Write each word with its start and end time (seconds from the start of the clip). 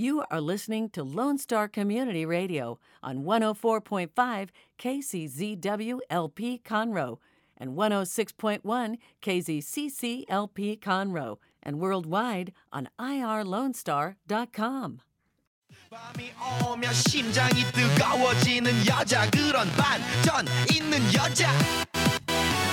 You 0.00 0.24
are 0.30 0.40
listening 0.40 0.88
to 0.90 1.02
Lone 1.02 1.38
Star 1.38 1.68
Community 1.68 2.26
Radio 2.26 2.78
on 3.02 3.24
104.5 3.24 4.48
KCZW-LP 4.78 6.60
Conroe 6.64 7.18
and 7.56 7.76
106.1 7.76 8.96
KZCC-LP 9.22 10.76
Conroe 10.76 11.38
and 11.62 11.80
worldwide 11.80 12.52
on 12.72 12.88
irlonestar.com. 12.98 15.00
밤이 15.90 16.32
오면 16.68 16.92
심장이 16.92 17.62
뜨거워지는 17.72 18.86
여자 18.86 19.28
그런 19.30 19.66
반전 19.70 20.46
있는 20.74 20.98
여자 21.14 21.50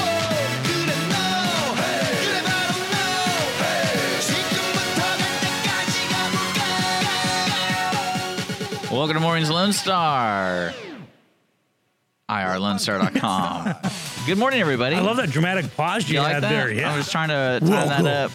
그래 0.64 0.92
너 1.10 1.16
그래 2.20 2.36
바로 2.44 2.72
너 2.92 2.96
지금부터 4.20 5.00
갈 5.00 5.22
때까지 5.42 5.94
가볼까 6.12 6.60
Welcome 8.92 9.16
to 9.16 9.22
Morning's 9.22 9.50
Lone 9.50 9.72
Star. 9.72 10.74
IRLoneStar.com. 12.35 13.75
Good 14.27 14.39
morning, 14.39 14.61
everybody. 14.61 14.97
I 14.97 15.01
love 15.01 15.19
that 15.19 15.31
dramatic 15.31 15.75
pause 15.77 16.09
you, 16.09 16.15
You 16.17 16.21
like 16.23 16.33
had 16.35 16.43
that? 16.43 16.49
there. 16.49 16.73
Yeah. 16.73 16.93
I 16.93 16.97
was 16.97 17.09
trying 17.09 17.29
to 17.29 17.61
Whoa, 17.65 17.71
that 17.71 18.03
whoa. 18.03 18.11
up. 18.11 18.33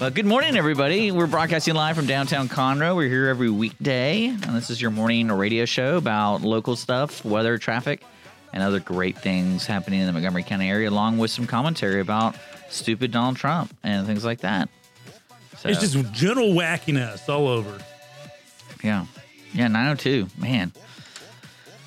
Well, 0.00 0.10
good 0.10 0.24
morning, 0.26 0.56
everybody. 0.56 1.12
We're 1.12 1.26
broadcasting 1.26 1.74
live 1.74 1.94
from 1.94 2.06
downtown 2.06 2.48
Conroe. 2.48 2.96
We're 2.96 3.08
here 3.10 3.28
every 3.28 3.50
weekday, 3.50 4.26
and 4.28 4.42
this 4.56 4.70
is 4.70 4.80
your 4.80 4.90
morning 4.90 5.28
radio 5.30 5.64
show 5.66 5.96
about 5.98 6.40
local 6.40 6.74
stuff, 6.74 7.24
weather, 7.24 7.58
traffic, 7.58 8.02
and 8.52 8.62
other 8.62 8.80
great 8.80 9.18
things 9.18 9.66
happening 9.66 10.00
in 10.00 10.06
the 10.06 10.12
Montgomery 10.12 10.42
County 10.42 10.68
area, 10.70 10.88
along 10.88 11.18
with 11.18 11.30
some 11.30 11.46
commentary 11.46 12.00
about 12.00 12.34
stupid 12.70 13.12
Donald 13.12 13.36
Trump 13.36 13.76
and 13.84 14.06
things 14.06 14.24
like 14.24 14.40
that. 14.40 14.68
So, 15.58 15.68
It's 15.68 15.80
just 15.80 16.12
general 16.12 16.48
wackiness 16.48 17.28
all 17.28 17.46
over. 17.46 17.78
yeah, 18.82 19.04
yeah, 19.52 19.68
902. 19.68 20.26
Man, 20.38 20.72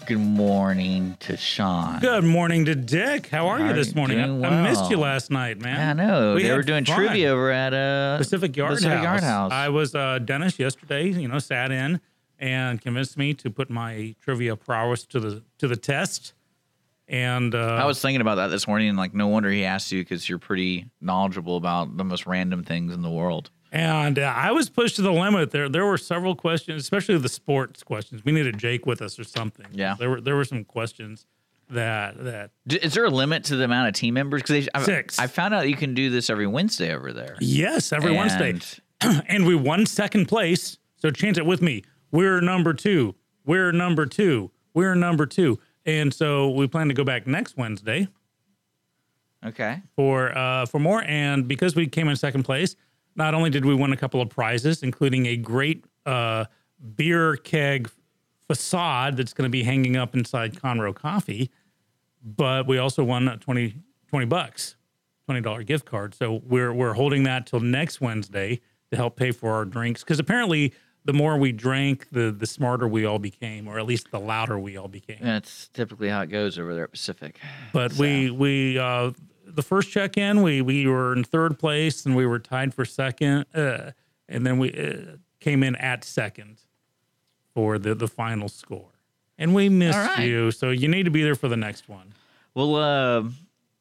good 0.05 0.19
morning 0.19 1.17
to 1.19 1.35
Sean. 1.35 1.99
Good 1.99 2.23
morning 2.23 2.65
to 2.65 2.75
Dick. 2.75 3.27
How 3.27 3.47
are 3.47 3.57
How 3.57 3.69
you 3.69 3.73
this 3.73 3.95
morning? 3.95 4.19
I, 4.19 4.25
doing 4.25 4.45
I 4.45 4.61
missed 4.61 4.89
you 4.91 4.97
last 4.97 5.31
night, 5.31 5.59
man. 5.59 5.75
Yeah, 5.75 5.89
I 5.89 5.93
know. 6.07 6.35
We 6.35 6.43
they 6.43 6.53
were 6.53 6.61
doing 6.61 6.85
fun. 6.85 6.97
trivia 6.97 7.29
over 7.29 7.49
at 7.49 7.73
uh, 7.73 8.17
Pacific 8.17 8.55
Yard 8.55 8.75
Pacific 8.75 8.97
House. 8.97 9.03
Yard 9.03 9.23
House. 9.23 9.51
I 9.51 9.69
was 9.69 9.95
uh, 9.95 10.19
Dennis 10.19 10.59
yesterday. 10.59 11.09
You 11.09 11.27
know, 11.27 11.39
sat 11.39 11.71
in 11.71 12.01
and 12.37 12.79
convinced 12.79 13.17
me 13.17 13.33
to 13.33 13.49
put 13.49 13.69
my 13.69 14.15
trivia 14.21 14.55
prowess 14.55 15.05
to 15.07 15.19
the 15.19 15.43
to 15.57 15.67
the 15.67 15.77
test. 15.77 16.33
And 17.07 17.55
uh, 17.55 17.75
I 17.75 17.85
was 17.85 18.01
thinking 18.01 18.21
about 18.21 18.35
that 18.35 18.47
this 18.47 18.67
morning, 18.67 18.89
and 18.89 18.97
like, 18.97 19.13
no 19.13 19.27
wonder 19.27 19.49
he 19.49 19.65
asked 19.65 19.91
you 19.91 20.01
because 20.01 20.27
you're 20.29 20.39
pretty 20.39 20.89
knowledgeable 21.01 21.57
about 21.57 21.97
the 21.97 22.03
most 22.03 22.25
random 22.25 22.63
things 22.63 22.93
in 22.93 23.01
the 23.01 23.11
world. 23.11 23.49
And 23.75 24.17
uh, 24.19 24.33
I 24.35 24.51
was 24.51 24.69
pushed 24.69 24.95
to 24.95 25.01
the 25.01 25.11
limit. 25.11 25.51
There 25.51 25.67
there 25.69 25.85
were 25.85 25.97
several 25.97 26.35
questions, 26.35 26.81
especially 26.81 27.17
the 27.17 27.29
sports 27.29 27.83
questions. 27.83 28.23
We 28.23 28.31
needed 28.31 28.57
Jake 28.57 28.85
with 28.85 29.01
us 29.01 29.19
or 29.19 29.23
something. 29.23 29.65
Yeah. 29.73 29.95
there 29.99 30.09
were 30.09 30.21
there 30.21 30.35
were 30.35 30.45
some 30.45 30.63
questions 30.63 31.25
that 31.69 32.23
that 32.23 32.51
Is 32.67 32.93
there 32.93 33.05
a 33.05 33.09
limit 33.09 33.43
to 33.45 33.55
the 33.55 33.65
amount 33.65 33.89
of 33.89 33.93
team 33.95 34.13
members? 34.13 34.41
Because 34.43 34.67
Six. 34.85 35.19
I 35.19 35.27
found 35.27 35.53
out 35.53 35.67
you 35.67 35.75
can 35.75 35.93
do 35.93 36.09
this 36.09 36.29
every 36.29 36.47
Wednesday 36.47 36.93
over 36.93 37.11
there. 37.11 37.35
yes 37.41 37.91
every 37.91 38.11
Wednesday. 38.13 38.51
And- 38.51 39.23
and 39.27 39.45
we 39.45 39.55
won 39.55 39.85
second 39.85 40.27
place. 40.27 40.77
So 40.95 41.11
chant 41.11 41.37
it 41.37 41.45
with 41.45 41.61
me. 41.61 41.83
We're 42.11 42.39
number 42.39 42.73
two. 42.73 43.15
We're 43.45 43.71
number 43.73 44.05
two. 44.05 44.51
We're 44.73 44.95
number 44.95 45.25
two. 45.25 45.59
And 45.85 46.13
so 46.13 46.49
we 46.51 46.67
plan 46.67 46.87
to 46.87 46.93
go 46.93 47.03
back 47.03 47.27
next 47.27 47.57
Wednesday 47.57 48.07
Okay. 49.45 49.81
for 49.95 50.35
uh, 50.37 50.65
for 50.65 50.79
more. 50.79 51.03
And 51.05 51.47
because 51.47 51.75
we 51.75 51.87
came 51.87 52.07
in 52.07 52.15
second 52.15 52.43
place, 52.43 52.75
not 53.15 53.33
only 53.33 53.49
did 53.49 53.65
we 53.65 53.73
win 53.75 53.91
a 53.93 53.97
couple 53.97 54.21
of 54.21 54.29
prizes, 54.29 54.83
including 54.83 55.25
a 55.25 55.37
great 55.37 55.85
uh, 56.05 56.45
beer 56.95 57.35
keg 57.37 57.89
facade 58.47 59.17
that's 59.17 59.33
going 59.33 59.47
to 59.47 59.51
be 59.51 59.63
hanging 59.63 59.95
up 59.95 60.13
inside 60.15 60.53
Conroe 60.53 60.93
Coffee, 60.93 61.49
but 62.23 62.67
we 62.67 62.77
also 62.77 63.03
won 63.03 63.27
a 63.27 63.37
20, 63.37 63.75
20 64.09 64.25
bucks, 64.25 64.75
twenty 65.25 65.41
dollar 65.41 65.63
gift 65.63 65.85
card. 65.85 66.13
So 66.13 66.41
we're 66.45 66.73
we're 66.73 66.93
holding 66.93 67.23
that 67.23 67.47
till 67.47 67.59
next 67.59 67.99
Wednesday 68.01 68.61
to 68.91 68.95
help 68.97 69.15
pay 69.15 69.31
for 69.31 69.53
our 69.53 69.65
drinks 69.65 70.03
because 70.03 70.19
apparently. 70.19 70.73
The 71.07 71.13
more 71.13 71.37
we 71.37 71.51
drank, 71.51 72.07
the 72.11 72.31
the 72.31 72.47
smarter 72.47 72.87
we 72.87 73.05
all 73.05 73.19
became, 73.19 73.67
or 73.67 73.77
at 73.77 73.85
least 73.85 74.09
the 74.09 74.19
louder 74.19 74.57
we 74.57 74.75
all 74.75 74.87
became. 74.87 75.19
That's 75.21 75.67
typically 75.67 76.09
how 76.09 76.21
it 76.21 76.31
goes 76.31 76.57
over 76.57 76.73
there 76.73 76.85
at 76.85 76.89
Pacific. 76.89 77.39
But 77.73 77.93
we 77.93 78.31
we 78.31 78.79
uh, 78.79 79.11
the 79.55 79.63
first 79.63 79.89
check 79.89 80.17
in 80.17 80.41
we 80.41 80.61
we 80.61 80.87
were 80.87 81.13
in 81.13 81.23
third 81.23 81.57
place 81.57 82.05
and 82.05 82.15
we 82.15 82.25
were 82.25 82.39
tied 82.39 82.73
for 82.73 82.85
second, 82.85 83.45
uh, 83.53 83.91
and 84.27 84.45
then 84.45 84.59
we 84.59 84.71
uh, 84.71 85.17
came 85.39 85.63
in 85.63 85.75
at 85.77 86.03
second 86.03 86.61
for 87.53 87.77
the 87.79 87.95
the 87.95 88.07
final 88.07 88.49
score. 88.49 88.91
And 89.37 89.53
we 89.53 89.67
missed 89.67 89.97
right. 89.97 90.25
you, 90.25 90.51
so 90.51 90.69
you 90.69 90.87
need 90.87 91.03
to 91.03 91.11
be 91.11 91.21
there 91.21 91.35
for 91.35 91.49
the 91.49 91.57
next 91.57 91.89
one. 91.89 92.13
Well, 92.53 92.75
uh, 92.75 93.23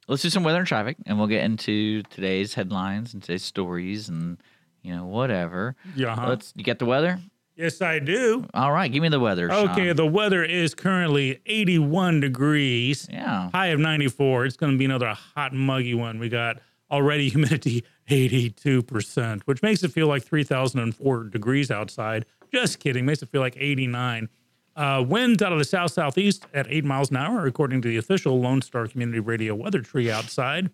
let's 0.08 0.22
do 0.22 0.30
some 0.30 0.42
weather 0.42 0.58
and 0.58 0.66
traffic, 0.66 0.96
and 1.06 1.16
we'll 1.16 1.28
get 1.28 1.44
into 1.44 2.02
today's 2.04 2.54
headlines 2.54 3.14
and 3.14 3.22
today's 3.22 3.44
stories 3.44 4.08
and 4.08 4.38
you 4.82 4.94
know 4.94 5.06
whatever. 5.06 5.76
Yeah. 5.94 6.14
Let's. 6.26 6.52
You 6.56 6.64
get 6.64 6.78
the 6.78 6.86
weather? 6.86 7.20
Yes, 7.56 7.80
I 7.80 8.00
do. 8.00 8.44
All 8.52 8.72
right. 8.72 8.90
Give 8.90 9.02
me 9.02 9.08
the 9.08 9.20
weather. 9.20 9.50
Okay, 9.50 9.86
Sean. 9.88 9.96
the 9.96 10.06
weather 10.06 10.42
is 10.42 10.74
currently 10.74 11.40
81 11.46 12.20
degrees. 12.20 13.06
Yeah. 13.10 13.50
High 13.52 13.68
of 13.68 13.78
94. 13.78 14.46
It's 14.46 14.56
going 14.56 14.72
to 14.72 14.78
be 14.78 14.84
another 14.84 15.08
hot, 15.08 15.52
muggy 15.52 15.94
one. 15.94 16.18
We 16.18 16.28
got 16.28 16.58
already 16.90 17.28
humidity 17.30 17.84
82%, 18.10 19.42
which 19.42 19.62
makes 19.62 19.82
it 19.82 19.92
feel 19.92 20.08
like 20.08 20.24
3,004 20.24 21.24
degrees 21.24 21.70
outside. 21.70 22.26
Just 22.52 22.80
kidding. 22.80 23.06
Makes 23.06 23.22
it 23.22 23.28
feel 23.28 23.40
like 23.40 23.56
89. 23.56 24.28
Uh, 24.76 25.04
winds 25.06 25.40
out 25.40 25.52
of 25.52 25.58
the 25.58 25.64
south 25.64 25.92
southeast 25.92 26.46
at 26.52 26.66
8 26.68 26.84
miles 26.84 27.10
an 27.10 27.16
hour, 27.16 27.46
according 27.46 27.82
to 27.82 27.88
the 27.88 27.96
official 27.96 28.40
Lone 28.40 28.60
Star 28.62 28.88
Community 28.88 29.20
Radio 29.20 29.54
weather 29.54 29.80
tree 29.80 30.10
outside. 30.10 30.70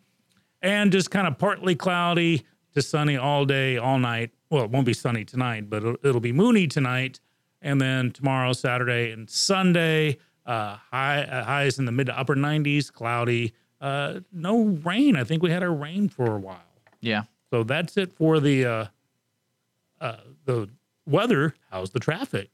And 0.62 0.90
just 0.92 1.10
kind 1.10 1.26
of 1.26 1.38
partly 1.38 1.74
cloudy 1.74 2.46
to 2.74 2.80
sunny 2.82 3.16
all 3.16 3.44
day, 3.44 3.76
all 3.76 3.98
night. 3.98 4.30
Well, 4.50 4.64
it 4.64 4.70
won't 4.70 4.86
be 4.86 4.94
sunny 4.94 5.24
tonight, 5.24 5.70
but 5.70 5.78
it'll, 5.78 5.96
it'll 6.02 6.20
be 6.20 6.32
moony 6.32 6.66
tonight. 6.66 7.20
And 7.62 7.80
then 7.80 8.10
tomorrow, 8.10 8.52
Saturday, 8.52 9.12
and 9.12 9.28
Sunday, 9.30 10.18
uh, 10.46 10.76
high 10.90 11.22
uh, 11.22 11.44
highs 11.44 11.78
in 11.78 11.84
the 11.84 11.92
mid 11.92 12.06
to 12.06 12.18
upper 12.18 12.34
90s, 12.34 12.92
cloudy. 12.92 13.54
Uh, 13.80 14.20
no 14.32 14.64
rain. 14.84 15.16
I 15.16 15.24
think 15.24 15.42
we 15.42 15.50
had 15.50 15.62
our 15.62 15.72
rain 15.72 16.08
for 16.08 16.36
a 16.36 16.38
while. 16.38 16.60
Yeah. 17.00 17.24
So 17.50 17.62
that's 17.62 17.96
it 17.96 18.12
for 18.12 18.40
the 18.40 18.64
uh, 18.66 18.84
uh, 20.00 20.16
the 20.44 20.68
weather. 21.06 21.54
How's 21.70 21.90
the 21.90 22.00
traffic? 22.00 22.50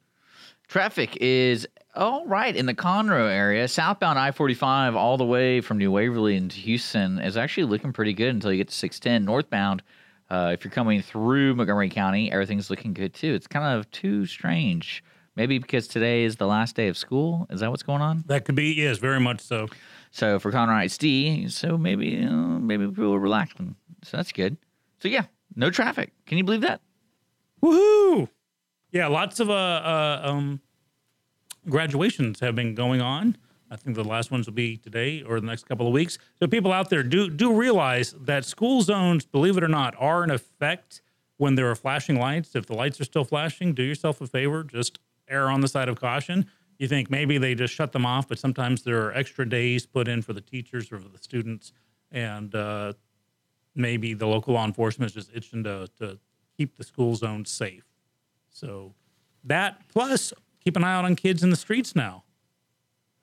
Traffic 0.69 1.17
is 1.21 1.67
all 1.95 2.27
right 2.27 2.55
in 2.55 2.67
the 2.67 2.75
Conroe 2.75 3.31
area. 3.31 3.69
Southbound 3.69 4.19
I 4.19 4.33
45 4.33 4.97
all 4.97 5.17
the 5.17 5.25
way 5.25 5.61
from 5.61 5.79
New 5.79 5.93
Waverly 5.93 6.37
into 6.37 6.57
Houston 6.57 7.19
is 7.19 7.37
actually 7.37 7.65
looking 7.65 7.93
pretty 7.93 8.13
good 8.13 8.35
until 8.35 8.51
you 8.51 8.59
get 8.59 8.69
to 8.69 8.75
610. 8.75 9.25
Northbound, 9.25 9.83
uh, 10.31 10.51
if 10.53 10.65
you're 10.65 10.73
coming 10.73 11.03
through 11.03 11.55
Montgomery 11.55 11.89
County, 11.89 12.31
everything's 12.33 12.71
looking 12.71 12.93
good 12.93 13.15
too. 13.15 13.35
It's 13.35 13.47
kind 13.47 13.79
of 13.79 13.91
too 13.91 14.27
strange. 14.27 15.05
Maybe 15.37 15.59
because 15.59 15.87
today 15.87 16.25
is 16.25 16.37
the 16.37 16.47
last 16.47 16.75
day 16.75 16.89
of 16.89 16.97
school. 16.97 17.47
Is 17.51 17.61
that 17.61 17.71
what's 17.71 17.83
going 17.83 18.01
on? 18.01 18.25
That 18.27 18.45
could 18.45 18.55
be 18.55 18.73
yes, 18.73 18.99
very 18.99 19.21
much 19.21 19.41
so. 19.41 19.69
So 20.11 20.39
for 20.39 20.51
Conroe 20.51 20.85
ISD, 20.87 21.53
so 21.53 21.77
maybe 21.77 22.25
uh, 22.25 22.31
maybe 22.31 22.87
people 22.89 23.13
are 23.13 23.21
relaxing. 23.21 23.77
So 24.03 24.17
that's 24.17 24.33
good. 24.33 24.57
So 24.99 25.09
yeah, 25.09 25.27
no 25.55 25.71
traffic. 25.71 26.13
Can 26.25 26.39
you 26.39 26.45
believe 26.45 26.63
that? 26.63 26.81
Woohoo! 27.63 28.29
Yeah, 28.93 29.09
lots 29.09 29.41
of 29.41 29.51
uh, 29.51 29.53
uh 29.53 30.21
um 30.25 30.61
graduations 31.69 32.41
have 32.41 32.55
been 32.55 32.75
going 32.75 33.01
on. 33.01 33.37
I 33.77 33.79
think 33.79 33.95
the 33.95 34.05
last 34.05 34.31
ones 34.31 34.47
will 34.47 34.55
be 34.55 34.79
today 34.79 35.23
or 35.23 35.39
the 35.39 35.47
next 35.47 35.69
couple 35.69 35.87
of 35.87 35.93
weeks. 35.93 36.17
So 36.41 36.47
people 36.47 36.73
out 36.73 36.89
there 36.89 37.03
do 37.03 37.29
do 37.29 37.53
realize 37.53 38.15
that 38.23 38.47
school 38.47 38.81
zones, 38.81 39.27
believe 39.27 39.59
it 39.59 39.63
or 39.63 39.69
not, 39.69 39.95
are 39.99 40.25
in 40.25 40.31
effect 40.31 41.03
when 41.37 41.57
there 41.57 41.71
are 41.71 41.75
flashing 41.75 42.19
lights. 42.19 42.55
If 42.55 42.65
the 42.65 42.73
lights 42.73 42.99
are 43.03 43.05
still 43.05 43.25
flashing, 43.25 43.75
do 43.75 43.83
yourself 43.83 44.23
a 44.23 44.27
favor, 44.27 44.65
just 44.65 44.99
err 45.29 45.51
on 45.51 45.61
the 45.61 45.69
side 45.69 45.91
of 45.91 46.01
caution. 46.01 46.47
You 46.79 46.89
think 46.89 47.11
maybe 47.11 47.37
they 47.37 47.55
just 47.55 47.75
shut 47.75 47.93
them 47.93 48.07
off, 48.07 48.29
but 48.29 48.39
sometimes 48.39 48.83
there 48.83 49.05
are 49.05 49.13
extra 49.13 49.47
days 49.47 49.85
put 49.85 50.09
in 50.09 50.23
for 50.23 50.33
the 50.33 50.41
teachers 50.41 50.91
or 50.91 50.99
for 50.99 51.11
the 51.11 51.19
students, 51.19 51.73
and 52.11 52.55
uh, 52.55 52.95
maybe 53.75 54.15
the 54.15 54.27
local 54.27 54.55
law 54.55 54.65
enforcement 54.65 55.11
is 55.11 55.15
just 55.15 55.37
itching 55.37 55.65
to, 55.65 55.87
to 55.99 56.19
keep 56.57 56.79
the 56.79 56.85
school 56.85 57.15
zone 57.15 57.45
safe. 57.45 57.85
So 58.49 58.95
that 59.45 59.87
plus 59.89 60.33
keep 60.65 60.77
an 60.77 60.85
eye 60.85 60.95
out 60.95 61.05
on 61.05 61.15
kids 61.15 61.43
in 61.43 61.51
the 61.51 61.57
streets 61.57 61.95
now. 61.95 62.25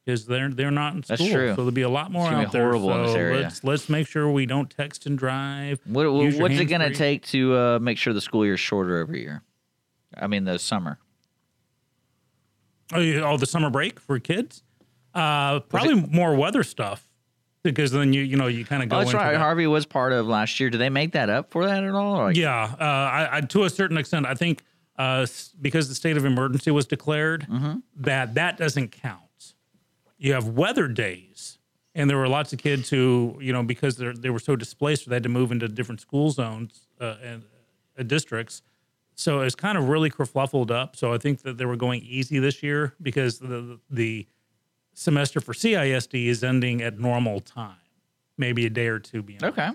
Because 0.06 0.26
they're 0.26 0.50
they're 0.50 0.72
not 0.72 0.94
in 0.96 1.04
That's 1.08 1.22
school. 1.22 1.34
true. 1.34 1.50
So 1.52 1.56
there'll 1.58 1.72
be 1.72 1.82
a 1.84 1.90
lot 1.90 2.12
more 2.12 2.26
It's 2.28 2.34
out 2.34 2.46
be 2.52 2.58
there. 2.58 2.64
horrible 2.64 2.94
in 2.96 3.04
this 3.04 3.12
So 3.14 3.18
area. 3.20 3.42
Let's 3.44 3.64
let's 3.64 3.90
make 3.90 4.08
sure 4.08 4.30
we 4.30 4.46
don't 4.46 4.70
text 4.70 5.06
and 5.06 5.18
drive. 5.18 5.80
What, 5.86 6.04
your 6.04 6.32
what's 6.42 6.56
it 6.60 6.66
going 6.66 6.82
to 6.82 6.94
take 6.94 7.26
to 7.28 7.56
uh, 7.56 7.80
make 7.80 7.98
sure 7.98 8.14
the 8.14 8.22
school 8.22 8.46
year's 8.46 8.60
shorter 8.60 8.98
every 8.98 9.22
year? 9.22 9.44
I 10.18 10.28
mean, 10.28 10.44
the 10.46 10.60
summer. 10.60 11.00
Oh, 12.94 13.00
yeah, 13.00 13.22
oh, 13.22 13.38
the 13.38 13.46
summer 13.46 13.70
break 13.70 14.00
for 14.00 14.20
kids? 14.20 14.62
Uh, 15.14 15.60
probably 15.62 15.96
more 15.96 16.36
weather 16.36 16.64
stuff 16.64 17.08
because 17.64 17.92
then 17.92 18.14
you 18.14 18.22
you 18.24 18.36
know 18.36 18.48
you 18.48 18.66
kind 18.66 18.84
of 18.84 18.90
go. 18.90 18.98
Oh, 18.98 19.00
that's 19.00 19.14
right. 19.14 19.32
that. 19.34 19.40
Harvey 19.40 19.68
was 19.68 19.86
part 19.86 20.12
of 20.12 20.28
last 20.28 20.60
year. 20.60 20.70
Did 20.70 20.80
they 20.80 20.90
make 20.90 21.14
that 21.14 21.30
up 21.30 21.52
for 21.52 21.66
that 21.66 21.84
at 21.84 21.94
all? 21.94 22.18
Like, 22.18 22.36
Yeah, 22.36 22.64
uh, 22.80 22.84
I, 22.84 23.38
I, 23.38 23.42
to 23.42 23.64
a 23.64 23.70
certain 23.70 23.98
extent, 23.98 24.26
I 24.26 24.34
think 24.34 24.64
uh, 24.98 25.26
because 25.62 25.88
the 25.90 25.96
state 25.96 26.18
of 26.18 26.26
emergency 26.26 26.72
was 26.72 26.86
declared, 26.88 27.48
Mm-hmm. 27.50 27.78
that 27.98 28.36
that 28.36 28.58
doesn't 28.58 28.92
count. 28.92 29.22
You 30.24 30.32
have 30.32 30.48
weather 30.48 30.88
days, 30.88 31.60
and 31.94 32.10
there 32.10 32.16
were 32.18 32.30
lots 32.30 32.54
of 32.54 32.60
kids 32.60 32.90
who, 32.90 33.38
you 33.42 33.52
know, 33.52 33.62
because 33.62 33.98
they 33.98 34.14
they 34.14 34.30
were 34.30 34.40
so 34.40 34.56
displaced, 34.56 35.10
they 35.10 35.16
had 35.16 35.24
to 35.24 35.30
move 35.30 35.52
into 35.52 35.68
different 35.68 36.00
school 36.00 36.32
zones 36.32 36.88
uh, 37.02 37.16
and 37.22 37.44
uh, 38.00 38.04
districts. 38.04 38.62
So 39.16 39.42
it's 39.42 39.54
kind 39.54 39.78
of 39.78 39.90
really 39.90 40.10
kerfluffled 40.10 40.72
up. 40.72 40.96
So 40.96 41.14
I 41.14 41.18
think 41.18 41.42
that 41.42 41.58
they 41.58 41.66
were 41.66 41.76
going 41.76 42.02
easy 42.04 42.40
this 42.40 42.64
year 42.64 42.94
because 43.02 43.40
the 43.40 43.80
the 43.90 44.26
semester 44.94 45.42
for 45.42 45.54
CISD 45.54 46.28
is 46.28 46.42
ending 46.42 46.82
at 46.82 47.00
normal 47.00 47.42
time, 47.42 47.76
maybe 48.38 48.66
a 48.66 48.70
day 48.70 48.88
or 48.88 49.00
two 49.00 49.22
behind. 49.22 49.44
Okay. 49.44 49.72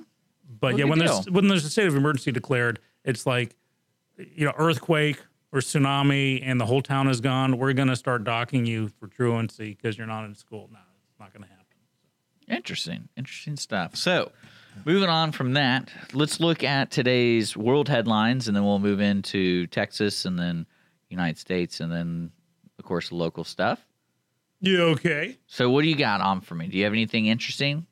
But 0.61 0.73
Well, 0.73 0.79
yeah, 0.79 0.85
when 0.87 0.99
there's 0.99 1.31
when 1.31 1.49
there's 1.49 1.67
a 1.67 1.71
state 1.71 1.89
of 1.89 1.95
emergency 1.95 2.33
declared, 2.33 2.79
it's 3.05 3.27
like 3.27 3.55
you 4.17 4.47
know 4.47 4.55
earthquake 4.57 5.19
or 5.53 5.61
tsunami, 5.61 6.41
and 6.45 6.61
the 6.61 6.67
whole 6.67 6.83
town 6.83 7.09
is 7.09 7.21
gone. 7.21 7.59
We're 7.59 7.73
gonna 7.73 7.97
start 7.97 8.25
docking 8.25 8.67
you 8.67 8.89
for 9.01 9.07
truancy 9.07 9.75
because 9.75 9.97
you're 9.97 10.07
not 10.07 10.25
in 10.25 10.35
school. 10.35 10.69
No, 10.73 10.79
it's 11.11 11.19
not 11.19 11.33
gonna 11.33 11.47
happen. 11.47 11.59
Interesting. 12.49 13.09
Interesting 13.17 13.57
stuff. 13.57 13.97
So, 13.97 14.33
moving 14.85 15.09
on 15.09 15.33
from 15.33 15.55
that, 15.55 15.91
let's 16.13 16.41
look 16.41 16.65
at 16.65 16.91
today's 16.91 17.57
world 17.57 17.89
headlines, 17.89 18.49
and 18.49 18.57
then 18.57 18.65
we'll 18.65 18.79
move 18.79 19.01
into 19.01 19.67
Texas, 19.69 20.25
and 20.25 20.39
then 20.39 20.67
United 21.11 21.39
States, 21.39 21.81
and 21.81 21.91
then, 21.91 22.31
of 22.79 22.85
course, 22.85 23.13
local 23.13 23.45
stuff. 23.45 23.85
Yeah. 24.61 24.81
Okay. 24.81 25.39
So, 25.47 25.71
what 25.71 25.83
do 25.83 25.89
you 25.89 25.97
got 25.97 26.21
on 26.21 26.41
for 26.41 26.55
me? 26.55 26.69
Do 26.69 26.77
you 26.77 26.85
have 26.85 26.93
anything 26.93 27.27
interesting? 27.27 27.87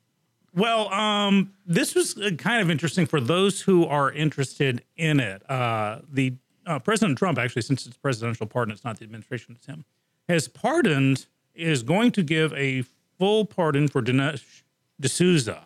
Well, 0.53 0.91
um, 0.91 1.53
this 1.65 1.93
was 1.93 2.17
uh, 2.17 2.31
kind 2.37 2.61
of 2.61 2.71
interesting 2.71 3.05
for 3.05 3.21
those 3.21 3.61
who 3.61 3.85
are 3.85 4.11
interested 4.11 4.83
in 4.95 5.19
it. 5.19 5.49
Uh, 5.49 5.99
the 6.11 6.33
uh, 6.67 6.79
President 6.79 7.17
Trump, 7.17 7.39
actually, 7.39 7.61
since 7.63 7.87
it's 7.87 7.97
presidential 7.97 8.45
pardon, 8.45 8.73
it's 8.73 8.83
not 8.83 8.97
the 8.97 9.03
administration, 9.05 9.55
it's 9.57 9.65
him, 9.65 9.85
has 10.29 10.47
pardoned, 10.47 11.25
is 11.55 11.81
going 11.81 12.11
to 12.11 12.21
give 12.21 12.53
a 12.53 12.83
full 13.17 13.45
pardon 13.45 13.87
for 13.87 14.01
Dinesh 14.01 14.61
D'Souza, 14.99 15.63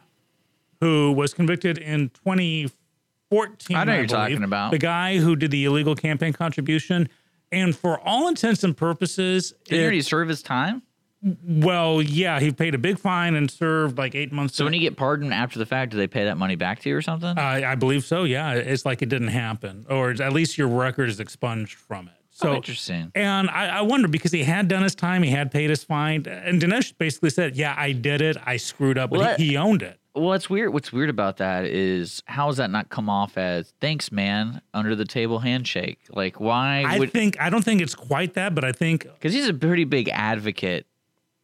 who 0.80 1.12
was 1.12 1.34
convicted 1.34 1.78
in 1.78 2.10
2014. 2.10 3.76
I 3.76 3.84
know 3.84 3.94
you're 3.94 4.06
believe. 4.06 4.10
talking 4.10 4.44
about. 4.44 4.72
the 4.72 4.78
guy 4.78 5.18
who 5.18 5.36
did 5.36 5.52
the 5.52 5.66
illegal 5.66 5.96
campaign 5.96 6.34
contribution. 6.34 7.10
And 7.54 7.76
for 7.76 8.00
all 8.00 8.30
intents 8.30 8.64
and 8.64 8.78
purposes, 8.78 9.54
Did 9.66 9.76
he 9.76 9.82
already 9.82 10.02
serve 10.02 10.30
his 10.30 10.42
time? 10.42 10.84
Well, 11.24 12.02
yeah, 12.02 12.40
he 12.40 12.52
paid 12.52 12.74
a 12.74 12.78
big 12.78 12.98
fine 12.98 13.36
and 13.36 13.50
served 13.50 13.98
like 13.98 14.16
eight 14.16 14.32
months. 14.32 14.56
So, 14.56 14.64
when 14.64 14.74
you 14.74 14.80
get 14.80 14.96
pardoned 14.98 15.34
after 15.34 15.60
the 15.60 15.66
fact, 15.66 15.92
do 15.92 15.98
they 15.98 16.08
pay 16.08 16.26
that 16.26 16.38
money 16.38 16.56
back 16.56 16.80
to 16.82 16.90
you 16.90 16.96
or 16.96 17.02
something? 17.02 17.38
I, 17.38 17.72
I 17.72 17.76
believe 17.76 18.04
so. 18.04 18.24
Yeah, 18.24 18.54
it's 18.54 18.86
like 18.86 19.02
it 19.02 19.10
didn't 19.10 19.28
happen, 19.30 19.86
or 19.90 20.12
at 20.12 20.34
least 20.34 20.58
your 20.58 20.68
record 20.68 21.10
is 21.10 21.20
expunged 21.20 21.78
from 21.78 22.08
it. 22.08 22.14
So 22.32 22.52
oh, 22.52 22.56
interesting. 22.56 23.12
And 23.14 23.50
I, 23.50 23.68
I 23.68 23.82
wonder 23.82 24.08
because 24.08 24.32
he 24.32 24.44
had 24.44 24.68
done 24.68 24.84
his 24.84 24.96
time, 24.96 25.22
he 25.22 25.30
had 25.30 25.52
paid 25.52 25.70
his 25.70 25.84
fine, 25.84 26.26
and 26.28 26.62
Dinesh 26.62 26.98
basically 26.98 27.30
said, 27.30 27.56
"Yeah, 27.56 27.76
I 27.78 27.92
did 27.92 28.22
it. 28.22 28.38
I 28.44 28.58
screwed 28.58 28.98
up, 28.98 29.12
but 29.12 29.20
Well, 29.20 29.36
he, 29.36 29.50
he 29.50 29.58
owned 29.58 29.84
it." 29.84 30.00
Well, 30.16 30.26
what's 30.26 30.50
weird. 30.50 30.74
What's 30.74 30.92
weird 30.92 31.10
about 31.10 31.38
that 31.38 31.66
is 31.66 32.22
how 32.26 32.48
does 32.48 32.58
that 32.58 32.70
not 32.70 32.90
come 32.90 33.10
off 33.10 33.38
as 33.38 33.74
thanks, 33.80 34.12
man, 34.12 34.62
under 34.74 34.96
the 34.96 35.06
table 35.06 35.40
handshake? 35.40 36.00
Like, 36.10 36.40
why 36.40 36.84
I 36.86 37.00
would? 37.00 37.12
think 37.12 37.40
I 37.40 37.50
don't 37.50 37.64
think 37.64 37.82
it's 37.82 37.96
quite 37.96 38.34
that, 38.34 38.56
but 38.56 38.64
I 38.66 38.72
think 38.72 39.04
Because 39.04 39.34
he's 39.34 39.48
a 39.48 39.54
pretty 39.54 39.86
big 39.86 40.10
advocate 40.10 40.86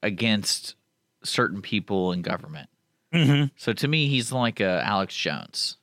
against 0.03 0.75
certain 1.23 1.61
people 1.61 2.11
in 2.11 2.21
government. 2.21 2.69
Mm-hmm. 3.13 3.45
So 3.55 3.73
to 3.73 3.87
me, 3.87 4.07
he's 4.07 4.31
like 4.31 4.59
a 4.59 4.83
Alex 4.85 5.15
Jones, 5.15 5.77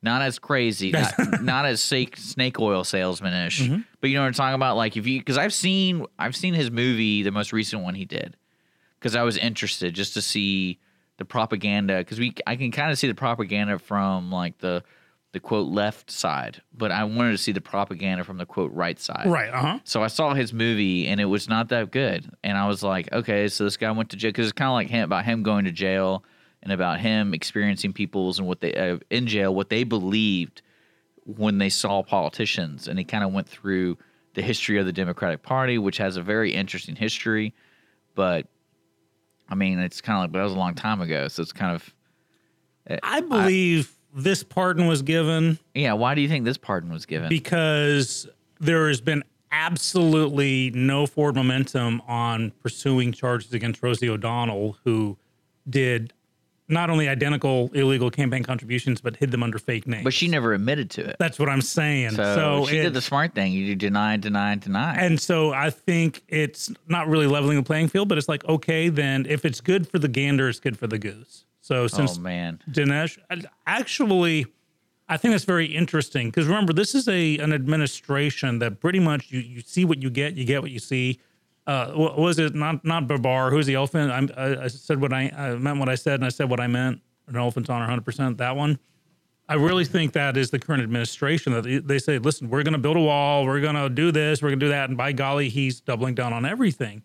not 0.00 0.22
as 0.22 0.38
crazy, 0.38 0.90
not, 0.92 1.42
not 1.42 1.66
as 1.66 1.82
snake 1.82 2.16
snake 2.16 2.60
oil 2.60 2.84
salesman 2.84 3.46
ish. 3.46 3.62
Mm-hmm. 3.62 3.80
But 4.00 4.10
you 4.10 4.16
know 4.16 4.22
what 4.22 4.28
I'm 4.28 4.34
talking 4.34 4.54
about? 4.54 4.76
Like 4.76 4.96
if 4.96 5.06
you, 5.06 5.18
because 5.18 5.38
I've 5.38 5.54
seen 5.54 6.06
I've 6.18 6.36
seen 6.36 6.54
his 6.54 6.70
movie, 6.70 7.22
the 7.22 7.32
most 7.32 7.52
recent 7.52 7.82
one 7.82 7.94
he 7.94 8.04
did, 8.04 8.36
because 8.98 9.16
I 9.16 9.22
was 9.22 9.36
interested 9.36 9.94
just 9.94 10.14
to 10.14 10.22
see 10.22 10.78
the 11.18 11.24
propaganda. 11.24 11.98
Because 11.98 12.18
we, 12.18 12.34
I 12.46 12.56
can 12.56 12.70
kind 12.70 12.90
of 12.90 12.98
see 12.98 13.08
the 13.08 13.14
propaganda 13.14 13.78
from 13.78 14.30
like 14.30 14.58
the 14.58 14.84
the 15.32 15.40
quote 15.40 15.68
left 15.68 16.10
side, 16.10 16.60
but 16.74 16.92
I 16.92 17.04
wanted 17.04 17.32
to 17.32 17.38
see 17.38 17.52
the 17.52 17.60
propaganda 17.60 18.22
from 18.22 18.36
the 18.36 18.44
quote 18.44 18.70
right 18.72 19.00
side. 19.00 19.26
right, 19.26 19.50
uh 19.50 19.60
huh. 19.60 19.78
So 19.84 20.02
I 20.02 20.08
saw 20.08 20.34
his 20.34 20.52
movie 20.52 21.08
and 21.08 21.20
it 21.20 21.24
was 21.24 21.48
not 21.48 21.68
that 21.70 21.90
good. 21.90 22.30
And 22.44 22.58
I 22.58 22.66
was 22.68 22.82
like, 22.82 23.10
okay, 23.12 23.48
so 23.48 23.64
this 23.64 23.78
guy 23.78 23.90
went 23.92 24.10
to 24.10 24.16
jail 24.16 24.30
because 24.30 24.46
it's 24.46 24.52
kind 24.52 24.68
of 24.68 24.74
like 24.74 24.88
him 24.88 25.04
about 25.04 25.24
him 25.24 25.42
going 25.42 25.64
to 25.64 25.72
jail 25.72 26.22
and 26.62 26.70
about 26.70 27.00
him 27.00 27.32
experiencing 27.32 27.94
people's 27.94 28.38
and 28.38 28.46
what 28.46 28.60
they 28.60 28.74
uh, 28.74 28.98
in 29.10 29.26
jail 29.26 29.54
what 29.54 29.70
they 29.70 29.84
believed 29.84 30.60
when 31.24 31.56
they 31.58 31.70
saw 31.70 32.02
politicians. 32.02 32.86
And 32.86 32.98
he 32.98 33.04
kind 33.04 33.24
of 33.24 33.32
went 33.32 33.48
through 33.48 33.96
the 34.34 34.42
history 34.42 34.78
of 34.78 34.86
the 34.86 34.92
Democratic 34.92 35.42
Party, 35.42 35.78
which 35.78 35.96
has 35.96 36.16
a 36.18 36.22
very 36.22 36.52
interesting 36.52 36.96
history. 36.96 37.54
But 38.14 38.48
I 39.48 39.54
mean, 39.54 39.78
it's 39.78 40.02
kind 40.02 40.18
of 40.18 40.24
like, 40.24 40.32
but 40.32 40.38
that 40.40 40.44
was 40.44 40.52
a 40.52 40.58
long 40.58 40.74
time 40.74 41.00
ago, 41.00 41.28
so 41.28 41.40
it's 41.40 41.52
kind 41.52 41.74
of 41.74 41.94
I 43.02 43.20
believe 43.20 43.96
this 44.14 44.42
pardon 44.42 44.86
was 44.86 45.02
given 45.02 45.58
yeah. 45.74 45.92
Why 45.94 46.14
do 46.14 46.20
you 46.20 46.28
think 46.28 46.44
this 46.44 46.58
pardon 46.58 46.92
was 46.92 47.06
given? 47.06 47.28
because 47.28 48.28
there 48.60 48.88
has 48.88 49.00
been 49.00 49.22
absolutely 49.50 50.70
no 50.74 51.06
forward 51.06 51.34
momentum 51.34 52.00
on 52.06 52.50
pursuing 52.62 53.12
charges 53.12 53.52
against 53.52 53.82
Rosie 53.82 54.08
O'Donnell, 54.08 54.76
who 54.84 55.16
did 55.68 56.12
not 56.68 56.88
only 56.88 57.06
identical 57.08 57.70
illegal 57.74 58.10
campaign 58.10 58.42
contributions 58.42 59.00
but 59.00 59.16
hid 59.16 59.30
them 59.30 59.42
under 59.42 59.58
fake 59.58 59.86
names. 59.86 60.04
but 60.04 60.14
she 60.14 60.26
never 60.28 60.54
admitted 60.54 60.88
to 60.90 61.02
it. 61.04 61.16
That's 61.18 61.38
what 61.38 61.48
I'm 61.48 61.60
saying. 61.60 62.12
So, 62.12 62.34
So, 62.62 62.66
she 62.70 62.78
it- 62.78 62.82
did 62.84 62.94
the 62.94 63.02
smart 63.02 63.34
thing. 63.34 63.52
You 63.52 63.74
deny, 63.74 64.16
deny, 64.16 64.54
deny. 64.54 64.94
and 64.96 65.20
so 65.20 65.52
I 65.52 65.68
think 65.70 66.22
it's 66.28 66.72
not 66.88 67.08
really 67.08 67.26
leveling 67.26 67.56
the 67.58 67.62
playing 67.62 67.88
field, 67.88 68.08
but 68.08 68.16
it's 68.16 68.28
like, 68.28 68.44
okay, 68.48 68.88
then 68.88 69.26
if 69.28 69.44
it's 69.44 69.60
good 69.60 69.86
for 69.88 69.98
the 69.98 70.08
gander, 70.08 70.48
it's 70.48 70.60
good 70.60 70.78
for 70.78 70.86
the 70.86 70.98
goose. 70.98 71.44
So 71.72 71.86
since 71.86 72.18
oh 72.18 72.20
man. 72.20 72.60
Dinesh. 72.70 73.18
Actually, 73.66 74.46
I 75.08 75.16
think 75.16 75.32
that's 75.32 75.44
very 75.44 75.66
interesting 75.66 76.28
because 76.28 76.46
remember, 76.46 76.74
this 76.74 76.94
is 76.94 77.08
a 77.08 77.38
an 77.38 77.52
administration 77.52 78.58
that 78.58 78.80
pretty 78.80 79.00
much 79.00 79.30
you, 79.30 79.40
you 79.40 79.60
see 79.62 79.86
what 79.86 80.02
you 80.02 80.10
get, 80.10 80.34
you 80.34 80.44
get 80.44 80.60
what 80.60 80.70
you 80.70 80.78
see. 80.78 81.18
Uh, 81.66 81.92
what 81.92 82.18
was 82.18 82.38
it? 82.38 82.54
Not 82.54 82.84
not 82.84 83.08
Babar. 83.08 83.50
Who's 83.50 83.66
the 83.66 83.74
elephant? 83.74 84.32
I, 84.36 84.64
I 84.64 84.68
said 84.68 85.00
what 85.00 85.14
I, 85.14 85.32
I 85.34 85.54
meant 85.54 85.78
what 85.78 85.88
I 85.88 85.94
said, 85.94 86.14
and 86.14 86.26
I 86.26 86.28
said 86.28 86.50
what 86.50 86.60
I 86.60 86.66
meant. 86.66 87.00
An 87.26 87.36
elephant's 87.36 87.70
honor, 87.70 87.84
100. 87.84 88.04
percent 88.04 88.38
That 88.38 88.54
one. 88.54 88.78
I 89.48 89.54
really 89.54 89.84
think 89.84 90.12
that 90.12 90.36
is 90.36 90.50
the 90.50 90.58
current 90.58 90.82
administration 90.82 91.52
that 91.52 91.64
they, 91.64 91.78
they 91.78 91.98
say, 91.98 92.18
listen, 92.18 92.48
we're 92.48 92.62
going 92.62 92.72
to 92.72 92.78
build 92.78 92.96
a 92.96 93.00
wall, 93.00 93.44
we're 93.44 93.60
going 93.60 93.74
to 93.74 93.90
do 93.90 94.12
this, 94.12 94.40
we're 94.40 94.50
going 94.50 94.60
to 94.60 94.66
do 94.66 94.70
that, 94.70 94.88
and 94.88 94.96
by 94.96 95.12
golly, 95.12 95.48
he's 95.48 95.80
doubling 95.80 96.14
down 96.14 96.32
on 96.32 96.46
everything. 96.46 97.02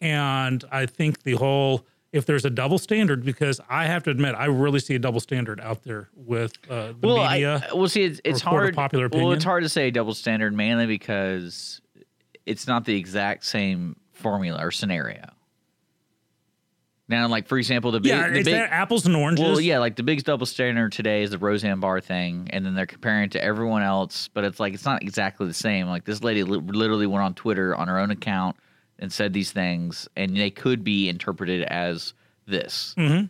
And 0.00 0.64
I 0.72 0.86
think 0.86 1.22
the 1.22 1.34
whole, 1.34 1.84
if 2.12 2.26
there's 2.26 2.44
a 2.44 2.50
double 2.50 2.78
standard, 2.78 3.24
because 3.24 3.60
I 3.68 3.86
have 3.86 4.04
to 4.04 4.10
admit, 4.10 4.34
I 4.36 4.44
really 4.44 4.80
see 4.80 4.94
a 4.94 4.98
double 4.98 5.20
standard 5.20 5.60
out 5.60 5.82
there 5.82 6.10
with 6.14 6.52
uh, 6.70 6.88
the 6.88 7.06
well, 7.06 7.30
media. 7.30 7.66
I, 7.70 7.74
well, 7.74 7.88
see, 7.88 8.04
it's, 8.04 8.20
it's 8.22 8.42
or 8.42 8.50
court 8.50 8.68
of 8.68 8.74
hard. 8.74 8.74
popular 8.74 9.04
opinion. 9.06 9.28
Well, 9.28 9.36
it's 9.36 9.44
hard 9.44 9.62
to 9.62 9.68
say 9.68 9.90
double 9.90 10.14
standard 10.14 10.52
mainly 10.52 10.86
because 10.86 11.80
it's 12.44 12.66
not 12.66 12.84
the 12.84 12.96
exact 12.96 13.46
same 13.46 13.96
formula 14.12 14.64
or 14.64 14.70
scenario. 14.70 15.24
Now, 17.08 17.28
like 17.28 17.46
for 17.46 17.58
example, 17.58 17.90
the 17.90 18.00
big, 18.00 18.10
yeah, 18.10 18.28
the 18.28 18.42
big 18.42 18.54
that 18.54 18.70
apples 18.72 19.04
and 19.06 19.16
oranges. 19.16 19.44
well, 19.44 19.60
yeah, 19.60 19.78
like 19.78 19.96
the 19.96 20.02
big 20.02 20.22
double 20.24 20.46
standard 20.46 20.92
today 20.92 21.22
is 21.22 21.30
the 21.30 21.38
Roseanne 21.38 21.80
Barr 21.80 22.00
thing, 22.00 22.48
and 22.50 22.64
then 22.64 22.74
they're 22.74 22.86
comparing 22.86 23.24
it 23.24 23.32
to 23.32 23.42
everyone 23.42 23.82
else, 23.82 24.28
but 24.28 24.44
it's 24.44 24.60
like 24.60 24.72
it's 24.72 24.84
not 24.84 25.02
exactly 25.02 25.46
the 25.46 25.52
same. 25.52 25.88
Like 25.88 26.04
this 26.04 26.22
lady 26.22 26.42
li- 26.42 26.58
literally 26.58 27.06
went 27.06 27.22
on 27.22 27.34
Twitter 27.34 27.74
on 27.74 27.88
her 27.88 27.98
own 27.98 28.10
account 28.10 28.56
and 29.02 29.12
said 29.12 29.32
these 29.32 29.50
things, 29.50 30.08
and 30.16 30.36
they 30.36 30.48
could 30.48 30.84
be 30.84 31.08
interpreted 31.08 31.64
as 31.64 32.14
this. 32.46 32.94
Mm-hmm. 32.96 33.26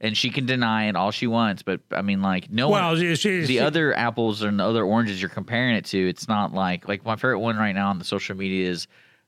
And 0.00 0.16
she 0.16 0.30
can 0.30 0.46
deny 0.46 0.86
it 0.88 0.94
all 0.94 1.10
she 1.10 1.26
wants, 1.26 1.62
but 1.62 1.80
I 1.90 2.02
mean, 2.02 2.22
like 2.22 2.48
no 2.48 2.68
one 2.68 2.80
Well, 2.82 2.96
she, 2.96 3.16
she, 3.16 3.40
the 3.40 3.46
she- 3.46 3.58
other 3.58 3.92
apples 3.96 4.42
and 4.42 4.60
the 4.60 4.64
other 4.64 4.84
oranges 4.84 5.20
you're 5.20 5.28
comparing 5.28 5.74
it 5.74 5.84
to, 5.86 6.08
it's 6.08 6.28
not 6.28 6.54
like 6.54 6.86
like 6.86 7.04
my 7.04 7.16
favorite 7.16 7.40
one 7.40 7.56
right 7.56 7.72
now 7.74 7.90
on 7.90 7.98
the 7.98 8.04
social 8.04 8.36
media 8.36 8.70
is 8.70 8.86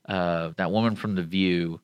uh, 0.08 0.52
that 0.56 0.70
woman 0.70 0.94
from 0.94 1.16
The 1.16 1.22
View. 1.22 1.80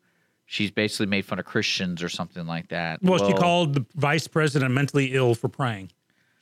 She's 0.46 0.70
basically 0.70 1.06
made 1.06 1.24
fun 1.24 1.38
of 1.40 1.46
Christians 1.46 2.02
or 2.02 2.08
something 2.08 2.46
like 2.46 2.68
that. 2.68 3.02
well, 3.02 3.26
she 3.26 3.32
called 3.32 3.74
the 3.74 3.84
vice 3.96 4.28
president 4.28 4.72
mentally 4.72 5.14
ill 5.14 5.34
for 5.34 5.48
praying. 5.48 5.90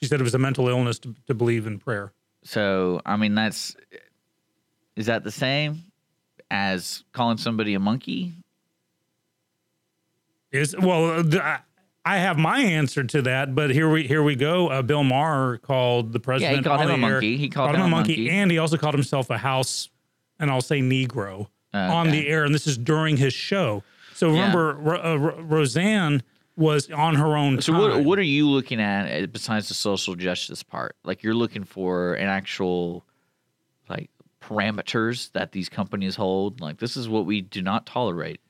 She 0.00 0.08
said 0.08 0.20
it 0.20 0.24
was 0.24 0.34
a 0.34 0.38
mental 0.38 0.68
illness 0.68 0.98
to, 0.98 1.14
to 1.28 1.34
believe 1.34 1.66
in 1.66 1.78
prayer. 1.78 2.12
So 2.44 3.00
I 3.06 3.16
mean, 3.16 3.34
that's 3.34 3.76
is 4.96 5.06
that 5.06 5.24
the 5.24 5.30
same 5.30 5.84
as 6.52 7.02
calling 7.12 7.38
somebody 7.38 7.72
a 7.74 7.80
monkey? 7.80 8.34
Is 10.52 10.76
well, 10.76 11.24
I- 11.40 11.60
have 12.18 12.36
my 12.38 12.58
answer 12.60 13.02
to 13.04 13.22
that, 13.22 13.54
but 13.54 13.70
here 13.70 13.88
we 13.90 14.06
here 14.06 14.22
we 14.22 14.36
go. 14.36 14.68
Uh, 14.68 14.82
Bill 14.82 15.02
Maher 15.02 15.56
called 15.58 16.12
the 16.12 16.20
president. 16.20 16.58
Yeah, 16.58 16.62
called 16.76 16.82
him 16.82 16.90
a 16.90 16.96
monkey. 16.98 17.36
He 17.38 17.48
called 17.48 17.74
him 17.74 17.80
a 17.80 17.88
monkey. 17.88 18.28
and 18.28 18.50
he 18.50 18.58
also 18.58 18.76
called 18.76 18.94
himself 18.94 19.30
a 19.30 19.38
house, 19.38 19.88
and 20.38 20.50
I'll 20.50 20.60
say 20.60 20.80
Negro 20.82 21.48
on 21.72 22.08
Okay. 22.08 22.20
the 22.20 22.28
air. 22.28 22.44
And 22.44 22.54
this 22.54 22.66
is 22.66 22.76
during 22.76 23.16
his 23.16 23.32
show. 23.32 23.82
So 24.14 24.28
remember, 24.28 24.74
Ro- 24.74 25.00
uh, 25.02 25.16
Ro- 25.16 25.40
Roseanne 25.40 26.22
was 26.54 26.90
on 26.90 27.14
her 27.14 27.34
own. 27.34 27.62
So 27.62 27.72
what 27.72 27.88
time. 27.92 28.04
what 28.04 28.18
are 28.18 28.22
you 28.22 28.46
looking 28.46 28.78
at 28.78 29.22
uh, 29.22 29.26
besides 29.26 29.68
the 29.68 29.74
social 29.74 30.14
justice 30.16 30.62
part? 30.62 30.96
Like 31.02 31.22
you're 31.22 31.34
looking 31.34 31.64
for 31.64 32.12
an 32.14 32.28
actual 32.28 33.06
parameters 34.52 35.32
that 35.32 35.52
these 35.52 35.68
companies 35.68 36.16
hold. 36.16 36.60
Like 36.60 36.78
this 36.78 36.96
is 36.96 37.08
what 37.08 37.26
we 37.26 37.40
do 37.40 37.62
not 37.62 37.86
tolerate. 37.86 38.40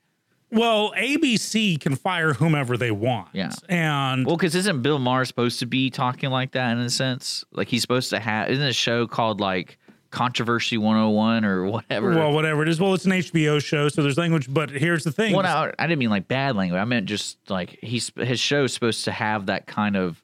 Well, 0.50 0.92
ABC 0.98 1.80
can 1.80 1.96
fire 1.96 2.34
whomever 2.34 2.76
they 2.76 2.90
want. 2.90 3.28
Yeah. 3.32 3.52
and 3.70 4.26
Well, 4.26 4.36
because 4.36 4.54
isn't 4.54 4.82
Bill 4.82 4.98
Maher 4.98 5.24
supposed 5.24 5.60
to 5.60 5.66
be 5.66 5.88
talking 5.88 6.30
like 6.30 6.52
that 6.52 6.72
in 6.72 6.78
a 6.78 6.90
sense? 6.90 7.44
Like 7.52 7.68
he's 7.68 7.80
supposed 7.80 8.10
to 8.10 8.20
have 8.20 8.50
isn't 8.50 8.64
a 8.64 8.72
show 8.72 9.06
called 9.06 9.40
like 9.40 9.78
Controversy 10.10 10.76
101 10.76 11.46
or 11.46 11.64
whatever? 11.64 12.10
well, 12.10 12.32
whatever 12.32 12.62
it 12.62 12.68
is. 12.68 12.78
Well, 12.78 12.92
it's 12.92 13.06
an 13.06 13.12
HBO 13.12 13.64
show, 13.64 13.88
so 13.88 14.02
there's 14.02 14.18
language. 14.18 14.52
But 14.52 14.68
here's 14.68 15.04
the 15.04 15.12
thing. 15.12 15.34
Well, 15.34 15.42
no, 15.42 15.72
I 15.78 15.86
didn't 15.86 16.00
mean 16.00 16.10
like 16.10 16.28
bad 16.28 16.54
language. 16.54 16.78
I 16.78 16.84
meant 16.84 17.06
just 17.06 17.38
like 17.48 17.78
he's 17.80 18.12
his 18.16 18.38
show's 18.38 18.74
supposed 18.74 19.04
to 19.06 19.12
have 19.12 19.46
that 19.46 19.66
kind 19.66 19.96
of 19.96 20.22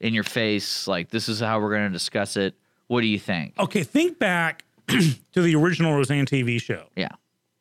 in 0.00 0.12
your 0.12 0.24
face, 0.24 0.86
like 0.86 1.08
this 1.08 1.30
is 1.30 1.40
how 1.40 1.60
we're 1.60 1.70
going 1.70 1.86
to 1.86 1.92
discuss 1.92 2.36
it. 2.36 2.54
What 2.88 3.00
do 3.00 3.06
you 3.06 3.18
think? 3.18 3.58
okay, 3.58 3.84
think 3.84 4.18
back 4.18 4.64
to 5.32 5.42
the 5.42 5.54
original 5.54 5.94
Roseanne 5.94 6.26
TV 6.26 6.60
show. 6.60 6.84
Yeah, 6.96 7.08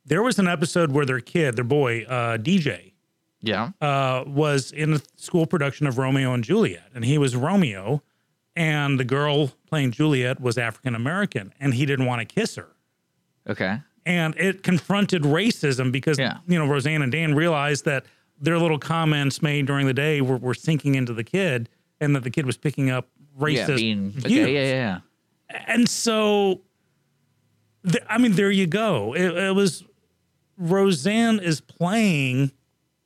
There 0.06 0.22
was 0.24 0.40
an 0.40 0.48
episode 0.48 0.92
where 0.92 1.06
their 1.06 1.20
kid, 1.20 1.56
their 1.56 1.64
boy, 1.66 2.04
uh, 2.04 2.38
DJ, 2.38 2.94
yeah, 3.42 3.72
uh, 3.82 4.24
was 4.28 4.72
in 4.72 4.94
a 4.94 5.00
school 5.16 5.46
production 5.46 5.88
of 5.88 5.98
Romeo 5.98 6.34
and 6.34 6.44
Juliet, 6.44 6.90
and 6.94 7.04
he 7.06 7.18
was 7.18 7.36
Romeo, 7.36 8.04
and 8.56 9.00
the 9.00 9.04
girl 9.06 9.52
playing 9.68 9.92
Juliet 9.92 10.40
was 10.40 10.58
African 10.58 10.94
American, 10.96 11.54
and 11.60 11.74
he 11.74 11.86
didn't 11.86 12.06
want 12.06 12.20
to 12.20 12.26
kiss 12.36 12.56
her. 12.56 12.68
okay, 13.50 13.80
and 14.06 14.36
it 14.38 14.64
confronted 14.64 15.24
racism 15.24 15.92
because 15.92 16.18
Yeah. 16.20 16.38
you 16.48 16.58
know 16.60 16.68
Roseanne 16.68 17.02
and 17.02 17.12
Dan 17.12 17.34
realized 17.36 17.86
that 17.86 18.06
their 18.40 18.58
little 18.58 18.80
comments 18.80 19.42
made 19.44 19.68
during 19.68 19.86
the 19.86 19.94
day 19.94 20.20
were, 20.22 20.38
were 20.38 20.56
sinking 20.56 20.96
into 20.96 21.14
the 21.14 21.24
kid, 21.24 21.70
and 22.00 22.16
that 22.16 22.24
the 22.24 22.32
kid 22.32 22.46
was 22.46 22.58
picking 22.58 22.90
up 22.90 23.08
yeah, 23.40 23.46
racist 23.46 23.76
being 23.78 24.10
views. 24.12 24.26
okay, 24.26 24.54
yeah, 24.54 24.60
yeah, 24.74 25.00
yeah. 25.54 25.60
And 25.68 25.88
so, 25.90 26.62
th- 27.90 28.04
I 28.10 28.18
mean, 28.18 28.34
there 28.34 28.52
you 28.52 28.68
go. 28.68 29.14
It, 29.14 29.36
it 29.38 29.56
was 29.56 29.84
Roseanne 30.58 31.40
is 31.40 31.62
playing 31.62 32.52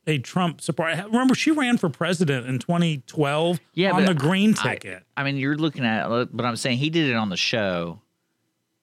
a 0.08 0.17
Trump 0.20 0.62
supporter. 0.62 1.03
Remember, 1.08 1.34
she 1.36 1.51
ran 1.51 1.77
for 1.77 1.89
president 1.89 2.48
in 2.48 2.60
2012 2.60 3.60
Yeah, 3.74 3.91
on 3.91 4.05
the 4.05 4.13
green 4.13 4.55
I- 4.60 4.74
ticket. 4.74 5.03
I 5.17 5.24
mean, 5.24 5.38
you're 5.38 5.55
looking 5.58 5.86
at, 5.86 6.08
but 6.32 6.46
I'm 6.46 6.55
saying 6.55 6.77
he 6.77 6.89
did 6.89 7.10
it 7.10 7.15
on 7.15 7.29
the 7.29 7.38
show, 7.38 8.01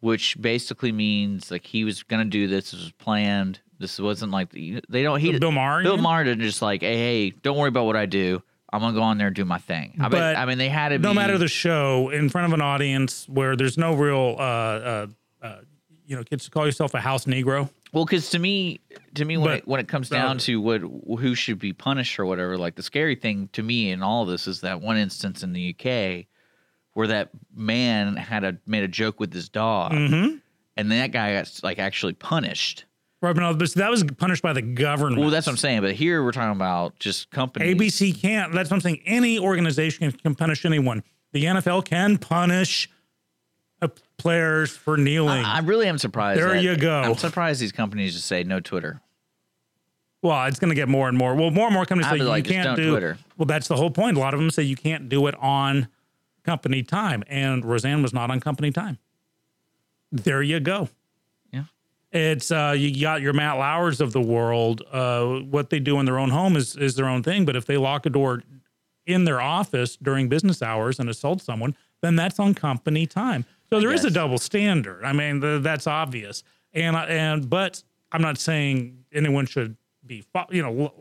which 0.00 0.40
basically 0.40 0.92
means 0.92 1.50
like 1.50 1.64
he 1.66 1.84
was 1.84 2.02
going 2.02 2.22
to 2.24 2.28
do 2.28 2.46
this. 2.48 2.70
This 2.72 2.80
was 2.80 2.92
planned. 2.92 3.60
This 3.78 3.98
wasn't 3.98 4.32
like 4.32 4.50
they 4.52 5.02
don't. 5.02 5.18
He 5.20 5.36
Bill 5.38 5.50
Maher, 5.52 5.82
Bill 5.82 5.96
mean? 5.96 6.02
Maher 6.04 6.24
didn't 6.24 6.44
just 6.44 6.62
like, 6.62 6.82
hey, 6.82 6.96
hey, 6.96 7.30
don't 7.30 7.56
worry 7.56 7.68
about 7.68 7.84
what 7.86 7.96
I 7.96 8.06
do. 8.06 8.40
I'm 8.72 8.80
gonna 8.80 8.94
go 8.94 9.02
on 9.02 9.18
there 9.18 9.26
and 9.26 9.36
do 9.36 9.44
my 9.44 9.58
thing. 9.58 9.96
I 9.98 10.02
mean, 10.04 10.10
But 10.12 10.36
I 10.36 10.46
mean, 10.46 10.56
they 10.56 10.68
had 10.70 10.90
to. 10.90 10.98
no 10.98 11.10
be, 11.10 11.16
matter 11.16 11.36
the 11.36 11.48
show 11.48 12.08
in 12.08 12.28
front 12.30 12.46
of 12.46 12.52
an 12.54 12.60
audience 12.62 13.28
where 13.28 13.54
there's 13.56 13.76
no 13.76 13.94
real 13.94 14.36
uh 14.38 14.42
uh, 14.42 15.06
uh 15.42 15.56
you 16.12 16.18
know 16.18 16.24
kids 16.24 16.46
call 16.50 16.66
yourself 16.66 16.92
a 16.92 17.00
house 17.00 17.24
negro 17.24 17.70
Well, 17.94 18.04
because 18.04 18.28
to 18.30 18.38
me, 18.38 18.80
to 19.14 19.24
me, 19.24 19.36
when 19.38 19.46
But- 19.48 19.58
it 19.60 19.66
when 19.68 19.80
it 19.80 19.88
comes 19.88 20.08
down 20.10 20.36
to 20.38 20.60
what 20.60 20.80
who 20.82 21.34
should 21.34 21.58
be 21.58 21.72
punished 21.72 22.18
or 22.18 22.26
whatever, 22.26 22.56
like 22.58 22.74
the 22.74 22.82
scary 22.82 23.14
thing 23.14 23.48
to 23.54 23.62
me 23.62 23.90
in 23.90 24.02
all 24.02 24.24
this 24.26 24.46
is 24.46 24.60
that 24.60 24.80
one 24.82 24.96
instance 24.98 25.42
in 25.42 25.52
the 25.54 25.74
UK 25.74 26.26
where 26.94 27.06
that 27.06 27.30
man 27.54 28.16
had 28.16 28.44
a 28.44 28.58
made 28.66 28.84
a 28.84 28.88
joke 28.88 29.18
with 29.18 29.32
his 29.32 29.48
dog, 29.48 29.92
Mm-hmm. 29.92 30.36
and 30.76 30.92
that 30.92 31.12
guy 31.12 31.32
got 31.32 31.50
like 31.62 31.78
actually 31.78 32.12
punished. 32.12 32.84
right 33.22 33.34
but 33.34 33.40
no, 33.40 33.54
but 33.54 33.72
that 33.74 33.90
was 33.90 34.04
punished 34.04 34.42
by 34.42 34.52
the 34.52 34.60
government 34.62 35.18
Well, 35.20 35.30
that's 35.30 35.46
what 35.46 35.52
I'm 35.52 35.56
saying. 35.58 35.80
But 35.80 35.94
here 35.94 36.22
we're 36.22 36.32
talking 36.32 36.52
about 36.56 36.98
just 36.98 37.30
companies. 37.30 37.74
abc 37.76 38.20
can't 38.20 38.52
that's 38.52 38.68
what 38.70 38.76
i'm 38.76 38.80
saying 38.82 39.00
any 39.06 39.38
organization 39.38 40.12
can, 40.12 40.34
punish 40.34 40.64
anyone 40.66 41.02
the 41.32 41.44
nfl 41.44 41.82
can 41.84 42.18
punish 42.18 42.90
players 44.22 44.76
for 44.76 44.96
kneeling 44.96 45.44
I 45.44 45.58
really 45.60 45.86
am 45.88 45.98
surprised. 45.98 46.40
There 46.40 46.50
that- 46.54 46.62
you 46.62 46.76
go. 46.76 47.02
I'm 47.02 47.16
surprised 47.16 47.60
these 47.60 47.72
companies 47.72 48.14
just 48.14 48.26
say 48.26 48.44
no 48.44 48.60
Twitter. 48.60 49.00
well 50.22 50.46
it's 50.46 50.58
going 50.58 50.68
to 50.70 50.74
get 50.74 50.88
more 50.88 51.08
and 51.08 51.18
more 51.18 51.34
well 51.34 51.50
more 51.50 51.66
and 51.66 51.74
more 51.74 51.84
companies 51.84 52.06
I'd 52.06 52.20
say 52.20 52.42
be 52.42 52.48
you 52.48 52.54
can't 52.62 52.76
do 52.76 52.90
Twitter. 52.90 53.18
well 53.36 53.46
that's 53.46 53.68
the 53.68 53.76
whole 53.76 53.90
point 53.90 54.16
a 54.16 54.20
lot 54.20 54.34
of 54.34 54.40
them 54.40 54.50
say 54.50 54.62
you 54.62 54.76
can't 54.76 55.08
do 55.08 55.26
it 55.26 55.34
on 55.40 55.88
company 56.44 56.82
time 56.82 57.22
and 57.28 57.64
roseanne 57.64 58.02
was 58.02 58.12
not 58.12 58.30
on 58.30 58.40
company 58.40 58.70
time 58.70 58.98
there 60.10 60.42
you 60.42 60.60
go 60.60 60.88
Yeah. 61.52 61.64
It's 62.12 62.50
uh, 62.50 62.74
you 62.76 63.00
got 63.00 63.22
your 63.22 63.32
Matt 63.32 63.56
Lauers 63.58 64.00
of 64.02 64.12
the 64.12 64.20
world. 64.20 64.82
Uh, 64.92 65.40
what 65.50 65.70
they 65.70 65.80
do 65.80 65.98
in 65.98 66.04
their 66.04 66.18
own 66.18 66.28
home 66.30 66.56
is 66.56 66.76
is 66.76 66.94
their 66.94 67.06
own 67.08 67.22
thing. 67.22 67.46
But 67.46 67.56
if 67.56 67.64
they 67.64 67.78
lock 67.78 68.04
a 68.04 68.10
door 68.10 68.42
in 69.06 69.24
their 69.24 69.40
office 69.40 69.96
during 69.96 70.28
business 70.28 70.60
hours 70.60 71.00
and 71.00 71.08
assault 71.08 71.40
someone, 71.40 71.74
then 72.02 72.14
that's 72.14 72.38
on 72.38 72.52
company 72.54 73.06
time. 73.06 73.46
So 73.72 73.80
there 73.80 73.92
is 73.92 74.04
a 74.04 74.10
double 74.10 74.36
standard. 74.38 75.02
I 75.02 75.12
mean, 75.14 75.40
th- 75.40 75.62
that's 75.62 75.86
obvious. 75.86 76.42
And 76.74 76.94
and 76.94 77.48
but 77.48 77.82
I'm 78.12 78.20
not 78.20 78.36
saying 78.38 79.04
anyone 79.12 79.46
should 79.46 79.76
be 80.06 80.24
you 80.50 80.62
know 80.62 80.92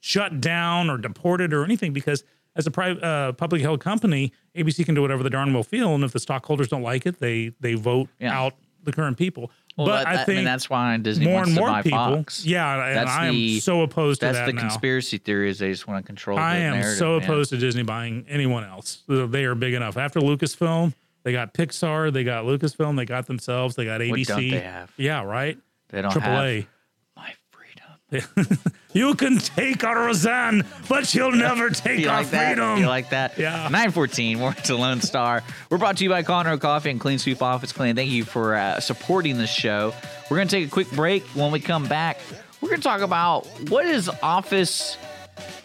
shut 0.00 0.40
down 0.40 0.88
or 0.88 0.96
deported 0.98 1.52
or 1.52 1.64
anything 1.64 1.92
because 1.92 2.24
as 2.56 2.66
a 2.66 2.70
private 2.70 3.02
uh, 3.04 3.32
public 3.32 3.60
held 3.62 3.80
company, 3.80 4.32
ABC 4.56 4.84
can 4.84 4.94
do 4.94 5.02
whatever 5.02 5.22
the 5.22 5.30
darn 5.30 5.52
well 5.52 5.62
feel, 5.62 5.94
and 5.94 6.02
if 6.04 6.12
the 6.12 6.18
stockholders 6.20 6.68
don't 6.68 6.82
like 6.82 7.04
it, 7.06 7.20
they 7.20 7.52
they 7.60 7.74
vote 7.74 8.08
Yeah. 8.18 8.38
out 8.38 8.54
the 8.84 8.92
current 8.92 9.18
people. 9.18 9.50
Well, 9.76 9.86
but 9.88 10.04
that- 10.04 10.06
I 10.08 10.24
think 10.24 10.36
mean, 10.36 10.44
that's 10.44 10.68
why 10.70 10.96
Disney 10.96 11.26
more 11.26 11.42
and 11.42 11.54
more 11.54 11.82
people, 11.82 11.98
Fox. 11.98 12.44
yeah, 12.46 12.86
and 12.86 12.96
That's 12.96 13.10
I 13.10 13.26
am 13.26 13.34
the- 13.34 13.60
so 13.60 13.82
opposed 13.82 14.20
to 14.20 14.26
that. 14.26 14.32
That's 14.32 14.46
the 14.46 14.52
now. 14.54 14.62
conspiracy 14.62 15.18
theory. 15.18 15.50
Is 15.50 15.58
they 15.58 15.70
just 15.70 15.86
want 15.86 16.02
to 16.02 16.06
control. 16.06 16.38
I 16.38 16.58
the 16.58 16.64
am 16.64 16.94
so 16.96 17.18
man. 17.18 17.22
opposed 17.24 17.50
to 17.50 17.58
Disney 17.58 17.82
buying 17.82 18.24
anyone 18.28 18.64
else. 18.64 19.02
They 19.06 19.44
are 19.44 19.54
big 19.54 19.74
enough. 19.74 19.96
After 19.96 20.18
Lucasfilm, 20.20 20.94
they 21.28 21.32
got 21.32 21.52
Pixar, 21.52 22.10
they 22.10 22.24
got 22.24 22.46
Lucasfilm, 22.46 22.96
they 22.96 23.04
got 23.04 23.26
themselves, 23.26 23.76
they 23.76 23.84
got 23.84 24.00
ABC. 24.00 24.26
don't 24.26 24.40
they 24.50 24.60
have? 24.60 24.90
Yeah, 24.96 25.24
right. 25.24 25.58
They 25.90 26.00
don't 26.00 26.10
AAA. 26.10 26.56
have 26.56 26.66
my 27.14 27.34
freedom. 27.50 28.58
You 28.94 29.14
can 29.14 29.36
take 29.36 29.84
our 29.84 30.06
Roseanne, 30.06 30.64
but 30.88 31.14
you'll 31.14 31.32
never 31.36 31.68
take 31.68 32.00
You 32.00 32.08
our 32.08 32.22
like 32.22 32.30
that? 32.30 32.54
freedom. 32.54 32.78
You 32.78 32.86
like 32.86 33.10
that? 33.10 33.38
Yeah. 33.38 33.64
914, 33.64 34.40
we're 34.40 34.54
to 34.54 34.76
Lone 34.76 35.02
Star. 35.02 35.42
We're 35.70 35.76
brought 35.76 35.98
to 35.98 36.04
you 36.04 36.08
by 36.10 36.22
Conroe 36.22 36.58
Coffee 36.58 36.88
and 36.90 36.98
Clean 36.98 37.18
Sweep 37.18 37.42
Office 37.42 37.70
Clean. 37.72 37.94
Thank 37.94 38.10
you 38.10 38.24
for 38.24 38.54
uh, 38.56 38.80
supporting 38.80 39.36
the 39.36 39.46
show. 39.46 39.92
We're 40.30 40.38
going 40.38 40.48
to 40.48 40.56
take 40.56 40.66
a 40.66 40.70
quick 40.70 40.90
break. 40.92 41.22
When 41.34 41.52
we 41.52 41.60
come 41.60 41.86
back, 41.86 42.18
we're 42.62 42.70
going 42.70 42.80
to 42.80 42.88
talk 42.88 43.02
about 43.02 43.46
what 43.68 43.84
is 43.84 44.08
office. 44.22 44.96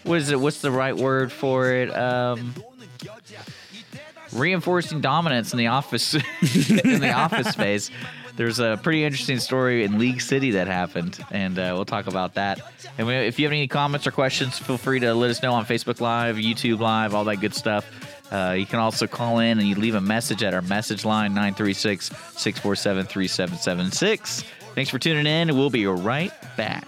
What 0.04 0.18
is 0.20 0.30
it? 0.30 0.40
What's 0.40 0.60
the 0.60 0.70
right 0.72 0.96
word 0.96 1.32
for 1.32 1.72
it? 1.72 1.96
Um, 1.96 2.54
reinforcing 4.34 5.02
dominance 5.02 5.54
in 5.54 5.58
the 5.60 5.68
office 5.68 6.14
in 6.14 7.00
the 7.00 7.14
office 7.14 7.48
space. 7.50 7.92
There's 8.36 8.60
a 8.60 8.80
pretty 8.82 9.04
interesting 9.04 9.38
story 9.38 9.84
in 9.84 10.00
League 10.00 10.20
City 10.20 10.52
that 10.52 10.66
happened, 10.66 11.24
and 11.30 11.60
uh, 11.60 11.74
we'll 11.76 11.86
talk 11.86 12.08
about 12.08 12.34
that. 12.34 12.60
And 12.98 13.06
we, 13.06 13.14
if 13.14 13.38
you 13.38 13.46
have 13.46 13.52
any 13.52 13.68
comments 13.68 14.08
or 14.08 14.12
questions, 14.12 14.58
feel 14.58 14.78
free 14.78 15.00
to 15.02 15.14
let 15.14 15.30
us 15.30 15.44
know 15.44 15.54
on 15.54 15.66
Facebook 15.66 16.02
Live, 16.02 16.38
YouTube 16.38 16.80
Live, 16.80 17.14
all 17.14 17.26
that 17.26 17.38
good 17.38 17.54
stuff. 17.54 17.86
Uh, 18.32 18.56
you 18.58 18.66
can 18.66 18.80
also 18.80 19.06
call 19.06 19.38
in 19.38 19.60
and 19.60 19.68
you 19.68 19.76
leave 19.76 19.94
a 19.94 20.02
message 20.02 20.42
at 20.42 20.56
our 20.56 20.64
message 20.64 21.06
line 21.06 21.36
936 21.36 22.08
647 22.08 23.06
3776. 23.06 24.44
Thanks 24.74 24.90
for 24.90 24.98
tuning 24.98 25.28
in, 25.28 25.50
and 25.50 25.58
we'll 25.58 25.70
be 25.70 25.86
right 25.86 26.34
back. 26.58 26.88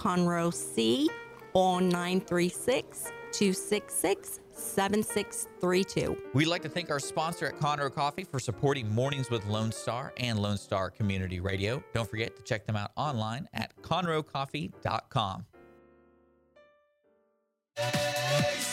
Conroe 0.00 0.52
C 0.52 1.10
on 1.52 1.88
936 1.90 3.12
266 3.32 4.40
7632. 4.52 6.16
We'd 6.34 6.46
like 6.46 6.62
to 6.62 6.68
thank 6.68 6.90
our 6.90 6.98
sponsor 6.98 7.46
at 7.46 7.58
Conroe 7.58 7.92
Coffee 7.92 8.24
for 8.24 8.38
supporting 8.38 8.92
Mornings 8.92 9.30
with 9.30 9.44
Lone 9.46 9.72
Star 9.72 10.12
and 10.16 10.38
Lone 10.38 10.58
Star 10.58 10.90
Community 10.90 11.40
Radio. 11.40 11.82
Don't 11.94 12.08
forget 12.08 12.34
to 12.36 12.42
check 12.42 12.66
them 12.66 12.76
out 12.76 12.90
online 12.96 13.48
at 13.52 13.74
conroecoffee.com. 13.82 15.46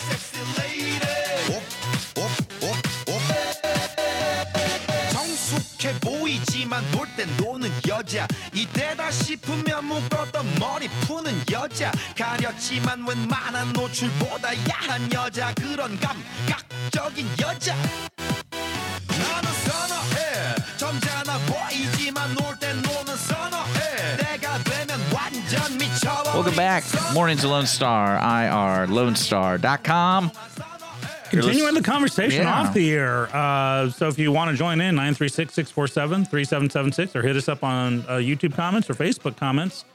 sexy 0.08 0.40
lady. 0.58 0.98
성 2.18 3.07
숙해 5.88 6.00
보이지만 6.02 6.84
놀 6.92 7.08
땐 7.16 7.28
노는 7.38 7.72
여자. 7.88 8.28
이때다 8.54 9.10
싶으면 9.12 9.86
묶었던 9.86 10.46
머리 10.60 10.88
푸는 11.08 11.34
여자. 11.52 11.92
가렸지만 12.18 13.06
웬만한 13.08 13.72
노출보다 13.74 14.50
야한 14.70 15.12
여자. 15.14 15.54
그런 15.54 15.98
감각적인 16.00 17.28
여자. 17.42 17.76
나는 19.08 19.52
선어해. 19.66 20.56
점잖아 20.78 21.38
보이지만 21.48 22.34
놀 22.36 22.58
땐 22.60 22.82
노는 22.82 23.16
선어해. 23.16 24.18
내가 24.18 24.58
되면 24.64 25.00
완전 25.14 25.78
미쳐버린 25.78 26.34
Welcome 26.34 26.56
back. 26.56 26.84
Mornings 27.14 27.46
Lone 27.46 27.66
Star, 27.66 28.18
IR, 28.20 28.88
lonestar.com. 28.90 30.32
You're 31.38 31.44
Continuing 31.52 31.76
the 31.76 31.84
conversation 31.84 32.44
Yeah. 32.44 32.62
off 32.62 32.74
the 32.74 32.92
air. 32.92 33.30
Uh, 33.36 33.90
so 33.90 34.08
if 34.08 34.18
you 34.18 34.32
want 34.32 34.52
to 34.52 34.58
join 34.58 34.82
in, 34.82 34.96
936 34.96 35.54
647 35.54 36.26
3776 36.26 37.16
or 37.16 37.22
hit 37.22 37.36
us 37.36 37.48
up 37.48 37.64
on 37.64 38.00
uh, 38.08 38.14
YouTube 38.16 38.56
comments 38.56 38.90
or 38.90 38.94
Facebook 38.94 39.38
comments. 39.38 39.86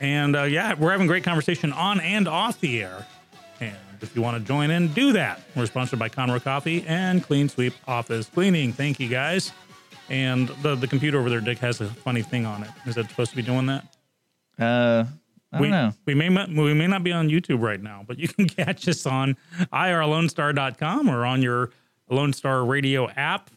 And 0.00 0.34
uh, 0.34 0.44
yeah, 0.44 0.74
we're 0.74 0.90
having 0.92 1.06
great 1.06 1.24
conversation 1.24 1.72
on 1.72 2.00
and 2.00 2.26
off 2.26 2.58
the 2.60 2.82
air. 2.82 3.06
And 3.60 3.76
if 4.00 4.16
you 4.16 4.22
want 4.22 4.36
to 4.36 4.42
join 4.46 4.70
in, 4.70 4.88
do 4.94 5.12
that. 5.12 5.40
We're 5.54 5.66
sponsored 5.66 5.98
by 5.98 6.08
Conroe 6.08 6.42
Coffee 6.42 6.84
and 6.88 7.22
Clean 7.22 7.48
Sweep 7.48 7.74
Office 7.86 8.26
Cleaning. 8.28 8.72
Thank 8.72 8.98
you 8.98 9.08
guys. 9.08 9.52
And 10.08 10.48
the, 10.62 10.74
the 10.74 10.88
computer 10.88 11.18
over 11.20 11.30
there, 11.30 11.40
Dick, 11.40 11.58
has 11.58 11.80
a 11.80 11.86
funny 11.86 12.22
thing 12.22 12.44
on 12.46 12.62
it. 12.64 12.70
Is 12.86 12.96
it 12.96 13.08
supposed 13.08 13.30
to 13.30 13.36
be 13.36 13.42
doing 13.42 13.66
that? 13.66 13.84
Uh, 14.58 15.04
I 15.52 15.58
don't 15.58 15.62
we, 15.62 15.70
know. 15.70 15.92
We 16.06 16.14
may 16.14 16.28
not, 16.28 16.48
we 16.48 16.74
may 16.74 16.86
not 16.86 17.04
be 17.04 17.12
on 17.12 17.28
YouTube 17.28 17.60
right 17.60 17.80
now, 17.82 18.04
but 18.06 18.18
you 18.18 18.28
can 18.28 18.48
catch 18.48 18.88
us 18.88 19.04
on 19.06 19.36
irlonestar.com 19.72 21.08
or 21.08 21.26
on 21.26 21.42
your 21.42 21.70
Lone 22.08 22.32
Star 22.32 22.64
Radio 22.64 23.08
app 23.10 23.50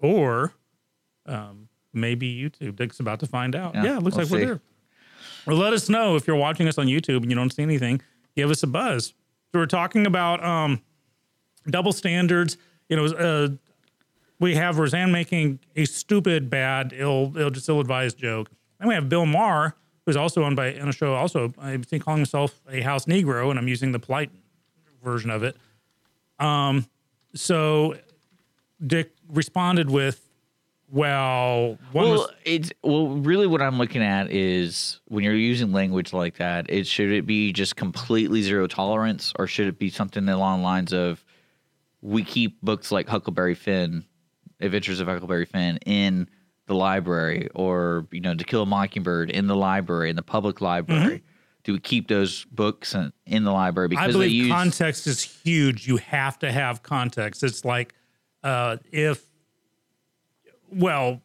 or 0.00 0.52
um, 1.26 1.68
maybe 1.92 2.32
YouTube. 2.32 2.76
Dick's 2.76 3.00
about 3.00 3.20
to 3.20 3.26
find 3.26 3.54
out. 3.54 3.74
Yeah, 3.74 3.84
Yeah, 3.84 3.96
it 3.98 4.02
looks 4.02 4.16
we'll 4.16 4.26
like 4.26 4.32
we're 4.32 4.38
see. 4.40 4.44
there. 4.46 4.60
Or 5.46 5.54
let 5.54 5.72
us 5.72 5.88
know 5.88 6.16
if 6.16 6.26
you're 6.26 6.36
watching 6.36 6.68
us 6.68 6.78
on 6.78 6.86
YouTube 6.86 7.22
and 7.22 7.30
you 7.30 7.36
don't 7.36 7.52
see 7.52 7.62
anything. 7.62 8.00
Give 8.36 8.50
us 8.50 8.62
a 8.62 8.66
buzz. 8.66 9.14
So 9.52 9.58
we're 9.58 9.66
talking 9.66 10.06
about 10.06 10.44
um, 10.44 10.82
double 11.68 11.92
standards. 11.92 12.56
You 12.88 12.96
know, 12.96 13.06
uh, 13.06 13.48
we 14.38 14.54
have 14.54 14.78
Roseanne 14.78 15.10
making 15.10 15.58
a 15.74 15.84
stupid, 15.84 16.50
bad, 16.50 16.92
ill, 16.94 17.32
ill 17.36 17.50
just 17.50 17.68
ill-advised 17.68 18.18
joke. 18.18 18.50
And 18.78 18.88
we 18.88 18.94
have 18.94 19.08
Bill 19.08 19.26
Maher, 19.26 19.74
who's 20.08 20.16
also 20.16 20.42
owned 20.42 20.56
by 20.56 20.74
on 20.80 20.88
a 20.88 20.92
show, 20.92 21.12
also 21.12 21.52
I 21.60 21.76
think 21.76 22.02
calling 22.02 22.20
himself 22.20 22.62
a 22.66 22.80
house 22.80 23.04
Negro, 23.04 23.50
and 23.50 23.58
I'm 23.58 23.68
using 23.68 23.92
the 23.92 23.98
polite 23.98 24.30
version 25.04 25.30
of 25.30 25.42
it. 25.42 25.54
Um, 26.40 26.86
so 27.34 27.94
Dick 28.84 29.12
responded 29.28 29.90
with, 29.90 30.26
"Well, 30.90 31.76
Well, 31.92 32.10
was 32.12 32.30
it's 32.46 32.72
well, 32.82 33.08
really, 33.18 33.46
what 33.46 33.60
I'm 33.60 33.76
looking 33.76 34.02
at 34.02 34.30
is 34.30 34.98
when 35.08 35.24
you're 35.24 35.34
using 35.34 35.72
language 35.72 36.14
like 36.14 36.38
that, 36.38 36.70
it 36.70 36.86
should 36.86 37.12
it 37.12 37.26
be 37.26 37.52
just 37.52 37.76
completely 37.76 38.40
zero 38.40 38.66
tolerance, 38.66 39.34
or 39.38 39.46
should 39.46 39.66
it 39.66 39.78
be 39.78 39.90
something 39.90 40.26
along 40.26 40.60
the 40.60 40.64
lines 40.64 40.94
of 40.94 41.22
we 42.00 42.24
keep 42.24 42.62
books 42.62 42.90
like 42.90 43.06
Huckleberry 43.06 43.54
Finn, 43.54 44.06
Adventures 44.58 45.00
of 45.00 45.08
Huckleberry 45.08 45.44
Finn, 45.44 45.76
in 45.84 46.30
the 46.68 46.74
library, 46.74 47.48
or 47.54 48.06
you 48.12 48.20
know, 48.20 48.34
To 48.34 48.44
Kill 48.44 48.62
a 48.62 48.66
Mockingbird 48.66 49.30
in 49.30 49.48
the 49.48 49.56
library, 49.56 50.10
in 50.10 50.16
the 50.16 50.22
public 50.22 50.60
library. 50.60 51.24
Do 51.64 51.72
we 51.72 51.80
keep 51.80 52.08
those 52.08 52.44
books 52.46 52.94
in, 52.94 53.12
in 53.26 53.44
the 53.44 53.50
library 53.50 53.88
because 53.88 54.08
I 54.08 54.12
believe 54.12 54.30
use 54.30 54.52
context 54.52 55.06
is 55.06 55.22
huge. 55.22 55.86
You 55.86 55.96
have 55.98 56.38
to 56.38 56.50
have 56.52 56.82
context. 56.82 57.42
It's 57.42 57.64
like 57.64 57.94
uh, 58.42 58.76
if, 58.90 59.22
well, 60.70 61.20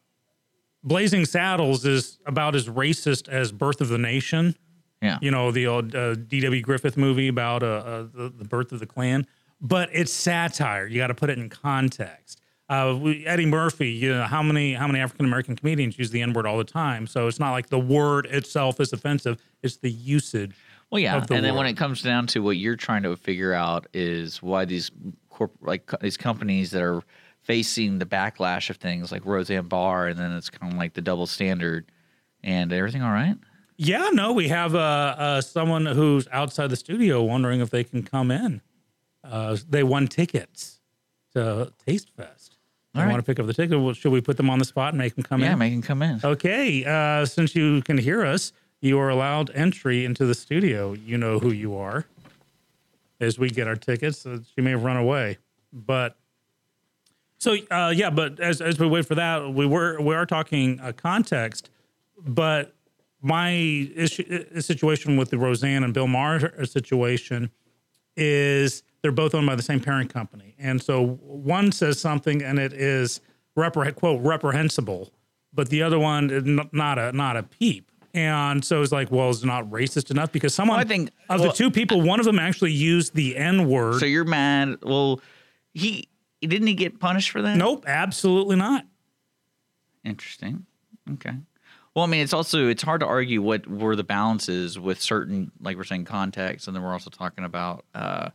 Blazing 0.82 1.24
Saddles 1.24 1.86
is 1.86 2.18
about 2.26 2.54
as 2.54 2.68
racist 2.68 3.28
as 3.28 3.52
Birth 3.52 3.80
of 3.80 3.88
the 3.88 3.96
Nation. 3.96 4.54
yeah 5.00 5.18
You 5.22 5.30
know 5.30 5.50
the 5.50 5.66
old 5.66 5.94
uh, 5.94 6.14
D.W. 6.14 6.60
Griffith 6.60 6.96
movie 6.96 7.28
about 7.28 7.62
uh, 7.62 7.66
uh, 7.66 8.02
the, 8.12 8.32
the 8.36 8.44
birth 8.44 8.72
of 8.72 8.80
the 8.80 8.86
Klan, 8.86 9.26
but 9.62 9.88
it's 9.92 10.12
satire. 10.12 10.86
You 10.86 10.98
got 10.98 11.06
to 11.06 11.14
put 11.14 11.30
it 11.30 11.38
in 11.38 11.48
context. 11.48 12.40
Uh, 12.68 12.96
we, 12.98 13.26
Eddie 13.26 13.46
Murphy, 13.46 13.90
you 13.90 14.14
know 14.14 14.24
how 14.24 14.42
many 14.42 14.72
how 14.74 14.86
many 14.86 15.00
African 15.00 15.26
American 15.26 15.54
comedians 15.54 15.98
use 15.98 16.10
the 16.10 16.22
N 16.22 16.32
word 16.32 16.46
all 16.46 16.56
the 16.56 16.64
time. 16.64 17.06
So 17.06 17.26
it's 17.28 17.38
not 17.38 17.52
like 17.52 17.68
the 17.68 17.78
word 17.78 18.26
itself 18.26 18.80
is 18.80 18.92
offensive; 18.92 19.38
it's 19.62 19.76
the 19.76 19.90
usage. 19.90 20.52
Well, 20.90 21.00
yeah, 21.00 21.16
of 21.16 21.30
and 21.30 21.38
the 21.38 21.48
then 21.48 21.54
when 21.56 21.66
it 21.66 21.76
comes 21.76 22.02
down 22.02 22.26
to 22.28 22.40
what 22.40 22.56
you're 22.56 22.76
trying 22.76 23.02
to 23.02 23.16
figure 23.16 23.52
out 23.52 23.86
is 23.92 24.42
why 24.42 24.64
these 24.64 24.90
corp 25.28 25.52
like 25.60 25.90
these 26.00 26.16
companies 26.16 26.70
that 26.70 26.82
are 26.82 27.02
facing 27.42 27.98
the 27.98 28.06
backlash 28.06 28.70
of 28.70 28.76
things 28.76 29.12
like 29.12 29.26
Roseanne 29.26 29.68
Barr, 29.68 30.08
and 30.08 30.18
then 30.18 30.32
it's 30.32 30.48
kind 30.48 30.72
of 30.72 30.78
like 30.78 30.94
the 30.94 31.02
double 31.02 31.26
standard, 31.26 31.90
and 32.42 32.72
everything 32.72 33.02
all 33.02 33.12
right? 33.12 33.36
Yeah, 33.76 34.10
no, 34.12 34.32
we 34.32 34.48
have 34.48 34.74
uh, 34.74 34.78
uh, 34.78 35.40
someone 35.40 35.84
who's 35.84 36.28
outside 36.30 36.70
the 36.70 36.76
studio 36.76 37.22
wondering 37.22 37.60
if 37.60 37.70
they 37.70 37.84
can 37.84 38.02
come 38.02 38.30
in. 38.30 38.62
Uh, 39.22 39.56
they 39.68 39.82
won 39.82 40.06
tickets 40.06 40.80
to 41.34 41.72
Taste 41.84 42.10
Fest. 42.16 42.53
Right. 42.94 43.10
want 43.10 43.18
to 43.18 43.26
pick 43.26 43.40
up 43.40 43.46
the 43.46 43.54
ticket. 43.54 43.80
Well, 43.80 43.92
should 43.92 44.12
we 44.12 44.20
put 44.20 44.36
them 44.36 44.48
on 44.48 44.58
the 44.58 44.64
spot 44.64 44.90
and 44.90 44.98
make 44.98 45.16
them 45.16 45.24
come 45.24 45.40
yeah, 45.40 45.46
in? 45.46 45.52
Yeah, 45.52 45.56
make 45.56 45.72
them 45.72 45.82
come 45.82 46.02
in. 46.02 46.20
Okay, 46.22 46.84
uh, 46.84 47.26
since 47.26 47.54
you 47.56 47.82
can 47.82 47.98
hear 47.98 48.24
us, 48.24 48.52
you 48.80 48.98
are 48.98 49.08
allowed 49.08 49.50
entry 49.50 50.04
into 50.04 50.26
the 50.26 50.34
studio. 50.34 50.92
You 50.92 51.18
know 51.18 51.38
who 51.38 51.50
you 51.50 51.76
are. 51.76 52.06
As 53.20 53.38
we 53.38 53.48
get 53.48 53.66
our 53.66 53.76
tickets, 53.76 54.26
uh, 54.26 54.38
she 54.54 54.60
may 54.60 54.72
have 54.72 54.84
run 54.84 54.96
away, 54.96 55.38
but 55.72 56.16
so 57.38 57.56
uh, 57.70 57.92
yeah. 57.94 58.10
But 58.10 58.38
as 58.40 58.60
as 58.60 58.78
we 58.78 58.86
wait 58.86 59.06
for 59.06 59.14
that, 59.14 59.52
we 59.52 59.66
were 59.66 60.00
we 60.00 60.14
are 60.14 60.26
talking 60.26 60.78
uh, 60.80 60.92
context. 60.92 61.70
But 62.18 62.74
my 63.22 63.50
issue, 63.50 64.46
uh, 64.54 64.60
situation 64.60 65.16
with 65.16 65.30
the 65.30 65.38
Roseanne 65.38 65.82
and 65.84 65.94
Bill 65.94 66.06
Maher 66.06 66.64
situation 66.66 67.50
is 68.16 68.82
they're 69.04 69.12
both 69.12 69.34
owned 69.34 69.46
by 69.46 69.54
the 69.54 69.62
same 69.62 69.80
parent 69.80 70.10
company, 70.10 70.54
and 70.58 70.82
so 70.82 71.18
one 71.20 71.70
says 71.72 72.00
something 72.00 72.42
and 72.42 72.58
it 72.58 72.72
is 72.72 73.20
repre- 73.54 73.94
quote 73.94 74.22
reprehensible, 74.24 75.12
but 75.52 75.68
the 75.68 75.82
other 75.82 75.98
one 75.98 76.68
not 76.72 76.98
a 76.98 77.12
not 77.12 77.36
a 77.36 77.42
peep. 77.42 77.90
And 78.14 78.64
so 78.64 78.80
it's 78.80 78.92
like, 78.92 79.10
well, 79.10 79.28
is 79.28 79.42
it 79.42 79.46
not 79.46 79.68
racist 79.70 80.10
enough? 80.10 80.32
Because 80.32 80.54
someone, 80.54 80.76
Well, 80.78 80.86
I 80.86 80.88
think- 80.88 81.10
of 81.28 81.40
well, 81.40 81.50
the 81.50 81.54
two 81.56 81.68
people, 81.70 82.00
one 82.00 82.18
of 82.20 82.24
them 82.24 82.38
actually 82.38 82.70
used 82.72 83.14
the 83.14 83.36
N 83.36 83.68
word. 83.68 84.00
So 84.00 84.06
you're 84.06 84.24
mad? 84.24 84.78
Well, 84.82 85.20
he 85.74 86.08
didn't 86.40 86.66
he 86.68 86.74
get 86.74 86.98
punished 86.98 87.30
for 87.30 87.42
that? 87.42 87.56
nope, 87.58 87.84
absolutely 87.86 88.56
not. 88.56 88.86
Interesting. 90.04 90.64
Okay. 91.14 91.34
Well, 91.94 92.04
I 92.04 92.08
mean, 92.08 92.22
it's 92.22 92.32
also 92.32 92.68
it's 92.68 92.82
hard 92.82 93.00
to 93.00 93.06
argue 93.06 93.40
what 93.42 93.66
were 93.66 93.94
the 93.96 94.04
balances 94.04 94.78
with 94.78 95.00
certain, 95.00 95.52
like 95.60 95.76
we're 95.76 95.84
saying, 95.84 96.06
context, 96.06 96.66
and 96.66 96.74
then 96.74 96.82
we're 96.82 96.92
also 96.92 97.10
talking 97.10 97.44
about 97.44 97.84
uh, 97.94 98.30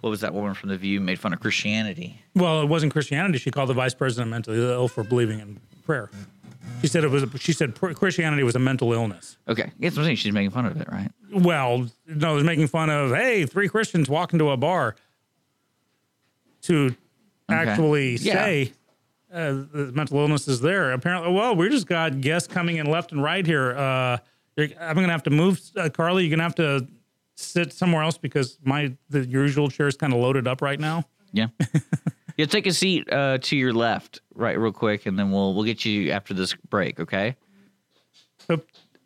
what 0.00 0.10
was 0.10 0.20
that 0.20 0.34
woman 0.34 0.54
from 0.54 0.68
the 0.68 0.76
View 0.76 1.00
made 1.00 1.18
fun 1.18 1.32
of 1.32 1.40
Christianity. 1.40 2.20
Well, 2.34 2.62
it 2.62 2.66
wasn't 2.66 2.92
Christianity. 2.92 3.38
She 3.38 3.50
called 3.50 3.68
the 3.70 3.74
vice 3.74 3.94
president 3.94 4.30
mentally 4.30 4.58
ill 4.58 4.88
for 4.88 5.02
believing 5.04 5.40
in 5.40 5.60
prayer. 5.84 6.10
She 6.82 6.88
said 6.88 7.04
it 7.04 7.10
was. 7.10 7.22
A, 7.22 7.38
She 7.38 7.52
said 7.52 7.74
pr- 7.74 7.92
Christianity 7.92 8.42
was 8.42 8.54
a 8.54 8.58
mental 8.58 8.92
illness. 8.92 9.38
Okay, 9.48 9.70
that's 9.80 9.96
what 9.96 10.02
I'm 10.02 10.06
saying. 10.08 10.16
She's 10.16 10.32
making 10.32 10.50
fun 10.50 10.66
of 10.66 10.78
it, 10.80 10.88
right? 10.90 11.10
Well, 11.32 11.86
no, 12.06 12.32
it 12.32 12.34
was 12.36 12.44
making 12.44 12.66
fun 12.68 12.90
of 12.90 13.10
hey, 13.12 13.46
three 13.46 13.68
Christians 13.68 14.08
walk 14.08 14.32
into 14.32 14.50
a 14.50 14.56
bar 14.56 14.96
to 16.62 16.94
actually 17.48 18.16
Yeah. 18.16 18.34
say 18.44 18.72
uh, 19.32 19.52
the 19.72 19.92
mental 19.94 20.18
illness 20.18 20.48
is 20.48 20.60
there. 20.60 20.92
Apparently, 20.92 21.32
well, 21.32 21.54
we 21.56 21.68
just 21.68 21.86
got 21.86 22.20
guests 22.20 22.48
coming 22.52 22.76
in 22.76 22.86
left 22.86 23.12
and 23.12 23.22
right 23.22 23.44
here. 23.46 23.72
Uh, 23.76 24.18
I'm 24.58 24.94
going 24.94 25.06
to 25.06 25.12
have 25.12 25.24
to 25.24 25.30
move, 25.30 25.60
uh, 25.76 25.88
Carly. 25.90 26.24
You're 26.24 26.30
going 26.36 26.38
to 26.38 26.44
have 26.44 26.54
to 26.56 26.86
sit 27.36 27.72
somewhere 27.72 28.02
else 28.02 28.18
because 28.18 28.58
my 28.64 28.94
the 29.10 29.26
usual 29.26 29.68
chair 29.70 29.86
is 29.86 29.96
kind 29.96 30.12
of 30.12 30.18
loaded 30.20 30.48
up 30.48 30.60
right 30.62 30.80
now. 30.80 31.04
Yeah. 31.32 31.48
yeah. 32.36 32.46
Take 32.46 32.66
a 32.66 32.72
seat 32.72 33.10
uh, 33.12 33.38
to 33.42 33.56
your 33.56 33.72
left, 33.72 34.20
right, 34.34 34.58
real 34.58 34.72
quick, 34.72 35.06
and 35.06 35.18
then 35.18 35.30
we'll 35.30 35.54
we'll 35.54 35.64
get 35.64 35.84
you 35.84 36.10
after 36.10 36.34
this 36.34 36.54
break. 36.70 36.98
Okay, 37.00 37.36
So, 38.46 38.60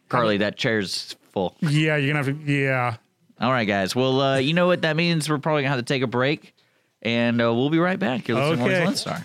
Carly, 0.09 0.39
that 0.39 0.57
chair's 0.57 1.17
full. 1.33 1.57
yeah, 1.61 1.97
you're 1.97 2.13
gonna 2.15 2.25
have 2.25 2.47
to. 2.47 2.53
Yeah. 2.53 2.97
All 3.41 3.51
right, 3.51 3.65
guys. 3.65 3.97
Well, 3.97 4.21
uh, 4.21 4.37
you 4.39 4.53
know 4.55 4.67
what 4.67 4.83
that 4.83 4.97
means. 4.97 5.29
We're 5.29 5.39
probably 5.39 5.63
gonna 5.63 5.75
have 5.75 5.85
to 5.85 5.93
take 5.95 6.03
a 6.03 6.07
break, 6.07 6.55
and 7.03 7.41
uh, 7.41 7.53
we'll 7.55 7.71
be 7.71 7.79
right 7.79 7.99
back. 7.99 8.29
You're 8.29 8.39
listening 8.39 8.67
Okay. 8.67 8.79
to 8.81 8.85
Lone 8.85 8.97
Star. 8.97 9.25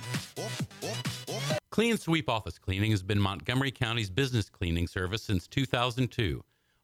Clean 1.70 1.98
Sweep 1.98 2.30
Office 2.30 2.58
Cleaning 2.58 2.92
has 2.92 3.04
been 3.04 3.20
Montgomery 3.20 3.72
County's 3.72 4.10
business 4.10 4.50
cleaning 4.50 4.88
service 4.88 5.22
since 5.22 5.46
2002. 5.48 6.42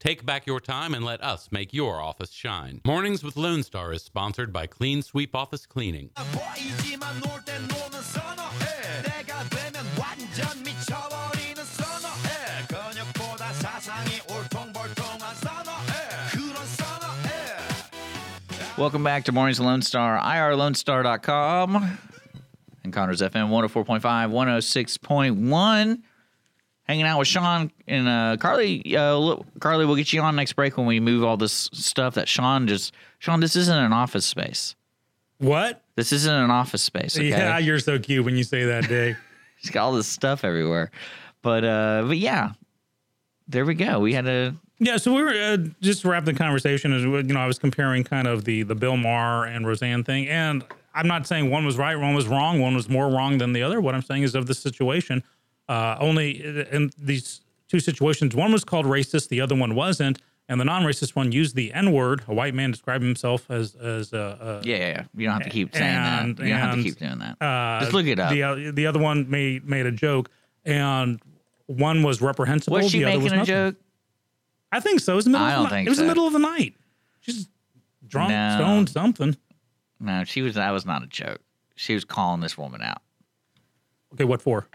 Take 0.00 0.24
back 0.24 0.46
your 0.46 0.60
time 0.60 0.94
and 0.94 1.04
let 1.04 1.22
us 1.22 1.50
make 1.52 1.74
your 1.74 2.00
office 2.00 2.30
shine. 2.30 2.80
Mornings 2.86 3.22
with 3.22 3.36
Lone 3.36 3.62
Star 3.62 3.92
is 3.92 4.02
sponsored 4.02 4.50
by 4.50 4.66
Clean 4.66 5.02
Sweep 5.02 5.36
Office 5.36 5.66
Cleaning. 5.66 6.08
Welcome 18.78 19.04
back 19.04 19.24
to 19.24 19.32
Mornings 19.32 19.60
with 19.60 19.66
Lone 19.66 19.82
Star, 19.82 20.18
irlonestar.com 20.18 21.98
and 22.84 22.92
Connors 22.94 23.20
FM 23.20 23.50
104.5, 23.50 24.00
106.1. 24.00 26.02
Hanging 26.90 27.06
out 27.06 27.20
with 27.20 27.28
Sean 27.28 27.70
and 27.86 28.08
uh, 28.08 28.36
Carly. 28.40 28.96
Uh, 28.96 29.14
look, 29.16 29.46
Carly, 29.60 29.86
we'll 29.86 29.94
get 29.94 30.12
you 30.12 30.22
on 30.22 30.34
next 30.34 30.54
break 30.54 30.76
when 30.76 30.86
we 30.86 30.98
move 30.98 31.22
all 31.22 31.36
this 31.36 31.70
stuff 31.72 32.14
that 32.14 32.26
Sean 32.26 32.66
just. 32.66 32.92
Sean, 33.20 33.38
this 33.38 33.54
isn't 33.54 33.78
an 33.78 33.92
office 33.92 34.26
space. 34.26 34.74
What? 35.38 35.84
This 35.94 36.12
isn't 36.12 36.34
an 36.34 36.50
office 36.50 36.82
space. 36.82 37.16
Okay? 37.16 37.28
Yeah, 37.28 37.58
you're 37.58 37.78
so 37.78 38.00
cute 38.00 38.24
when 38.24 38.34
you 38.34 38.42
say 38.42 38.64
that, 38.64 38.88
Dave. 38.88 39.16
He's 39.60 39.70
got 39.70 39.84
all 39.84 39.92
this 39.92 40.08
stuff 40.08 40.42
everywhere. 40.42 40.90
But 41.42 41.64
uh, 41.64 42.06
but 42.08 42.18
yeah, 42.18 42.54
there 43.46 43.64
we 43.64 43.74
go. 43.74 44.00
We 44.00 44.12
had 44.12 44.26
a 44.26 44.56
Yeah, 44.80 44.96
so 44.96 45.14
we 45.14 45.22
were 45.22 45.30
uh, 45.30 45.58
just 45.80 46.02
to 46.02 46.08
wrap 46.08 46.24
the 46.24 46.34
conversation. 46.34 46.92
As 46.92 47.02
you 47.02 47.22
know, 47.22 47.38
I 47.38 47.46
was 47.46 47.60
comparing 47.60 48.02
kind 48.02 48.26
of 48.26 48.44
the 48.44 48.64
the 48.64 48.74
Bill 48.74 48.96
Maher 48.96 49.44
and 49.44 49.64
Roseanne 49.64 50.02
thing, 50.02 50.26
and 50.26 50.64
I'm 50.92 51.06
not 51.06 51.28
saying 51.28 51.52
one 51.52 51.64
was 51.64 51.78
right, 51.78 51.94
one 51.94 52.16
was 52.16 52.26
wrong, 52.26 52.58
one 52.60 52.74
was 52.74 52.88
more 52.88 53.08
wrong 53.08 53.38
than 53.38 53.52
the 53.52 53.62
other. 53.62 53.80
What 53.80 53.94
I'm 53.94 54.02
saying 54.02 54.24
is 54.24 54.34
of 54.34 54.48
the 54.48 54.54
situation, 54.54 55.22
uh, 55.70 55.96
only 56.00 56.30
in 56.72 56.90
these 56.98 57.40
two 57.68 57.80
situations, 57.80 58.34
one 58.34 58.52
was 58.52 58.64
called 58.64 58.86
racist, 58.86 59.28
the 59.28 59.40
other 59.40 59.54
one 59.54 59.74
wasn't, 59.74 60.18
and 60.48 60.60
the 60.60 60.64
non-racist 60.64 61.14
one 61.14 61.30
used 61.30 61.54
the 61.54 61.72
N 61.72 61.92
word. 61.92 62.22
A 62.26 62.34
white 62.34 62.54
man 62.54 62.70
described 62.72 63.04
himself 63.04 63.48
as 63.50 63.74
as 63.76 64.12
uh, 64.12 64.60
yeah, 64.64 64.76
yeah, 64.76 64.88
yeah. 64.88 65.04
You 65.16 65.26
don't 65.26 65.34
have 65.34 65.44
to 65.44 65.50
keep 65.50 65.74
saying 65.74 65.86
And- 65.96 66.36
that. 66.36 66.42
You 66.42 66.48
don't 66.50 66.58
have 66.58 66.74
to 66.76 66.82
keep 66.82 66.98
doing 66.98 67.18
that. 67.20 67.40
uh, 67.40 67.80
Just 67.80 67.92
look 67.92 68.06
it 68.06 68.18
up. 68.18 68.30
The 68.30 68.42
uh, 68.42 68.54
the 68.74 68.86
other 68.86 68.98
one 68.98 69.30
made 69.30 69.64
made 69.68 69.86
a 69.86 69.92
joke, 69.92 70.28
and 70.64 71.20
one 71.66 72.02
was 72.02 72.20
reprehensible. 72.20 72.78
Was 72.78 72.90
she 72.90 72.98
the 72.98 73.04
other 73.04 73.12
making 73.18 73.22
was 73.24 73.32
a 73.32 73.36
nothing. 73.36 73.54
joke? 73.54 73.76
I 74.72 74.80
think 74.80 75.00
so. 75.00 75.12
It 75.12 75.16
was 75.16 75.24
the 75.26 75.30
middle 75.30 75.46
I 75.46 75.50
of 75.50 75.56
don't 75.56 75.62
the 75.64 75.68
night. 75.70 75.76
think 75.78 75.86
It 75.86 75.90
was 75.90 75.98
so. 75.98 76.02
the 76.02 76.08
middle 76.08 76.26
of 76.26 76.32
the 76.32 76.38
night. 76.40 76.74
She's 77.20 77.48
drunk, 78.08 78.30
No. 78.30 78.56
stoned, 78.56 78.88
something. 78.88 79.36
No, 80.00 80.24
she 80.24 80.42
was. 80.42 80.54
That 80.54 80.70
was 80.72 80.84
not 80.84 81.02
a 81.04 81.06
joke. 81.06 81.40
She 81.76 81.94
was 81.94 82.04
calling 82.04 82.40
this 82.40 82.58
woman 82.58 82.82
out 82.82 83.02
Okay, 84.14 84.24
what 84.24 84.42
for? 84.42 84.66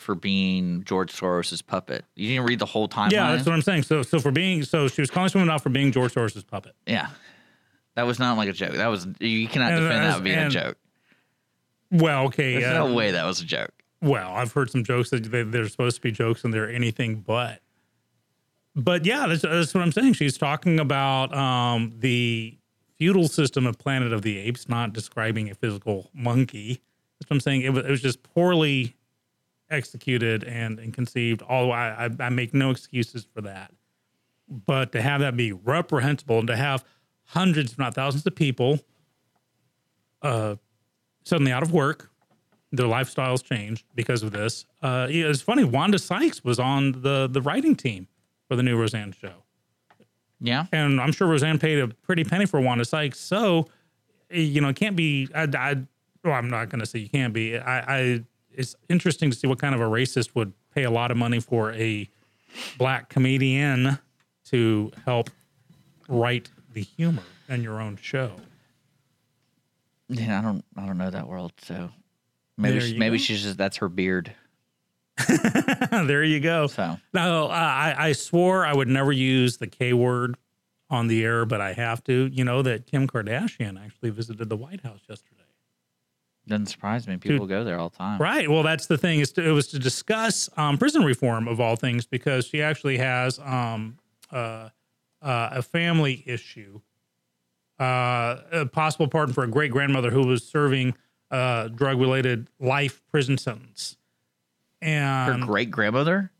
For 0.00 0.14
being 0.14 0.82
George 0.84 1.12
Soros's 1.12 1.62
puppet. 1.62 2.04
You 2.16 2.28
didn't 2.28 2.44
read 2.46 2.58
the 2.58 2.66
whole 2.66 2.88
timeline. 2.88 3.12
Yeah, 3.12 3.32
that's 3.32 3.46
what 3.46 3.54
I'm 3.54 3.62
saying. 3.62 3.84
So, 3.84 4.02
so 4.02 4.18
for 4.18 4.30
being, 4.30 4.62
so 4.64 4.88
she 4.88 5.00
was 5.00 5.10
calling 5.10 5.30
woman 5.34 5.50
out 5.50 5.62
for 5.62 5.68
being 5.68 5.92
George 5.92 6.14
Soros's 6.14 6.44
puppet. 6.44 6.74
Yeah. 6.86 7.08
That 7.94 8.06
was 8.06 8.18
not 8.18 8.36
like 8.36 8.48
a 8.48 8.52
joke. 8.52 8.72
That 8.72 8.88
was 8.88 9.06
you 9.20 9.46
cannot 9.48 9.72
And- 9.72 9.82
defend 9.82 10.04
and- 10.04 10.12
that 10.14 10.22
being 10.24 10.38
and- 10.38 10.48
a 10.48 10.60
joke. 10.60 10.76
Well, 11.92 12.24
okay. 12.26 12.54
There's 12.60 12.76
uh, 12.76 12.86
no 12.86 12.94
way 12.94 13.10
that 13.10 13.24
was 13.26 13.40
a 13.40 13.44
joke. 13.44 13.72
Well, 14.00 14.30
I've 14.30 14.52
heard 14.52 14.70
some 14.70 14.84
jokes 14.84 15.10
that 15.10 15.24
they, 15.24 15.42
they're 15.42 15.68
supposed 15.68 15.96
to 15.96 16.02
be 16.02 16.12
jokes 16.12 16.44
and 16.44 16.54
they're 16.54 16.70
anything 16.70 17.16
but. 17.16 17.60
But 18.76 19.04
yeah, 19.04 19.26
that's, 19.26 19.42
that's 19.42 19.74
what 19.74 19.82
I'm 19.82 19.92
saying. 19.92 20.12
She's 20.14 20.38
talking 20.38 20.78
about 20.78 21.34
um, 21.36 21.92
the 21.98 22.56
feudal 22.96 23.26
system 23.28 23.66
of 23.66 23.76
Planet 23.78 24.12
of 24.12 24.22
the 24.22 24.38
Apes, 24.38 24.68
not 24.68 24.92
describing 24.92 25.50
a 25.50 25.54
physical 25.54 26.10
monkey. 26.14 26.80
That's 27.18 27.28
what 27.28 27.34
I'm 27.36 27.40
saying. 27.40 27.62
It 27.62 27.70
was, 27.72 27.84
it 27.84 27.90
was 27.90 28.00
just 28.00 28.22
poorly 28.22 28.94
executed 29.70 30.44
and, 30.44 30.78
and 30.78 30.92
conceived. 30.92 31.42
Although 31.48 31.72
I, 31.72 32.06
I, 32.06 32.10
I 32.26 32.28
make 32.28 32.52
no 32.54 32.70
excuses 32.70 33.26
for 33.32 33.40
that. 33.42 33.72
But 34.48 34.92
to 34.92 35.02
have 35.02 35.20
that 35.20 35.36
be 35.36 35.52
reprehensible 35.52 36.38
and 36.40 36.48
to 36.48 36.56
have 36.56 36.84
hundreds, 37.24 37.72
if 37.72 37.78
not 37.78 37.94
thousands, 37.94 38.26
of 38.26 38.34
people 38.34 38.80
uh, 40.22 40.56
suddenly 41.24 41.52
out 41.52 41.62
of 41.62 41.72
work, 41.72 42.10
their 42.72 42.86
lifestyles 42.86 43.42
changed 43.42 43.84
because 43.94 44.22
of 44.22 44.32
this. 44.32 44.66
Uh, 44.82 45.06
yeah, 45.10 45.26
it's 45.26 45.40
funny. 45.40 45.64
Wanda 45.64 45.98
Sykes 45.98 46.44
was 46.44 46.58
on 46.58 47.02
the 47.02 47.28
the 47.30 47.40
writing 47.42 47.74
team 47.74 48.06
for 48.48 48.56
the 48.56 48.62
new 48.62 48.76
Roseanne 48.76 49.12
show, 49.12 49.42
Yeah. 50.40 50.66
and 50.72 51.00
I'm 51.00 51.12
sure 51.12 51.26
Roseanne 51.28 51.58
paid 51.58 51.78
a 51.78 51.88
pretty 51.88 52.24
penny 52.24 52.46
for 52.46 52.60
Wanda 52.60 52.84
Sykes. 52.84 53.18
So, 53.18 53.68
you 54.30 54.60
know, 54.60 54.68
it 54.68 54.76
can't 54.76 54.96
be. 54.96 55.28
I, 55.34 55.48
I 55.56 55.74
well, 56.24 56.34
I'm 56.34 56.48
not 56.50 56.68
going 56.68 56.80
to 56.80 56.86
say 56.86 56.98
you 57.00 57.08
can't 57.08 57.32
be. 57.32 57.56
I, 57.58 57.78
I. 57.98 58.24
It's 58.52 58.74
interesting 58.88 59.30
to 59.30 59.36
see 59.36 59.46
what 59.46 59.58
kind 59.58 59.74
of 59.74 59.80
a 59.80 59.84
racist 59.84 60.34
would 60.34 60.52
pay 60.74 60.84
a 60.84 60.90
lot 60.90 61.10
of 61.10 61.16
money 61.16 61.40
for 61.40 61.72
a 61.72 62.08
black 62.78 63.08
comedian 63.08 63.98
to 64.46 64.90
help 65.04 65.30
write 66.08 66.50
the 66.72 66.82
humor 66.82 67.22
in 67.48 67.62
your 67.62 67.80
own 67.80 67.96
show. 67.96 68.32
Yeah, 70.08 70.38
I 70.38 70.42
don't 70.42 70.64
I 70.76 70.86
don't 70.86 70.98
know 70.98 71.10
that 71.10 71.28
world, 71.28 71.52
so 71.62 71.90
maybe 72.56 72.80
she, 72.80 72.98
maybe 72.98 73.16
go. 73.18 73.22
she's 73.22 73.42
just 73.42 73.56
that's 73.56 73.76
her 73.78 73.88
beard. 73.88 74.34
there 75.92 76.24
you 76.24 76.40
go. 76.40 76.66
So 76.66 76.96
No, 77.12 77.46
I, 77.46 77.94
I 77.96 78.12
swore 78.12 78.66
I 78.66 78.74
would 78.74 78.88
never 78.88 79.12
use 79.12 79.58
the 79.58 79.66
K 79.66 79.92
word 79.92 80.36
on 80.88 81.06
the 81.06 81.24
air, 81.24 81.44
but 81.46 81.60
I 81.60 81.72
have 81.74 82.02
to. 82.04 82.28
You 82.32 82.44
know 82.44 82.62
that 82.62 82.86
Kim 82.86 83.06
Kardashian 83.06 83.82
actually 83.82 84.10
visited 84.10 84.48
the 84.48 84.56
White 84.56 84.80
House 84.82 85.00
yesterday. 85.08 85.39
Doesn't 86.46 86.66
surprise 86.66 87.06
me. 87.06 87.16
People 87.16 87.46
go 87.46 87.64
there 87.64 87.78
all 87.78 87.90
the 87.90 87.96
time. 87.96 88.20
Right. 88.20 88.50
Well, 88.50 88.62
that's 88.62 88.86
the 88.86 88.98
thing. 88.98 89.20
Is 89.20 89.32
to, 89.32 89.46
it 89.46 89.52
was 89.52 89.68
to 89.68 89.78
discuss 89.78 90.48
um, 90.56 90.78
prison 90.78 91.04
reform 91.04 91.46
of 91.46 91.60
all 91.60 91.76
things 91.76 92.06
because 92.06 92.46
she 92.46 92.62
actually 92.62 92.98
has 92.98 93.38
um, 93.38 93.98
uh, 94.32 94.70
uh, 95.22 95.48
a 95.52 95.62
family 95.62 96.24
issue, 96.26 96.80
uh, 97.78 98.38
a 98.52 98.66
possible 98.66 99.06
pardon 99.06 99.32
for 99.32 99.44
a 99.44 99.48
great 99.48 99.70
grandmother 99.70 100.10
who 100.10 100.26
was 100.26 100.44
serving 100.44 100.94
a 101.30 101.70
drug 101.72 102.00
related 102.00 102.48
life 102.58 103.02
prison 103.10 103.38
sentence. 103.38 103.96
And 104.82 105.42
her 105.42 105.46
great 105.46 105.70
grandmother? 105.70 106.32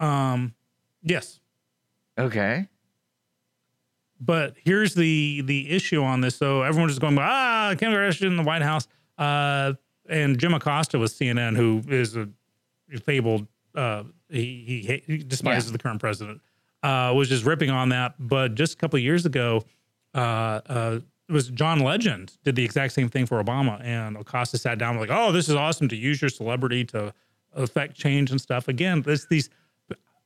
um, 0.00 0.54
yes, 1.02 1.40
Okay. 2.18 2.68
But 4.20 4.54
here's 4.64 4.94
the 4.94 5.42
the 5.42 5.70
issue 5.70 6.02
on 6.02 6.20
this. 6.20 6.36
So 6.36 6.62
everyone's 6.62 6.92
just 6.92 7.00
going, 7.00 7.18
ah, 7.18 7.74
Kim 7.76 7.92
Kardashian 7.92 8.26
in 8.28 8.36
the 8.36 8.42
White 8.42 8.62
House. 8.62 8.86
Uh, 9.18 9.74
and 10.08 10.38
Jim 10.38 10.54
Acosta 10.54 10.98
with 10.98 11.12
CNN, 11.12 11.56
who 11.56 11.82
is 11.88 12.16
a 12.16 12.28
fabled, 13.04 13.46
uh, 13.74 14.04
he, 14.28 14.82
he, 14.86 15.02
he 15.06 15.18
despises 15.18 15.70
Yeah. 15.70 15.72
the 15.72 15.78
current 15.78 16.00
president, 16.00 16.40
uh, 16.82 17.12
was 17.14 17.28
just 17.28 17.44
ripping 17.44 17.70
on 17.70 17.88
that. 17.90 18.14
But 18.18 18.54
just 18.54 18.74
a 18.74 18.76
couple 18.76 18.96
of 18.98 19.02
years 19.02 19.24
ago, 19.26 19.64
uh, 20.14 20.18
uh, 20.66 21.00
it 21.28 21.32
was 21.32 21.48
John 21.48 21.80
Legend 21.80 22.36
did 22.44 22.54
the 22.54 22.64
exact 22.64 22.92
same 22.92 23.08
thing 23.08 23.24
for 23.26 23.42
Obama. 23.42 23.82
And 23.82 24.16
Acosta 24.16 24.58
sat 24.58 24.78
down 24.78 24.98
like, 24.98 25.08
oh, 25.10 25.32
this 25.32 25.48
is 25.48 25.54
awesome 25.54 25.88
to 25.88 25.96
use 25.96 26.20
your 26.20 26.28
celebrity 26.28 26.84
to 26.86 27.14
affect 27.54 27.96
change 27.96 28.30
and 28.30 28.40
stuff. 28.40 28.68
Again, 28.68 29.00
this 29.02 29.24
these 29.26 29.48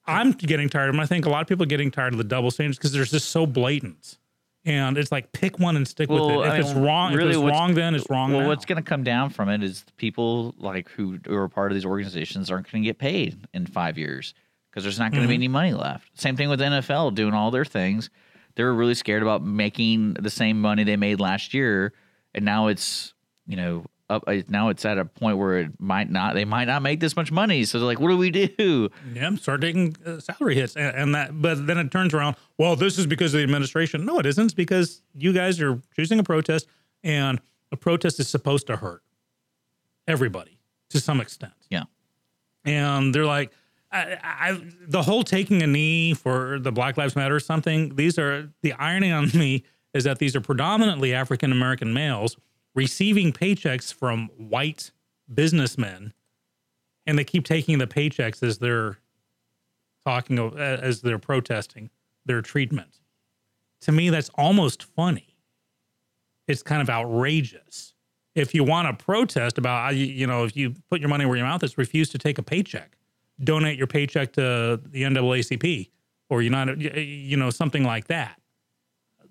I'm 0.06 0.32
getting 0.32 0.68
tired 0.70 0.88
of 0.88 0.94
them. 0.94 1.00
I 1.00 1.06
think 1.06 1.26
a 1.26 1.28
lot 1.28 1.42
of 1.42 1.46
people 1.48 1.64
are 1.64 1.66
getting 1.66 1.90
tired 1.90 2.14
of 2.14 2.18
the 2.18 2.24
double 2.24 2.50
standards 2.50 2.78
because 2.78 2.92
they're 2.92 3.04
just 3.04 3.28
so 3.28 3.46
blatant. 3.46 4.16
And 4.64 4.98
it's 4.98 5.10
like 5.10 5.32
pick 5.32 5.58
one 5.58 5.76
and 5.76 5.86
stick 5.88 6.10
with 6.10 6.20
it. 6.22 6.40
If 6.40 6.50
I 6.52 6.58
it's 6.58 6.74
mean, 6.74 6.84
wrong, 6.84 7.12
if 7.14 7.20
it's 7.20 7.36
wrong, 7.38 7.74
then 7.74 7.94
it's 7.94 8.08
wrong. 8.10 8.32
Well, 8.32 8.42
now. 8.42 8.48
what's 8.48 8.64
going 8.66 8.76
to 8.76 8.82
come 8.82 9.02
down 9.02 9.30
from 9.30 9.48
it 9.48 9.62
is 9.62 9.82
the 9.84 9.92
people 9.92 10.54
like 10.58 10.88
who, 10.90 11.18
who 11.26 11.34
are 11.36 11.48
part 11.48 11.70
of 11.72 11.76
these 11.76 11.86
organizations 11.86 12.50
aren't 12.50 12.70
going 12.70 12.82
to 12.82 12.86
get 12.86 12.98
paid 12.98 13.46
in 13.54 13.66
five 13.66 13.96
years 13.96 14.34
because 14.70 14.82
there's 14.82 14.98
not 14.98 15.12
going 15.12 15.22
to 15.22 15.28
be 15.28 15.34
Mm-hmm. 15.34 15.40
any 15.40 15.48
money 15.48 15.72
left. 15.72 16.20
Same 16.20 16.36
thing 16.36 16.48
with 16.50 16.60
NFL 16.60 17.14
doing 17.14 17.32
all 17.34 17.50
their 17.50 17.64
things. 17.64 18.10
They 18.56 18.64
were 18.64 18.74
really 18.74 18.94
scared 18.94 19.22
about 19.22 19.42
making 19.42 20.14
the 20.14 20.30
same 20.30 20.60
money 20.60 20.84
they 20.84 20.96
made 20.96 21.20
last 21.20 21.54
year, 21.54 21.92
and 22.34 22.44
now 22.44 22.66
it's 22.66 23.14
you 23.46 23.56
know 23.56 23.86
up. 24.10 24.24
uh, 24.26 24.36
Now 24.48 24.68
it's 24.68 24.84
at 24.84 24.98
a 24.98 25.04
point 25.04 25.38
where 25.38 25.58
it 25.58 25.80
might 25.80 26.10
not. 26.10 26.34
They 26.34 26.44
might 26.44 26.66
not 26.66 26.82
make 26.82 27.00
this 27.00 27.14
much 27.16 27.30
money. 27.32 27.64
So 27.64 27.78
they're 27.78 27.86
like, 27.86 28.00
what 28.00 28.08
do 28.08 28.16
we 28.16 28.30
do? 28.30 28.88
Yeah, 29.14 29.34
start 29.36 29.60
taking 29.60 29.96
uh, 30.06 30.20
salary 30.20 30.54
hits, 30.54 30.76
and, 30.76 30.94
and 30.96 31.14
that. 31.14 31.40
But 31.40 31.66
then 31.66 31.78
it 31.78 31.90
turns 31.90 32.14
around. 32.14 32.36
Well, 32.58 32.76
this 32.76 32.98
is 32.98 33.06
because 33.06 33.34
of 33.34 33.38
the 33.38 33.44
administration. 33.44 34.04
No, 34.04 34.18
it 34.18 34.26
isn't. 34.26 34.44
It's 34.46 34.54
because 34.54 35.02
you 35.14 35.32
guys 35.32 35.60
are 35.60 35.80
choosing 35.94 36.18
a 36.18 36.24
protest, 36.24 36.66
and 37.04 37.40
a 37.72 37.76
protest 37.76 38.18
is 38.20 38.28
supposed 38.28 38.66
to 38.68 38.76
hurt 38.76 39.02
everybody 40.06 40.58
to 40.90 41.00
some 41.00 41.20
extent. 41.20 41.52
Yeah. 41.70 41.84
and 42.64 43.14
they're 43.14 43.26
like, 43.26 43.52
I, 43.92 44.16
I, 44.22 44.60
the 44.86 45.02
whole 45.02 45.22
taking 45.22 45.62
a 45.62 45.66
knee 45.66 46.12
for 46.14 46.58
the 46.58 46.72
Black 46.72 46.96
Lives 46.96 47.16
Matter 47.16 47.36
or 47.36 47.40
something. 47.40 47.94
These 47.96 48.18
are 48.18 48.50
the 48.62 48.72
irony 48.74 49.10
on 49.12 49.30
me 49.34 49.64
is 49.94 50.04
that 50.04 50.18
these 50.18 50.36
are 50.36 50.40
predominantly 50.42 51.14
African 51.14 51.52
American 51.52 51.92
males 51.94 52.36
receiving 52.74 53.32
paychecks 53.32 53.92
from 53.92 54.28
white 54.36 54.92
businessmen, 55.32 56.12
and 57.06 57.18
they 57.18 57.24
keep 57.24 57.44
taking 57.44 57.78
the 57.78 57.86
paychecks 57.86 58.42
as 58.42 58.58
they're 58.58 58.98
talking 60.04 60.38
as 60.58 61.02
they're 61.02 61.18
protesting 61.18 61.90
their 62.24 62.42
treatment. 62.42 63.00
To 63.82 63.92
me, 63.92 64.10
that's 64.10 64.30
almost 64.34 64.84
funny. 64.84 65.36
It's 66.46 66.62
kind 66.62 66.80
of 66.82 66.88
outrageous. 66.88 67.94
If 68.34 68.54
you 68.54 68.64
want 68.64 68.86
to 68.98 69.04
protest 69.04 69.58
about, 69.58 69.88
uh, 69.88 69.92
you 69.92 70.06
you 70.06 70.26
know, 70.26 70.44
if 70.44 70.56
you 70.56 70.74
put 70.90 71.00
your 71.00 71.08
money 71.08 71.26
where 71.26 71.36
your 71.36 71.46
mouth 71.46 71.62
is, 71.62 71.76
refuse 71.76 72.08
to 72.10 72.18
take 72.18 72.38
a 72.38 72.42
paycheck, 72.42 72.96
donate 73.42 73.76
your 73.76 73.86
paycheck 73.86 74.32
to 74.34 74.80
the 74.84 75.02
NAACP 75.02 75.90
or 76.30 76.42
United, 76.42 76.80
you 76.96 77.36
know, 77.36 77.50
something 77.50 77.84
like 77.84 78.06
that. 78.08 78.40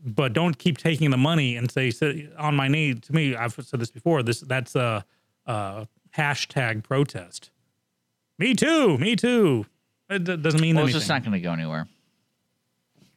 But 0.05 0.33
don't 0.33 0.57
keep 0.57 0.77
taking 0.77 1.09
the 1.11 1.17
money 1.17 1.55
and 1.57 1.69
say, 1.71 1.91
on 2.37 2.55
my 2.55 2.67
knee. 2.67 2.93
To 2.93 3.13
me, 3.13 3.35
I've 3.35 3.53
said 3.53 3.79
this 3.79 3.91
before. 3.91 4.23
This 4.23 4.41
that's 4.41 4.75
a, 4.75 5.03
a 5.45 5.87
hashtag 6.15 6.83
protest. 6.83 7.49
Me 8.37 8.53
too. 8.53 8.97
Me 8.99 9.15
too. 9.15 9.65
It 10.09 10.23
d- 10.23 10.37
doesn't 10.37 10.61
mean 10.61 10.75
Well, 10.75 10.85
it's 10.85 10.93
just 10.93 11.09
not 11.09 11.23
going 11.23 11.33
to 11.33 11.39
go 11.39 11.51
anywhere. 11.51 11.87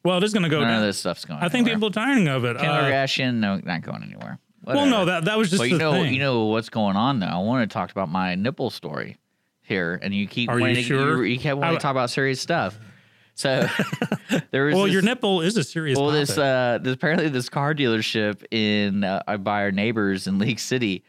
well, 0.05 0.17
it 0.19 0.25
is 0.25 0.33
going 0.33 0.43
to 0.45 0.49
go 0.49 0.61
None 0.61 0.69
down. 0.69 0.79
of 0.81 0.87
this 0.87 0.99
stuff's 0.99 1.25
going. 1.25 1.39
I 1.41 1.49
think 1.49 1.67
anywhere. 1.69 1.75
people 1.77 1.89
are 1.89 2.05
tiring 2.07 2.29
of 2.29 2.45
it. 2.45 2.57
Kim 2.59 2.69
Uh, 2.71 2.81
Kardashian, 2.83 3.35
no, 3.37 3.57
not 3.63 3.83
going 3.83 4.03
anywhere. 4.03 4.39
well, 4.65 4.87
no, 4.87 5.05
that 5.05 5.27
that 5.27 5.37
was 5.39 5.51
just 5.51 5.61
but 5.61 5.69
you 5.69 5.79
know, 5.79 5.93
thing. 5.93 6.15
you 6.15 6.19
know 6.21 6.47
what's 6.47 6.69
going 6.71 6.97
on 6.97 7.21
though. 7.21 7.27
I 7.27 7.39
want 7.39 7.69
to 7.69 7.73
talk 7.73 7.91
about 7.93 8.09
my 8.09 8.35
nipple 8.35 8.71
story 8.71 9.19
here, 9.63 9.99
and 10.03 10.15
you 10.15 10.27
keep 10.27 10.49
Are 10.49 10.59
you 10.59 10.75
to, 10.75 10.83
sure? 10.83 11.25
you, 11.25 11.39
kept 11.39 11.59
wanting 11.59 11.75
I- 11.75 11.79
to 11.79 11.83
talk 11.83 11.91
about 11.93 12.11
serious 12.11 12.41
stuff. 12.41 12.79
So 13.41 13.67
there 14.51 14.67
was 14.67 14.75
well, 14.75 14.85
this, 14.85 14.93
your 14.93 15.01
nipple 15.01 15.41
is 15.41 15.57
a 15.57 15.65
serious. 15.65 15.99
well, 15.99 16.11
topic. 16.11 16.27
this 16.27 16.37
uh, 16.37 16.79
this 16.83 16.95
apparently 16.95 17.31
this 17.31 17.49
car 17.49 17.75
dealership 17.75 18.45
in 18.51 19.03
uh, 19.03 19.23
by 19.39 19.63
our 19.63 19.73
neighbors 19.73 20.27
in 20.27 20.39
League 20.39 20.61
City 20.61 21.05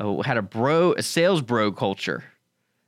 uh, 0.00 0.20
had 0.22 0.36
a 0.36 0.42
bro 0.42 0.94
a 0.94 1.02
sales 1.02 1.42
bro 1.42 1.70
culture. 1.70 2.24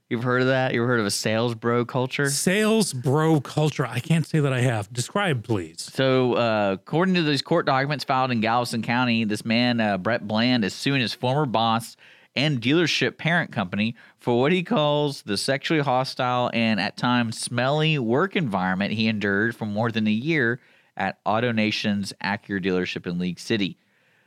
You've 0.09 0.25
heard 0.25 0.43
of 0.43 0.49
that? 0.49 0.75
You've 0.75 0.87
heard 0.87 0.99
of 0.99 1.07
a 1.07 1.13
sales 1.13 1.55
bro 1.55 1.85
culture? 1.85 2.29
sales 2.29 2.93
bro 2.93 3.41
culture. 3.41 3.87
I 3.87 4.01
can't 4.01 4.27
say 4.27 4.41
that 4.41 4.53
I 4.53 4.61
have. 4.61 4.93
Describe, 4.93 5.43
please. 5.43 5.81
So, 5.81 6.35
uh, 6.35 6.73
according 6.75 7.15
to 7.15 7.23
these 7.23 7.41
court 7.41 7.65
documents 7.65 8.05
filed 8.05 8.31
in 8.31 8.41
Galveston 8.41 8.83
County, 8.83 9.25
this 9.25 9.45
man, 9.45 9.81
uh, 9.81 9.97
Brett 9.97 10.27
Bland, 10.27 10.67
is 10.67 10.75
suing 10.75 11.01
his 11.01 11.15
former 11.15 11.47
boss 11.47 11.97
and 12.35 12.61
dealership 12.61 13.19
parent 13.19 13.53
company 13.53 13.95
for 14.19 14.41
what 14.41 14.53
he 14.53 14.63
calls 14.63 15.23
the 15.23 15.37
sexually 15.37 15.83
hostile 15.83 16.51
and 16.55 16.81
at 16.81 16.97
times 16.97 17.39
smelly 17.39 17.99
work 17.99 18.37
environment 18.37 18.93
he 18.93 19.07
endured 19.07 19.55
for 19.55 19.67
more 19.67 19.91
than 19.91 20.07
a 20.07 20.11
year 20.11 20.61
at 20.97 21.23
AutoNation's 21.25 22.13
Acura 22.23 22.63
dealership 22.63 23.07
in 23.07 23.19
League 23.19 23.41
City. 23.41 23.79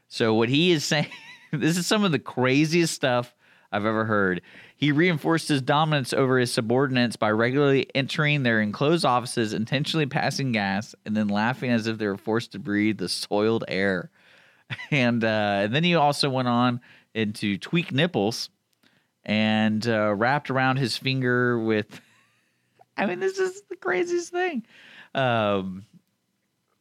So, 0.08 0.34
what 0.34 0.50
he 0.50 0.72
is 0.72 0.86
saying, 0.86 1.08
this 1.52 1.78
is 1.78 1.88
some 1.88 2.04
of 2.04 2.12
the 2.12 2.20
craziest 2.20 2.94
stuff 2.94 3.34
I've 3.72 3.86
ever 3.86 4.06
heard. 4.06 4.42
He 4.76 4.92
reinforced 4.92 5.48
his 5.48 5.62
dominance 5.62 6.14
over 6.14 6.38
his 6.38 6.52
subordinates 6.52 7.16
by 7.16 7.32
regularly 7.32 7.88
entering 7.96 8.44
their 8.44 8.62
enclosed 8.62 9.06
offices, 9.06 9.54
intentionally 9.54 10.06
passing 10.06 10.52
gas, 10.52 10.96
and 11.06 11.16
then 11.16 11.28
laughing 11.28 11.72
as 11.72 11.88
if 11.88 11.98
they 11.98 12.08
were 12.08 12.18
forced 12.18 12.52
to 12.54 12.60
breathe 12.60 12.98
the 12.98 13.10
soiled 13.10 13.64
air. 13.68 14.10
And, 14.90 15.24
uh, 15.24 15.60
and 15.62 15.76
then 15.76 15.84
he 15.84 15.94
also 15.94 16.28
went 16.28 16.48
on 16.48 16.82
into 17.16 17.58
tweak 17.58 17.92
nipples 17.92 18.50
and 19.24 19.88
uh, 19.88 20.14
wrapped 20.14 20.52
around 20.52 20.78
his 20.78 20.96
finger 20.98 21.58
with. 21.58 22.00
I 22.98 23.06
mean, 23.08 23.20
this 23.20 23.40
is 23.40 23.64
the 23.70 23.76
craziest 23.76 24.32
thing. 24.32 24.64
Um, 25.16 25.86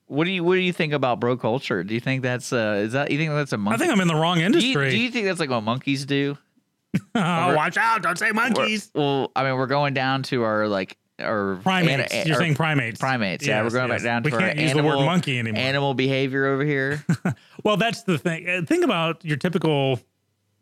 what 0.07 0.25
do 0.25 0.31
you 0.31 0.45
what 0.45 0.55
do 0.55 0.61
you 0.61 0.73
think 0.73 0.93
about 0.93 1.19
bro 1.19 1.37
culture? 1.37 1.83
Do 1.83 1.95
you 1.95 2.01
think 2.01 2.23
that's 2.23 2.53
uh 2.53 2.83
is 2.85 2.93
that 2.93 3.11
you 3.11 3.19
think 3.19 3.33
that's 3.33 3.53
a 3.53 3.57
monkey? 3.57 3.75
I 3.77 3.79
think 3.79 3.93
I'm 3.93 4.01
in 4.01 4.09
the 4.09 4.15
wrong 4.15 4.37
do 4.37 4.41
you, 4.43 4.47
industry. 4.47 4.91
do 4.91 4.99
you 4.99 5.11
think 5.11 5.27
that's 5.27 5.41
like 5.41 5.51
what 5.51 5.63
monkeys 5.63 6.05
do? 6.05 6.37
oh, 7.17 7.55
watch 7.57 7.77
out! 7.77 8.03
Don't 8.03 8.17
say 8.19 8.31
monkeys. 8.31 8.91
Well, 8.95 9.33
I 9.35 9.43
mean, 9.43 9.57
we're 9.57 9.67
going 9.67 9.95
down 9.95 10.23
to 10.25 10.45
our 10.45 10.69
like 10.69 10.97
our 11.19 11.57
Primates. 11.57 12.13
ana- 12.13 12.25
You're 12.27 12.37
our 12.37 12.41
saying 12.43 12.55
primates. 12.55 13.01
primates. 13.01 13.45
yeah, 13.47 13.63
we're 13.63 13.71
going 13.71 13.89
yes. 13.89 14.03
back 14.03 14.05
down 14.05 14.23
We 14.23 14.31
to 14.31 14.37
our 14.37 14.43
can't 14.43 14.59
use 14.59 14.71
animal, 14.73 14.91
the 14.93 14.99
word 14.99 15.05
monkey 15.07 15.39
anymore. 15.39 15.61
animal 15.61 15.95
behavior 15.95 16.47
over 16.47 16.65
here. 16.65 17.05
Well, 17.65 17.79
that's 17.79 18.03
the 18.03 18.19
thing. 18.19 18.47
Uh, 18.47 18.61
Think 18.67 18.85
about 18.85 19.25
your 19.25 19.39
typical 19.39 19.99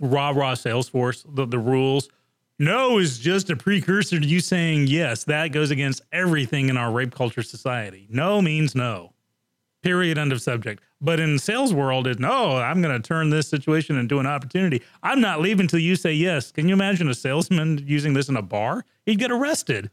rah 0.03 0.31
rah 0.31 0.55
sales 0.55 0.89
force, 0.89 1.25
the, 1.27 1.47
the 1.47 1.59
rules. 1.59 2.11
No 2.59 2.99
is 2.99 3.19
just 3.19 3.49
a 3.49 3.57
precursor 3.57 4.21
to 4.21 4.27
you 4.27 4.41
saying 4.41 4.87
yes. 4.89 5.25
That 5.25 5.49
goes 5.49 5.71
against 5.71 6.03
everything 6.13 6.69
in 6.69 6.77
our 6.77 6.93
rape 6.93 7.15
culture 7.15 7.43
society. 7.43 8.07
No 8.11 8.43
means 8.43 8.75
no. 8.75 9.15
Period. 9.83 10.19
End 10.19 10.33
of 10.33 10.43
subject. 10.43 10.83
But 11.01 11.19
in 11.19 11.39
sales 11.39 11.75
world, 11.75 12.07
it's 12.07 12.21
no, 12.21 12.59
I'm 12.59 12.81
going 12.81 12.95
to 12.95 13.07
turn 13.07 13.31
this 13.31 13.49
situation 13.49 13.97
into 13.97 14.21
an 14.21 14.27
opportunity. 14.27 14.83
I'm 15.03 15.21
not 15.21 15.41
leaving 15.41 15.65
until 15.65 15.81
you 15.81 15.97
say 15.97 16.13
yes. 16.13 16.53
Can 16.53 16.69
you 16.69 16.75
imagine 16.75 17.09
a 17.09 17.15
salesman 17.15 17.83
using 17.85 18.13
this 18.13 18.29
in 18.29 18.37
a 18.37 18.43
bar? 18.43 18.85
He'd 19.07 19.19
get 19.19 19.33
arrested. 19.33 19.91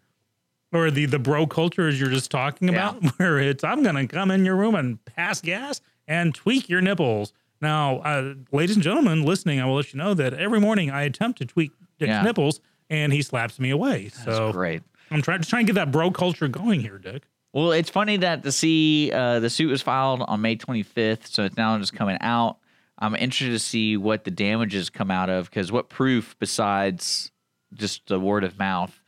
Or 0.71 0.91
the 0.91 1.07
the 1.07 1.17
bro 1.17 1.47
culture 1.47 1.87
as 1.87 1.99
you're 1.99 2.11
just 2.11 2.29
talking 2.29 2.69
about, 2.69 3.03
where 3.17 3.39
it's 3.39 3.63
I'm 3.63 3.81
going 3.81 3.95
to 3.95 4.05
come 4.05 4.29
in 4.29 4.45
your 4.45 4.55
room 4.55 4.75
and 4.75 5.03
pass 5.05 5.41
gas 5.41 5.81
and 6.07 6.35
tweak 6.35 6.69
your 6.69 6.81
nipples. 6.81 7.33
Now, 7.61 7.97
uh, 7.99 8.33
ladies 8.51 8.75
and 8.75 8.83
gentlemen 8.83 9.23
listening, 9.23 9.59
I 9.59 9.65
will 9.65 9.75
let 9.75 9.93
you 9.93 9.97
know 9.97 10.13
that 10.13 10.33
every 10.33 10.59
morning 10.59 10.89
I 10.91 11.03
attempt 11.03 11.39
to 11.39 11.45
tweak 11.45 11.71
Dick's 11.99 12.09
Yeah. 12.09 12.21
nipples, 12.23 12.61
and 12.89 13.11
he 13.11 13.21
slaps 13.21 13.59
me 13.59 13.69
away. 13.69 14.03
That's 14.03 14.23
so 14.23 14.51
great. 14.51 14.81
I'm 15.11 15.21
trying 15.21 15.41
to 15.41 15.49
try 15.49 15.59
and 15.59 15.67
get 15.67 15.73
that 15.73 15.91
bro 15.91 16.11
culture 16.11 16.47
going 16.47 16.81
here, 16.81 16.97
Dick. 16.97 17.23
Well, 17.51 17.71
it's 17.71 17.89
funny 17.89 18.17
that 18.17 18.43
the 18.43 18.51
see 18.51 19.11
uh, 19.11 19.39
the 19.39 19.49
suit 19.49 19.69
was 19.69 19.81
filed 19.81 20.21
on 20.21 20.41
May 20.41 20.55
25th, 20.55 21.27
so 21.27 21.43
it's 21.43 21.57
now 21.57 21.77
just 21.79 21.93
coming 21.93 22.17
out. 22.21 22.57
I'm 22.99 23.15
interested 23.15 23.51
to 23.51 23.59
see 23.59 23.97
what 23.97 24.23
the 24.23 24.31
damages 24.31 24.89
come 24.89 25.09
out 25.09 25.29
of 25.29 25.49
because 25.49 25.71
what 25.71 25.89
proof 25.89 26.35
besides 26.39 27.31
just 27.73 28.07
the 28.07 28.19
word 28.19 28.43
of 28.43 28.59
mouth? 28.59 29.01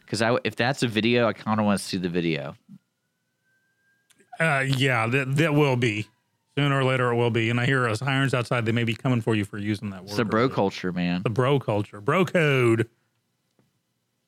Because 0.00 0.22
I, 0.22 0.36
if 0.44 0.56
that's 0.56 0.82
a 0.82 0.88
video, 0.88 1.26
I 1.28 1.32
kind 1.34 1.60
of 1.60 1.66
want 1.66 1.78
to 1.78 1.84
see 1.84 1.96
the 1.98 2.08
video. 2.08 2.56
Uh, 4.40 4.64
yeah, 4.66 5.06
that 5.06 5.36
that 5.36 5.54
will 5.54 5.76
be 5.76 6.08
sooner 6.56 6.78
or 6.78 6.84
later. 6.84 7.10
It 7.12 7.16
will 7.16 7.30
be, 7.30 7.50
and 7.50 7.60
I 7.60 7.66
hear 7.66 7.88
us 7.88 8.02
irons 8.02 8.34
outside. 8.34 8.64
They 8.66 8.72
may 8.72 8.84
be 8.84 8.94
coming 8.94 9.20
for 9.20 9.34
you 9.34 9.44
for 9.44 9.58
using 9.58 9.90
that 9.90 10.00
word. 10.02 10.08
It's 10.08 10.16
the 10.16 10.24
bro 10.24 10.48
culture, 10.48 10.92
man. 10.92 11.22
The 11.22 11.30
bro 11.30 11.58
culture, 11.58 12.00
bro 12.00 12.24
code. 12.24 12.88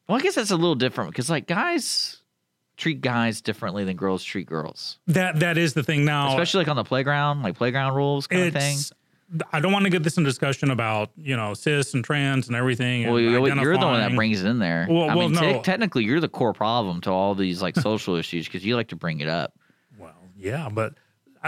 Well, 0.09 0.19
I 0.19 0.21
guess 0.21 0.35
that's 0.37 0.51
a 0.51 0.57
little 0.57 0.75
different 0.77 1.11
because 1.11 1.29
like 1.29 1.47
guys 1.47 2.19
treat 2.77 3.01
guys 3.01 3.41
differently 3.41 3.85
than 3.85 3.97
girls 3.97 4.23
treat 4.23 4.47
girls, 4.47 4.99
That 5.07 5.41
that 5.41 5.59
is 5.59 5.75
the 5.75 5.83
thing 5.83 6.05
now. 6.05 6.29
especially 6.29 6.59
like 6.61 6.69
on 6.69 6.77
the 6.77 6.85
playground, 6.85 7.43
like 7.43 7.57
playground 7.57 7.95
rules 7.95 8.27
kind 8.27 8.45
of 8.45 8.53
thing. 8.53 8.79
I 9.53 9.59
don't 9.59 9.73
want 9.73 9.85
to 9.85 9.91
get 9.91 10.05
this 10.05 10.19
in 10.19 10.25
discussion 10.25 10.71
about 10.71 11.11
you 11.17 11.37
know 11.37 11.55
cis 11.55 11.95
and 11.95 12.05
trans 12.05 12.47
and 12.47 12.57
everything. 12.57 13.07
Well, 13.07 13.17
and 13.17 13.25
you're, 13.25 13.65
you're 13.65 13.79
the 13.79 13.87
one 13.87 13.99
that 14.01 14.15
brings 14.15 14.45
it 14.45 14.49
in 14.49 14.59
there. 14.61 14.87
Well- 14.89 15.11
I 15.11 15.15
well, 15.17 15.29
mean, 15.29 15.41
te- 15.41 15.53
no. 15.55 15.63
technically, 15.63 16.05
you're 16.05 16.21
the 16.21 16.29
core 16.29 16.53
problem 16.53 17.01
to 17.03 17.11
all 17.11 17.35
these 17.35 17.61
like 17.61 17.75
social 17.77 18.15
issues 18.15 18.47
because 18.47 18.65
you 18.65 18.77
like 18.77 18.89
to 18.89 18.97
bring 18.97 19.19
it 19.21 19.29
up. 19.29 19.55
Well, 19.99 20.15
yeah, 20.39 20.69
but 20.71 20.95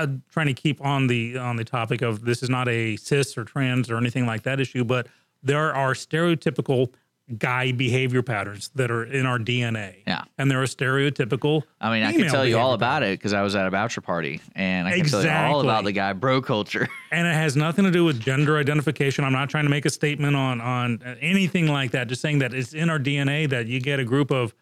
I'm 0.02 0.22
trying 0.30 0.46
to 0.46 0.54
keep 0.54 0.84
on 0.84 1.06
the 1.06 1.38
on 1.38 1.56
the 1.56 1.64
topic 1.64 2.02
of 2.02 2.24
this 2.24 2.42
is 2.42 2.50
not 2.50 2.68
a 2.68 2.96
cis 2.96 3.36
or 3.36 3.44
trans 3.44 3.90
or 3.90 3.96
anything 3.96 4.26
like 4.26 4.42
that 4.44 4.60
issue, 4.60 4.84
but 4.84 5.06
there 5.42 5.74
are 5.74 5.94
stereotypical 5.94 6.92
guy 7.36 7.72
behavior 7.72 8.22
patterns 8.22 8.70
that 8.74 8.90
are 8.90 9.04
in 9.04 9.26
our 9.26 9.38
DNA. 9.38 9.96
Yeah. 10.06 10.24
and 10.38 10.50
there 10.50 10.62
are 10.62 10.66
stereotypical. 10.66 11.62
I 11.80 11.92
mean, 11.92 12.02
I 12.02 12.12
can 12.12 12.28
tell 12.28 12.46
you 12.46 12.56
all 12.56 12.72
about 12.72 13.02
it 13.02 13.18
because 13.18 13.34
I 13.34 13.42
was 13.42 13.54
at 13.54 13.66
a 13.66 13.70
bachelor 13.70 14.00
party 14.00 14.40
and 14.54 14.88
I 14.88 14.96
can 14.96 15.06
tell 15.06 15.22
you 15.22 15.30
all 15.30 15.60
about 15.60 15.84
the 15.84 15.92
guy 15.92 16.14
bro 16.14 16.40
culture. 16.40 16.88
and 17.12 17.26
it 17.26 17.34
has 17.34 17.54
nothing 17.54 17.84
to 17.84 17.90
do 17.90 18.04
with 18.04 18.18
gender 18.18 18.56
identification. 18.56 19.24
I'm 19.24 19.32
not 19.32 19.50
trying 19.50 19.64
to 19.64 19.70
make 19.70 19.84
a 19.84 19.90
statement 19.90 20.36
on 20.36 20.60
on 20.60 21.02
anything 21.20 21.68
like 21.68 21.90
that. 21.90 22.08
Just 22.08 22.22
saying 22.22 22.38
that 22.38 22.54
it's 22.54 22.72
in 22.72 22.88
our 22.88 22.98
DNA 22.98 23.48
that 23.50 23.66
you 23.66 23.80
get 23.80 24.00
a 24.00 24.04
group 24.04 24.30
of 24.30 24.54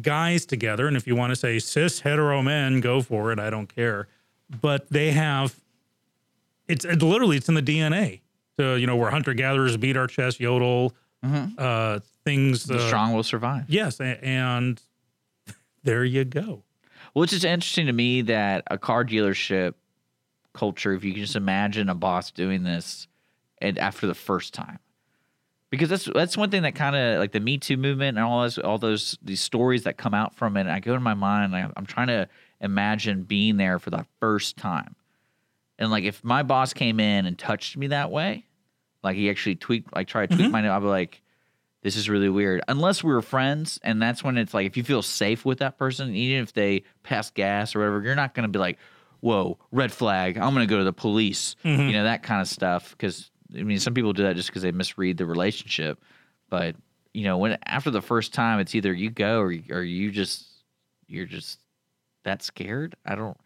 guys 0.00 0.46
together, 0.46 0.86
and 0.86 0.96
if 0.96 1.06
you 1.06 1.16
want 1.16 1.30
to 1.30 1.36
say 1.36 1.58
cis 1.58 2.00
hetero 2.00 2.42
men, 2.42 2.80
go 2.80 3.02
for 3.02 3.32
it. 3.32 3.38
I 3.38 3.50
don't 3.50 3.66
care, 3.66 4.08
but 4.60 4.88
they 4.90 5.10
have 5.12 5.54
it's 6.68 6.84
it, 6.84 7.02
literally 7.02 7.36
it's 7.36 7.48
in 7.48 7.54
the 7.54 7.62
DNA. 7.62 8.20
So 8.58 8.74
you 8.74 8.86
know, 8.86 8.96
we're 8.96 9.10
hunter 9.10 9.34
gatherers, 9.34 9.76
beat 9.76 9.96
our 9.96 10.06
chest, 10.06 10.40
yodel, 10.40 10.94
uh, 11.22 12.00
things. 12.24 12.64
the 12.64 12.76
uh, 12.76 12.86
strong 12.86 13.12
will 13.12 13.22
survive. 13.22 13.64
Yes, 13.68 14.00
and 14.00 14.80
there 15.82 16.04
you 16.04 16.24
go. 16.24 16.62
Which 17.12 17.32
is 17.32 17.44
interesting 17.44 17.86
to 17.86 17.92
me 17.92 18.22
that 18.22 18.64
a 18.70 18.78
car 18.78 19.04
dealership 19.04 19.74
culture, 20.52 20.92
if 20.94 21.04
you 21.04 21.12
can 21.12 21.22
just 21.22 21.36
imagine 21.36 21.88
a 21.88 21.94
boss 21.94 22.30
doing 22.30 22.62
this 22.62 23.06
and 23.58 23.78
after 23.78 24.06
the 24.06 24.14
first 24.14 24.54
time. 24.54 24.78
Because 25.70 25.88
that's 25.88 26.04
that's 26.14 26.36
one 26.36 26.50
thing 26.50 26.62
that 26.62 26.76
kind 26.76 26.94
of 26.94 27.18
like 27.18 27.32
the 27.32 27.40
Me 27.40 27.58
Too 27.58 27.76
movement 27.76 28.16
and 28.16 28.24
all 28.24 28.42
those 28.42 28.58
all 28.58 28.78
those 28.78 29.18
these 29.22 29.40
stories 29.40 29.82
that 29.84 29.96
come 29.96 30.14
out 30.14 30.34
from 30.34 30.56
it. 30.56 30.68
I 30.68 30.78
go 30.78 30.94
in 30.94 31.02
my 31.02 31.14
mind, 31.14 31.54
I, 31.56 31.68
I'm 31.76 31.86
trying 31.86 32.06
to 32.08 32.28
imagine 32.64 33.22
being 33.22 33.56
there 33.56 33.78
for 33.78 33.90
the 33.90 34.06
first 34.18 34.56
time, 34.56 34.96
and 35.78 35.90
like 35.90 36.04
if 36.04 36.24
my 36.24 36.42
boss 36.42 36.72
came 36.72 36.98
in 36.98 37.26
and 37.26 37.38
touched 37.38 37.76
me 37.76 37.88
that 37.88 38.10
way, 38.10 38.46
like 39.02 39.16
he 39.16 39.30
actually 39.30 39.56
tweaked, 39.56 39.94
like 39.94 40.08
tried 40.08 40.30
to 40.30 40.36
tweak 40.36 40.50
my, 40.50 40.60
name, 40.60 40.72
I'd 40.72 40.80
be 40.80 40.86
like, 40.86 41.22
this 41.82 41.96
is 41.96 42.08
really 42.08 42.28
weird. 42.28 42.62
Unless 42.66 43.04
we 43.04 43.12
were 43.12 43.22
friends, 43.22 43.78
and 43.82 44.00
that's 44.00 44.24
when 44.24 44.38
it's 44.38 44.54
like 44.54 44.66
if 44.66 44.76
you 44.76 44.82
feel 44.82 45.02
safe 45.02 45.44
with 45.44 45.58
that 45.58 45.78
person, 45.78 46.14
even 46.14 46.42
if 46.42 46.52
they 46.52 46.82
pass 47.02 47.30
gas 47.30 47.76
or 47.76 47.80
whatever, 47.80 48.02
you're 48.02 48.14
not 48.14 48.34
gonna 48.34 48.48
be 48.48 48.58
like, 48.58 48.78
whoa, 49.20 49.58
red 49.70 49.92
flag. 49.92 50.36
I'm 50.36 50.54
gonna 50.54 50.66
go 50.66 50.78
to 50.78 50.84
the 50.84 50.92
police. 50.92 51.56
Mm-hmm. 51.64 51.82
You 51.82 51.92
know 51.92 52.04
that 52.04 52.22
kind 52.22 52.40
of 52.40 52.48
stuff. 52.48 52.90
Because 52.90 53.30
I 53.56 53.62
mean, 53.62 53.78
some 53.78 53.94
people 53.94 54.12
do 54.12 54.22
that 54.24 54.36
just 54.36 54.48
because 54.48 54.62
they 54.62 54.72
misread 54.72 55.18
the 55.18 55.26
relationship. 55.26 56.02
But 56.48 56.76
you 57.12 57.24
know, 57.24 57.38
when 57.38 57.58
after 57.64 57.90
the 57.90 58.02
first 58.02 58.34
time, 58.34 58.60
it's 58.60 58.74
either 58.74 58.92
you 58.92 59.10
go 59.10 59.40
or 59.40 59.54
or 59.70 59.82
you 59.82 60.10
just 60.10 60.46
you're 61.06 61.26
just 61.26 61.58
that 62.24 62.42
scared. 62.42 62.96
I 63.06 63.14
don't 63.14 63.36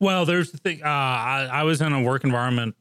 Well, 0.00 0.24
there's 0.24 0.50
the 0.50 0.58
thing. 0.58 0.82
Uh, 0.82 0.88
I, 0.88 1.48
I 1.50 1.62
was 1.62 1.80
in 1.80 1.92
a 1.92 2.02
work 2.02 2.24
environment 2.24 2.74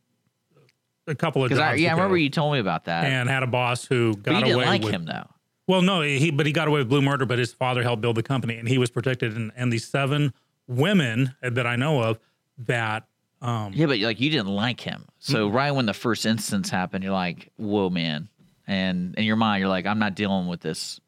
a 1.08 1.15
couple 1.15 1.43
of 1.43 1.49
jobs 1.49 1.62
I 1.62 1.73
yeah, 1.75 1.89
I 1.89 1.93
remember 1.93 2.17
you 2.17 2.29
told 2.29 2.53
me 2.53 2.60
about 2.60 2.86
that. 2.86 3.06
and 3.06 3.29
had 3.29 3.43
a 3.43 3.47
boss 3.47 3.86
who 3.86 4.13
but 4.13 4.23
got 4.23 4.39
you 4.39 4.45
didn't 4.45 4.56
away 4.56 4.65
like 4.65 4.84
with 4.84 4.93
him 4.93 5.06
though. 5.06 5.27
Well, 5.67 5.82
no, 5.82 6.01
he 6.01 6.32
but 6.32 6.45
he 6.45 6.51
got 6.51 6.67
away 6.67 6.79
with 6.79 6.89
blue 6.89 7.01
murder, 7.01 7.25
but 7.25 7.39
his 7.39 7.53
father 7.53 7.84
helped 7.84 8.01
build 8.01 8.17
the 8.17 8.23
company, 8.23 8.58
and 8.58 8.67
he 8.67 8.77
was 8.77 8.89
protected. 8.89 9.36
And, 9.36 9.51
and 9.56 9.71
the 9.71 9.77
seven 9.77 10.34
women 10.67 11.36
that 11.41 11.65
I 11.65 11.75
know 11.75 12.01
of 12.01 12.19
that 12.60 13.08
um, 13.41 13.73
Yeah, 13.73 13.86
but 13.86 13.99
like 13.99 14.19
you 14.19 14.29
didn't 14.29 14.47
like 14.47 14.82
him. 14.82 15.06
So 15.19 15.47
right 15.47 15.71
when 15.71 15.86
the 15.86 15.93
first 15.93 16.25
instance 16.25 16.69
happened, 16.69 17.03
you're 17.03 17.13
like, 17.13 17.51
"Whoa, 17.58 17.89
man!" 17.89 18.29
And 18.67 19.15
in 19.15 19.23
your 19.23 19.36
mind, 19.36 19.62
you're 19.62 19.69
like, 19.69 19.86
"I'm 19.86 19.99
not 19.99 20.15
dealing 20.15 20.47
with 20.47 20.62
this." 20.62 20.99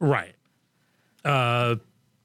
Right. 0.00 0.34
Uh, 1.24 1.76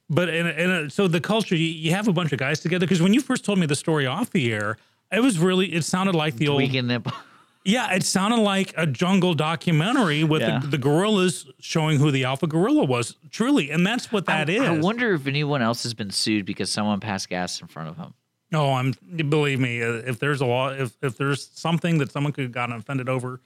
but 0.10 0.30
and, 0.30 0.48
and 0.48 0.92
so 0.92 1.08
the 1.08 1.22
culture, 1.22 1.56
you, 1.56 1.66
you 1.66 1.92
have 1.92 2.08
a 2.08 2.14
bunch 2.14 2.32
of 2.32 2.40
guys 2.40 2.60
together 2.60 2.86
because 2.86 3.02
when 3.02 3.14
you 3.14 3.22
first 3.22 3.46
told 3.46 3.60
me 3.60 3.66
the 3.66 3.76
story 3.76 4.06
off 4.06 4.32
the 4.32 4.52
air, 4.54 4.78
it 5.12 5.22
was 5.22 5.40
really 5.40 5.74
it 5.74 5.84
sounded 5.84 6.16
like 6.16 6.36
the 6.36 6.48
old 6.48 6.58
Weekend 6.60 6.88
nipple. 6.88 7.14
yeah, 7.66 7.94
it 7.94 8.04
sounded 8.04 8.40
like 8.42 8.74
a 8.78 8.86
jungle 8.86 9.34
documentary 9.34 10.24
with 10.24 10.42
Yeah. 10.42 10.60
the, 10.60 10.68
the 10.68 10.78
gorillas 10.78 11.46
showing 11.60 12.00
who 12.00 12.12
the 12.12 12.26
alpha 12.26 12.48
gorilla 12.48 12.84
was. 12.86 13.16
Truly, 13.32 13.72
and 13.72 13.86
that's 13.88 14.12
what 14.12 14.26
that 14.26 14.50
I, 14.50 14.54
is. 14.54 14.62
I 14.62 14.78
wonder 14.80 15.14
if 15.14 15.26
anyone 15.28 15.62
else 15.62 15.84
has 15.84 15.94
been 15.94 16.12
sued 16.12 16.46
because 16.46 16.70
someone 16.72 17.00
passed 17.00 17.30
gas 17.30 17.62
in 17.62 17.68
front 17.68 17.90
of 17.90 17.98
him. 17.98 18.14
Oh, 18.56 18.74
I'm 18.74 18.94
believe 19.16 19.60
me. 19.60 19.82
uh, 19.82 19.94
If 20.06 20.20
there's 20.20 20.42
a 20.42 20.46
law, 20.46 20.70
if 20.70 20.96
if 21.02 21.18
there's 21.18 21.48
something 21.54 21.98
that 22.00 22.12
someone 22.12 22.34
could 22.34 22.44
have 22.44 22.52
gotten 22.52 22.76
offended 22.76 23.10
over, 23.10 23.42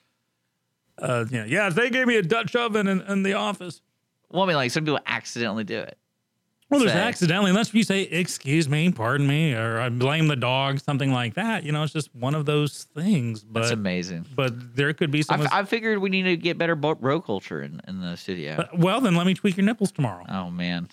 uh, 0.97 1.25
yeah, 1.29 1.45
yeah, 1.45 1.69
they 1.69 1.89
gave 1.89 2.07
me 2.07 2.17
a 2.17 2.23
Dutch 2.23 2.55
oven 2.55 2.87
in, 2.87 3.01
in 3.01 3.23
the 3.23 3.33
office. 3.33 3.81
Well, 4.29 4.43
I 4.43 4.47
mean, 4.47 4.55
like 4.57 4.71
some 4.71 4.83
people 4.83 4.99
accidentally 5.05 5.63
do 5.63 5.77
it. 5.79 5.97
Well, 6.69 6.81
there's 6.81 6.91
Say. 6.91 6.99
accidentally, 6.99 7.49
unless 7.49 7.73
you 7.73 7.83
say, 7.83 8.01
excuse 8.01 8.67
me, 8.67 8.91
pardon 8.91 9.25
me, 9.25 9.53
or 9.53 9.79
I 9.79 9.87
blame 9.87 10.27
the 10.27 10.35
dog, 10.35 10.81
something 10.81 11.13
like 11.13 11.35
that. 11.35 11.63
You 11.63 11.71
know, 11.71 11.83
it's 11.83 11.93
just 11.93 12.13
one 12.13 12.35
of 12.35 12.45
those 12.45 12.83
things. 12.93 13.45
That's 13.49 13.71
amazing. 13.71 14.25
but 14.35 14.75
there 14.75 14.91
could 14.93 15.09
be 15.09 15.21
some 15.21 15.39
I, 15.41 15.45
f- 15.45 15.53
I 15.53 15.63
figured 15.63 15.99
we 15.99 16.09
need 16.09 16.23
to 16.23 16.35
get 16.35 16.57
better 16.57 16.75
bro 16.75 17.21
culture 17.21 17.61
in, 17.61 17.79
in 17.87 18.01
the 18.01 18.17
studio. 18.17 18.55
Uh, 18.55 18.65
well, 18.77 18.99
then 18.99 19.15
let 19.15 19.25
me 19.25 19.33
tweak 19.33 19.55
your 19.55 19.65
nipples 19.65 19.93
tomorrow. 19.93 20.25
oh 20.27 20.51
man, 20.51 20.89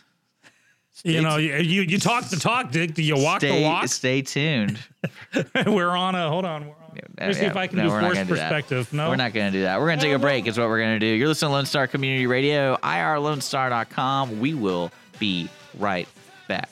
you 1.03 1.21
know, 1.23 1.39
you, 1.39 1.57
you 1.57 1.83
you 1.83 1.99
talk 1.99 2.29
the 2.29 2.37
talk, 2.37 2.71
Dick. 2.71 2.95
Do 2.95 3.03
you 3.03 3.17
walk 3.17 3.41
stay 3.41 3.59
the 3.59 3.67
walk? 3.67 3.89
stay 3.89 4.23
tuned. 4.23 4.79
we're 5.67 5.91
on 5.91 6.15
a 6.15 6.29
hold 6.29 6.45
on. 6.45 6.67
We're 6.67 6.73
on. 6.73 6.81
Let 7.19 7.29
me 7.29 7.35
see 7.35 7.47
if 7.47 7.57
I 7.57 7.67
can 7.67 7.79
No, 7.79 7.85
do 7.87 7.91
we're 7.91 8.01
force 8.01 8.15
gonna 8.15 8.25
do 8.27 8.31
perspective. 8.31 8.93
No, 8.93 9.09
We're 9.09 9.17
not 9.17 9.33
going 9.33 9.51
to 9.53 9.59
do 9.59 9.63
that. 9.65 9.81
We're 9.81 9.89
going 9.89 9.99
to 9.99 10.05
take 10.05 10.15
a 10.15 10.19
break. 10.21 10.47
Is 10.47 10.57
what 10.57 10.69
we're 10.69 10.79
going 10.79 10.95
to 10.95 11.01
do. 11.01 11.07
You're 11.07 11.27
listening 11.27 11.49
to 11.49 11.55
Lone 11.55 11.67
Star 11.67 11.89
Community 11.89 12.29
Radio, 12.29 12.77
irlonestar.com. 12.77 14.39
We 14.39 14.55
will 14.55 14.93
be 15.19 15.49
right 15.79 16.09
back. 16.49 16.71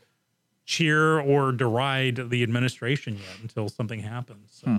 cheer 0.65 1.21
or 1.21 1.53
deride 1.53 2.31
the 2.31 2.43
administration 2.43 3.15
yet 3.17 3.39
until 3.43 3.69
something 3.69 4.01
happens. 4.01 4.61
So, 4.65 4.71
hmm. 4.71 4.77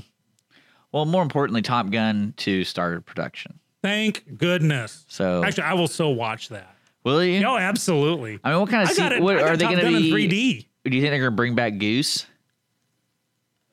Well, 0.92 1.06
more 1.06 1.22
importantly, 1.22 1.62
Top 1.62 1.90
Gun 1.92 2.34
2 2.38 2.64
started 2.64 3.06
production. 3.06 3.60
Thank 3.84 4.38
goodness. 4.38 5.06
So 5.10 5.44
Actually, 5.44 5.66
I 5.66 5.74
will 5.74 5.88
still 5.88 6.16
watch 6.16 6.50
that. 6.50 6.75
Will 7.06 7.24
you? 7.24 7.40
No, 7.40 7.58
absolutely. 7.58 8.40
I 8.44 8.52
mean, 8.52 8.60
what 8.60 8.70
kind 8.70 8.84
of 8.84 8.90
I 8.90 8.96
got 8.96 9.12
se- 9.12 9.18
it. 9.18 9.24
what 9.24 9.38
I 9.38 9.40
got 9.40 9.50
are 9.52 9.58
they 9.58 9.64
Top 9.66 9.74
going 9.76 9.86
to 9.86 9.92
Gun 9.92 10.02
be? 10.02 10.10
in 10.10 10.30
3D, 10.30 10.66
Do 10.90 10.96
you 10.98 11.02
think 11.02 11.12
they're 11.12 11.20
going 11.20 11.32
to 11.32 11.36
bring 11.36 11.56
back 11.56 11.78
Goose? 11.78 12.26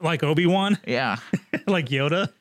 like 0.01 0.23
Obi 0.23 0.47
Wan, 0.47 0.79
Yeah. 0.87 1.17
like 1.67 1.87
Yoda. 1.87 2.33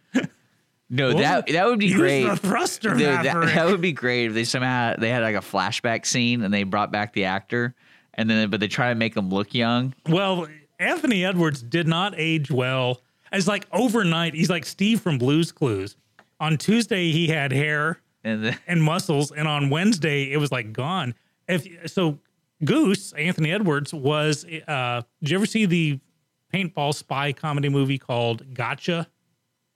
No, 0.94 1.14
that 1.14 1.48
that 1.48 1.68
would 1.68 1.80
be 1.80 1.86
Use 1.88 1.96
great. 1.96 2.24
the 2.26 2.36
thruster, 2.36 2.90
Dude, 2.90 3.02
that, 3.08 3.24
Maverick. 3.24 3.54
that 3.56 3.66
would 3.68 3.80
be 3.80 3.94
great 3.94 4.26
if 4.26 4.34
they 4.34 4.44
somehow 4.44 4.94
they 4.98 5.08
had 5.10 5.24
like 5.24 5.36
a 5.36 5.40
flashback 5.40 6.06
scene 6.06 6.44
and 6.44 6.54
they 6.54 6.64
brought 6.64 6.92
back 6.92 7.14
the 7.14 7.24
actor, 7.26 7.74
and 8.16 8.30
then 8.30 8.50
but 8.50 8.60
they 8.60 8.68
try 8.68 8.90
to 8.90 8.96
make 8.96 9.16
him 9.16 9.30
look 9.30 9.54
young. 9.54 9.94
Well, 10.10 10.48
Anthony 10.80 11.24
Edwards 11.24 11.62
did 11.64 11.88
not 11.88 12.14
age 12.18 12.52
well. 12.52 13.00
It's 13.32 13.48
like 13.48 13.68
overnight, 13.72 14.34
he's 14.34 14.50
like 14.50 14.66
Steve 14.66 15.00
from 15.00 15.18
Blues 15.18 15.54
Clues. 15.54 15.96
On 16.42 16.58
Tuesday, 16.58 17.10
he 17.14 17.28
had 17.28 17.54
hair 17.54 18.02
And 18.24 18.44
then, 18.44 18.58
and 18.68 18.84
muscles, 18.84 19.32
and 19.32 19.48
on 19.48 19.70
Wednesday, 19.70 20.32
it 20.32 20.38
was 20.38 20.52
like 20.52 20.74
gone. 20.74 21.16
If 21.48 21.92
so, 21.92 22.20
Goose 22.64 23.14
Anthony 23.14 23.52
Edwards 23.52 23.94
was. 23.94 24.46
Uh, 24.68 25.02
did 25.22 25.32
you 25.32 25.38
ever 25.38 25.46
see 25.46 25.66
the 25.66 26.00
paintball 26.54 26.94
spy 26.94 27.34
comedy 27.34 27.70
movie 27.70 27.98
called 27.98 28.54
Gotcha? 28.54 29.08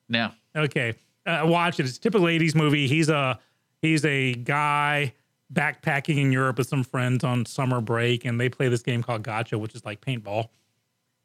no, 0.09 0.31
Okay, 0.55 0.93
uh, 1.25 1.41
watch 1.45 1.79
it. 1.79 1.85
It's 1.85 1.97
a 1.97 2.01
typical 2.01 2.27
'80s 2.27 2.55
movie. 2.55 2.87
He's 2.87 3.09
a 3.09 3.39
he's 3.81 4.05
a 4.05 4.33
guy 4.33 5.13
backpacking 5.51 6.17
in 6.19 6.31
Europe 6.31 6.57
with 6.57 6.67
some 6.67 6.83
friends 6.83 7.23
on 7.23 7.45
summer 7.45 7.81
break, 7.81 8.25
and 8.25 8.39
they 8.39 8.49
play 8.49 8.67
this 8.67 8.81
game 8.81 9.01
called 9.03 9.23
Gotcha, 9.23 9.57
which 9.57 9.75
is 9.75 9.83
like 9.85 10.01
paintball. 10.01 10.49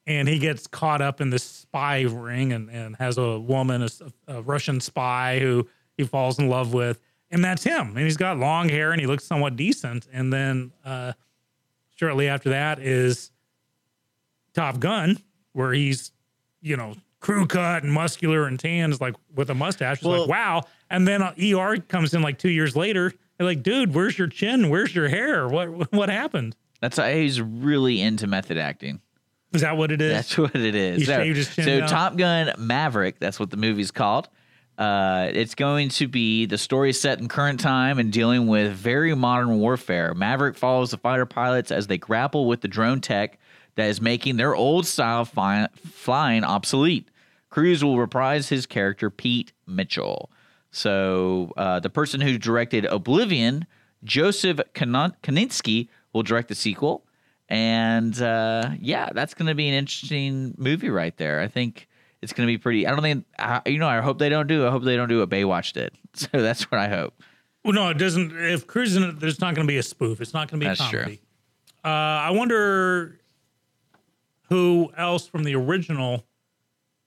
And 0.07 0.27
he 0.29 0.39
gets 0.39 0.67
caught 0.67 1.03
up 1.03 1.21
in 1.21 1.31
this 1.31 1.45
spy 1.45 2.03
ring, 2.03 2.53
and, 2.53 2.71
and 2.71 2.97
has 2.97 3.19
a 3.19 3.39
woman, 3.39 3.83
a, 3.83 3.89
a 4.27 4.43
Russian 4.43 4.81
spy, 4.81 5.39
who 5.39 5.69
he 5.97 6.05
falls 6.05 6.39
in 6.39 6.49
love 6.49 6.73
with, 6.73 6.99
and 7.31 7.45
that's 7.45 7.63
him. 7.65 7.97
And 7.97 7.99
he's 8.01 8.17
got 8.17 8.39
long 8.39 8.69
hair, 8.69 8.93
and 8.93 9.01
he 9.01 9.07
looks 9.07 9.25
somewhat 9.25 9.57
decent. 9.57 10.07
And 10.13 10.33
then 10.33 10.73
uh, 10.85 11.13
shortly 11.97 12.29
after 12.29 12.51
that 12.51 12.81
is 12.81 13.31
Top 14.55 14.81
Gun, 14.81 15.19
where 15.53 15.73
he's 15.73 16.13
you 16.61 16.77
know, 16.77 16.95
crew 17.21 17.47
cut 17.47 17.83
and 17.83 17.93
muscular 17.93 18.47
and 18.47 18.59
tan 18.59 18.91
is 18.91 19.01
like 19.01 19.15
with 19.35 19.51
a 19.51 19.55
mustache. 19.55 19.99
It's 19.99 20.07
Well- 20.07 20.23
like, 20.23 20.31
wow. 20.31 20.63
And 20.91 21.07
then 21.07 21.23
uh, 21.23 21.35
ER 21.41 21.77
comes 21.77 22.15
in 22.15 22.23
like 22.23 22.39
two 22.39 22.51
years 22.51 22.77
later. 22.77 23.13
They're 23.39 23.47
like, 23.47 23.63
dude, 23.63 23.95
where's 23.95 24.19
your 24.19 24.27
chin? 24.29 24.69
Where's 24.69 24.95
your 24.95 25.09
hair? 25.09 25.49
What 25.49 25.93
what 25.93 26.09
happened? 26.09 26.57
that's 26.81 26.97
why 26.97 27.21
he's 27.21 27.41
really 27.43 28.01
into 28.01 28.27
method 28.27 28.57
acting. 28.57 29.01
Is 29.53 29.61
that 29.61 29.77
what 29.77 29.93
it 29.93 30.01
is? 30.01 30.13
That's 30.13 30.39
what 30.39 30.55
it 30.55 30.75
is. 30.75 31.01
He 31.01 31.05
so, 31.05 31.17
shaved 31.17 31.37
his 31.37 31.55
chin 31.55 31.65
so. 31.65 31.87
Top 31.87 32.17
Gun 32.17 32.53
Maverick, 32.59 33.19
that's 33.19 33.39
what 33.39 33.51
the 33.51 33.57
movie's 33.57 33.91
called. 33.91 34.29
Uh, 34.81 35.29
it's 35.35 35.55
going 35.55 35.91
to 35.91 36.09
be 36.09 36.47
the 36.47 36.57
story 36.57 36.91
set 36.95 37.21
in 37.21 37.29
current 37.29 37.61
time 37.61 37.99
and 37.99 38.11
dealing 38.11 38.47
with 38.47 38.73
very 38.73 39.15
modern 39.15 39.59
warfare. 39.59 40.15
Maverick 40.15 40.57
follows 40.57 40.91
the 40.91 40.97
fighter 40.97 41.27
pilots 41.27 41.71
as 41.71 41.87
they 41.87 41.99
grapple 41.99 42.47
with 42.47 42.63
the 42.63 42.69
drone 42.69 43.03
tech 43.03 43.39
that 43.77 43.91
is 43.91 44.01
making 44.01 44.39
their 44.39 44.55
old 44.55 44.87
style 44.87 45.27
fi- 45.27 45.69
flying 45.77 46.45
obsolete. 46.45 47.11
Cruise 47.51 47.85
will 47.85 47.99
reprise 47.99 48.49
his 48.49 48.65
character 48.65 49.11
Pete 49.11 49.53
Mitchell. 49.67 50.31
So 50.71 51.53
uh, 51.59 51.81
the 51.81 51.91
person 51.91 52.23
who 52.23 52.39
directed 52.39 52.87
Oblivion, 52.87 53.67
Joseph 54.03 54.61
Kanin- 54.73 55.15
Kaninsky, 55.23 55.89
will 56.15 56.23
direct 56.23 56.49
the 56.49 56.55
sequel. 56.55 57.05
And 57.51 58.19
uh, 58.23 58.71
yeah, 58.81 59.11
that's 59.13 59.35
going 59.35 59.49
to 59.49 59.55
be 59.55 59.69
an 59.69 59.75
interesting 59.75 60.55
movie 60.57 60.89
right 60.89 61.15
there. 61.19 61.41
I 61.41 61.49
think 61.49 61.87
it's 62.23 62.33
going 62.33 62.47
to 62.47 62.53
be 62.53 62.59
pretty. 62.59 62.87
I 62.87 62.91
don't 62.91 63.03
think 63.03 63.25
I, 63.39 63.63
you 63.67 63.79
know. 63.79 63.89
I 63.89 64.01
hope 64.01 64.19
they 64.19 64.29
don't 64.29 64.47
do. 64.47 64.67
I 64.67 64.71
hope 64.71 64.85
they 64.85 64.97
don't 64.97 65.09
do 65.09 65.21
what 65.21 65.31
Baywatch 65.31 65.73
did. 65.73 65.93
So 66.15 66.27
that's 66.33 66.71
what 66.73 66.81
I 66.81 66.89
hope. 66.89 67.15
Well, 67.65 67.73
no, 67.73 67.89
it 67.91 67.99
doesn't. 67.99 68.33
If 68.37 68.67
Cruise 68.67 68.97
in 68.97 69.05
it, 69.05 69.21
there's 69.21 69.41
not 69.41 69.55
going 69.55 69.65
to 69.67 69.71
be 69.71 69.79
a 69.79 69.83
spoof. 69.83 70.21
It's 70.21 70.35
not 70.35 70.51
going 70.51 70.59
to 70.59 70.65
be 70.65 70.69
That's 70.69 70.81
comedy. 70.81 71.21
Uh, 71.85 71.89
I 71.89 72.31
wonder 72.31 73.21
who 74.49 74.91
else 74.97 75.27
from 75.29 75.45
the 75.45 75.55
original 75.55 76.27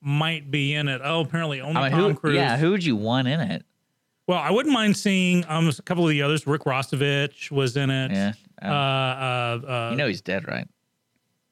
might 0.02 0.50
be 0.52 0.74
in 0.74 0.88
it. 0.88 1.02
Oh, 1.04 1.20
apparently 1.22 1.60
only 1.62 1.76
I 1.82 1.90
mean, 1.90 1.92
Tom 1.92 2.12
who? 2.14 2.18
Cruise. 2.18 2.36
Yeah, 2.36 2.58
who 2.58 2.72
would 2.72 2.84
you 2.86 2.96
want 2.96 3.28
in 3.28 3.40
it? 3.42 3.66
Well, 4.26 4.40
I 4.40 4.52
wouldn't 4.52 4.74
mind 4.74 4.96
seeing 4.96 5.44
um, 5.50 5.68
a 5.68 5.82
couple 5.82 6.06
of 6.06 6.10
the 6.12 6.22
others. 6.22 6.48
Rick 6.48 6.62
Rossovich 6.64 7.52
was 7.52 7.76
in 7.76 7.90
it. 7.90 8.12
Yeah, 8.12 8.34
Uh, 8.62 8.66
uh, 8.68 8.70
uh, 9.68 9.88
you 9.92 9.98
know 9.98 10.08
he's 10.08 10.22
dead, 10.22 10.48
right? 10.48 10.68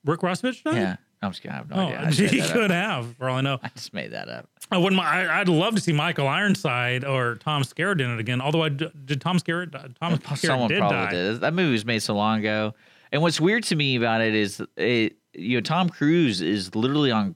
Rick 0.05 0.21
Rossovich 0.21 0.63
died? 0.63 0.75
Yeah, 0.75 0.95
I'm 1.21 1.31
just. 1.31 1.45
I 1.45 1.51
have 1.53 1.69
no 1.69 1.75
Oh, 1.75 1.87
idea. 1.87 2.27
He 2.29 2.39
that 2.41 2.49
up. 2.49 2.53
could 2.55 2.71
have, 2.71 3.15
for 3.17 3.29
all 3.29 3.37
I 3.37 3.41
know. 3.41 3.59
I 3.63 3.69
just 3.75 3.93
made 3.93 4.11
that 4.11 4.27
up. 4.29 4.49
I 4.71 4.77
wouldn't. 4.77 5.01
I, 5.01 5.39
I'd 5.41 5.49
love 5.49 5.75
to 5.75 5.81
see 5.81 5.91
Michael 5.93 6.27
Ironside 6.27 7.03
or 7.05 7.35
Tom 7.35 7.61
Skerritt 7.63 8.01
in 8.01 8.09
it 8.11 8.19
again. 8.19 8.41
Although 8.41 8.63
I 8.63 8.69
did 8.69 9.21
Tom 9.21 9.37
Skerritt. 9.37 9.71
Tom 9.99 10.17
Skerritt 10.17 10.37
Someone 10.37 10.69
did 10.69 10.79
probably 10.79 10.97
die. 10.97 11.11
did. 11.11 11.41
That 11.41 11.53
movie 11.53 11.73
was 11.73 11.85
made 11.85 11.99
so 11.99 12.15
long 12.15 12.39
ago. 12.39 12.73
And 13.11 13.21
what's 13.21 13.39
weird 13.41 13.63
to 13.65 13.75
me 13.75 13.97
about 13.97 14.21
it 14.21 14.33
is, 14.33 14.61
it, 14.77 15.17
you 15.33 15.57
know, 15.57 15.61
Tom 15.61 15.89
Cruise 15.89 16.41
is 16.41 16.73
literally 16.75 17.11
on. 17.11 17.35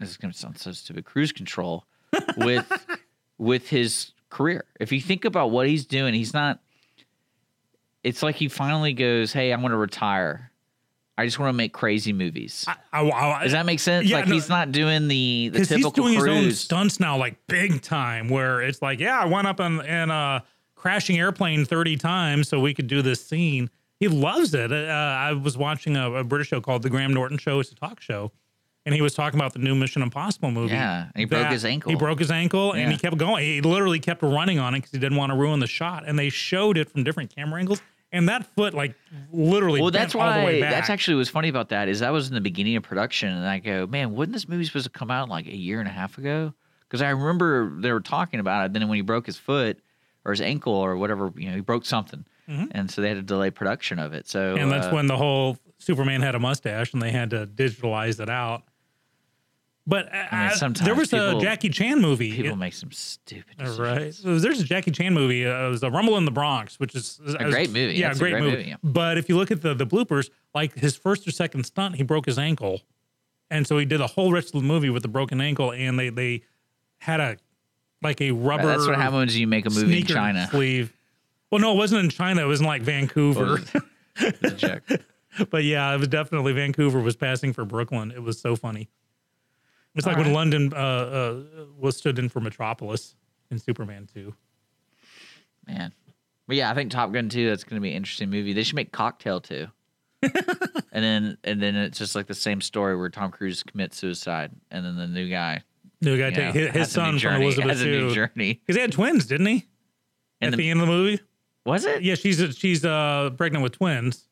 This 0.00 0.10
is 0.10 0.16
going 0.18 0.32
to 0.32 0.38
sound 0.38 0.58
so 0.58 0.72
stupid. 0.72 1.04
Cruise 1.06 1.32
control 1.32 1.86
with 2.36 2.70
with 3.38 3.68
his 3.68 4.12
career. 4.28 4.64
If 4.78 4.92
you 4.92 5.00
think 5.00 5.24
about 5.24 5.50
what 5.52 5.66
he's 5.68 5.86
doing, 5.86 6.12
he's 6.12 6.34
not. 6.34 6.60
It's 8.04 8.22
like 8.22 8.36
he 8.36 8.48
finally 8.48 8.92
goes, 8.92 9.32
"Hey, 9.32 9.52
I'm 9.52 9.60
going 9.60 9.70
to 9.72 9.76
retire. 9.78 10.50
I 11.18 11.24
just 11.24 11.38
want 11.38 11.48
to 11.48 11.56
make 11.56 11.72
crazy 11.72 12.12
movies." 12.12 12.64
I, 12.68 12.76
I, 12.92 13.42
Does 13.42 13.52
that 13.52 13.66
make 13.66 13.80
sense? 13.80 14.06
Yeah, 14.06 14.18
like 14.18 14.28
no, 14.28 14.34
he's 14.34 14.48
not 14.48 14.72
doing 14.72 15.08
the 15.08 15.48
the 15.48 15.50
because 15.50 15.68
he's 15.68 15.78
typical 15.78 16.04
doing 16.04 16.14
his 16.14 16.26
own 16.26 16.52
stunts 16.52 17.00
now, 17.00 17.16
like 17.16 17.46
big 17.46 17.82
time. 17.82 18.28
Where 18.28 18.60
it's 18.62 18.82
like, 18.82 19.00
yeah, 19.00 19.18
I 19.18 19.24
went 19.24 19.46
up 19.46 19.60
in 19.60 19.80
in 19.80 20.10
a 20.10 20.44
crashing 20.74 21.18
airplane 21.18 21.64
thirty 21.64 21.96
times 21.96 22.48
so 22.48 22.60
we 22.60 22.74
could 22.74 22.86
do 22.86 23.02
this 23.02 23.24
scene. 23.24 23.70
He 23.98 24.08
loves 24.08 24.52
it. 24.52 24.70
Uh, 24.72 24.76
I 24.76 25.32
was 25.32 25.56
watching 25.56 25.96
a, 25.96 26.12
a 26.12 26.24
British 26.24 26.48
show 26.48 26.60
called 26.60 26.82
The 26.82 26.90
Graham 26.90 27.14
Norton 27.14 27.38
Show. 27.38 27.60
It's 27.60 27.72
a 27.72 27.74
talk 27.74 27.98
show, 28.02 28.30
and 28.84 28.94
he 28.94 29.00
was 29.00 29.14
talking 29.14 29.40
about 29.40 29.54
the 29.54 29.58
new 29.58 29.74
Mission 29.74 30.02
Impossible 30.02 30.50
movie. 30.50 30.74
Yeah, 30.74 31.04
and 31.04 31.12
he 31.16 31.24
broke 31.24 31.48
his 31.48 31.64
ankle. 31.64 31.90
He 31.90 31.96
broke 31.96 32.18
his 32.18 32.30
ankle, 32.30 32.72
and 32.72 32.92
he 32.92 32.98
kept 32.98 33.16
going. 33.16 33.42
He 33.42 33.62
literally 33.62 34.00
kept 34.00 34.22
running 34.22 34.58
on 34.58 34.74
it 34.74 34.78
because 34.78 34.90
he 34.90 34.98
didn't 34.98 35.16
want 35.16 35.32
to 35.32 35.36
ruin 35.38 35.60
the 35.60 35.66
shot. 35.66 36.04
And 36.06 36.18
they 36.18 36.28
showed 36.28 36.76
it 36.76 36.90
from 36.90 37.04
different 37.04 37.34
camera 37.34 37.58
angles, 37.58 37.80
and 38.16 38.28
that 38.28 38.46
foot, 38.54 38.74
like, 38.74 38.94
literally, 39.32 39.80
Well, 39.80 39.90
that's 39.90 40.14
all 40.14 40.20
the 40.32 40.38
why. 40.38 40.44
way 40.44 40.60
back. 40.60 40.70
That's 40.72 40.90
actually 40.90 41.16
what's 41.16 41.30
funny 41.30 41.48
about 41.48 41.68
that 41.70 41.88
is 41.88 42.00
that 42.00 42.10
was 42.12 42.28
in 42.28 42.34
the 42.34 42.40
beginning 42.40 42.76
of 42.76 42.82
production, 42.82 43.28
and 43.28 43.46
I 43.46 43.58
go, 43.58 43.86
man, 43.86 44.12
wasn't 44.14 44.32
this 44.34 44.48
movie 44.48 44.64
supposed 44.64 44.84
to 44.86 44.90
come 44.90 45.10
out 45.10 45.28
like 45.28 45.46
a 45.46 45.56
year 45.56 45.78
and 45.80 45.88
a 45.88 45.92
half 45.92 46.18
ago? 46.18 46.52
Because 46.88 47.02
I 47.02 47.10
remember 47.10 47.80
they 47.80 47.92
were 47.92 48.00
talking 48.00 48.40
about 48.40 48.66
it. 48.66 48.72
Then 48.72 48.86
when 48.88 48.96
he 48.96 49.02
broke 49.02 49.26
his 49.26 49.36
foot 49.36 49.80
or 50.24 50.32
his 50.32 50.40
ankle 50.40 50.72
or 50.74 50.96
whatever, 50.96 51.32
you 51.36 51.48
know, 51.48 51.54
he 51.56 51.60
broke 51.60 51.84
something, 51.86 52.24
and 52.48 52.90
so 52.90 53.02
they 53.02 53.08
had 53.08 53.16
to 53.16 53.22
delay 53.22 53.50
production 53.50 53.98
of 53.98 54.12
it. 54.14 54.28
So 54.28 54.40
Mm-hmm. 54.54 54.62
and 54.62 54.72
that's 54.72 54.86
uh, 54.86 54.90
when 54.90 55.06
the 55.08 55.16
whole 55.16 55.58
Superman 55.78 56.22
had 56.22 56.34
a 56.34 56.38
mustache, 56.40 56.92
and 56.92 57.02
they 57.02 57.10
had 57.10 57.30
to 57.30 57.46
digitalize 57.46 58.20
it 58.20 58.30
out. 58.30 58.62
But 59.88 60.06
uh, 60.12 60.16
I 60.32 60.36
mean, 60.36 60.46
uh, 60.48 60.54
sometimes 60.56 60.84
there 60.84 60.94
was 60.96 61.10
people- 61.10 61.38
a 61.38 61.40
Jackie 61.40 61.68
Chan 61.68 62.00
movie. 62.00 62.32
people 62.34 62.52
It- 62.52 62.56
make 62.56 62.72
some 62.74 62.90
stupid. 62.90 63.56
Decisions. 63.56 63.78
right. 63.78 64.12
So 64.14 64.38
there's 64.38 64.60
a 64.60 64.64
Jackie 64.64 64.90
Chan 64.90 65.14
movie. 65.14 65.46
Uh, 65.46 65.66
it 65.66 65.70
was 65.70 65.82
a 65.84 65.90
Rumble 65.90 66.16
in 66.16 66.24
the 66.24 66.30
Bronx, 66.32 66.80
which 66.80 66.94
is 66.96 67.20
A 67.38 67.44
great 67.50 67.70
movie. 67.70 67.94
Yeah, 67.94 68.10
a 68.10 68.14
great, 68.16 68.32
great 68.32 68.42
movie. 68.42 68.56
movie, 68.56 68.68
yeah. 68.70 68.76
But 68.82 69.16
if 69.16 69.28
you 69.28 69.36
look 69.36 69.50
at 69.52 69.62
the 69.62 69.74
the 69.74 69.86
bloopers, 69.86 70.28
like 70.54 70.74
his 70.74 70.96
first 70.96 71.26
or 71.28 71.30
second 71.30 71.64
stunt, 71.64 71.94
he 71.96 72.02
broke 72.02 72.26
his 72.26 72.38
ankle, 72.38 72.82
and 73.50 73.64
so 73.66 73.78
he 73.78 73.84
did 73.84 74.00
the 74.00 74.08
whole 74.08 74.32
rest 74.32 74.54
of 74.54 74.60
the 74.62 74.66
movie 74.66 74.90
with 74.90 75.04
a 75.04 75.08
broken 75.08 75.40
ankle, 75.40 75.72
and 75.72 75.96
they 75.98 76.08
they 76.08 76.42
had 76.98 77.20
a 77.20 77.36
like 78.02 78.20
a 78.20 78.32
Right, 78.32 78.56
rubber. 78.58 78.66
That's 78.68 78.86
what 78.88 78.96
happens 78.96 79.32
when 79.34 79.40
you 79.40 79.46
make 79.46 79.66
a 79.66 79.70
movie 79.70 80.00
in 80.00 80.06
China. 80.06 80.48
sleeve. 80.50 80.92
Well, 81.52 81.60
no, 81.60 81.72
it 81.72 81.76
wasn't 81.76 82.02
in 82.04 82.10
China. 82.10 82.42
It 82.42 82.46
was 82.46 82.58
in 82.60 82.66
like 82.66 82.82
Vancouver. 82.82 83.60
A 84.20 84.80
but 85.50 85.62
yeah, 85.64 85.94
it 85.94 85.98
was 85.98 86.08
definitely 86.08 86.52
Vancouver 86.54 87.00
was 87.00 87.14
passing 87.14 87.52
for 87.52 87.64
Brooklyn. 87.64 88.10
It 88.10 88.22
was 88.22 88.40
so 88.40 88.56
funny. 88.56 88.88
It's 89.96 90.06
like 90.06 90.16
All 90.18 90.24
when. 90.24 90.32
London 90.34 90.72
uh, 90.74 90.76
uh, 90.76 91.42
was 91.78 91.96
stood 91.96 92.18
in 92.18 92.28
for 92.28 92.40
Metropolis 92.40 93.14
in 93.50 93.58
Superman 93.58 94.08
2. 94.12 94.34
Man. 95.66 95.92
But 96.46 96.56
yeah, 96.56 96.70
I 96.70 96.74
think 96.74 96.92
Top 96.92 97.12
Gun 97.12 97.28
2, 97.28 97.48
that's 97.48 97.64
going 97.64 97.80
to 97.80 97.82
be 97.82 97.90
an 97.90 97.96
interesting 97.96 98.30
movie. 98.30 98.52
They 98.52 98.62
should 98.62 98.76
make 98.76 98.92
Cocktail 98.92 99.40
2. 99.40 99.66
and 100.22 100.32
then 101.04 101.38
and 101.44 101.62
then 101.62 101.76
it's 101.76 101.98
just 101.98 102.14
like 102.14 102.26
the 102.26 102.34
same 102.34 102.60
story 102.60 102.96
where 102.96 103.10
Tom 103.10 103.30
Cruise 103.30 103.62
commits 103.62 103.98
suicide 103.98 104.50
and 104.70 104.84
then 104.84 104.96
the 104.96 105.06
new 105.06 105.28
guy 105.28 105.62
New 106.00 106.16
guy 106.18 106.30
take 106.30 106.38
know, 106.38 106.52
his, 106.52 106.66
his 106.68 106.74
has 106.74 106.96
a 106.96 107.00
new 107.00 107.04
son 107.04 107.10
from 107.12 107.18
journey- 107.18 107.44
Elizabeth 107.44 107.70
has 107.70 107.82
a 107.82 107.86
new 107.86 108.08
2. 108.08 108.14
journey. 108.14 108.54
Because 108.54 108.76
he 108.76 108.80
had 108.80 108.92
twins, 108.92 109.26
didn't 109.26 109.46
he? 109.46 109.66
And 110.40 110.48
At 110.54 110.56
the- 110.56 110.64
the, 110.64 110.70
end 110.70 110.80
of 110.80 110.86
the 110.86 110.92
movie? 110.92 111.20
Was 111.64 111.84
it? 111.84 112.02
Yeah, 112.02 112.14
she's 112.14 112.56
she's 112.56 112.84
uh, 112.84 113.30
pregnant 113.36 113.62
with 113.62 113.72
twins. 113.72 114.28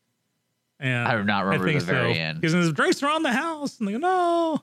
And 0.79 1.09
I 1.09 1.17
do 1.17 1.25
not 1.25 1.45
remember 1.45 1.73
the 1.73 1.79
very 1.81 2.19
end. 2.19 2.41
Because 2.41 2.73
drinks 2.73 3.03
around 3.03 3.23
the 3.25 3.33
house, 3.33 3.79
and 3.79 3.89
they 3.89 3.93
go, 3.93 3.99
no. 3.99 4.63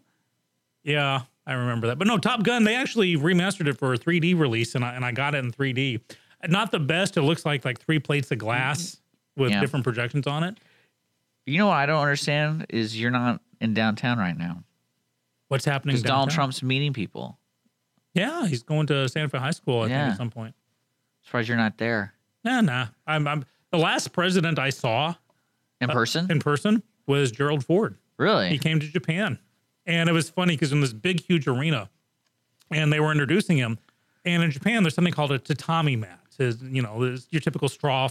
Yeah, 0.83 1.21
I 1.45 1.53
remember 1.53 1.87
that. 1.87 1.97
But 1.99 2.07
no, 2.07 2.17
Top 2.17 2.43
Gun, 2.43 2.63
they 2.63 2.75
actually 2.75 3.15
remastered 3.15 3.67
it 3.67 3.77
for 3.77 3.93
a 3.93 3.97
3D 3.97 4.37
release, 4.39 4.75
and 4.75 4.83
I, 4.83 4.93
and 4.95 5.05
I 5.05 5.11
got 5.11 5.35
it 5.35 5.43
in 5.43 5.51
3D. 5.51 6.01
Not 6.47 6.71
the 6.71 6.79
best. 6.79 7.17
It 7.17 7.21
looks 7.21 7.45
like 7.45 7.65
like 7.65 7.79
three 7.79 7.99
plates 7.99 8.31
of 8.31 8.37
glass 8.39 8.81
mm-hmm. 8.81 9.41
with 9.43 9.51
Yeah. 9.51 9.59
different 9.61 9.83
projections 9.83 10.25
on 10.27 10.43
it. 10.43 10.57
You 11.45 11.57
know 11.59 11.67
what 11.67 11.75
I 11.77 11.85
don't 11.85 12.01
understand 12.01 12.65
is 12.69 12.99
you're 12.99 13.11
not 13.11 13.41
in 13.59 13.73
downtown 13.73 14.17
right 14.17 14.37
now 14.37 14.63
What's 15.47 15.65
happening? 15.65 15.93
because 15.95 16.07
Donald? 16.07 16.29
Trump's 16.31 16.63
meeting 16.63 16.93
people. 16.93 17.37
Yeah, 18.13 18.45
he's 18.47 18.63
going 18.63 18.87
to 18.87 19.07
Santa 19.09 19.29
Fe 19.29 19.37
High 19.37 19.51
School. 19.51 19.79
I 19.79 19.83
think 19.83 19.91
Yeah. 19.91 20.09
at 20.11 20.17
some 20.17 20.29
point. 20.29 20.55
Surprised 21.23 21.47
you're 21.47 21.57
not 21.57 21.77
there 21.77 22.13
Nah, 22.43 22.61
nah. 22.61 22.87
I'm, 23.05 23.27
I'm 23.27 23.45
the 23.71 23.77
last 23.77 24.11
president 24.13 24.57
I 24.57 24.71
saw 24.71 25.13
in 25.79 25.89
uh, 25.89 25.93
person. 25.93 26.31
in 26.31 26.39
person 26.39 26.81
was 27.05 27.31
Gerald 27.31 27.63
Ford. 27.63 27.97
Really? 28.17 28.49
He 28.49 28.57
came 28.57 28.79
to 28.79 28.87
Japan. 28.87 29.37
And 29.85 30.09
it 30.09 30.13
was 30.13 30.29
funny 30.29 30.53
because 30.55 30.71
in 30.71 30.81
this 30.81 30.93
big, 30.93 31.21
huge 31.23 31.47
arena, 31.47 31.89
and 32.69 32.91
they 32.93 32.99
were 32.99 33.11
introducing 33.11 33.57
him. 33.57 33.79
And 34.25 34.43
in 34.43 34.51
Japan, 34.51 34.83
there's 34.83 34.93
something 34.95 35.13
called 35.13 35.31
a 35.31 35.39
tatami 35.39 35.95
mat. 35.95 36.19
It's, 36.39 36.61
you 36.61 36.81
know, 36.81 37.03
it's 37.03 37.27
your 37.31 37.39
typical 37.41 37.69
straw 37.69 38.09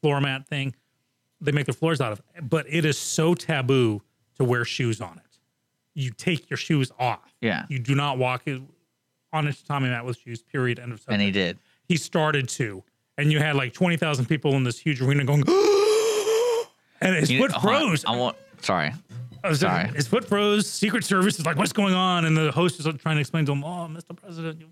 floor 0.00 0.20
mat 0.20 0.46
thing 0.48 0.74
they 1.40 1.52
make 1.52 1.66
their 1.66 1.74
floors 1.74 2.00
out 2.00 2.10
of. 2.12 2.22
But 2.42 2.66
it 2.68 2.84
is 2.84 2.98
so 2.98 3.34
taboo 3.34 4.02
to 4.36 4.44
wear 4.44 4.64
shoes 4.64 5.00
on 5.00 5.18
it. 5.18 5.38
You 5.94 6.10
take 6.10 6.48
your 6.50 6.56
shoes 6.56 6.90
off. 6.98 7.32
Yeah. 7.40 7.66
You 7.68 7.78
do 7.78 7.94
not 7.94 8.18
walk 8.18 8.44
on 9.32 9.46
a 9.46 9.52
tatami 9.52 9.88
mat 9.90 10.04
with 10.04 10.18
shoes, 10.18 10.42
period. 10.42 10.78
End 10.78 10.92
of 10.92 11.04
And 11.08 11.20
he 11.22 11.30
did. 11.30 11.58
he 11.84 11.96
started 11.96 12.48
to, 12.50 12.82
and 13.16 13.30
you 13.32 13.38
had 13.40 13.54
like 13.56 13.72
twenty 13.72 13.96
thousand 13.96 14.26
people 14.26 14.54
in 14.54 14.62
this 14.64 14.78
huge 14.78 15.00
arena 15.02 15.24
going, 15.24 15.42
and 17.00 17.14
his 17.16 17.30
You- 17.30 17.40
foot 17.46 17.60
froze. 17.60 18.04
I 18.04 18.16
want. 18.16 18.36
Sorry. 18.62 18.92
I 19.44 19.48
was- 19.50 19.60
sorry. 19.60 19.88
His 19.88 20.06
foot 20.08 20.24
froze. 20.24 20.68
Secret 20.68 21.04
Service 21.04 21.38
is 21.38 21.46
like, 21.46 21.56
"What's 21.56 21.72
going 21.72 21.94
on?" 21.94 22.24
And 22.24 22.36
the 22.36 22.50
host 22.52 22.78
is 22.78 22.86
trying 23.00 23.16
to 23.16 23.20
explain 23.20 23.46
to 23.46 23.52
him, 23.52 23.64
"Oh, 23.64 23.88
Mr. 23.90 24.16
President." 24.16 24.62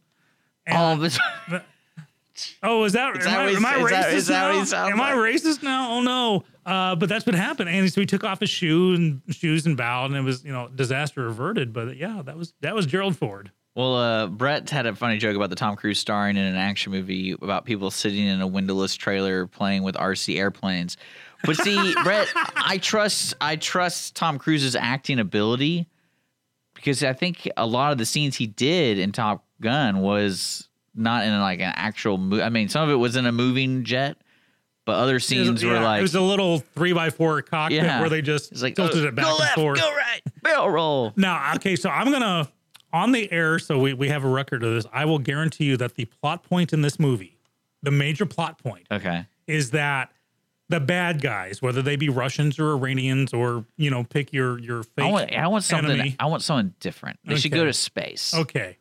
And, 0.67 0.77
All 0.77 0.97
this. 0.97 1.19
oh, 2.63 2.85
is 2.85 2.93
that, 2.93 3.17
Is 3.17 3.25
that 3.25 3.33
am, 3.41 3.47
I, 3.49 3.51
am 3.51 3.67
I? 3.67 3.77
Is 3.77 3.91
racist 4.25 4.29
that- 4.29 4.69
that 4.71 4.71
now? 4.73 4.89
Am 4.89 5.01
I 5.01 5.13
racist 5.13 5.63
now? 5.63 5.93
Oh 5.93 6.01
no! 6.03 6.45
Uh, 6.65 6.95
but 6.97 7.09
that's 7.09 7.25
what 7.25 7.35
happened, 7.35 7.69
and 7.71 7.91
so 7.93 8.01
he 8.01 8.07
took 8.07 8.25
off 8.25 8.41
his 8.41 8.51
shoe 8.51 8.95
and 8.95 9.23
shoes 9.31 9.67
and 9.67 9.77
bowed, 9.77 10.07
and 10.07 10.17
it 10.17 10.23
was 10.23 10.45
you 10.45 10.53
know 10.53 10.69
disaster 10.75 11.27
averted. 11.27 11.73
But 11.73 11.97
yeah, 11.97 12.23
that 12.25 12.37
was 12.37 12.53
that 12.61 12.75
was 12.75 12.87
Gerald 12.87 13.17
Ford. 13.17 13.51
Well, 13.75 13.95
uh, 13.95 14.27
Brett 14.29 14.71
had 14.71 14.87
a 14.87 14.95
funny 14.95 15.19
joke 15.19 15.37
about 15.37 15.51
the 15.51 15.57
Tom 15.57 15.77
Cruise 15.77 15.99
starring 15.99 16.39
in 16.39 16.45
an 16.45 16.57
action 16.57 16.93
movie 16.93 17.33
about 17.33 17.67
people 17.67 17.91
sitting 17.91 18.27
in 18.27 18.41
a 18.41 18.47
windowless 18.47 18.95
trailer 18.95 19.47
playing 19.47 19.83
with 19.83 19.95
RC 19.97 20.39
airplanes. 20.39 20.97
But 21.47 21.57
see, 21.57 21.95
Brett, 22.03 22.29
I 22.57 22.79
trust 22.79 23.35
I 23.41 23.57
trust 23.57 24.17
Tom 24.17 24.39
Cruise's 24.39 24.77
acting 24.77 25.19
ability 25.19 25.87
because 26.75 27.03
I 27.05 27.13
think 27.13 27.49
a 27.57 27.67
lot 27.67 27.93
of 27.93 27.99
the 27.99 28.07
scenes 28.07 28.37
he 28.37 28.47
did 28.47 28.99
in 28.99 29.13
Top 29.13 29.45
Gun 29.61 30.01
was 30.01 30.69
not 30.95 31.25
in 31.25 31.39
like 31.41 31.61
an 31.61 31.73
actual 31.77 32.19
movie. 32.19 32.43
I 32.43 32.49
mean, 32.49 32.69
some 32.69 32.83
of 32.83 32.91
it 32.91 32.97
was 32.97 33.17
in 33.17 33.27
a 33.27 33.33
moving 33.33 33.85
jet, 33.85 34.17
but 34.85 34.93
other 34.97 35.13
It 35.13 35.15
was- 35.15 35.25
scenes 35.27 35.65
were 35.65 35.75
yeah, 35.75 35.85
like 35.85 35.99
it 36.01 36.03
was 36.03 36.15
a 36.15 36.21
little 36.21 36.59
three 36.59 36.93
by 36.93 37.11
four 37.11 37.43
cockpit 37.43 37.83
yeah, 37.83 38.01
where 38.01 38.09
they 38.11 38.23
just 38.23 38.61
like 38.63 38.75
tilted 38.77 39.05
oh, 39.05 39.09
it 39.09 39.15
back 39.15 39.25
go 39.25 39.31
and 39.33 39.41
left, 39.41 39.55
forth. 39.55 39.79
go 39.81 39.91
right, 39.95 40.21
barrel 40.43 40.71
roll. 40.71 41.13
Now, 41.17 41.53
okay, 41.57 41.77
so 41.77 41.89
I'm 41.91 42.11
gonna 42.11 42.51
on 42.93 43.13
the 43.13 43.31
air, 43.31 43.59
so 43.59 43.79
we, 43.79 43.93
we 43.93 44.09
have 44.09 44.25
a 44.25 44.29
record 44.29 44.63
of 44.63 44.75
this. 44.75 44.87
I 44.93 45.05
will 45.05 45.19
guarantee 45.19 45.65
you 45.65 45.77
that 45.79 45.95
the 45.97 46.07
plot 46.07 46.43
point 46.45 46.73
in 46.73 46.81
this 46.83 46.99
movie, 46.99 47.39
the 47.83 47.91
major 47.91 48.25
plot 48.25 48.59
point, 48.63 48.87
Okay, 48.91 49.27
is 49.47 49.71
that 49.73 50.13
the 50.69 50.81
bad 50.81 51.21
guys, 51.21 51.63
whether 51.63 51.81
they 51.83 51.97
be 51.97 52.09
Russians 52.09 52.59
or 52.59 52.73
Iranians 52.73 53.33
or 53.33 53.65
you 53.77 53.91
know, 53.91 54.03
pick 54.05 54.33
your 54.33 54.59
your 54.59 54.83
fake 54.83 55.05
I 55.05 55.11
want 55.11 55.33
I 55.33 55.47
want 55.49 55.65
something 55.65 55.91
enemy. 55.93 56.17
I 56.19 56.27
want 56.27 56.43
something 56.43 56.75
different. 56.81 57.19
They 57.25 57.37
should 57.37 57.53
go 57.53 57.65
to 57.65 57.73
space. 57.73 58.35
Okay. 58.35 58.77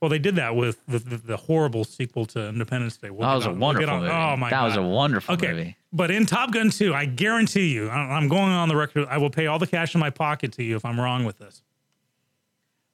Well, 0.00 0.08
they 0.08 0.18
did 0.18 0.36
that 0.36 0.56
with 0.56 0.78
the, 0.88 0.98
the, 0.98 1.16
the 1.18 1.36
horrible 1.36 1.84
sequel 1.84 2.24
to 2.26 2.48
Independence 2.48 2.96
Day. 2.96 3.10
We'll 3.10 3.20
That 3.28 3.34
was 3.34 3.44
a 3.44 3.50
on- 3.50 3.58
we'll 3.58 3.66
wonderful 3.68 3.94
on- 3.96 4.00
movie. 4.00 4.12
Oh 4.14 4.36
my 4.36 4.48
that 4.48 4.56
god, 4.56 4.64
was 4.64 4.76
a 4.76 4.82
wonderful 4.82 5.34
Okay, 5.34 5.48
movie. 5.48 5.76
but 5.92 6.10
in 6.10 6.24
Top 6.24 6.52
Gun 6.52 6.70
2, 6.70 6.94
I 6.94 7.04
guarantee 7.04 7.68
you, 7.68 7.90
I'm 7.90 8.26
going 8.28 8.50
on 8.50 8.70
the 8.70 8.76
record. 8.76 9.06
I 9.10 9.18
will 9.18 9.28
pay 9.28 9.46
all 9.46 9.58
the 9.58 9.66
cash 9.66 9.94
in 9.94 10.00
my 10.00 10.08
pocket 10.08 10.52
to 10.52 10.62
you 10.64 10.74
if 10.76 10.86
I'm 10.86 10.98
wrong 10.98 11.26
with 11.26 11.36
this. 11.36 11.60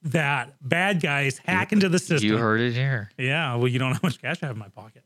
that 0.03 0.55
bad 0.61 1.01
guys 1.01 1.39
hack 1.39 1.73
into 1.73 1.89
the 1.89 1.99
system. 2.01 2.29
You 2.29 2.39
heard 2.39 2.61
it 2.61 2.73
here. 2.73 3.11
Yeah, 3.19 3.55
well, 3.57 3.69
you 3.69 3.79
don't 3.79 3.91
know 3.91 3.95
how 3.95 4.01
much 4.03 4.21
cash 4.21 4.43
I 4.43 4.47
have 4.47 4.57
in 4.57 4.61
my 4.61 4.69
pocket. 4.69 5.03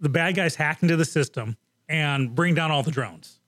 The 0.00 0.08
bad 0.08 0.34
guys 0.34 0.54
hack 0.54 0.82
into 0.82 0.96
the 0.96 1.04
system 1.06 1.56
and 1.88 2.34
bring 2.34 2.54
down 2.54 2.70
all 2.70 2.82
the 2.82 2.90
drones. 2.90 3.40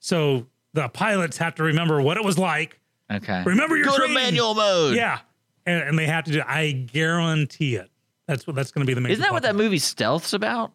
So 0.00 0.46
the 0.72 0.88
pilots 0.88 1.38
have 1.38 1.54
to 1.56 1.62
remember 1.62 2.00
what 2.02 2.16
it 2.16 2.24
was 2.24 2.38
like. 2.38 2.80
Okay. 3.12 3.42
Remember 3.44 3.76
your 3.76 3.86
Go 3.86 3.98
to 4.06 4.08
manual 4.12 4.54
mode. 4.54 4.96
Yeah, 4.96 5.20
and, 5.66 5.82
and 5.88 5.98
they 5.98 6.06
have 6.06 6.24
to 6.24 6.32
do. 6.32 6.42
I 6.46 6.72
guarantee 6.72 7.76
it. 7.76 7.90
That's 8.26 8.46
what 8.46 8.56
that's 8.56 8.70
going 8.70 8.84
to 8.84 8.90
be 8.90 8.94
the 8.94 9.00
major. 9.00 9.12
Isn't 9.12 9.22
that 9.22 9.32
what 9.32 9.42
that 9.42 9.54
movie 9.56 9.78
Stealth's 9.78 10.32
about? 10.32 10.72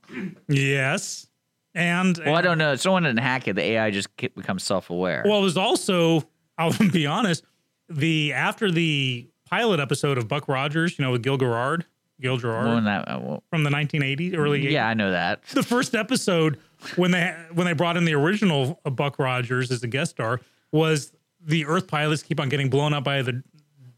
Yes, 0.47 1.28
and 1.74 2.17
Well, 2.24 2.36
I 2.36 2.41
don't 2.41 2.57
know. 2.57 2.76
Someone 2.76 3.03
didn't 3.03 3.20
hack 3.20 3.47
it. 3.47 3.53
The 3.55 3.63
AI 3.63 3.91
just 3.91 4.15
becomes 4.17 4.63
self-aware. 4.63 5.24
Well, 5.26 5.41
there's 5.41 5.57
also, 5.57 6.24
I'll 6.57 6.74
be 6.91 7.05
honest, 7.07 7.43
the 7.89 8.34
after 8.34 8.72
the 8.72 9.28
pilot 9.45 9.80
episode 9.80 10.17
of 10.20 10.28
Buck 10.28 10.47
Rogers, 10.47 10.97
you 10.99 11.05
know, 11.05 11.11
with 11.11 11.24
Gil 11.24 11.38
Gerard, 11.38 11.86
Gil 12.22 12.38
Gerard 12.38 12.67
Well, 12.67 12.82
that, 12.82 13.07
uh, 13.09 13.20
well, 13.20 13.43
from 13.49 13.63
the 13.63 13.72
1980s, 13.72 14.38
early 14.38 14.61
80s. 14.63 14.72
yeah, 14.72 14.88
I 14.88 14.93
know 14.93 15.09
that. 15.11 15.43
The 15.53 15.63
first 15.63 15.95
episode 15.95 16.59
when 16.96 17.12
they 17.12 17.36
when 17.54 17.66
they 17.66 17.74
brought 17.74 17.98
in 17.98 18.06
the 18.06 18.14
original 18.14 18.80
Buck 18.84 19.20
Rogers 19.20 19.72
as 19.72 19.84
a 19.84 19.88
guest 19.88 20.12
star 20.12 20.42
was 20.72 21.12
the 21.42 21.66
Earth 21.66 21.88
pilots 21.88 22.24
keep 22.24 22.40
on 22.40 22.50
getting 22.50 22.70
blown 22.70 22.94
up 22.94 23.04
by 23.04 23.22
the 23.22 23.44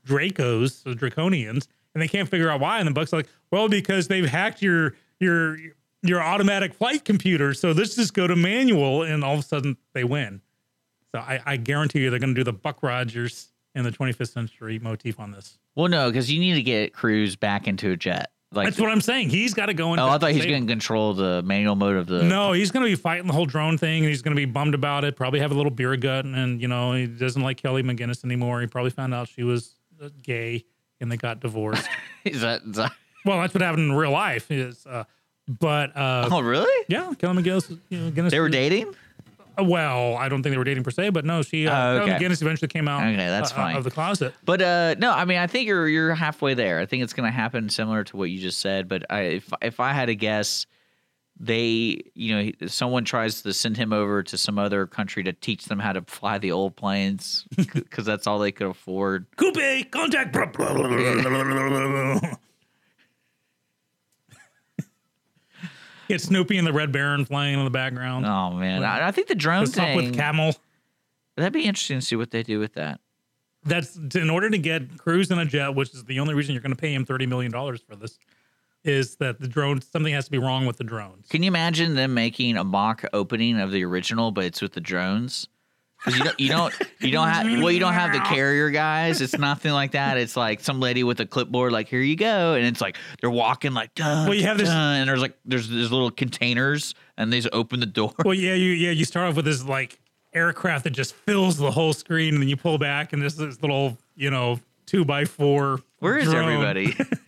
Dracos, 0.06 0.84
the 0.84 0.94
Draconians, 0.94 1.68
and 1.94 2.02
they 2.02 2.08
can't 2.08 2.28
figure 2.28 2.50
out 2.50 2.60
why. 2.60 2.80
And 2.80 2.88
the 2.88 2.92
Buck's 2.92 3.14
like, 3.14 3.28
well, 3.52 3.70
because 3.70 4.08
they've 4.08 4.28
hacked 4.28 4.62
your 4.62 4.96
your 5.20 5.58
your 6.04 6.22
automatic 6.22 6.74
flight 6.74 7.06
computer, 7.06 7.54
so 7.54 7.72
let's 7.72 7.96
just 7.96 8.14
go 8.14 8.26
to 8.26 8.36
manual, 8.36 9.04
and 9.04 9.24
all 9.24 9.34
of 9.36 9.40
a 9.40 9.44
sudden 9.44 9.78
they 9.94 10.04
win. 10.04 10.42
So 11.14 11.20
I, 11.20 11.40
I 11.46 11.58
guarantee 11.58 12.00
you 12.00 12.10
they're 12.10 12.20
going 12.20 12.34
to 12.34 12.40
do 12.40 12.44
the 12.44 12.54
Buck 12.54 12.82
Rogers 12.82 13.50
in 13.76 13.84
the 13.84 13.92
25th 13.92 14.32
century 14.32 14.80
motif 14.80 15.20
on 15.20 15.32
this. 15.32 15.60
Well, 15.76 15.88
no, 15.88 16.10
because 16.10 16.32
you 16.32 16.40
need 16.40 16.56
to 16.56 16.64
get 16.64 16.94
Cruise 16.94 17.36
back 17.36 17.68
into 17.68 17.92
a 17.92 17.98
jet. 17.98 18.32
Like, 18.54 18.68
That's 18.68 18.80
what 18.80 18.90
I'm 18.92 19.00
saying. 19.00 19.30
He's 19.30 19.54
got 19.54 19.68
to 19.68 19.74
go 19.74 19.94
in. 19.94 20.00
oh, 20.00 20.10
I 20.10 20.18
thought 20.18 20.32
he's 20.32 20.46
going 20.46 20.68
to 20.68 20.72
control 20.72 21.14
the 21.14 21.42
manual 21.42 21.76
mode 21.76 21.96
of 21.96 22.08
the. 22.08 22.24
No, 22.24 22.52
he's 22.52 22.70
going 22.70 22.86
to 22.86 22.92
be 22.92 22.96
fighting 22.98 23.28
the 23.28 23.32
whole 23.34 23.46
drone 23.46 23.78
thing, 23.78 24.00
and 24.04 24.10
he's 24.10 24.22
going 24.22 24.36
to 24.36 24.40
be 24.40 24.46
bummed 24.46 24.76
about 24.76 25.06
it. 25.06 25.16
Probably 25.16 25.40
have 25.40 25.52
a 25.52 25.56
little 25.56 25.72
beer 25.72 25.96
gut, 25.96 26.26
and 26.26 26.62
you 26.62 26.68
know 26.68 26.92
he 26.94 27.08
doesn't 27.08 27.42
like 27.42 27.56
Kelly 27.58 27.82
McGinnis 27.82 28.26
anymore. 28.26 28.60
He 28.60 28.68
probably 28.68 28.92
found 28.92 29.14
out 29.14 29.30
she 29.30 29.44
was 29.44 29.76
uh, 30.04 30.10
gay, 30.22 30.66
and 31.00 31.10
they 31.10 31.16
got 31.16 31.40
divorced. 31.40 31.88
Is 32.26 32.42
that, 32.42 32.62
is 32.64 32.76
that- 32.76 32.92
well, 33.26 33.40
that's 33.40 33.54
what 33.54 33.62
happened 33.62 33.90
in 33.90 33.96
real 33.96 34.12
life. 34.12 34.52
Is 34.52 34.86
uh, 34.86 35.06
but 35.48 35.96
uh, 35.96 36.28
oh, 36.32 36.42
really? 36.42 36.86
yeah, 36.90 37.14
Kelly 37.18 37.42
McGinnis. 37.42 37.80
You 37.90 37.98
know, 38.00 38.12
McGinnis 38.12 38.32
They 38.32 38.40
were 38.40 38.50
dating. 38.50 38.94
Uh, 39.62 39.64
Well, 39.64 40.16
I 40.18 40.30
don't 40.30 40.44
think 40.44 40.54
they 40.54 40.58
were 40.58 40.64
dating 40.64 40.84
per 40.84 40.92
se, 40.92 41.10
but 41.10 41.26
no, 41.26 41.42
she. 41.42 41.68
Uh, 41.68 41.82
Oh, 41.82 41.98
okay. 42.00 42.12
McGinnis 42.12 42.42
eventually 42.42 42.68
came 42.68 42.88
out. 42.88 43.02
Okay, 43.04 43.16
that's 43.16 43.52
uh, 43.52 43.56
fine. 43.56 43.76
Of 43.76 43.84
the 43.84 43.92
closet. 43.92 44.34
But 44.46 44.62
uh, 44.62 44.96
no, 44.98 45.12
I 45.12 45.26
mean, 45.26 45.38
I 45.38 45.48
think 45.48 45.68
you're 45.68 45.88
you're 45.88 46.14
halfway 46.14 46.54
there. 46.54 46.80
I 46.80 46.86
think 46.86 47.04
it's 47.04 47.14
going 47.14 47.28
to 47.28 47.36
happen 47.36 47.70
similar 47.70 48.04
to 48.06 48.18
what 48.18 48.30
you 48.30 48.40
just 48.40 48.60
said. 48.60 48.88
But 48.88 49.06
I, 49.10 49.22
if 49.22 49.54
if 49.62 49.80
I 49.80 49.94
had 49.94 50.06
to 50.06 50.16
guess, 50.16 50.66
they, 51.40 52.02
you 52.14 52.36
know, 52.36 52.52
someone 52.68 53.04
tries 53.04 53.42
to 53.42 53.54
send 53.54 53.78
him 53.78 53.92
over 53.92 54.22
to 54.24 54.38
some 54.38 54.60
other 54.60 54.86
country 54.86 55.24
to 55.24 55.34
teach 55.34 55.66
them 55.66 55.80
how 55.80 55.94
to 55.94 56.02
fly 56.04 56.38
the 56.38 56.52
old 56.52 56.76
planes 56.76 57.46
because 57.74 58.06
that's 58.06 58.28
all 58.28 58.40
they 58.40 58.52
could 58.52 58.68
afford. 58.68 59.26
Coupe 59.38 59.92
contact. 59.92 60.36
Get 66.16 66.20
Snoopy 66.20 66.58
and 66.58 66.68
the 66.68 66.74
Red 66.74 66.92
Baron 66.92 67.26
playing 67.26 67.58
in 67.58 67.64
the 67.64 67.72
background. 67.72 68.26
Oh 68.26 68.52
man, 68.52 68.84
I, 68.84 69.08
I 69.08 69.12
think 69.12 69.30
the 69.30 69.36
drone 69.36 69.62
What's 69.62 69.78
up 69.78 69.86
thing 69.86 69.96
with 69.96 70.14
Camel? 70.14 70.54
that'd 71.38 71.54
be 71.54 71.64
interesting 71.64 72.00
to 72.00 72.06
see 72.06 72.18
what 72.18 72.32
they 72.32 72.44
do 72.44 72.60
with 72.60 72.74
that. 72.74 73.00
That's 73.64 73.96
in 73.96 74.30
order 74.30 74.50
to 74.50 74.58
get 74.58 74.98
Cruise 74.98 75.32
in 75.32 75.40
a 75.40 75.46
jet, 75.46 75.74
which 75.74 75.94
is 75.94 76.04
the 76.04 76.20
only 76.20 76.34
reason 76.34 76.54
you're 76.54 76.62
going 76.62 76.76
to 76.76 76.82
pay 76.82 76.94
him 76.94 77.06
thirty 77.06 77.26
million 77.26 77.50
dollars 77.50 77.80
for 77.80 77.96
this. 77.96 78.20
Is 78.84 79.16
that 79.18 79.40
the 79.40 79.48
drone? 79.48 79.82
Something 79.82 80.14
has 80.14 80.26
to 80.26 80.32
be 80.32 80.38
wrong 80.38 80.66
with 80.66 80.76
the 80.76 80.84
drones. 80.84 81.28
Can 81.30 81.44
you 81.44 81.48
imagine 81.48 81.96
them 81.96 82.14
making 82.14 82.58
a 82.58 82.66
mock 82.66 83.06
opening 83.14 83.58
of 83.62 83.72
the 83.72 83.86
original, 83.86 84.32
but 84.32 84.44
it's 84.44 84.62
with 84.62 84.74
the 84.74 84.82
drones? 84.82 85.48
Because 86.04 86.18
you 86.18 86.24
don't, 86.26 86.40
you 86.40 86.48
don't, 86.50 86.74
you 87.00 87.12
don't 87.12 87.28
have. 87.28 87.46
Well, 87.46 87.72
you 87.72 87.80
don't 87.80 87.94
have 87.94 88.12
the 88.12 88.20
carrier 88.22 88.72
guys. 88.72 89.22
It's 89.22 89.38
nothing 89.38 89.72
like 89.72 89.92
that. 89.92 90.18
It's 90.18 90.36
like 90.36 90.60
some 90.62 90.80
lady 90.80 91.04
with 91.04 91.20
a 91.20 91.26
clipboard, 91.28 91.72
like 91.72 91.88
here 91.88 92.00
you 92.02 92.16
go, 92.16 92.56
and 92.56 92.66
it's 92.66 92.82
like 92.82 92.98
they're 93.20 93.30
walking 93.30 93.74
like. 93.74 93.92
Well, 94.00 94.34
you 94.34 94.44
have 94.44 94.58
this- 94.58 94.70
and 94.70 95.08
there's 95.08 95.22
like 95.22 95.38
there's 95.46 95.70
there's 95.70 95.92
little 95.92 96.10
containers, 96.10 96.96
and 97.18 97.32
they 97.32 97.40
just 97.40 97.54
open 97.54 97.80
the 97.80 97.86
door. 97.86 98.14
Well, 98.26 98.34
yeah, 98.34 98.56
you 98.56 98.72
yeah 98.72 98.92
you 98.92 99.06
start 99.06 99.30
off 99.30 99.36
with 99.36 99.46
this 99.46 99.64
like 99.64 100.00
aircraft 100.34 100.86
that 100.86 100.92
just 100.92 101.14
fills 101.14 101.58
the 101.58 101.70
whole 101.72 101.94
screen, 101.94 102.34
and 102.34 102.42
then 102.42 102.50
you 102.50 102.58
pull 102.58 102.78
back, 102.80 103.14
and 103.14 103.22
there's 103.22 103.36
this 103.36 103.62
little 103.62 103.98
you 104.16 104.32
know 104.32 104.60
two 104.88 105.06
by 105.06 105.26
four. 105.26 105.82
Where 106.00 106.18
is 106.18 106.26
drone 106.32 106.50
everybody? 106.52 106.96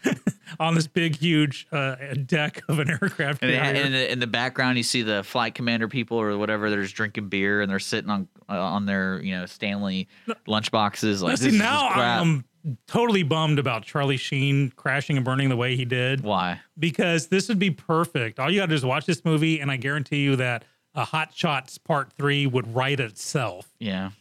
on 0.60 0.76
this 0.76 0.88
big 0.88 1.16
huge 1.16 1.68
uh, 1.72 1.95
deck 2.26 2.62
of 2.70 2.80
an 2.80 2.89
aircraft 3.01 3.41
And 3.43 3.51
carrier? 3.51 3.84
in 3.86 3.91
the, 3.91 4.12
in 4.12 4.20
the 4.20 4.28
background, 4.28 4.78
you 4.78 4.84
see 4.84 5.01
the 5.01 5.24
flight 5.24 5.56
commander 5.56 5.88
people 5.88 6.18
or 6.20 6.38
whatever. 6.38 6.70
They're 6.70 6.84
just 6.84 6.95
drinking 6.95 7.30
beer 7.30 7.62
and 7.62 7.70
they're 7.70 7.80
sitting 7.80 8.10
on 8.10 8.28
uh, 8.49 8.60
on 8.62 8.86
their 8.86 9.22
you 9.22 9.38
know 9.38 9.45
Stanley 9.45 10.08
lunch 10.47 10.72
boxes. 10.72 11.22
Like 11.24 11.39
Now, 11.41 11.49
see, 11.49 11.58
now. 11.58 11.88
I'm 11.89 12.43
totally 12.88 13.24
bummed 13.24 13.60
about 13.60 13.84
Charlie 13.84 14.18
Sheen 14.18 14.72
crashing 14.76 15.18
and 15.18 15.26
burning 15.26 15.49
the 15.49 15.58
way 15.58 15.76
he 15.76 15.84
did 15.86 16.22
Why? 16.22 16.62
because 16.80 17.28
this 17.28 17.49
would 17.49 17.60
be 17.60 17.72
perfect. 17.72 18.39
All 18.39 18.49
you 18.49 18.60
got 18.60 18.66
to 18.68 18.70
do 18.70 18.76
is 18.76 18.86
watch 18.86 19.06
this 19.06 19.26
movie, 19.26 19.60
and 19.60 19.70
I 19.70 19.78
guarantee 19.78 20.22
you 20.24 20.36
that 20.38 20.64
a 20.95 21.04
Hot 21.04 21.34
Shots 21.36 21.78
Part 21.78 22.14
Three 22.14 22.45
would 22.47 22.74
write 22.74 22.99
itself. 22.99 23.68
Yeah. 23.80 24.12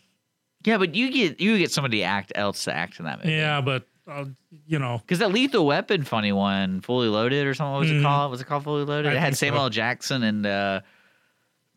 Yeah, 0.64 0.78
but 0.78 0.94
you 0.94 1.10
get 1.12 1.40
you 1.40 1.58
get 1.58 1.70
somebody 1.72 2.02
act 2.04 2.32
else 2.34 2.64
to 2.64 2.74
act 2.74 2.98
in 3.00 3.04
that 3.04 3.18
movie. 3.18 3.32
Yeah, 3.36 3.60
but 3.60 3.86
uh, 4.06 4.24
you 4.66 4.78
know, 4.78 4.98
Because 4.98 5.20
that 5.20 5.32
Lethal 5.32 5.66
Weapon 5.66 6.04
funny 6.04 6.32
one, 6.32 6.80
Fully 6.80 7.08
Loaded 7.08 7.46
or 7.46 7.54
something, 7.54 7.72
what 7.72 7.80
was 7.80 7.90
it 7.90 8.02
called? 8.02 8.30
Was 8.30 8.40
it 8.40 8.46
called 8.46 8.64
Fully 8.64 8.84
Loaded? 8.84 9.06
Mm-hmm. 9.06 9.16
I 9.16 9.18
it 9.18 9.24
had 9.24 9.34
so. 9.36 9.46
Samuel 9.46 9.64
L. 9.64 9.70
Jackson 9.70 10.22
and 10.22 10.46
uh, 10.46 10.80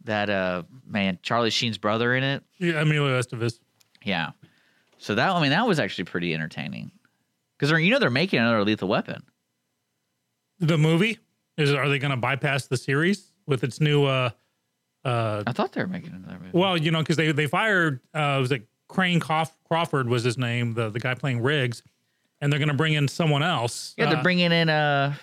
that 0.06 0.30
uh 0.30 0.64
man 0.88 1.20
Charlie 1.22 1.50
Sheen's 1.50 1.78
brother 1.78 2.16
in 2.16 2.24
it. 2.24 2.44
yeah, 2.58 2.82
Emilio 2.82 3.20
Estevez. 3.20 3.60
Yeah. 4.04 4.32
So 4.98 5.16
that 5.16 5.30
I 5.32 5.42
mean 5.42 5.52
that 5.52 5.68
was 5.68 5.80
actually 5.80 6.06
pretty 6.06 6.34
entertaining. 6.34 6.92
Because 7.58 7.78
you 7.80 7.92
know 7.92 8.00
they're 8.00 8.10
making 8.10 8.40
another 8.40 8.64
Lethal 8.64 8.88
Weapon. 8.88 9.24
The 10.60 10.78
movie 10.78 11.20
is 11.58 11.72
are 11.74 11.90
they 11.90 12.00
going 12.00 12.12
to 12.12 12.18
bypass 12.18 12.68
the 12.68 12.78
series 12.78 13.32
with 13.46 13.64
its 13.64 13.80
new? 13.80 14.06
uh 14.06 14.30
uh 15.04 15.44
I 15.46 15.52
thought 15.52 15.74
they 15.74 15.82
were 15.82 15.88
making 15.88 16.14
another 16.14 16.40
movie. 16.40 16.58
Well, 16.58 16.78
you 16.78 16.92
know, 16.92 17.00
because 17.00 17.18
they 17.18 17.32
they 17.32 17.48
fired 17.48 18.00
uh 18.14 18.38
was 18.40 18.52
it 18.52 18.68
Clayne 18.88 19.20
Crawford 19.20 20.08
was 20.08 20.24
his 20.24 20.38
name, 20.38 20.74
the 20.74 20.90
the 20.90 21.00
guy 21.00 21.16
playing 21.16 21.42
Riggs, 21.42 21.82
and 22.42 22.52
they're 22.52 22.60
going 22.60 22.70
to 22.70 22.76
bring 22.76 22.94
in 22.94 23.08
someone 23.08 23.44
else. 23.44 23.94
yeah, 23.98 24.10
they're 24.10 24.18
Uh, 24.20 24.24
bringing 24.24 24.52
in 24.52 24.70
uh, 24.70 25.14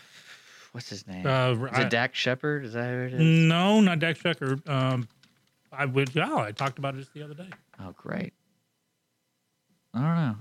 what's 0.72 0.88
his 0.88 1.06
name? 1.06 1.26
Uh, 1.26 1.52
is 1.52 1.58
I- 1.72 1.82
it 1.82 1.90
Dax 1.90 2.18
Shepard? 2.18 2.64
Is 2.64 2.72
that 2.74 2.88
who 2.90 3.00
it 3.02 3.14
is? 3.14 3.20
No, 3.20 3.80
not 3.80 3.98
Dax 3.98 4.20
Shepard. 4.20 4.66
Um, 4.68 5.08
I 5.70 5.84
would. 5.86 6.14
Yeah, 6.14 6.34
I 6.36 6.52
talked 6.52 6.78
about 6.78 6.94
it 6.94 6.98
just 6.98 7.14
the 7.14 7.22
other 7.22 7.34
day. 7.34 7.48
Oh, 7.80 7.92
great. 7.96 8.32
I 9.94 9.98
don't 10.00 10.16
know. 10.16 10.36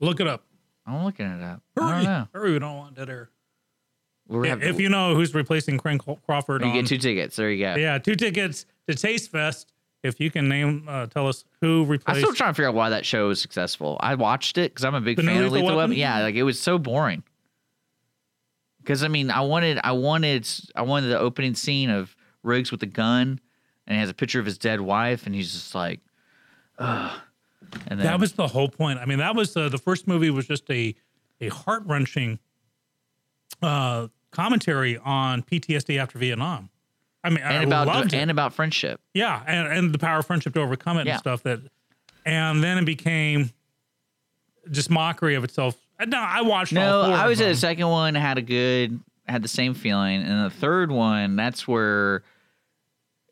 Look 0.00 0.20
it 0.20 0.26
up. 0.26 0.44
I'm 0.86 1.04
looking 1.04 1.26
it 1.26 1.42
up. 1.42 1.62
I 1.78 1.80
Hurry, 1.80 1.92
don't 1.94 2.04
know. 2.04 2.28
hurry! 2.32 2.52
We 2.52 2.58
don't 2.58 2.76
want 2.76 2.94
dead 2.96 3.08
air. 3.08 3.30
We're 4.28 4.44
If, 4.44 4.50
having- 4.50 4.68
if 4.68 4.80
you 4.80 4.88
know 4.88 5.14
who's 5.14 5.34
replacing 5.34 5.78
Craw- 5.78 6.16
Crawford, 6.26 6.62
you 6.62 6.68
on, 6.68 6.74
get 6.74 6.86
two 6.86 6.98
tickets. 6.98 7.36
There 7.36 7.50
you 7.50 7.64
go. 7.64 7.74
yeah, 7.76 7.98
two 7.98 8.14
tickets 8.16 8.66
to 8.88 8.94
Taste 8.94 9.30
Fest. 9.30 9.71
If 10.02 10.18
you 10.18 10.30
can 10.30 10.48
name, 10.48 10.86
uh, 10.88 11.06
tell 11.06 11.28
us 11.28 11.44
who 11.60 11.84
replaced. 11.84 12.16
I'm 12.16 12.22
still 12.22 12.34
trying 12.34 12.50
to 12.50 12.54
figure 12.54 12.68
out 12.68 12.74
why 12.74 12.90
that 12.90 13.06
show 13.06 13.28
was 13.28 13.40
successful. 13.40 13.96
I 14.00 14.16
watched 14.16 14.58
it 14.58 14.72
because 14.72 14.84
I'm 14.84 14.96
a 14.96 15.00
big 15.00 15.16
The 15.16 15.22
fan 15.22 15.44
of 15.44 15.52
Lethal 15.52 15.66
Weapon. 15.66 15.76
Weapon? 15.76 15.96
Yeah, 15.96 16.22
like 16.22 16.34
it 16.34 16.42
was 16.42 16.58
so 16.58 16.76
boring. 16.78 17.22
Because 18.78 19.04
I 19.04 19.08
mean, 19.08 19.30
I 19.30 19.42
wanted, 19.42 19.78
I 19.84 19.92
wanted, 19.92 20.48
I 20.74 20.82
wanted 20.82 21.08
the 21.08 21.18
opening 21.20 21.54
scene 21.54 21.88
of 21.88 22.16
Riggs 22.42 22.72
with 22.72 22.82
a 22.82 22.86
gun, 22.86 23.40
and 23.86 23.94
he 23.94 24.00
has 24.00 24.10
a 24.10 24.14
picture 24.14 24.40
of 24.40 24.46
his 24.46 24.58
dead 24.58 24.80
wife, 24.80 25.24
and 25.26 25.34
he's 25.36 25.52
just 25.52 25.74
like, 25.74 26.00
ugh. 26.78 27.20
And 27.86 28.00
then 28.00 28.06
that 28.06 28.18
was 28.18 28.32
the 28.32 28.48
whole 28.48 28.68
point. 28.68 28.98
I 28.98 29.06
mean, 29.06 29.18
that 29.18 29.36
was 29.36 29.56
uh, 29.56 29.68
the 29.68 29.78
first 29.78 30.08
movie 30.08 30.30
was 30.30 30.46
just 30.46 30.68
a 30.68 30.94
a 31.40 31.48
heart 31.48 31.84
wrenching 31.86 32.40
uh, 33.62 34.08
commentary 34.32 34.98
on 34.98 35.42
PTSD 35.42 35.98
after 35.98 36.18
Vietnam. 36.18 36.70
I 37.24 37.30
mean, 37.30 37.44
I 37.44 37.52
and 37.54 37.64
about 37.64 37.86
loved 37.86 38.12
it. 38.12 38.16
and 38.18 38.30
about 38.30 38.52
friendship. 38.52 39.00
Yeah, 39.14 39.42
and, 39.46 39.68
and 39.68 39.94
the 39.94 39.98
power 39.98 40.18
of 40.18 40.26
friendship 40.26 40.54
to 40.54 40.60
overcome 40.60 40.98
it 40.98 41.06
Yeah. 41.06 41.12
and 41.12 41.20
stuff 41.20 41.42
that 41.44 41.60
and 42.24 42.62
then 42.62 42.78
it 42.78 42.84
became 42.84 43.50
just 44.70 44.90
mockery 44.90 45.34
of 45.34 45.44
itself. 45.44 45.76
Uh, 46.00 46.04
No, 46.06 46.18
I 46.18 46.42
watched 46.42 46.72
No, 46.72 47.02
I 47.02 47.26
was 47.26 47.40
at 47.40 47.48
the 47.48 47.56
second 47.56 47.88
one, 47.88 48.14
had 48.14 48.38
a 48.38 48.42
good, 48.42 49.00
had 49.26 49.42
the 49.42 49.48
same 49.48 49.74
feeling, 49.74 50.22
and 50.22 50.44
the 50.46 50.50
third 50.50 50.90
one, 50.90 51.36
that's 51.36 51.66
where 51.68 52.22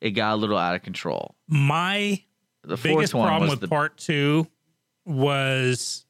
it 0.01 0.11
got 0.13 0.35
a 0.35 0.37
little 0.37 0.57
out 0.59 0.75
of 0.75 0.83
control. 0.83 1.35
My 1.49 2.23
The 2.63 2.77
fourth 2.77 2.83
biggest 2.83 3.15
one 3.15 3.29
problem 3.29 3.51
with 3.51 3.61
the 3.61 3.69
part 3.69 3.97
two 3.97 4.47
was 5.05 6.05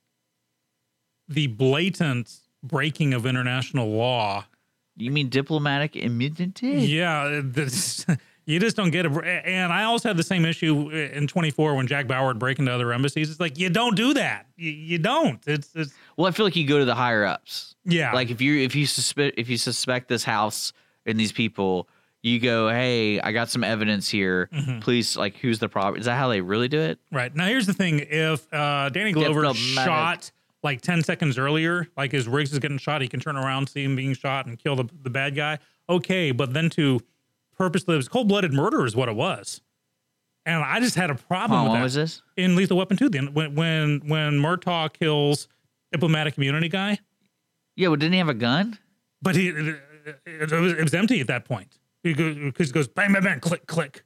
the 1.28 1.46
blatant 1.48 2.34
breaking 2.62 3.14
of 3.14 3.24
international 3.26 3.88
law. 3.90 4.44
You 5.00 5.10
mean 5.10 5.28
diplomatic 5.28 5.96
immunity? 5.96 6.68
Yeah, 6.82 7.40
this, 7.42 8.04
You 8.46 8.58
just 8.58 8.76
don't 8.76 8.90
get 8.90 9.06
it. 9.06 9.12
And 9.44 9.72
I 9.72 9.84
also 9.84 10.08
had 10.08 10.16
the 10.16 10.24
same 10.24 10.44
issue 10.44 10.90
in 10.90 11.28
24 11.28 11.76
when 11.76 11.86
Jack 11.86 12.08
Bauer 12.08 12.26
would 12.26 12.40
break 12.40 12.58
into 12.58 12.72
other 12.72 12.92
embassies. 12.92 13.30
It's 13.30 13.38
like 13.38 13.58
you 13.58 13.70
don't 13.70 13.94
do 13.94 14.14
that. 14.14 14.46
You, 14.56 14.70
you 14.72 14.98
don't. 14.98 15.40
It's, 15.46 15.70
it's 15.74 15.94
Well, 16.16 16.26
I 16.26 16.32
feel 16.32 16.46
like 16.46 16.56
you 16.56 16.66
go 16.66 16.78
to 16.78 16.84
the 16.84 16.94
higher 16.94 17.24
ups. 17.24 17.76
yeah. 17.84 18.12
Like 18.12 18.30
if 18.30 18.40
you 18.40 18.58
if 18.60 18.74
you 18.74 18.86
suspect 18.86 19.38
if 19.38 19.48
you 19.48 19.56
suspect 19.56 20.08
this 20.08 20.24
house 20.24 20.72
and 21.06 21.20
these 21.20 21.30
people, 21.30 21.88
you 22.22 22.40
go, 22.40 22.68
hey, 22.68 23.20
I 23.20 23.30
got 23.30 23.50
some 23.50 23.62
evidence 23.62 24.08
here. 24.08 24.48
Mm-hmm. 24.52 24.80
Please, 24.80 25.16
like, 25.16 25.36
who's 25.36 25.58
the 25.58 25.68
problem? 25.68 26.00
Is 26.00 26.06
that 26.06 26.18
how 26.18 26.28
they 26.28 26.40
really 26.40 26.68
do 26.68 26.80
it? 26.80 26.98
right 27.12 27.34
now, 27.34 27.46
here's 27.46 27.66
the 27.66 27.72
thing: 27.72 28.00
if 28.00 28.52
uh, 28.52 28.88
Danny 28.88 29.12
Glover 29.12 29.54
shot 29.54 30.32
like 30.62 30.80
10 30.82 31.02
seconds 31.02 31.38
earlier, 31.38 31.88
like 31.96 32.12
his 32.12 32.28
Riggs 32.28 32.52
is 32.52 32.58
getting 32.58 32.78
shot, 32.78 33.00
he 33.02 33.08
can 33.08 33.20
turn 33.20 33.36
around, 33.36 33.68
see 33.68 33.82
him 33.84 33.96
being 33.96 34.14
shot, 34.14 34.46
and 34.46 34.58
kill 34.58 34.76
the 34.76 34.88
the 35.02 35.10
bad 35.10 35.34
guy. 35.34 35.58
Okay, 35.88 36.30
but 36.32 36.52
then 36.52 36.68
to 36.70 37.00
purposely, 37.56 37.94
it 37.94 37.96
was 37.96 38.08
cold 38.08 38.28
blooded 38.28 38.52
murder, 38.52 38.84
is 38.86 38.94
what 38.96 39.08
it 39.08 39.16
was. 39.16 39.60
And 40.46 40.62
I 40.64 40.80
just 40.80 40.96
had 40.96 41.10
a 41.10 41.14
problem 41.14 41.60
Oh, 41.60 41.62
with 41.64 41.70
what 41.72 41.76
that. 41.78 41.82
was 41.84 41.94
this? 41.94 42.22
in 42.36 42.56
Lethal 42.56 42.76
Weapon 42.78 42.96
2. 42.96 43.08
Then 43.10 43.34
when 43.34 43.54
when 43.54 44.00
when 44.06 44.32
Murtaugh 44.40 44.92
kills 44.92 45.48
diplomatic 45.92 46.36
immunity 46.38 46.68
guy, 46.68 46.98
Yeah, 47.76 47.88
well, 47.88 47.96
didn't 47.96 48.12
he 48.12 48.18
have 48.18 48.28
a 48.28 48.34
gun? 48.34 48.78
but 49.22 49.36
he 49.36 49.48
it, 49.48 49.76
it, 50.26 50.50
was, 50.50 50.72
it 50.72 50.82
was 50.82 50.94
empty 50.94 51.20
at 51.20 51.26
that 51.26 51.44
point 51.44 51.78
because 52.02 52.68
he 52.68 52.72
goes 52.72 52.88
bang 52.88 53.12
bang 53.12 53.22
bang 53.22 53.40
click 53.40 53.66
click, 53.66 54.02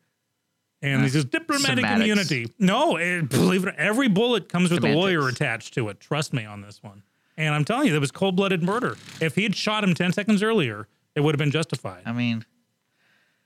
and 0.85 1.03
he 1.03 1.09
says 1.09 1.25
diplomatic 1.25 1.85
Semantics. 1.85 2.01
immunity. 2.31 2.53
No, 2.59 2.97
it, 2.97 3.29
believe 3.29 3.67
it, 3.67 3.75
every 3.77 4.09
bullet 4.09 4.49
comes 4.49 4.71
with 4.71 4.85
a 4.85 4.95
lawyer 4.95 5.29
attached 5.29 5.75
to 5.75 5.89
it. 5.89 6.01
Trust 6.01 6.33
me 6.33 6.45
on 6.45 6.61
this 6.61 6.83
one. 6.83 7.03
And 7.37 7.55
I'm 7.55 7.65
telling 7.65 7.87
you, 7.89 7.93
that 7.95 8.01
was 8.01 8.13
cold 8.13 8.37
blooded 8.37 8.63
murder. 8.63 8.97
If 9.21 9.35
he 9.35 9.43
had 9.43 9.57
shot 9.57 9.83
him 9.83 9.95
10 9.95 10.13
seconds 10.13 10.43
earlier, 10.43 10.87
it 11.15 11.21
would 11.21 11.35
have 11.35 11.39
been 11.39 11.51
justified. 11.51 12.03
I 12.07 12.13
mean, 12.13 12.45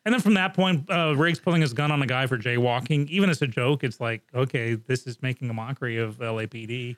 And 0.04 0.12
then 0.14 0.20
from 0.20 0.34
that 0.34 0.54
point, 0.54 0.90
uh, 0.90 1.14
Riggs 1.16 1.38
pulling 1.40 1.60
his 1.62 1.72
gun 1.72 1.90
on 1.90 2.02
a 2.02 2.06
guy 2.06 2.26
for 2.26 2.36
jaywalking, 2.38 3.08
even 3.08 3.30
as 3.30 3.40
a 3.42 3.46
joke, 3.46 3.84
it's 3.84 4.00
like, 4.00 4.22
okay, 4.34 4.74
this 4.74 5.06
is 5.06 5.22
making 5.22 5.48
a 5.50 5.54
mockery 5.54 5.96
of 5.98 6.18
LAPD. 6.18 6.96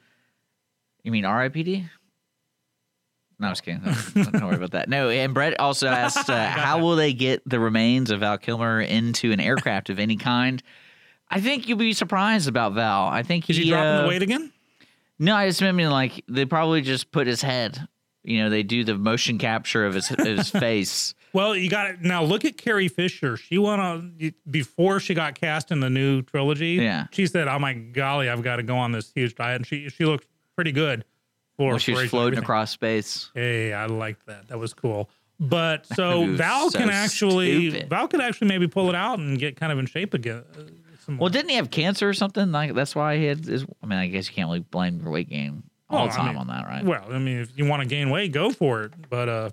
you 1.04 1.12
mean 1.12 1.24
R.I.P.D. 1.24 1.86
No, 3.40 3.46
I 3.46 3.50
was 3.50 3.60
kidding. 3.62 3.80
Don't, 3.80 4.32
don't 4.32 4.44
worry 4.44 4.56
about 4.56 4.72
that. 4.72 4.88
No, 4.90 5.08
and 5.08 5.32
Brett 5.32 5.58
also 5.58 5.88
asked, 5.88 6.28
uh, 6.28 6.46
how 6.46 6.78
will 6.78 6.94
they 6.94 7.14
get 7.14 7.42
the 7.48 7.58
remains 7.58 8.10
of 8.10 8.20
Val 8.20 8.36
Kilmer 8.36 8.82
into 8.82 9.32
an 9.32 9.40
aircraft 9.40 9.88
of 9.88 9.98
any 9.98 10.16
kind? 10.16 10.62
I 11.30 11.40
think 11.40 11.66
you'll 11.66 11.78
be 11.78 11.94
surprised 11.94 12.48
about 12.48 12.74
Val. 12.74 13.06
I 13.06 13.22
think 13.22 13.48
Is 13.48 13.56
he, 13.56 13.64
he 13.64 13.70
dropping 13.70 13.88
uh, 13.88 14.02
the 14.02 14.08
weight 14.08 14.22
again? 14.22 14.52
No, 15.18 15.34
I 15.34 15.48
just 15.48 15.62
mean 15.62 15.90
like 15.90 16.22
they 16.28 16.44
probably 16.44 16.82
just 16.82 17.12
put 17.12 17.26
his 17.26 17.40
head. 17.40 17.88
You 18.22 18.42
know, 18.42 18.50
they 18.50 18.62
do 18.62 18.84
the 18.84 18.96
motion 18.98 19.38
capture 19.38 19.86
of 19.86 19.94
his 19.94 20.08
his 20.08 20.50
face. 20.50 21.14
Well, 21.32 21.56
you 21.56 21.70
got 21.70 21.90
it. 21.90 22.02
Now 22.02 22.22
look 22.22 22.44
at 22.44 22.58
Carrie 22.58 22.88
Fisher. 22.88 23.36
She 23.36 23.56
went 23.56 23.80
on 23.80 24.32
before 24.50 25.00
she 25.00 25.14
got 25.14 25.34
cast 25.40 25.70
in 25.70 25.80
the 25.80 25.88
new 25.88 26.20
trilogy. 26.22 26.72
Yeah. 26.72 27.06
She 27.12 27.26
said, 27.26 27.48
"Oh 27.48 27.58
my 27.58 27.72
golly, 27.72 28.28
I've 28.28 28.42
got 28.42 28.56
to 28.56 28.62
go 28.62 28.76
on 28.76 28.92
this 28.92 29.12
huge 29.14 29.34
diet," 29.34 29.56
and 29.56 29.66
she 29.66 29.88
she 29.88 30.04
looked 30.04 30.26
pretty 30.54 30.72
good. 30.72 31.04
For 31.60 31.72
When 31.72 31.78
she 31.78 31.92
was 31.92 32.08
floating 32.08 32.38
across 32.38 32.70
space. 32.70 33.30
Hey, 33.34 33.74
I 33.74 33.84
liked 33.84 34.24
that. 34.24 34.48
That 34.48 34.58
was 34.58 34.72
cool. 34.72 35.10
But 35.38 35.84
so 35.94 36.24
Val 36.36 36.70
so 36.70 36.78
can 36.78 36.88
actually 36.88 37.68
stupid. 37.68 37.90
Val 37.90 38.08
could 38.08 38.22
actually 38.22 38.48
maybe 38.48 38.66
pull 38.66 38.88
it 38.88 38.94
out 38.94 39.18
and 39.18 39.38
get 39.38 39.56
kind 39.60 39.70
of 39.70 39.78
in 39.78 39.84
shape 39.84 40.14
again. 40.14 40.42
uh. 40.58 40.62
Well, 41.18 41.28
didn't 41.28 41.50
he 41.50 41.56
have 41.56 41.70
cancer 41.70 42.08
or 42.08 42.14
something? 42.14 42.50
Like 42.50 42.72
that's 42.72 42.94
why 42.96 43.18
he 43.18 43.24
had. 43.24 43.44
His, 43.44 43.66
I 43.82 43.86
mean, 43.86 43.98
I 43.98 44.06
guess 44.06 44.26
you 44.28 44.34
can't 44.34 44.48
really 44.48 44.60
blame 44.60 45.00
your 45.02 45.10
weight 45.10 45.28
gain 45.28 45.62
all 45.90 45.98
Well, 45.98 46.06
the 46.06 46.12
I 46.14 46.16
time 46.16 46.26
mean, 46.28 46.36
on 46.38 46.46
that, 46.46 46.64
right? 46.66 46.82
Well, 46.82 47.04
I 47.12 47.18
mean, 47.18 47.40
if 47.40 47.58
you 47.58 47.66
want 47.66 47.82
to 47.82 47.88
gain 47.88 48.08
weight, 48.08 48.32
go 48.32 48.48
for 48.52 48.84
it. 48.84 48.92
But 49.10 49.28
uh, 49.28 49.50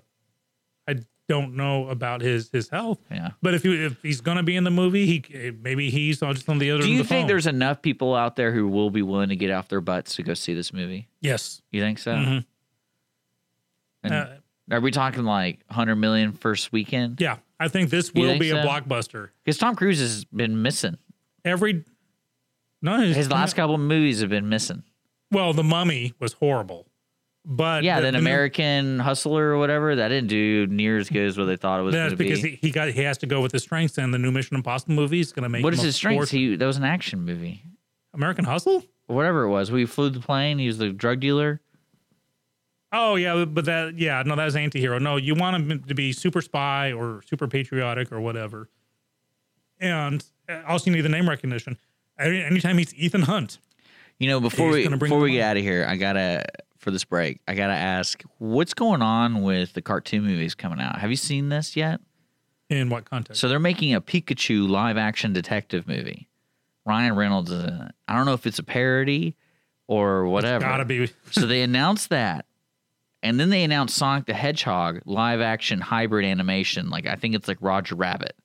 don't 1.28 1.54
know 1.56 1.88
about 1.88 2.20
his 2.22 2.50
his 2.50 2.68
health. 2.68 2.98
Yeah. 3.10 3.30
But 3.42 3.54
if 3.54 3.62
he 3.62 3.84
if 3.84 4.00
he's 4.02 4.20
gonna 4.20 4.42
be 4.42 4.56
in 4.56 4.64
the 4.64 4.70
movie, 4.70 5.06
he 5.06 5.50
maybe 5.62 5.90
he's 5.90 6.22
on 6.22 6.34
just 6.34 6.48
on 6.48 6.58
the 6.58 6.70
other. 6.70 6.82
Do 6.82 6.88
you 6.90 6.98
think 7.04 7.22
phone. 7.22 7.26
there's 7.28 7.46
enough 7.46 7.82
people 7.82 8.14
out 8.14 8.36
there 8.36 8.52
who 8.52 8.66
will 8.68 8.90
be 8.90 9.02
willing 9.02 9.28
to 9.28 9.36
get 9.36 9.50
off 9.50 9.68
their 9.68 9.80
butts 9.80 10.16
to 10.16 10.22
go 10.22 10.34
see 10.34 10.54
this 10.54 10.72
movie? 10.72 11.08
yes? 11.20 11.60
You 11.70 11.80
think 11.82 11.98
so? 11.98 12.12
Mhm. 12.12 12.44
And 14.02 14.14
Uh, 14.14 14.26
are 14.70 14.80
we 14.80 14.90
talking 14.90 15.24
like 15.24 15.60
100 15.68 15.96
million 15.96 16.32
first 16.32 16.72
weekend? 16.72 17.20
yeah, 17.20 17.38
I 17.60 17.68
think 17.68 17.90
this 17.90 18.10
You 18.14 18.22
will 18.22 18.28
think 18.30 18.40
be 18.40 18.50
a 18.50 18.62
blockbuster. 18.64 19.30
Because 19.44 19.58
Tom 19.58 19.74
Cruise 19.76 20.00
has 20.00 20.24
been 20.24 20.62
missing. 20.62 20.96
Every 21.44 21.84
no, 22.80 23.00
his, 23.00 23.16
His 23.16 23.30
last 23.30 23.54
couple 23.56 23.76
movies 23.76 24.20
have 24.20 24.30
been 24.30 24.48
missing. 24.48 24.84
Well, 25.32 25.52
the 25.52 25.64
Mummy 25.64 26.14
was 26.20 26.34
horrible, 26.34 26.87
but 27.50 27.82
Yeah, 27.82 28.00
the- 28.00 28.16
American 28.16 28.98
Hustler 29.00 29.44
or 29.54 29.58
whatever 29.58 29.96
that 29.96 30.08
didn't 30.08 30.28
do 30.28 30.66
near 30.68 30.98
as 30.98 31.08
good 31.08 31.26
as 31.26 31.36
what 31.38 31.46
they 31.46 31.56
thought 31.56 31.80
it 31.80 31.82
was 31.82 31.94
That's 31.94 32.12
to 32.12 32.16
be. 32.16 32.24
because 32.24 32.42
he, 32.42 32.50
he 32.60 32.70
got 32.70 32.90
he 32.90 33.02
has 33.02 33.16
to 33.18 33.26
go 33.26 33.40
with 33.40 33.50
his 33.52 33.62
strengths, 33.62 33.96
and 33.98 34.12
the 34.14 34.18
new 34.18 34.30
Mission 34.30 34.54
Impossible 34.54 34.94
movie 34.94 35.18
is 35.20 35.32
going 35.32 35.42
to 35.44 35.48
make 35.48 35.64
what 35.64 35.72
is 35.72 35.80
his 35.80 35.96
strength? 35.96 36.18
fortune. 36.18 36.38
He 36.38 36.56
that 36.56 36.66
was 36.66 36.76
an 36.76 36.84
action 36.84 37.24
movie. 37.24 37.62
American 38.14 38.44
Hustle. 38.44 38.84
Whatever 39.06 39.44
it 39.44 39.48
was. 39.48 39.70
We 39.72 39.86
flew 39.86 40.10
the 40.10 40.20
plane. 40.20 40.58
He 40.58 40.66
was 40.66 40.76
the 40.78 40.90
drug 40.90 41.18
dealer. 41.20 41.60
Oh 42.92 43.16
yeah, 43.16 43.44
but 43.44 43.64
that 43.66 43.98
yeah 43.98 44.22
no 44.24 44.34
that 44.36 44.44
was 44.44 44.56
anti-hero. 44.56 44.98
No, 44.98 45.16
you 45.16 45.34
want 45.34 45.56
him 45.70 45.82
to 45.84 45.94
be 45.94 46.12
super 46.12 46.40
spy 46.42 46.92
or 46.92 47.22
super 47.26 47.46
patriotic 47.48 48.12
or 48.12 48.20
whatever. 48.20 48.68
And 49.80 50.24
uh, 50.48 50.62
also 50.66 50.90
you 50.90 50.96
need 50.96 51.02
the 51.02 51.08
name 51.10 51.28
recognition. 51.28 51.78
Anytime 52.18 52.78
he's 52.78 52.94
Ethan 52.94 53.22
Hunt, 53.22 53.58
You 54.18 54.28
know, 54.28 54.40
before 54.40 54.70
we 54.70 54.88
before 54.88 55.20
we 55.20 55.32
get 55.32 55.42
out 55.42 55.56
of 55.56 55.62
here, 55.62 55.86
I 55.88 55.96
gotta 55.96 56.44
for 56.78 56.90
this 56.90 57.04
break. 57.04 57.40
I 57.46 57.54
gotta 57.54 57.74
ask, 57.74 58.22
what's 58.38 58.74
going 58.74 59.02
on 59.02 59.42
with 59.42 59.74
the 59.74 59.82
cartoon 59.82 60.24
movies 60.24 60.54
coming 60.54 60.80
out? 60.80 60.98
Have 61.00 61.10
you 61.10 61.16
seen 61.16 61.48
this 61.48 61.76
yet? 61.76 62.00
in 62.68 62.90
what 62.90 63.04
context? 63.04 63.40
So 63.40 63.48
they're 63.48 63.58
making 63.58 63.94
a 63.94 64.00
Pikachu 64.00 64.68
live 64.68 64.96
action 64.96 65.32
detective 65.32 65.86
movie. 65.88 66.28
Ryan 66.84 67.16
Reynolds 67.16 67.50
is 67.50 67.64
in 67.64 67.74
it. 67.74 67.92
I 68.06 68.16
don't 68.16 68.26
know 68.26 68.34
if 68.34 68.46
it's 68.46 68.58
a 68.58 68.64
parody 68.64 69.36
or 69.86 70.26
whatever. 70.26 70.64
Gotta 70.64 70.84
be. 70.84 71.10
so 71.30 71.46
they 71.46 71.62
announced 71.62 72.10
that. 72.10 72.46
And 73.22 73.38
then 73.40 73.50
they 73.50 73.64
announced 73.64 73.96
Sonic 73.96 74.26
the 74.26 74.34
Hedgehog 74.34 75.00
live 75.04 75.40
action 75.40 75.80
hybrid 75.80 76.24
animation. 76.24 76.88
Like 76.88 77.06
I 77.06 77.16
think 77.16 77.34
it's 77.34 77.48
like 77.48 77.58
Roger 77.60 77.94
Rabbit. 77.94 78.36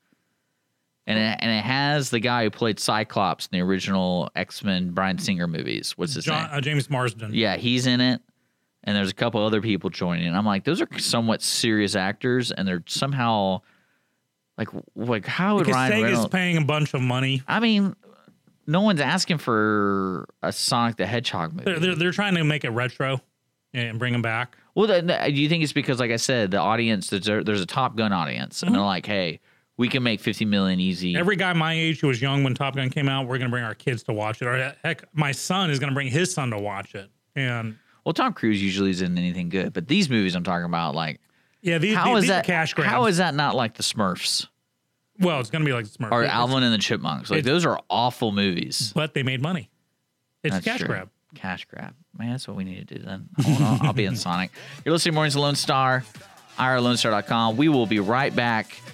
And 1.05 1.19
it, 1.19 1.37
and 1.39 1.51
it 1.51 1.63
has 1.63 2.09
the 2.09 2.19
guy 2.19 2.43
who 2.43 2.49
played 2.49 2.79
Cyclops 2.79 3.47
in 3.47 3.59
the 3.59 3.61
original 3.65 4.29
X 4.35 4.63
Men 4.63 4.91
Bryan 4.91 5.17
Singer 5.17 5.47
movies. 5.47 5.93
What's 5.97 6.13
his 6.13 6.23
John, 6.23 6.43
name? 6.43 6.51
uh, 6.53 6.61
James 6.61 6.89
Marsden. 6.89 7.33
Yeah, 7.33 7.57
he's 7.57 7.87
in 7.87 7.99
it. 7.99 8.21
And 8.85 8.95
there's 8.95 9.11
a 9.11 9.13
couple 9.13 9.45
other 9.45 9.61
people 9.61 9.89
joining. 9.89 10.27
And 10.27 10.35
I'm 10.35 10.45
like, 10.45 10.63
those 10.65 10.81
are 10.81 10.87
somewhat 10.99 11.41
serious 11.41 11.95
actors, 11.95 12.51
and 12.51 12.67
they're 12.67 12.83
somehow 12.85 13.61
like 14.57 14.69
like 14.95 15.25
how 15.25 15.55
would 15.55 15.65
because 15.65 15.75
Ryan 15.75 15.91
Sega's 15.91 16.03
Reynolds? 16.03 16.27
paying 16.29 16.57
a 16.57 16.65
bunch 16.65 16.93
of 16.93 17.01
money. 17.01 17.41
I 17.47 17.59
mean, 17.59 17.95
no 18.67 18.81
one's 18.81 19.01
asking 19.01 19.37
for 19.39 20.27
a 20.41 20.51
Sonic 20.51 20.97
the 20.97 21.05
Hedgehog 21.05 21.53
movie. 21.53 21.65
They're, 21.65 21.79
they're 21.79 21.95
they're 21.95 22.11
trying 22.11 22.35
to 22.35 22.43
make 22.43 22.63
it 22.65 22.69
retro 22.69 23.21
and 23.73 23.97
bring 23.99 24.13
him 24.13 24.21
back. 24.21 24.55
well, 24.75 24.87
do 24.87 25.31
you 25.31 25.49
think 25.49 25.63
it's 25.63 25.73
because, 25.73 25.99
like 25.99 26.11
I 26.11 26.17
said, 26.17 26.51
the 26.51 26.59
audience 26.59 27.09
there's 27.09 27.27
a, 27.27 27.43
there's 27.43 27.61
a 27.61 27.65
Top 27.65 27.95
Gun 27.95 28.13
audience, 28.13 28.63
and 28.63 28.73
they're 28.75 28.81
like, 28.81 29.05
hey, 29.05 29.39
we 29.77 29.87
can 29.89 30.03
make 30.03 30.19
50 30.19 30.45
million 30.45 30.79
easy. 30.79 31.15
Every 31.15 31.35
guy 31.35 31.53
my 31.53 31.73
age 31.73 31.99
who 31.99 32.07
was 32.07 32.21
young 32.21 32.43
when 32.43 32.53
Top 32.53 32.75
Gun 32.75 32.89
came 32.89 33.09
out, 33.09 33.27
we're 33.27 33.37
gonna 33.37 33.49
bring 33.49 33.63
our 33.63 33.75
kids 33.75 34.03
to 34.03 34.13
watch 34.13 34.41
it. 34.41 34.45
Or 34.47 34.75
heck, 34.83 35.03
my 35.13 35.31
son 35.31 35.69
is 35.71 35.79
gonna 35.79 35.93
bring 35.93 36.07
his 36.07 36.33
son 36.33 36.51
to 36.51 36.59
watch 36.59 36.95
it. 36.95 37.09
And 37.35 37.77
well, 38.05 38.13
Tom 38.13 38.33
Cruise 38.33 38.61
usually 38.61 38.91
isn't 38.91 39.17
anything 39.17 39.49
good, 39.49 39.73
but 39.73 39.87
these 39.87 40.09
movies 40.09 40.35
I'm 40.35 40.43
talking 40.43 40.65
about, 40.65 40.93
like, 40.93 41.19
yeah, 41.61 41.77
these, 41.77 41.95
how 41.95 42.09
these, 42.09 42.15
is 42.15 42.21
these 42.23 42.29
that 42.29 42.45
cash 42.45 42.73
grabs? 42.73 42.91
How 42.91 43.05
is 43.05 43.17
that 43.17 43.33
not 43.33 43.55
like 43.55 43.75
the 43.75 43.83
Smurfs 43.83 44.47
well, 45.19 45.39
it's 45.39 45.49
gonna 45.51 45.63
be 45.65 45.73
like 45.73 45.85
Smurfs. 45.85 46.11
or 46.11 46.23
Alvin 46.25 46.63
and 46.63 46.73
the 46.73 46.77
Chipmunks? 46.79 47.29
Like, 47.29 47.43
those 47.43 47.65
are 47.65 47.79
awful 47.89 48.31
movies. 48.31 48.91
but 48.95 49.13
they 49.13 49.23
made 49.23 49.41
money. 49.41 49.69
It's 50.43 50.53
That's 50.55 50.65
cash 50.65 50.79
true. 50.79 50.87
grab. 50.87 51.09
Cash 51.35 51.65
grab. 51.65 51.93
Man, 52.17 52.31
that's 52.31 52.47
what 52.47 52.57
we 52.57 52.63
need 52.63 52.87
to 52.87 52.95
do 52.97 53.03
then. 53.03 53.29
I'll, 53.45 53.63
I'll- 53.63 53.79
I'll 53.87 53.93
be 53.93 54.05
in 54.05 54.15
Sonic. 54.15 54.51
You're 54.83 54.91
listening 54.91 55.13
to 55.13 55.15
Mornings 55.15 55.35
Lone 55.35 55.55
Star, 55.55 56.03
irlonestar.com. 56.57 57.57
We 57.57 57.69
will 57.69 57.85
be 57.87 57.99
right 57.99 58.35
back, 58.35 58.75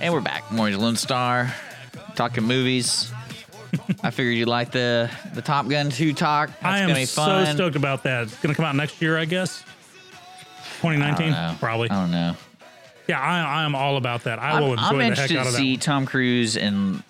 And 0.00 0.14
we're 0.14 0.22
back. 0.22 0.50
Mornings 0.50 0.76
of 0.76 0.82
Lone 0.82 0.96
Star, 0.96 1.54
talking 2.14 2.44
movies. 2.44 3.12
I 4.02 4.10
figured 4.10 4.34
you'd 4.34 4.48
like 4.48 4.72
the 4.72 5.10
the 5.34 5.42
Top 5.42 5.68
Gun 5.68 5.90
2 5.90 6.14
talk. 6.14 6.48
That's 6.48 6.64
I 6.64 6.78
am 6.78 6.88
gonna 6.88 7.00
be 7.00 7.04
fun. 7.04 7.44
so 7.44 7.52
stoked 7.52 7.76
about 7.76 8.04
that. 8.04 8.22
It's 8.22 8.40
gonna 8.40 8.54
come 8.54 8.64
out 8.64 8.74
next 8.74 9.02
year, 9.02 9.18
I 9.18 9.26
guess. 9.26 9.62
2019, 10.80 11.32
know. 11.32 11.54
probably. 11.60 11.90
I 11.90 12.00
don't 12.00 12.10
know. 12.10 12.34
Yeah, 13.08 13.20
I, 13.20 13.60
I 13.60 13.64
am 13.64 13.74
all 13.74 13.98
about 13.98 14.24
that. 14.24 14.38
I 14.38 14.58
will 14.58 14.68
I'm, 14.68 14.72
enjoy 14.72 14.84
I'm 14.86 14.98
the 14.98 15.04
heck 15.16 15.30
out 15.32 15.44
to 15.44 15.52
see 15.52 15.76
that. 15.76 15.82
Tom 15.82 16.06
Cruise 16.06 16.56
in 16.56 17.02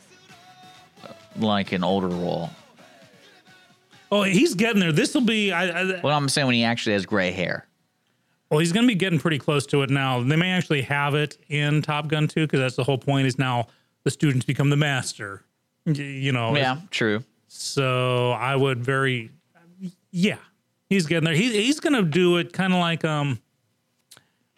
like 1.36 1.70
an 1.70 1.84
older 1.84 2.08
role. 2.08 2.50
Oh, 4.10 4.24
he's 4.24 4.56
getting 4.56 4.80
there. 4.80 4.90
This 4.90 5.14
will 5.14 5.20
be. 5.20 5.52
I, 5.52 5.82
I, 5.82 6.00
Well, 6.02 6.16
I'm 6.16 6.28
saying 6.28 6.48
when 6.48 6.56
he 6.56 6.64
actually 6.64 6.94
has 6.94 7.06
gray 7.06 7.30
hair. 7.30 7.68
Well, 8.50 8.58
he's 8.60 8.72
going 8.72 8.84
to 8.84 8.88
be 8.88 8.94
getting 8.96 9.18
pretty 9.18 9.38
close 9.38 9.64
to 9.66 9.82
it 9.82 9.90
now. 9.90 10.20
They 10.22 10.36
may 10.36 10.50
actually 10.50 10.82
have 10.82 11.14
it 11.14 11.38
in 11.48 11.82
Top 11.82 12.08
Gun 12.08 12.26
2 12.28 12.42
because 12.42 12.60
that's 12.60 12.76
the 12.76 12.84
whole 12.84 12.98
point. 12.98 13.26
Is 13.26 13.38
now 13.38 13.68
the 14.04 14.10
students 14.10 14.44
become 14.44 14.70
the 14.70 14.76
master. 14.76 15.44
Y- 15.86 15.92
You 15.92 16.32
know. 16.32 16.56
Yeah, 16.56 16.78
true. 16.90 17.22
So 17.48 18.30
I 18.32 18.54
would 18.56 18.78
very, 18.84 19.30
yeah, 20.10 20.36
he's 20.88 21.06
getting 21.06 21.24
there. 21.24 21.34
He, 21.34 21.62
he's 21.64 21.80
going 21.80 21.94
to 21.94 22.02
do 22.02 22.36
it 22.36 22.52
kind 22.52 22.72
of 22.72 22.78
like 22.80 23.04
um, 23.04 23.40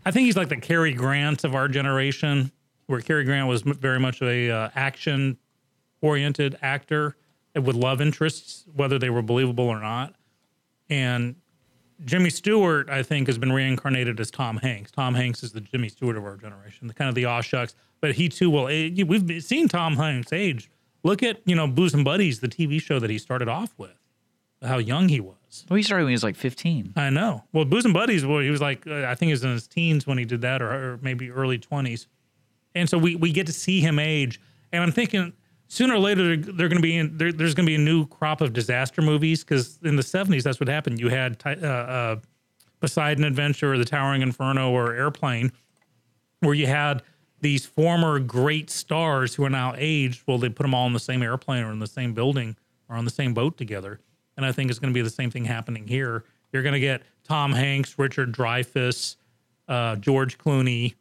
I 0.05 0.11
think 0.11 0.27
he's 0.27 0.37
like 0.37 0.49
the 0.49 0.57
Cary 0.57 0.93
Grant 0.93 1.45
of 1.45 1.55
our 1.55 1.69
generation, 1.69 2.51
where 2.87 3.01
Cary 3.01 3.25
Grant 3.25 3.49
was 3.49 3.63
very 3.63 4.01
much 4.01 4.21
a 4.23 4.51
uh, 4.51 4.71
action 4.75 5.39
oriented 6.01 6.59
actor 6.63 7.17
with 7.55 7.77
love 7.77 8.01
interests, 8.01 8.65
whether 8.75 8.99
they 8.99 9.11
were 9.11 9.23
believable 9.23 9.69
or 9.69 9.79
not. 9.81 10.15
And 10.91 11.37
Jimmy 12.05 12.31
Stewart, 12.31 12.89
I 12.91 13.03
think, 13.03 13.27
has 13.29 13.39
been 13.39 13.53
reincarnated 13.53 14.19
as 14.21 14.31
Tom 14.31 14.57
Hanks. 14.59 14.91
Tom 14.91 15.15
Hanks 15.15 15.43
is 15.43 15.53
the 15.53 15.61
Jimmy 15.61 15.89
Stewart 15.89 16.17
of 16.17 16.25
our 16.25 16.37
generation, 16.37 16.89
the 16.89 16.95
kind 16.95 17.09
of 17.09 17.15
the 17.15 17.25
aw 17.25 17.41
shucks. 17.41 17.75
But 18.01 18.15
he 18.15 18.29
too 18.29 18.51
will. 18.51 18.69
age. 18.69 19.05
We've 19.05 19.43
seen 19.43 19.69
Tom 19.69 19.97
Hanks 19.97 20.33
age. 20.33 20.71
Look 21.05 21.23
at 21.23 21.41
you 21.45 21.55
know 21.55 21.67
Bosom 21.67 22.05
Buddies, 22.05 22.41
the 22.41 22.49
TV 22.49 22.81
show 22.81 22.99
that 22.99 23.11
he 23.11 23.19
started 23.19 23.49
off 23.49 23.75
with, 23.79 23.99
how 24.63 24.79
young 24.79 25.09
he 25.09 25.21
was. 25.21 25.67
Well, 25.69 25.77
he 25.77 25.83
started 25.83 26.05
when 26.05 26.11
he 26.11 26.15
was 26.15 26.23
like 26.23 26.37
15. 26.37 26.95
I 26.97 27.11
know. 27.11 27.45
Well, 27.53 27.65
Bosom 27.65 27.93
Buddies, 27.93 28.25
well, 28.25 28.39
he 28.39 28.51
was 28.51 28.61
like, 28.61 28.87
uh, 28.87 29.05
I 29.05 29.15
think 29.15 29.29
he 29.29 29.33
was 29.33 29.45
in 29.45 29.51
his 29.51 29.67
teens 29.67 30.07
when 30.07 30.17
he 30.17 30.25
did 30.25 30.41
that, 30.41 30.63
or, 30.63 30.71
or 30.71 30.99
maybe 31.03 31.31
early 31.31 31.59
20s. 31.59 32.07
And 32.75 32.89
so 32.89 32.97
we, 32.97 33.17
we 33.17 33.33
get 33.33 33.47
to 33.49 33.53
see 33.53 33.81
him 33.81 33.99
age. 33.99 34.41
And 34.73 34.83
I'm 34.83 34.93
thinking 34.93 35.35
sooner 35.73 35.95
or 35.95 35.99
later, 35.99 36.37
they're, 36.37 36.69
going 36.69 36.77
to 36.77 36.83
be 36.83 36.99
in, 36.99 37.17
there, 37.17 37.33
there's 37.33 37.55
going 37.55 37.65
to 37.65 37.71
be 37.71 37.77
a 37.77 37.79
new 37.79 38.07
crop 38.07 38.43
of 38.43 38.53
disaster 38.53 39.01
movies 39.01 39.43
because 39.43 39.79
in 39.83 39.97
the 39.97 40.03
70s, 40.03 40.43
that's 40.43 40.61
what 40.61 40.69
happened. 40.69 41.01
You 41.01 41.09
had 41.09 41.41
uh, 41.47 41.49
uh, 41.49 42.17
Poseidon 42.81 43.25
Adventure, 43.25 43.73
or 43.73 43.79
The 43.79 43.87
Towering 43.87 44.21
Inferno, 44.21 44.71
or 44.71 44.95
Airplane, 44.95 45.51
where 46.41 46.53
you 46.53 46.67
had 46.67 47.03
these 47.41 47.65
former 47.65 48.19
great 48.19 48.69
stars 48.69 49.35
who 49.35 49.45
are 49.45 49.51
now 49.51 49.73
aged. 49.79 50.25
Well, 50.27 50.37
they 50.37 50.51
put 50.51 50.65
them 50.65 50.75
all 50.75 50.87
in 50.87 50.93
the 50.93 51.01
same 51.01 51.23
airplane 51.23 51.65
or 51.65 51.73
in 51.73 51.79
the 51.79 51.87
same 51.87 52.13
building 52.13 52.55
or 52.91 52.97
on 52.97 53.07
the 53.07 53.11
same 53.11 53.33
boat 53.33 53.57
together. 53.57 53.99
And 54.37 54.45
I 54.45 54.53
think 54.53 54.69
it's 54.69 54.79
going 54.79 54.93
to 54.93 54.95
be 54.95 55.03
the 55.03 55.11
same 55.11 55.31
thing 55.31 55.47
happening 55.47 55.87
here. 55.87 56.25
You're 56.53 56.63
going 56.63 56.75
to 56.75 56.81
get 56.81 57.03
Tom 57.25 57.51
Hanks, 57.51 57.99
Richard 57.99 58.33
Dreyfuss, 58.35 59.17
uh, 59.69 59.97
George 59.97 60.37
Clooney, 60.37 60.97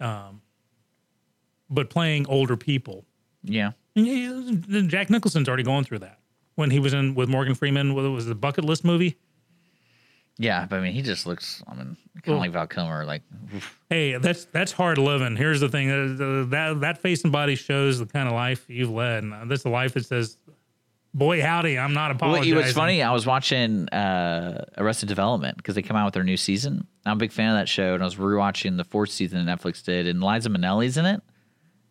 um, 0.00 0.40
but 1.68 1.90
playing 1.90 2.26
older 2.28 2.56
people. 2.56 3.04
Yeah. 3.42 3.72
Yeah, 3.96 4.82
Jack 4.86 5.08
Nicholson's 5.10 5.48
already 5.48 5.62
going 5.62 5.84
through 5.84 6.00
that 6.00 6.18
when 6.54 6.70
he 6.70 6.78
was 6.78 6.92
in 6.94 7.14
with 7.14 7.28
Morgan 7.28 7.54
Freeman. 7.54 7.94
What 7.94 8.02
was 8.04 8.26
the 8.26 8.34
Bucket 8.34 8.64
List 8.64 8.84
movie? 8.84 9.16
Yeah, 10.38 10.66
but 10.68 10.76
I 10.76 10.82
mean, 10.82 10.92
he 10.92 11.00
just 11.00 11.24
looks, 11.26 11.62
I 11.66 11.74
mean, 11.74 11.96
kind 12.16 12.26
Well- 12.26 12.36
of 12.36 12.40
like 12.42 12.50
Val 12.52 12.66
Kilmer. 12.66 13.06
Like, 13.06 13.22
oof. 13.54 13.80
Hey, 13.88 14.18
that's 14.18 14.44
that's 14.46 14.70
hard 14.70 14.98
living. 14.98 15.34
Here's 15.34 15.60
the 15.60 15.70
thing: 15.70 15.90
uh, 15.90 16.44
that 16.50 16.80
that 16.82 16.98
face 16.98 17.22
and 17.24 17.32
body 17.32 17.54
shows 17.54 17.98
the 17.98 18.04
kind 18.06 18.28
of 18.28 18.34
life 18.34 18.66
you've 18.68 18.90
led. 18.90 19.22
And 19.24 19.50
that's 19.50 19.64
a 19.64 19.70
life 19.70 19.94
that 19.94 20.04
says, 20.04 20.36
"Boy, 21.14 21.40
howdy, 21.40 21.78
I'm 21.78 21.94
not 21.94 22.08
Well, 22.20 22.32
apologizing." 22.34 22.52
it 22.52 22.56
was 22.56 22.72
funny. 22.74 23.02
I 23.02 23.12
was 23.12 23.24
watching 23.24 23.88
uh, 23.88 24.66
Arrested 24.76 25.08
Development 25.08 25.56
because 25.56 25.74
they 25.74 25.80
come 25.80 25.96
out 25.96 26.04
with 26.04 26.12
their 26.14 26.24
new 26.24 26.36
season. 26.36 26.86
I'm 27.06 27.14
a 27.14 27.16
big 27.16 27.32
fan 27.32 27.48
of 27.52 27.56
that 27.56 27.68
show, 27.68 27.94
and 27.94 28.02
I 28.02 28.04
was 28.04 28.16
rewatching 28.16 28.76
the 28.76 28.84
fourth 28.84 29.08
season 29.10 29.42
that 29.46 29.58
Netflix 29.58 29.82
did, 29.82 30.06
and 30.06 30.22
Liza 30.22 30.50
Minnelli's 30.50 30.98
in 30.98 31.06
it. 31.06 31.22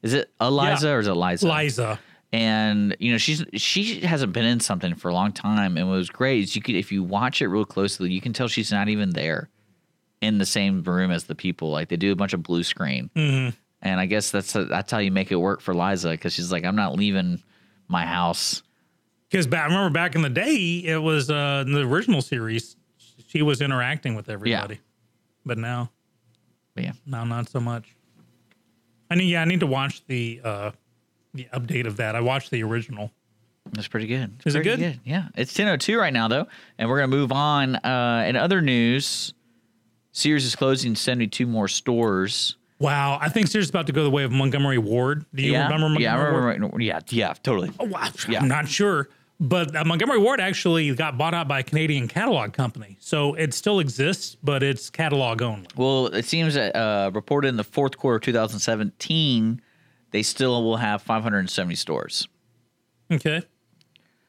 Is 0.06 0.14
it 0.14 0.32
Eliza 0.40 0.88
Yeah. 0.88 0.94
or 0.94 1.00
is 1.00 1.08
it 1.08 1.14
Liza? 1.16 1.48
Liza. 1.48 2.00
And 2.32 2.96
you 3.00 3.12
know 3.12 3.18
she's 3.18 3.44
she 3.54 4.02
hasn't 4.02 4.34
been 4.34 4.46
in 4.46 4.60
something 4.60 4.94
for 4.96 5.10
a 5.10 5.14
long 5.14 5.32
time, 5.32 5.78
and 5.78 5.88
what 5.90 5.96
was 5.96 6.10
great 6.10 6.44
is 6.44 6.56
you 6.56 6.62
could 6.62 6.76
if 6.76 6.92
you 6.92 7.02
watch 7.04 7.42
it 7.42 7.48
real 7.48 7.66
closely, 7.66 8.12
you 8.12 8.22
can 8.22 8.34
tell 8.34 8.48
she's 8.48 8.72
not 8.72 8.88
even 8.90 9.12
there 9.12 9.50
in 10.22 10.38
the 10.38 10.46
same 10.46 10.84
room 10.84 11.12
as 11.12 11.26
the 11.26 11.36
people. 11.36 11.72
Like 11.72 11.90
they 11.90 11.96
do 11.98 12.12
a 12.12 12.16
bunch 12.16 12.34
of 12.34 12.44
blue 12.44 12.64
screen, 12.64 13.10
Mhm. 13.16 13.56
and 13.82 14.00
I 14.00 14.06
guess 14.06 14.32
that's 14.32 14.54
that's 14.54 14.92
how 14.92 14.98
you 15.00 15.12
make 15.12 15.32
it 15.32 15.38
work 15.38 15.62
for 15.62 15.74
Liza 15.74 16.10
because 16.12 16.34
she's 16.34 16.52
like, 16.52 16.66
I'm 16.66 16.76
not 16.76 16.96
leaving 16.96 17.42
my 17.88 18.06
house. 18.06 18.64
Because 19.30 19.48
I 19.52 19.64
remember 19.66 19.90
back 19.92 20.16
in 20.16 20.22
the 20.22 20.30
day, 20.30 20.82
it 20.84 21.02
was 21.02 21.30
uh, 21.32 21.64
in 21.66 21.74
the 21.74 21.82
original 21.82 22.22
series, 22.22 22.76
she 23.28 23.42
was 23.44 23.62
interacting 23.62 24.14
with 24.14 24.30
everybody. 24.30 24.80
But 25.46 25.58
now, 25.58 25.92
yeah, 26.76 26.94
now 27.06 27.24
not 27.24 27.50
so 27.50 27.60
much. 27.60 27.86
I 29.16 29.18
need, 29.18 29.30
yeah, 29.30 29.42
I 29.42 29.46
need 29.46 29.62
to 29.62 29.68
watch 29.68 30.06
the 30.08 30.42
uh, 30.44 30.72
the 31.34 31.48
update 31.54 31.88
of 31.88 31.98
that. 31.98 32.16
I 32.16 32.22
watched 32.22 32.52
the 32.52 32.64
original. 32.64 33.12
That's 33.72 33.88
pretty 33.88 34.08
good. 34.08 34.34
It's 34.38 34.48
Is 34.48 34.56
it 34.56 34.64
pretty 34.64 34.78
good? 34.78 35.00
Yeah. 35.06 35.30
It's 35.36 35.54
10.02 35.54 35.98
right 36.00 36.14
now, 36.14 36.28
though. 36.28 36.48
And 36.78 36.88
we're 36.90 36.98
going 36.98 37.10
to 37.10 37.18
move 37.18 37.32
on. 37.32 37.76
Uh, 37.78 38.26
in 38.28 38.36
other 38.36 38.62
news, 38.62 39.34
Sears 40.12 40.46
is 40.46 40.56
closing 40.56 40.96
72 40.96 41.48
more 41.48 41.68
stores. 41.68 42.58
Wow, 42.78 43.18
I 43.20 43.30
think 43.30 43.48
Sears 43.48 43.66
is 43.66 43.70
about 43.70 43.88
to 43.88 43.94
go 43.94 44.04
the 44.04 44.10
way 44.12 44.24
of 44.24 44.32
Montgomery 44.32 44.78
Ward. 44.78 45.26
Do 45.34 45.42
you 45.44 45.54
yeah. 45.54 45.64
remember 45.64 45.90
Montgomery 45.90 46.04
Yeah, 46.04 46.16
I 46.16 46.32
Ward? 46.32 46.44
remember. 46.62 46.82
Yeah, 46.82 47.00
yeah, 47.10 47.34
totally. 47.42 47.72
Oh, 47.80 47.86
wow. 47.86 48.10
Yeah. 48.30 48.42
I'm 48.42 48.48
not 48.48 48.68
sure. 48.68 49.10
But 49.40 49.76
uh, 49.76 49.84
Montgomery 49.84 50.18
Ward 50.20 50.40
actually 50.40 50.94
got 50.96 51.18
bought 51.18 51.34
out 51.34 51.48
by 51.48 51.60
a 51.60 51.64
Canadian 51.64 52.08
catalog 52.08 52.54
company. 52.54 52.96
So 53.02 53.34
it 53.34 53.54
still 53.54 53.80
exists, 53.80 54.38
but 54.42 54.64
it's 54.64 54.90
catalog 54.90 55.42
only. 55.42 55.68
Well, 55.76 56.08
it 56.08 56.24
seems 56.26 56.54
that 56.54 56.74
uh, 56.76 57.12
reported 57.14 57.50
in 57.50 57.58
the 57.58 57.64
fourth 57.66 57.98
quarter 57.98 58.16
of 58.16 58.22
2017, 58.22 59.62
they 60.12 60.24
still 60.24 60.64
will 60.64 60.78
have 60.78 61.02
570 61.02 61.76
stores. 61.76 62.28
Okay. 63.12 63.42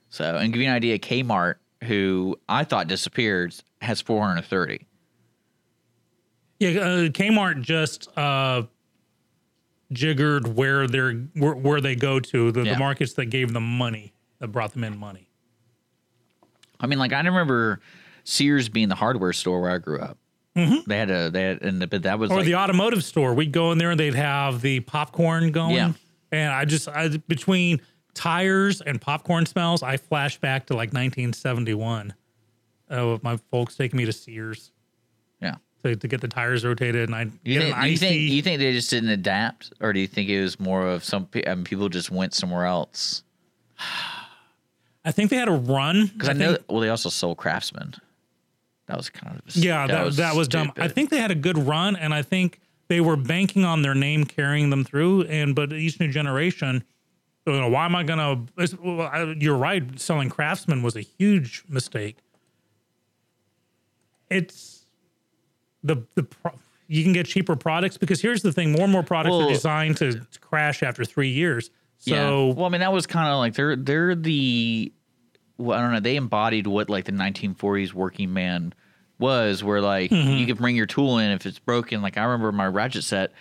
So, 0.09 0.37
and 0.37 0.53
give 0.53 0.61
you 0.61 0.69
an 0.69 0.75
idea, 0.75 0.99
Kmart, 0.99 1.57
who 1.85 2.37
I 2.49 2.65
thought 2.65 2.89
disappeared, 2.89 3.55
has 3.83 4.01
430. 4.01 4.87
Yeah, 6.59 6.71
uh, 6.81 6.85
Kmart 7.11 7.61
just 7.61 8.09
uh, 8.19 8.63
jiggered 9.93 10.49
where 10.57 10.87
they're 10.89 11.13
where, 11.35 11.55
where 11.55 11.81
they 11.81 11.95
go 11.95 12.19
to 12.19 12.51
the, 12.51 12.63
Yeah. 12.63 12.73
the 12.75 12.79
markets 12.79 13.13
that 13.15 13.27
gave 13.27 13.53
them 13.53 13.63
money 13.79 14.15
that 14.39 14.49
brought 14.49 14.73
them 14.73 14.85
in 14.85 14.99
money. 14.99 15.29
I 16.79 16.87
mean, 16.87 16.99
like 16.99 17.13
I 17.13 17.21
remember 17.21 17.81
Sears 18.25 18.69
being 18.69 18.89
the 18.89 18.95
hardware 18.95 19.33
store 19.33 19.61
where 19.61 19.71
I 19.71 19.79
grew 19.79 20.01
up. 20.01 20.19
They 20.87 20.97
had 20.97 21.11
a 21.11 21.31
they 21.31 21.43
had, 21.43 21.63
and 21.63 21.91
but 21.91 22.05
that 22.05 22.19
was 22.19 22.31
or 22.31 22.37
like, 22.37 22.47
the 22.47 22.55
automotive 22.55 23.05
store. 23.05 23.35
We'd 23.35 23.53
go 23.53 23.73
in 23.73 23.79
there 23.79 23.91
and 23.91 24.01
they'd 24.01 24.15
have 24.15 24.63
the 24.63 24.81
popcorn 24.81 25.53
going. 25.53 25.75
Yeah. 25.77 25.93
And 26.33 26.51
I 26.51 26.65
just 26.65 26.89
I 26.89 27.09
between 27.29 27.83
tires 28.15 28.81
and 28.81 28.99
popcorn 28.99 29.45
smells, 29.45 29.83
I 29.83 29.99
flash 29.99 30.39
back 30.39 30.67
to 30.67 30.73
like 30.73 30.89
1971. 30.89 32.15
Uh, 32.89 33.09
with 33.09 33.23
my 33.25 33.37
folks 33.51 33.75
taking 33.75 33.97
me 33.97 34.05
to 34.05 34.13
Sears 34.13 34.71
yeah. 35.43 35.57
to, 35.83 35.97
to 35.97 36.07
get 36.07 36.21
the 36.21 36.29
tires 36.29 36.65
rotated, 36.65 37.09
and 37.09 37.17
I 37.17 37.23
You 37.43 37.61
think, 37.61 37.77
you 37.85 37.97
think 37.97 38.17
you 38.31 38.43
think 38.43 38.61
they 38.61 38.73
just 38.73 38.91
didn't 38.91 39.09
adapt, 39.09 39.73
or 39.81 39.93
do 39.93 39.99
you 39.99 40.07
think 40.07 40.29
it 40.29 40.41
was 40.41 40.61
more 40.61 40.87
of 40.87 41.03
some 41.03 41.27
pe- 41.27 41.43
um, 41.43 41.65
people 41.65 41.89
just 41.89 42.13
went 42.13 42.33
somewhere 42.33 42.65
else? 42.65 43.25
I 45.07 45.13
think 45.13 45.31
they 45.31 45.37
had 45.37 45.49
a 45.49 45.53
run 45.53 46.07
Because 46.13 46.29
I, 46.29 46.33
know, 46.35 46.55
think- 46.57 46.65
well, 46.69 46.81
they 46.81 46.89
also 46.91 47.09
sold 47.09 47.39
Craftsman. 47.39 47.95
That 48.87 48.97
was 48.97 49.09
kind 49.09 49.41
of 49.47 49.57
Yeah, 49.57 49.87
that, 49.87 50.13
that 50.15 50.35
was, 50.37 50.49
dumb. 50.49 50.73
I 50.77 50.89
think 50.89 51.11
they 51.11 51.19
had 51.19 51.31
a 51.31 51.35
good 51.37 51.59
run, 51.59 51.97
and 51.97 52.13
I 52.13 52.23
think 52.23 52.61
they 52.89 53.01
were 53.01 53.17
banking 53.17 53.65
on 53.65 53.83
their 53.83 53.95
name 53.95 54.25
carrying 54.25 54.71
them 54.71 54.85
through. 54.85 55.23
And 55.23 55.55
but 55.57 55.73
each 55.73 55.99
new 55.99 56.09
generation, 56.09 56.85
you 57.47 57.53
know, 57.53 57.69
why 57.69 57.85
am 57.85 57.97
I 57.97 58.05
gonna? 58.05 58.45
Well, 58.81 59.01
I, 59.03 59.35
you're 59.39 59.57
right. 59.57 59.99
Selling 59.99 60.29
Craftsman 60.29 60.83
was 60.83 60.95
a 60.95 61.01
huge 61.01 61.65
mistake. 61.69 62.19
It's 64.31 64.85
the 65.83 66.05
the 66.15 66.23
pro, 66.25 66.53
you 66.89 67.03
can 67.03 67.13
get 67.13 67.27
cheaper 67.27 67.57
products 67.57 67.97
because 67.99 68.21
here's 68.21 68.43
the 68.43 68.53
thing: 68.53 68.71
more 68.73 68.83
and 68.85 68.93
more 68.93 69.03
products 69.03 69.33
Well- 69.33 69.49
are 69.49 69.53
designed 69.53 69.97
to 69.97 70.21
crash 70.41 70.83
after 70.85 71.05
three 71.05 71.31
years. 71.31 71.71
So 71.99 72.15
yeah. 72.15 72.55
Well, 72.55 72.67
I 72.67 72.69
mean, 72.69 72.81
that 72.83 72.93
was 72.93 73.07
kind 73.07 73.29
of 73.33 73.39
like 73.39 73.55
they're 73.55 73.77
they're 73.77 74.15
the 74.15 74.93
well, 75.59 75.79
I 75.79 75.83
don't 75.83 75.93
know. 75.93 76.01
They 76.01 76.17
embodied 76.17 76.67
what 76.67 76.91
like 76.91 77.05
the 77.07 77.13
1940s 77.13 77.93
working 77.95 78.33
man 78.33 78.75
was, 79.19 79.65
where 79.65 79.81
like 79.81 80.11
Mm-hmm. 80.11 80.31
you 80.37 80.47
could 80.47 80.59
bring 80.59 80.77
your 80.77 80.87
tool 80.87 81.19
in 81.19 81.31
if 81.31 81.47
it's 81.47 81.59
broken. 81.59 82.03
Like 82.03 82.17
I 82.19 82.25
remember 82.25 82.53
my 82.53 82.67
ratchet 82.67 83.05
set 83.05 83.33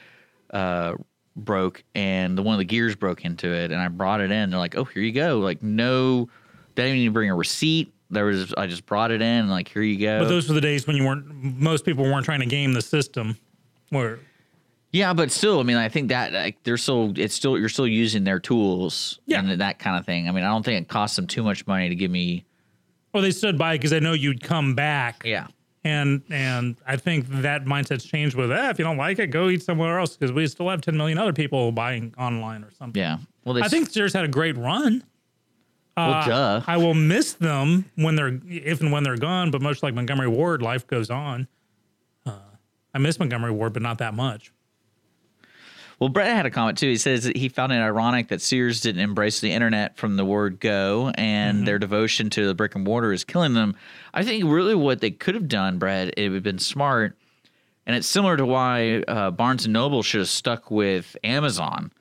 uh, 0.51 0.93
broke, 1.35 1.83
and 1.93 2.37
the 2.37 2.41
one 2.43 2.53
of 2.55 2.59
the 2.59 2.65
gears 2.65 2.95
broke 2.95 3.25
into 3.25 3.51
it, 3.53 3.71
and 3.71 3.79
I 3.81 3.89
brought 3.89 4.21
it 4.21 4.31
in. 4.31 4.49
They're 4.49 4.59
like, 4.59 4.75
"Oh, 4.77 4.85
here 4.85 5.03
you 5.03 5.11
go." 5.11 5.39
Like 5.39 5.61
no, 5.61 6.29
they 6.75 6.83
didn't 6.83 6.99
even 6.99 7.13
bring 7.13 7.29
a 7.29 7.35
receipt. 7.35 7.91
There 8.09 8.25
was 8.25 8.53
I 8.57 8.67
just 8.67 8.85
brought 8.85 9.11
it 9.11 9.21
in, 9.21 9.27
and 9.27 9.49
like 9.49 9.67
here 9.67 9.81
you 9.81 9.99
go. 9.99 10.19
but 10.19 10.29
those 10.29 10.47
were 10.47 10.55
the 10.55 10.61
days 10.61 10.87
when 10.87 10.95
you 10.95 11.03
weren't. 11.05 11.25
Most 11.59 11.83
people 11.85 12.05
weren't 12.05 12.23
trying 12.25 12.39
to 12.39 12.45
game 12.45 12.71
the 12.73 12.81
system. 12.81 13.37
Where 13.89 14.19
Yeah, 14.95 15.13
but 15.13 15.29
still, 15.29 15.59
I 15.59 15.63
mean, 15.63 15.75
I 15.75 15.89
think 15.89 16.07
that 16.07 16.31
like 16.31 16.63
they're 16.63 16.77
still 16.77 17.11
it's 17.17 17.35
still 17.35 17.57
you're 17.59 17.67
still 17.69 17.87
using 17.87 18.23
their 18.23 18.39
tools 18.39 19.19
Yeah. 19.25 19.39
and 19.39 19.59
that 19.59 19.77
kind 19.77 19.97
of 19.99 20.05
thing. 20.05 20.29
I 20.29 20.31
mean, 20.31 20.45
I 20.45 20.47
don't 20.47 20.63
think 20.63 20.81
it 20.81 20.87
costs 20.87 21.17
them 21.17 21.27
too 21.27 21.43
much 21.43 21.67
money 21.67 21.89
to 21.89 21.95
give 21.95 22.09
me 22.11 22.45
well, 23.13 23.21
they 23.21 23.31
stood 23.31 23.57
by 23.57 23.75
because 23.75 23.91
they 23.91 23.99
know 23.99 24.13
you'd 24.13 24.41
come 24.43 24.73
back. 24.75 25.23
yeah. 25.25 25.47
And 25.83 26.21
and 26.31 26.77
I 26.87 26.95
think 26.95 27.27
that 27.41 27.65
mindset's 27.65 28.05
changed 28.05 28.35
with 28.35 28.51
eh, 28.51 28.69
if 28.69 28.79
you 28.79 28.85
don't 28.85 28.95
like 28.97 29.19
it, 29.19 29.27
go 29.27 29.49
eat 29.49 29.61
somewhere 29.63 29.99
else 29.99 30.15
because 30.15 30.31
we 30.31 30.47
still 30.47 30.69
have 30.69 30.79
10 30.81 30.95
million 30.97 31.17
other 31.17 31.33
people 31.33 31.71
buying 31.73 32.13
online 32.17 32.63
or 32.63 32.71
something. 32.71 32.99
Yeah. 33.01 33.17
Well, 33.43 33.53
they 33.53 33.61
I 33.61 33.67
think 33.67 33.89
Sears 33.91 34.13
had 34.13 34.23
a 34.23 34.29
great 34.29 34.55
run. 34.57 35.03
Well, 35.97 36.13
Uh, 36.13 36.25
duh. 36.25 36.61
I 36.67 36.77
will 36.77 36.93
miss 36.93 37.33
them 37.33 37.85
when 37.95 38.15
they're 38.15 38.39
if 38.49 38.79
and 38.81 38.91
when 38.93 39.03
they're 39.03 39.17
gone. 39.17 39.51
But 39.51 39.61
much 39.61 39.83
like 39.83 39.93
Montgomery 39.93 40.27
Ward, 40.29 40.61
life 40.61 40.87
goes 40.87 41.09
on. 41.09 41.47
Uh, 42.25 42.31
I 42.93 42.97
miss 42.97 43.19
Montgomery 43.19 43.51
Ward, 43.51 43.73
but 43.73 43.81
not 43.83 43.97
that 43.99 44.13
much. 44.13 44.51
Well, 45.99 46.09
Brett 46.09 46.35
had 46.35 46.45
a 46.45 46.51
comment 46.51 46.77
too. 46.77 46.89
He 46.89 46.97
says 46.97 47.23
that 47.23 47.37
he 47.37 47.47
found 47.47 47.71
it 47.71 47.77
ironic 47.77 48.27
that 48.27 48.41
Sears 48.41 48.81
didn't 48.81 49.01
embrace 49.01 49.39
the 49.39 49.51
internet 49.51 49.95
from 49.97 50.17
the 50.17 50.25
word 50.25 50.59
go, 50.59 51.11
and 51.15 51.57
Mm-hmm. 51.59 51.65
their 51.65 51.79
devotion 51.79 52.29
to 52.31 52.45
the 52.45 52.53
brick 52.53 52.75
and 52.75 52.83
mortar 52.83 53.13
is 53.13 53.23
killing 53.23 53.53
them. 53.53 53.75
I 54.13 54.23
think 54.23 54.43
really 54.43 54.75
what 54.75 54.99
they 54.99 55.11
could 55.11 55.35
have 55.35 55.47
done, 55.47 55.77
Brett, 55.79 56.13
it 56.17 56.29
would 56.29 56.35
have 56.35 56.43
been 56.43 56.59
smart, 56.59 57.17
and 57.85 57.95
it's 57.95 58.07
similar 58.07 58.35
to 58.35 58.45
why 58.45 59.03
uh, 59.07 59.31
Barnes 59.31 59.65
and 59.65 59.73
Noble 59.73 60.03
should 60.03 60.19
have 60.21 60.27
stuck 60.29 60.69
with 60.69 61.15
Amazon. 61.23 61.91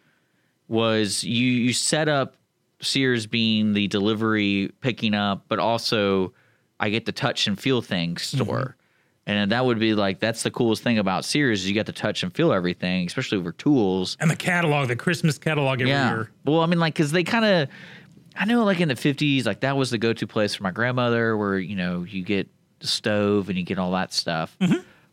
Was 0.66 1.22
you 1.24 1.46
you 1.46 1.72
set 1.72 2.08
up 2.08 2.36
Sears 2.80 3.26
being 3.26 3.74
the 3.74 3.86
delivery 3.88 4.72
picking 4.80 5.14
up, 5.14 5.44
but 5.48 5.58
also 5.58 6.32
I 6.80 6.88
get 6.90 7.04
the 7.04 7.12
touch 7.12 7.46
and 7.46 7.58
feel 7.58 7.80
thing 7.82 8.16
store. 8.16 8.76
And 9.26 9.50
that 9.52 9.64
would 9.64 9.78
be 9.78 9.94
like 9.94 10.20
that's 10.20 10.42
the 10.42 10.50
coolest 10.50 10.82
thing 10.82 10.98
about 10.98 11.24
Sears 11.24 11.60
is 11.62 11.68
you 11.68 11.74
got 11.74 11.86
to 11.86 11.92
touch 11.92 12.22
and 12.22 12.34
feel 12.34 12.52
everything, 12.52 13.06
especially 13.06 13.38
over 13.38 13.52
tools. 13.52 14.16
And 14.20 14.30
the 14.30 14.36
catalog, 14.36 14.88
the 14.88 14.96
Christmas 14.96 15.38
catalog 15.38 15.80
every 15.80 15.90
year. 16.08 16.30
Well, 16.44 16.60
I 16.60 16.66
mean, 16.66 16.78
like, 16.78 16.94
cause 16.94 17.10
they 17.10 17.24
kind 17.24 17.44
of, 17.44 17.68
I 18.36 18.44
know, 18.44 18.64
like 18.64 18.80
in 18.80 18.88
the 18.88 18.96
fifties, 18.96 19.46
like 19.46 19.60
that 19.60 19.76
was 19.78 19.90
the 19.90 19.96
go-to 19.98 20.26
place 20.26 20.54
for 20.54 20.62
my 20.62 20.72
grandmother, 20.72 21.36
where 21.38 21.58
you 21.58 21.74
know 21.76 22.02
you 22.04 22.22
get 22.22 22.48
the 22.80 22.86
stove 22.86 23.48
and 23.48 23.56
you 23.56 23.64
get 23.64 23.78
all 23.78 23.92
that 23.92 24.12
stuff. 24.12 24.56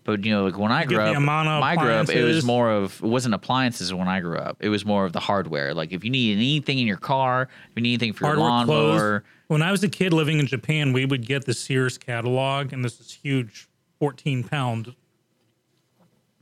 But 0.04 0.26
you 0.26 0.32
know, 0.34 0.46
like 0.46 0.58
when 0.58 0.72
I 0.72 0.82
Mm-hmm. 0.86 0.90
grew 0.90 1.00
up, 1.00 1.64
I 1.64 1.76
grew 1.76 1.92
up, 1.94 2.10
it 2.10 2.24
was 2.24 2.44
more 2.44 2.70
of 2.72 3.02
it 3.04 3.08
wasn't 3.08 3.36
appliances 3.36 3.94
when 3.94 4.08
I 4.08 4.20
grew 4.20 4.38
up. 4.40 4.58
It 4.60 4.70
was 4.70 4.84
more 4.84 5.06
of 5.06 5.14
the 5.14 5.20
hardware. 5.22 5.74
Like 5.76 5.94
if 5.94 6.04
you 6.04 6.10
need 6.10 6.36
anything 6.36 6.80
in 6.80 6.88
your 6.88 6.98
car, 6.98 7.44
if 7.44 7.50
you 7.76 7.84
need 7.84 7.90
anything 7.92 8.14
for 8.14 8.26
your 8.26 8.36
Hardware 8.36 8.50
lawnmower, 8.50 9.20
clothes. 9.22 9.32
When 9.48 9.62
I 9.62 9.70
was 9.72 9.84
a 9.84 9.90
kid 9.90 10.12
living 10.12 10.40
in 10.40 10.48
Japan, 10.48 10.92
we 10.92 11.06
would 11.06 11.26
get 11.26 11.46
the 11.46 11.54
Sears 11.54 11.98
catalog, 12.00 12.74
and 12.74 12.84
this 12.84 13.00
is 13.00 13.12
huge, 13.12 13.68
fourteen 14.06 14.44
pound 14.44 14.96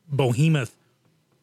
behemoth. 0.09 0.75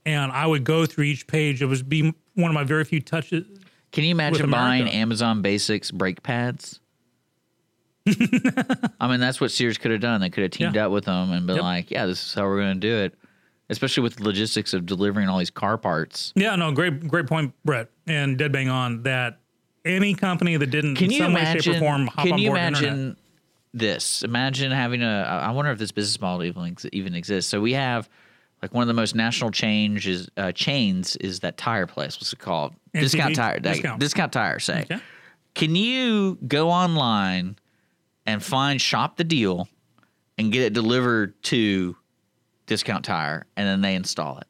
And 0.07 0.33
I 0.33 0.47
would 0.47 0.65
go 0.65 0.87
through 0.87 1.05
each 1.05 1.27
page. 1.27 1.61
It 1.61 1.67
was 1.67 1.83
be 1.83 2.15
one 2.35 2.51
of 2.51 2.55
my 2.55 2.65
very 2.65 2.85
few 2.85 3.01
touches. 3.01 3.45
Can 3.93 4.05
you 4.05 4.11
imagine 4.13 4.51
buying 4.51 4.89
Amazon 4.89 5.43
Basics 5.43 5.91
brake 5.91 6.23
pads? 6.23 6.81
I 8.09 9.09
mean, 9.09 9.21
that's 9.21 9.41
what 9.41 9.51
Sears 9.51 9.79
could 9.79 9.91
have 9.91 10.01
done. 10.01 10.21
They 10.21 10.31
could 10.31 10.43
have 10.43 10.53
teamed 10.53 10.75
Yeah. 10.77 10.87
up 10.87 10.93
with 10.93 11.05
them 11.07 11.33
and 11.33 11.47
been 11.47 11.57
Yep. 11.57 11.63
like, 11.63 11.91
"Yeah, 11.91 12.07
this 12.07 12.25
is 12.25 12.35
how 12.35 12.45
we're 12.45 12.61
going 12.61 12.81
to 12.81 12.81
do 12.81 12.95
it." 12.97 13.15
Especially 13.69 14.05
with 14.05 14.17
the 14.17 14.25
logistics 14.25 14.73
of 14.73 14.87
delivering 14.87 15.29
all 15.29 15.39
these 15.39 15.51
car 15.51 15.77
parts. 15.77 16.33
Yeah, 16.37 16.55
no, 16.57 16.71
great, 16.73 17.09
great 17.09 17.27
point, 17.27 17.53
Brett, 17.65 17.91
and 18.07 18.39
dead 18.39 18.53
bang 18.53 18.69
on 18.69 19.03
that. 19.03 19.41
Any 19.85 20.15
company 20.15 20.57
that 20.57 20.69
didn't, 20.69 20.95
Can 20.97 21.07
in 21.07 21.11
you 21.13 21.19
some 21.19 21.33
way, 21.35 21.41
imagine? 21.43 21.63
shape, 21.63 21.77
or 21.77 21.79
form, 21.81 22.07
hop 22.09 22.25
can 22.25 22.33
on 22.35 22.39
you 22.39 22.51
board 22.51 22.59
the 22.61 22.67
imagine 22.69 23.17
this? 23.73 24.23
Imagine 24.23 24.73
having 24.73 25.03
a. 25.03 25.43
I 25.43 25.51
wonder 25.51 25.71
if 25.71 25.79
this 25.79 25.93
business 25.93 26.21
model 26.21 26.45
even 26.45 26.77
even 26.93 27.15
exists. 27.15 27.51
So 27.51 27.61
we 27.61 27.73
have 27.75 28.09
like 28.63 28.73
one 28.73 28.83
of 28.83 28.89
the 28.89 28.95
most 28.95 29.15
national 29.15 29.51
change 29.51 30.09
is 30.09 30.29
uh, 30.37 30.53
chains 30.53 31.17
is 31.17 31.41
that 31.41 31.57
tire 31.57 31.87
place. 31.87 32.17
What's 32.17 32.33
it 32.33 32.39
called? 32.39 32.75
Discount 32.93 33.37
tire. 33.37 33.61
Discount. 33.61 34.01
Discount 34.01 34.33
tire. 34.33 34.59
Say. 34.59 34.83
Okay. 34.83 34.99
Can 35.55 35.75
you 35.75 36.37
go 36.47 36.71
online 36.71 37.57
and 38.27 38.43
find 38.43 38.81
shop 38.81 39.17
the 39.17 39.25
deal 39.25 39.69
and 40.37 40.53
get 40.53 40.63
it 40.63 40.73
delivered 40.75 41.41
to 41.45 41.97
Discount 42.67 43.05
Tire 43.07 43.47
and 43.57 43.67
then 43.67 43.81
they 43.81 43.95
install 43.95 44.39
it? 44.39 44.47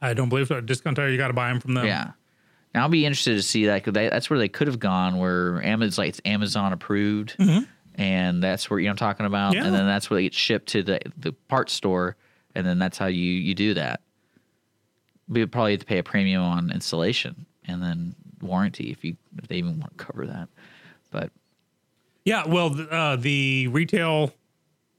I 0.00 0.14
don't 0.14 0.30
believe 0.30 0.46
so. 0.46 0.62
Discount 0.62 0.96
tire, 0.96 1.10
you 1.10 1.18
got 1.18 1.28
to 1.28 1.34
buy 1.34 1.48
them 1.50 1.60
from 1.60 1.74
them. 1.74 1.86
Yeah. 1.86 2.12
Now 2.74 2.82
I'll 2.82 2.88
be 2.88 3.04
interested 3.04 3.34
to 3.34 3.42
see 3.42 3.66
that 3.66 3.82
because 3.84 3.94
that's 3.94 4.30
where 4.30 4.38
they 4.38 4.48
could 4.48 4.66
have 4.68 4.78
gone, 4.78 5.18
where 5.18 5.62
Amazon 5.64 6.02
like 6.02 6.08
it's 6.10 6.20
Amazon 6.24 6.72
approved, 6.72 7.36
and 7.96 8.42
that's 8.42 8.70
where 8.70 8.78
you 8.78 8.86
know 8.86 8.90
I'm 8.92 8.96
talking 8.96 9.26
about, 9.26 9.52
Mm-hmm. 9.54 9.62
Yeah. 9.62 9.66
and 9.66 9.74
then 9.74 9.86
that's 9.86 10.08
where 10.08 10.16
they 10.18 10.22
get 10.24 10.34
shipped 10.34 10.68
to 10.70 10.82
the 10.82 11.00
the 11.16 11.32
parts 11.48 11.72
store, 11.72 12.16
and 12.54 12.66
then 12.66 12.78
that's 12.78 12.96
how 12.98 13.06
you 13.06 13.24
you 13.24 13.54
do 13.54 13.74
that. 13.74 14.00
We 15.28 15.40
would 15.40 15.52
probably 15.52 15.72
have 15.72 15.80
to 15.80 15.86
pay 15.86 15.98
a 15.98 16.02
premium 16.02 16.42
on 16.42 16.70
installation 16.72 17.46
and 17.66 17.82
then 17.82 18.14
warranty 18.40 18.90
if 18.90 19.04
you 19.04 19.16
if 19.38 19.48
they 19.48 19.56
even 19.56 19.78
want 19.80 19.96
to 19.98 20.04
cover 20.04 20.26
that, 20.26 20.48
but 21.10 21.30
Yeah, 22.24 22.46
well, 22.46 22.74
uh, 22.90 23.16
the 23.16 23.66
retail 23.68 24.32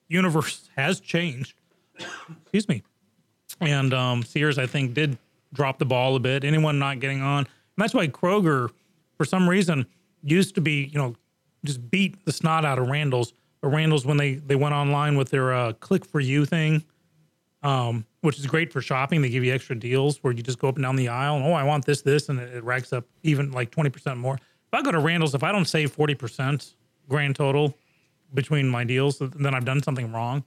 universe 0.10 0.70
has 0.76 1.00
changed. 1.00 1.54
Excuse 2.44 2.68
me. 2.68 2.84
And 3.60 3.94
um, 3.94 4.24
Sears, 4.24 4.58
I 4.58 4.66
think, 4.68 4.94
did 4.94 5.18
drop 5.54 5.78
the 5.80 5.86
ball 5.86 6.16
a 6.16 6.20
bit. 6.20 6.44
Anyone 6.44 6.80
not 6.80 7.00
getting 7.00 7.22
on. 7.22 7.48
That's 7.82 7.94
why 7.94 8.08
Kroger, 8.08 8.70
for 9.18 9.26
some 9.26 9.50
reason, 9.50 9.88
used 10.24 10.56
to 10.56 10.62
be, 10.62 10.90
you 10.92 11.00
know, 11.00 11.16
just 11.66 11.90
beat 11.90 12.26
the 12.26 12.32
snot 12.32 12.66
out 12.66 12.80
of 12.80 12.88
Randall's. 12.88 13.34
But 13.62 13.70
Randall's, 13.70 14.06
when 14.06 14.18
they, 14.18 14.36
they 14.36 14.56
went 14.56 14.74
online 14.74 15.16
with 15.16 15.30
their 15.30 15.54
uh, 15.54 15.74
click 15.74 16.06
for 16.06 16.20
you 16.20 16.46
thing, 16.46 16.84
um, 17.64 18.06
which 18.22 18.40
is 18.40 18.46
great 18.46 18.72
for 18.72 18.82
shopping, 18.82 19.22
they 19.22 19.30
give 19.30 19.44
you 19.44 19.54
extra 19.54 19.76
deals 19.76 20.18
where 20.24 20.34
you 20.34 20.42
just 20.42 20.60
go 20.60 20.68
up 20.68 20.76
and 20.76 20.84
down 20.84 20.96
the 20.96 21.10
aisle 21.10 21.38
and, 21.38 21.46
oh, 21.46 21.54
I 21.54 21.64
want 21.64 21.86
this, 21.86 22.02
this, 22.02 22.30
and 22.30 22.40
it, 22.40 22.56
it 22.56 22.64
racks 22.64 22.94
up 22.94 23.06
even 23.24 23.52
like 23.52 23.72
20% 23.72 24.18
more. 24.18 24.36
If 24.36 24.74
I 24.74 24.82
go 24.82 24.92
to 24.92 25.00
Randall's, 25.00 25.36
if 25.36 25.44
I 25.44 25.52
don't 25.52 25.66
save 25.66 25.96
40% 25.96 26.74
grand 27.10 27.36
total 27.36 27.76
between 28.34 28.70
my 28.70 28.84
deals, 28.84 29.20
then 29.20 29.54
I've 29.54 29.66
done 29.66 29.84
something 29.84 30.12
wrong. 30.12 30.44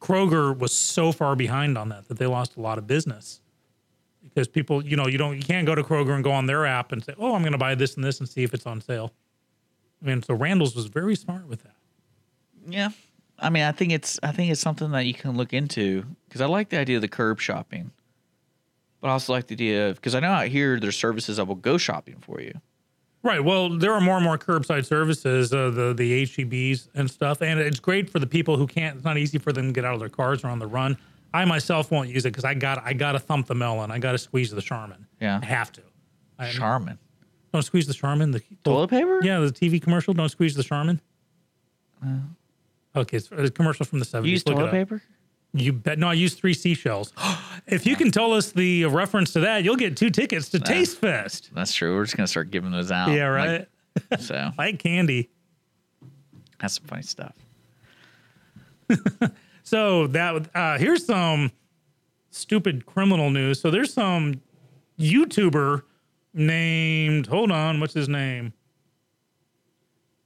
Kroger 0.00 0.56
was 0.56 0.72
so 0.72 1.12
far 1.12 1.34
behind 1.36 1.76
on 1.76 1.88
that 1.90 2.08
that 2.08 2.18
they 2.18 2.26
lost 2.26 2.56
a 2.56 2.60
lot 2.60 2.78
of 2.78 2.86
business 2.86 3.40
because 4.38 4.46
people, 4.46 4.86
you 4.86 4.96
know, 4.96 5.08
you 5.08 5.18
don't, 5.18 5.36
you 5.36 5.42
can't 5.42 5.66
go 5.66 5.74
to 5.74 5.82
Kroger 5.82 6.14
and 6.14 6.22
go 6.22 6.30
on 6.30 6.46
their 6.46 6.64
app 6.64 6.92
and 6.92 7.02
say, 7.02 7.12
oh, 7.18 7.34
I'm 7.34 7.42
going 7.42 7.52
to 7.52 7.58
buy 7.58 7.74
this 7.74 7.96
and 7.96 8.04
this 8.04 8.20
and 8.20 8.28
see 8.28 8.44
if 8.44 8.54
it's 8.54 8.66
on 8.66 8.80
sale. 8.80 9.12
I 10.00 10.06
mean, 10.06 10.22
so 10.22 10.34
Randall's 10.34 10.76
was 10.76 10.86
very 10.86 11.16
smart 11.16 11.48
with 11.48 11.64
that. 11.64 11.74
yeah. 12.68 12.90
I 13.40 13.50
mean, 13.50 13.62
I 13.62 13.72
think 13.72 13.92
it's 13.92 14.18
I 14.22 14.32
think 14.32 14.50
it's 14.50 14.60
something 14.60 14.90
that 14.90 15.06
you 15.06 15.14
can 15.14 15.36
look 15.36 15.52
into 15.52 16.04
because 16.28 16.40
I 16.40 16.46
like 16.46 16.70
the 16.70 16.78
idea 16.78 16.96
of 16.96 17.02
the 17.02 17.08
curb 17.08 17.40
shopping, 17.40 17.92
but 19.00 19.08
I 19.08 19.10
also 19.12 19.32
like 19.32 19.46
the 19.46 19.54
idea 19.54 19.90
of 19.90 19.96
because 19.96 20.16
I 20.16 20.20
know 20.20 20.30
out 20.30 20.48
here 20.48 20.80
there's 20.80 20.96
services 20.96 21.36
that 21.36 21.44
will 21.44 21.54
go 21.54 21.78
shopping 21.78 22.16
for 22.20 22.40
you. 22.40 22.60
Right. 23.22 23.42
Well, 23.42 23.78
there 23.78 23.92
are 23.92 24.00
more 24.00 24.16
and 24.16 24.24
more 24.24 24.38
curbside 24.38 24.86
services, 24.86 25.52
uh, 25.52 25.70
the 25.70 25.94
the 25.94 26.24
HEBs 26.24 26.88
and 26.94 27.08
stuff, 27.08 27.40
and 27.40 27.60
it's 27.60 27.78
great 27.78 28.10
for 28.10 28.18
the 28.18 28.26
people 28.26 28.56
who 28.56 28.66
can't. 28.66 28.96
It's 28.96 29.04
not 29.04 29.18
easy 29.18 29.38
for 29.38 29.52
them 29.52 29.68
to 29.68 29.72
get 29.72 29.84
out 29.84 29.94
of 29.94 30.00
their 30.00 30.08
cars 30.08 30.42
or 30.42 30.48
on 30.48 30.58
the 30.58 30.66
run. 30.66 30.96
I 31.32 31.44
myself 31.44 31.90
won't 31.90 32.08
use 32.08 32.24
it 32.24 32.30
because 32.30 32.44
I 32.44 32.54
got 32.54 32.82
I 32.84 32.92
got 32.92 33.12
to 33.12 33.18
thump 33.18 33.46
the 33.46 33.54
melon. 33.54 33.90
I 33.90 33.98
got 33.98 34.12
to 34.12 34.18
squeeze 34.18 34.50
the 34.50 34.62
Charmin. 34.62 35.06
Yeah. 35.20 35.40
I 35.42 35.46
have 35.46 35.72
to. 35.72 35.82
I, 36.38 36.50
Charmin. 36.50 36.98
Don't 37.52 37.62
squeeze 37.62 37.86
the 37.86 37.94
Charmin. 37.94 38.30
The 38.30 38.42
Toilet 38.64 38.88
paper? 38.90 39.20
Yeah, 39.22 39.40
the 39.40 39.52
TV 39.52 39.80
commercial. 39.82 40.14
Don't 40.14 40.28
squeeze 40.28 40.54
the 40.54 40.62
Charmin. 40.62 41.00
Uh. 42.04 42.18
okay, 43.00 43.16
it's 43.16 43.30
a 43.32 43.50
commercial 43.50 43.84
from 43.84 43.98
the 43.98 44.04
seventies. 44.04 44.32
use 44.32 44.44
toilet 44.44 44.70
paper? 44.70 45.02
You 45.54 45.72
bet. 45.72 45.98
No, 45.98 46.08
I 46.08 46.12
use 46.12 46.34
three 46.34 46.54
seashells. 46.54 47.12
if 47.66 47.86
you 47.86 47.96
can 47.96 48.10
tell 48.10 48.32
us 48.32 48.52
the 48.52 48.84
reference 48.84 49.32
to 49.32 49.40
that, 49.40 49.64
you'll 49.64 49.76
get 49.76 49.96
two 49.96 50.10
tickets 50.10 50.50
to 50.50 50.60
Taste 50.60 50.98
Fest. 50.98 51.50
That's 51.54 51.72
true. 51.74 51.96
We're 51.96 52.04
just 52.04 52.16
gonna 52.16 52.26
start 52.28 52.50
giving 52.50 52.70
those 52.70 52.92
out. 52.92 53.10
Yeah, 53.10 53.30
like- 53.30 53.68
right. 54.10 54.20
so 54.20 54.50
like 54.56 54.78
candy. 54.78 55.30
that's 56.60 56.74
some 56.74 56.84
funny 56.84 57.02
stuff. 57.02 57.32
So 59.68 60.06
that 60.06 60.48
uh, 60.54 60.78
here's 60.78 61.04
some 61.04 61.52
stupid 62.30 62.86
criminal 62.86 63.28
news. 63.28 63.60
So 63.60 63.70
there's 63.70 63.92
some 63.92 64.40
YouTuber 64.98 65.82
named 66.32 67.26
hold 67.26 67.52
on, 67.52 67.78
what's 67.78 67.92
his 67.92 68.08
name? 68.08 68.54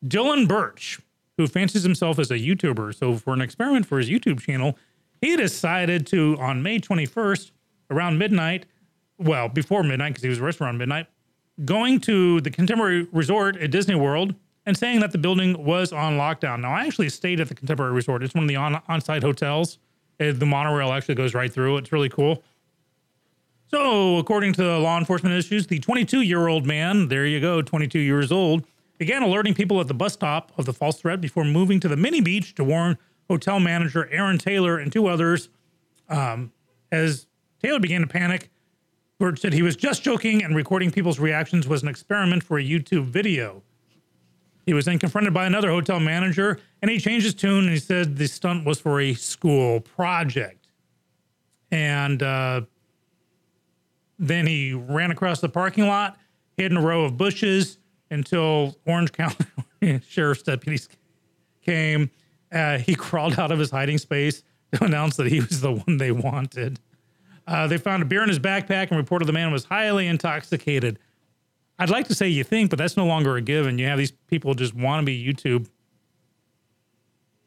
Dylan 0.06 0.46
Birch, 0.46 1.00
who 1.36 1.48
fancies 1.48 1.82
himself 1.82 2.20
as 2.20 2.30
a 2.30 2.38
YouTuber. 2.38 2.94
So 2.94 3.16
for 3.16 3.34
an 3.34 3.40
experiment 3.40 3.84
for 3.84 3.98
his 3.98 4.08
YouTube 4.08 4.40
channel, 4.40 4.78
he 5.20 5.36
decided 5.36 6.06
to 6.08 6.36
on 6.38 6.62
May 6.62 6.78
21st 6.78 7.50
around 7.90 8.18
midnight, 8.18 8.66
well 9.18 9.48
before 9.48 9.82
midnight 9.82 10.10
because 10.10 10.22
he 10.22 10.28
was 10.28 10.38
arrested 10.38 10.62
around 10.62 10.78
midnight, 10.78 11.06
going 11.64 11.98
to 12.02 12.40
the 12.42 12.50
Contemporary 12.50 13.08
Resort 13.10 13.56
at 13.56 13.72
Disney 13.72 13.96
World 13.96 14.36
and 14.66 14.76
saying 14.76 15.00
that 15.00 15.12
the 15.12 15.18
building 15.18 15.64
was 15.64 15.92
on 15.92 16.16
lockdown. 16.16 16.60
Now, 16.60 16.72
I 16.72 16.86
actually 16.86 17.08
stayed 17.08 17.40
at 17.40 17.48
the 17.48 17.54
Contemporary 17.54 17.92
Resort. 17.92 18.22
It's 18.22 18.34
one 18.34 18.44
of 18.44 18.48
the 18.48 18.56
on 18.56 18.80
on-site 18.88 19.22
hotels. 19.22 19.78
Uh, 20.20 20.32
The 20.32 20.46
monorail 20.46 20.92
actually 20.92 21.16
goes 21.16 21.34
right 21.34 21.52
through. 21.52 21.78
It's 21.78 21.92
really 21.92 22.08
cool. 22.08 22.42
So, 23.70 24.18
according 24.18 24.52
to 24.54 24.78
law 24.78 24.98
enforcement 24.98 25.34
issues, 25.34 25.66
the 25.66 25.80
22-year-old 25.80 26.66
man, 26.66 27.08
there 27.08 27.26
you 27.26 27.40
go, 27.40 27.62
22 27.62 27.98
years 27.98 28.30
old, 28.30 28.66
began 28.98 29.22
alerting 29.22 29.54
people 29.54 29.80
at 29.80 29.88
the 29.88 29.94
bus 29.94 30.12
stop 30.12 30.52
of 30.58 30.66
the 30.66 30.74
false 30.74 31.00
threat 31.00 31.20
before 31.20 31.44
moving 31.44 31.80
to 31.80 31.88
the 31.88 31.96
mini 31.96 32.20
beach 32.20 32.54
to 32.56 32.64
warn 32.64 32.98
hotel 33.30 33.58
manager 33.58 34.08
Aaron 34.12 34.36
Taylor 34.36 34.76
and 34.76 34.92
two 34.92 35.06
others. 35.06 35.48
Um, 36.08 36.52
as 36.92 37.26
Taylor 37.62 37.80
began 37.80 38.02
to 38.02 38.06
panic, 38.06 38.50
Bird 39.18 39.38
said 39.38 39.54
he 39.54 39.62
was 39.62 39.74
just 39.74 40.02
joking 40.02 40.44
and 40.44 40.54
recording 40.54 40.90
people's 40.90 41.18
reactions 41.18 41.66
was 41.66 41.82
an 41.82 41.88
experiment 41.88 42.42
for 42.42 42.58
a 42.58 42.62
YouTube 42.62 43.04
video. 43.04 43.62
He 44.66 44.74
was 44.74 44.84
then 44.84 44.98
confronted 44.98 45.34
by 45.34 45.46
another 45.46 45.70
hotel 45.70 45.98
manager 45.98 46.60
and 46.80 46.90
he 46.90 46.98
changed 46.98 47.24
his 47.24 47.34
tune 47.34 47.64
and 47.64 47.70
he 47.70 47.78
said 47.78 48.16
the 48.16 48.26
stunt 48.28 48.64
was 48.64 48.78
for 48.78 49.00
a 49.00 49.14
school 49.14 49.80
project. 49.80 50.68
And 51.70 52.22
uh, 52.22 52.62
then 54.18 54.46
he 54.46 54.72
ran 54.72 55.10
across 55.10 55.40
the 55.40 55.48
parking 55.48 55.86
lot, 55.86 56.16
hid 56.56 56.70
in 56.70 56.78
a 56.78 56.82
row 56.82 57.04
of 57.04 57.16
bushes, 57.16 57.78
until 58.10 58.76
Orange 58.86 59.10
County 59.10 59.46
sheriff's 60.08 60.42
deputies 60.42 60.88
came. 61.62 62.10
Uh, 62.52 62.78
he 62.78 62.94
crawled 62.96 63.38
out 63.38 63.50
of 63.50 63.58
his 63.58 63.70
hiding 63.70 63.98
space 63.98 64.44
to 64.72 64.84
announce 64.84 65.16
that 65.16 65.26
he 65.26 65.40
was 65.40 65.60
the 65.60 65.72
one 65.72 65.96
they 65.96 66.12
wanted. 66.12 66.78
Uh, 67.46 67.66
they 67.66 67.78
found 67.78 68.02
a 68.02 68.06
beer 68.06 68.22
in 68.22 68.28
his 68.28 68.38
backpack 68.38 68.88
and 68.90 68.96
reported 68.96 69.24
the 69.24 69.32
man 69.32 69.50
was 69.50 69.64
highly 69.64 70.06
intoxicated. 70.06 70.98
I'd 71.82 71.90
like 71.90 72.06
to 72.08 72.14
say 72.14 72.28
you 72.28 72.44
think, 72.44 72.70
but 72.70 72.78
that's 72.78 72.96
no 72.96 73.06
longer 73.06 73.36
a 73.36 73.40
given. 73.42 73.76
You 73.76 73.86
have 73.86 73.98
these 73.98 74.12
people 74.12 74.54
just 74.54 74.72
want 74.72 75.00
to 75.00 75.04
be 75.04 75.24
YouTube 75.24 75.66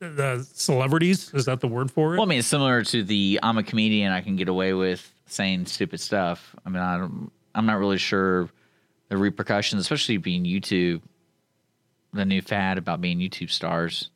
uh, 0.01 0.09
the 0.09 0.47
celebrities. 0.53 1.33
Is 1.33 1.45
that 1.45 1.61
the 1.61 1.69
word 1.69 1.89
for 1.89 2.13
it? 2.13 2.17
Well, 2.17 2.25
I 2.25 2.29
mean, 2.29 2.39
it's 2.39 2.47
similar 2.47 2.83
to 2.83 3.01
the 3.01 3.39
I'm 3.41 3.57
a 3.57 3.63
comedian, 3.63 4.11
I 4.11 4.19
can 4.19 4.35
get 4.35 4.49
away 4.49 4.73
with 4.73 5.09
saying 5.25 5.67
stupid 5.67 6.01
stuff. 6.01 6.53
I 6.65 6.69
mean, 6.69 6.81
I 6.81 6.97
don't, 6.97 7.31
I'm 7.53 7.65
not 7.65 7.79
really 7.79 7.97
sure 7.97 8.49
the 9.07 9.15
repercussions, 9.15 9.81
especially 9.81 10.17
being 10.17 10.43
YouTube, 10.43 11.01
the 12.11 12.25
new 12.25 12.41
fad 12.41 12.77
about 12.77 12.99
being 12.99 13.19
YouTube 13.19 13.49
stars. 13.49 14.09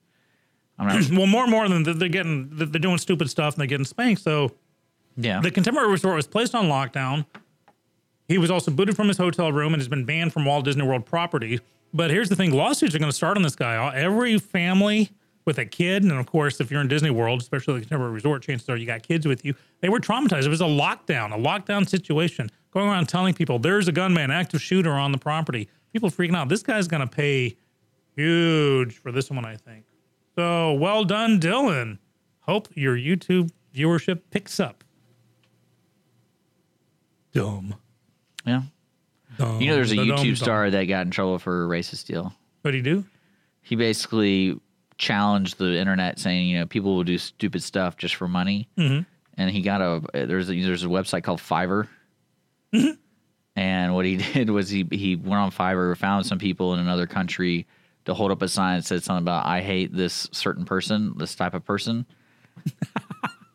I'm 0.77 0.87
not, 0.87 1.09
well, 1.17 1.27
more 1.27 1.43
and 1.43 1.51
more 1.51 1.69
than 1.69 1.83
they're 1.83 2.09
getting, 2.09 2.49
they're 2.51 2.67
doing 2.67 2.97
stupid 2.97 3.29
stuff 3.29 3.53
and 3.53 3.61
they're 3.61 3.67
getting 3.67 3.85
spanked. 3.85 4.21
So 4.21 4.51
yeah. 5.15 5.39
the 5.39 5.49
contemporary 5.49 5.89
resort 5.89 6.17
was 6.17 6.27
placed 6.27 6.55
on 6.55 6.65
lockdown. 6.65 7.25
He 8.29 8.37
was 8.37 8.51
also 8.51 8.71
booted 8.71 8.95
from 8.95 9.07
his 9.07 9.17
hotel 9.17 9.51
room 9.51 9.73
and 9.73 9.81
has 9.81 9.87
been 9.87 10.05
banned 10.05 10.31
from 10.31 10.45
Walt 10.45 10.63
Disney 10.63 10.83
World 10.83 11.05
property. 11.05 11.59
But 11.93 12.11
here's 12.11 12.29
the 12.29 12.35
thing: 12.35 12.53
lawsuits 12.53 12.95
are 12.95 12.99
going 12.99 13.11
to 13.11 13.15
start 13.15 13.35
on 13.35 13.43
this 13.43 13.55
guy. 13.55 13.75
Uh, 13.75 13.91
every 13.91 14.37
family 14.37 15.09
with 15.45 15.57
a 15.57 15.65
kid, 15.65 16.03
and 16.03 16.11
of 16.11 16.27
course, 16.27 16.61
if 16.61 16.69
you're 16.69 16.79
in 16.79 16.87
Disney 16.87 17.09
World, 17.09 17.41
especially 17.41 17.73
the 17.73 17.79
contemporary 17.81 18.13
resort, 18.13 18.43
chances 18.43 18.69
are 18.69 18.77
you 18.77 18.85
got 18.85 19.01
kids 19.01 19.25
with 19.25 19.43
you. 19.43 19.55
They 19.81 19.89
were 19.89 19.99
traumatized. 19.99 20.45
It 20.45 20.49
was 20.49 20.61
a 20.61 20.65
lockdown, 20.65 21.33
a 21.33 21.37
lockdown 21.37 21.89
situation. 21.89 22.51
Going 22.71 22.87
around 22.87 23.09
telling 23.09 23.33
people 23.33 23.57
there's 23.57 23.87
a 23.87 23.91
gunman, 23.91 24.29
active 24.29 24.61
shooter 24.61 24.91
on 24.91 25.11
the 25.11 25.17
property. 25.17 25.67
People 25.91 26.11
freaking 26.11 26.35
out. 26.35 26.49
This 26.49 26.61
guy's 26.61 26.87
going 26.87 27.01
to 27.01 27.07
pay 27.07 27.57
huge 28.15 28.95
for 28.95 29.11
this 29.11 29.31
one, 29.31 29.43
I 29.43 29.55
think. 29.55 29.85
So 30.35 30.73
well 30.73 31.03
done, 31.03 31.39
Dylan. 31.39 31.97
Hope 32.41 32.67
your 32.75 32.95
YouTube 32.95 33.49
viewership 33.73 34.21
picks 34.29 34.59
up. 34.59 34.83
Dumb. 37.33 37.73
Yeah. 38.49 38.61
You 39.59 39.67
know, 39.67 39.75
there's 39.75 39.91
a 39.91 39.95
YouTube 39.95 40.37
star 40.37 40.69
that 40.69 40.83
got 40.85 41.05
in 41.05 41.11
trouble 41.11 41.39
for 41.39 41.65
a 41.65 41.67
racist 41.67 42.07
deal. 42.07 42.33
What'd 42.61 42.75
he 42.75 42.81
do? 42.81 43.05
He 43.61 43.75
basically 43.75 44.59
challenged 44.97 45.57
the 45.57 45.77
internet, 45.77 46.19
saying, 46.19 46.49
you 46.49 46.59
know, 46.59 46.65
people 46.65 46.95
will 46.95 47.05
do 47.05 47.17
stupid 47.17 47.63
stuff 47.63 47.95
just 47.95 48.15
for 48.15 48.27
money. 48.27 48.67
Mhm. 48.77 49.05
And 49.37 49.49
he 49.49 49.61
got 49.61 49.81
a 49.81 50.01
there's 50.25 50.49
a, 50.49 50.61
there's 50.61 50.83
a 50.83 50.87
website 50.87 51.23
called 51.23 51.39
Fiverr. 51.39 51.87
Mm-hmm. 52.73 52.95
And 53.55 53.95
what 53.95 54.05
he 54.05 54.17
did 54.33 54.49
was 54.49 54.69
he 54.69 54.85
he 54.91 55.15
went 55.15 55.41
on 55.41 55.51
Fiverr, 55.51 55.95
found 55.95 56.25
some 56.25 56.39
people 56.39 56.73
in 56.73 56.79
another 56.79 57.07
country 57.07 57.65
to 58.05 58.13
hold 58.13 58.31
up 58.31 58.41
a 58.41 58.47
sign 58.47 58.79
that 58.79 58.85
said 58.85 59.03
something 59.03 59.23
about 59.23 59.45
I 59.45 59.61
hate 59.61 59.93
this 59.95 60.27
certain 60.31 60.65
person, 60.65 61.13
this 61.17 61.35
type 61.35 61.53
of 61.53 61.63
person. 61.63 62.05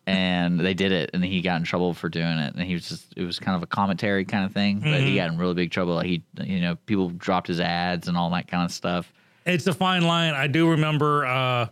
and 0.07 0.61
they 0.61 0.75
did 0.75 0.93
it, 0.93 1.11
and 1.15 1.25
he 1.25 1.41
got 1.41 1.57
in 1.57 1.65
trouble 1.65 1.95
for 1.95 2.09
doing 2.09 2.39
it. 2.39 2.55
And 2.55 2.63
he 2.65 2.75
was 2.75 2.89
just 2.89 3.13
it 3.17 3.25
was 3.25 3.39
kind 3.39 3.57
of 3.57 3.63
a 3.63 3.67
commentary 3.67 4.25
kind 4.25 4.45
of 4.45 4.53
thing, 4.53 4.81
but 4.81 4.89
Mm-hmm. 4.89 5.07
he 5.07 5.15
got 5.17 5.31
in 5.31 5.39
really 5.39 5.55
big 5.55 5.71
trouble. 5.71 5.95
Like 5.95 6.07
he 6.07 6.23
you 6.43 6.61
know 6.61 6.77
people 6.87 7.11
dropped 7.11 7.47
his 7.49 7.61
ads 7.61 8.09
and 8.09 8.17
all 8.17 8.31
that 8.31 8.49
kind 8.49 8.65
of 8.65 8.71
stuff. 8.73 9.13
It's 9.47 9.67
a 9.67 9.73
fine 9.75 10.03
line. 10.03 10.35
I 10.35 10.47
do 10.47 10.71
remember 10.71 11.27
uh, 11.27 11.67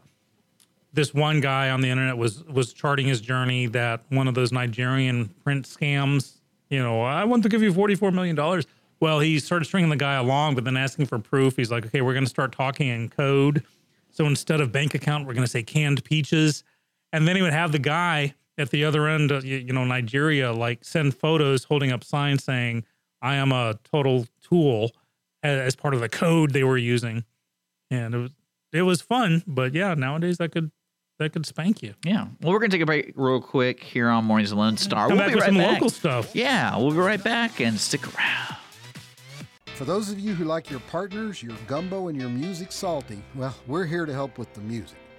this 0.93 1.15
one 1.15 1.41
guy 1.41 1.71
on 1.71 1.81
the 1.81 1.89
internet 1.89 2.17
was 2.17 2.45
was 2.45 2.73
charting 2.73 3.07
his 3.07 3.21
journey 3.21 3.67
that 3.69 4.03
one 4.11 4.29
of 4.29 4.35
those 4.35 4.53
Nigerian 4.53 5.29
prince 5.45 5.75
scams. 5.75 6.35
You 6.69 6.83
know, 6.83 7.03
I 7.03 7.25
want 7.25 7.43
to 7.45 7.49
give 7.49 7.63
you 7.63 7.73
forty 7.73 7.95
four 7.95 8.11
million 8.11 8.37
dollars. 8.37 8.67
Well, 9.01 9.19
he 9.21 9.41
started 9.41 9.65
stringing 9.65 9.91
the 9.91 9.97
guy 9.97 10.15
along, 10.15 10.55
but 10.55 10.65
then 10.65 10.77
asking 10.77 11.07
for 11.07 11.19
proof. 11.19 11.57
He's 11.57 11.73
like, 11.73 11.85
okay, 11.87 12.03
we're 12.03 12.13
going 12.13 12.25
to 12.25 12.31
start 12.31 12.53
talking 12.53 12.87
in 12.89 13.09
code. 13.09 13.65
So 14.13 14.27
instead 14.27 14.61
of 14.61 14.71
bank 14.71 14.95
account, 14.95 15.27
we're 15.27 15.35
going 15.35 15.45
to 15.45 15.51
say 15.51 15.63
canned 15.65 16.05
peaches. 16.05 16.63
And 17.13 17.29
then 17.29 17.37
he 17.37 17.43
would 17.43 17.53
have 17.53 17.73
the 17.73 17.79
guy 17.79 18.35
at 18.59 18.71
the 18.71 18.85
other 18.85 19.07
end, 19.09 19.31
of, 19.31 19.45
you, 19.45 19.59
you 19.59 19.73
know, 19.73 19.85
Nigeria, 19.85 20.53
like 20.53 20.85
send 20.85 21.15
photos 21.15 21.65
holding 21.65 21.93
up 21.93 22.05
signs 22.05 22.45
saying, 22.45 22.85
I 23.21 23.37
am 23.37 23.53
a 23.53 23.79
total 23.85 24.27
tool 24.43 24.93
as, 25.43 25.61
as 25.61 25.77
part 25.77 25.95
of 25.95 26.01
the 26.01 26.09
code 26.09 26.53
they 26.53 26.65
were 26.65 26.79
using. 26.79 27.25
And 27.91 28.15
it 28.15 28.19
was, 28.19 28.31
it 28.73 28.83
was 28.83 29.03
fun, 29.03 29.43
but 29.47 29.75
yeah, 29.75 29.95
nowadays 29.95 30.39
that 30.39 30.53
could, 30.53 30.71
that 31.19 31.33
could 31.33 31.45
spank 31.47 31.83
you. 31.83 31.95
Yeah. 32.05 32.29
Well, 32.41 32.53
we're 32.53 32.59
gonna 32.59 32.71
take 32.71 32.81
a 32.81 32.87
break 32.87 33.13
real 33.15 33.41
quick 33.41 33.83
here 33.83 34.09
on 34.09 34.25
Mornings 34.25 34.51
of 34.51 34.59
Lone 34.59 34.77
Star. 34.77 35.09
Come 35.09 35.19
we'll 35.19 35.27
back 35.27 35.29
be 35.29 35.35
with 35.35 35.43
right 35.43 35.49
some 35.49 35.59
back. 35.59 35.73
local 35.75 35.91
stuff. 35.91 36.35
Yeah, 36.35 36.77
we'll 36.79 36.91
be 36.91 36.97
right 36.97 37.23
back 37.23 37.61
and 37.61 37.79
stick 37.79 38.03
around. 38.07 38.57
For 39.75 39.85
those 39.85 40.11
of 40.11 40.19
you 40.19 40.35
who 40.35 40.45
like 40.45 40.71
your 40.71 40.81
partners, 40.81 41.43
your 41.43 41.57
gumbo, 41.67 42.09
and 42.09 42.19
your 42.19 42.31
music 42.31 42.73
salty, 42.73 43.23
well, 43.35 43.55
we're 43.67 43.85
here 43.85 44.07
to 44.07 44.13
help 44.13 44.39
with 44.39 44.53
the 44.55 44.61
music. 44.63 44.99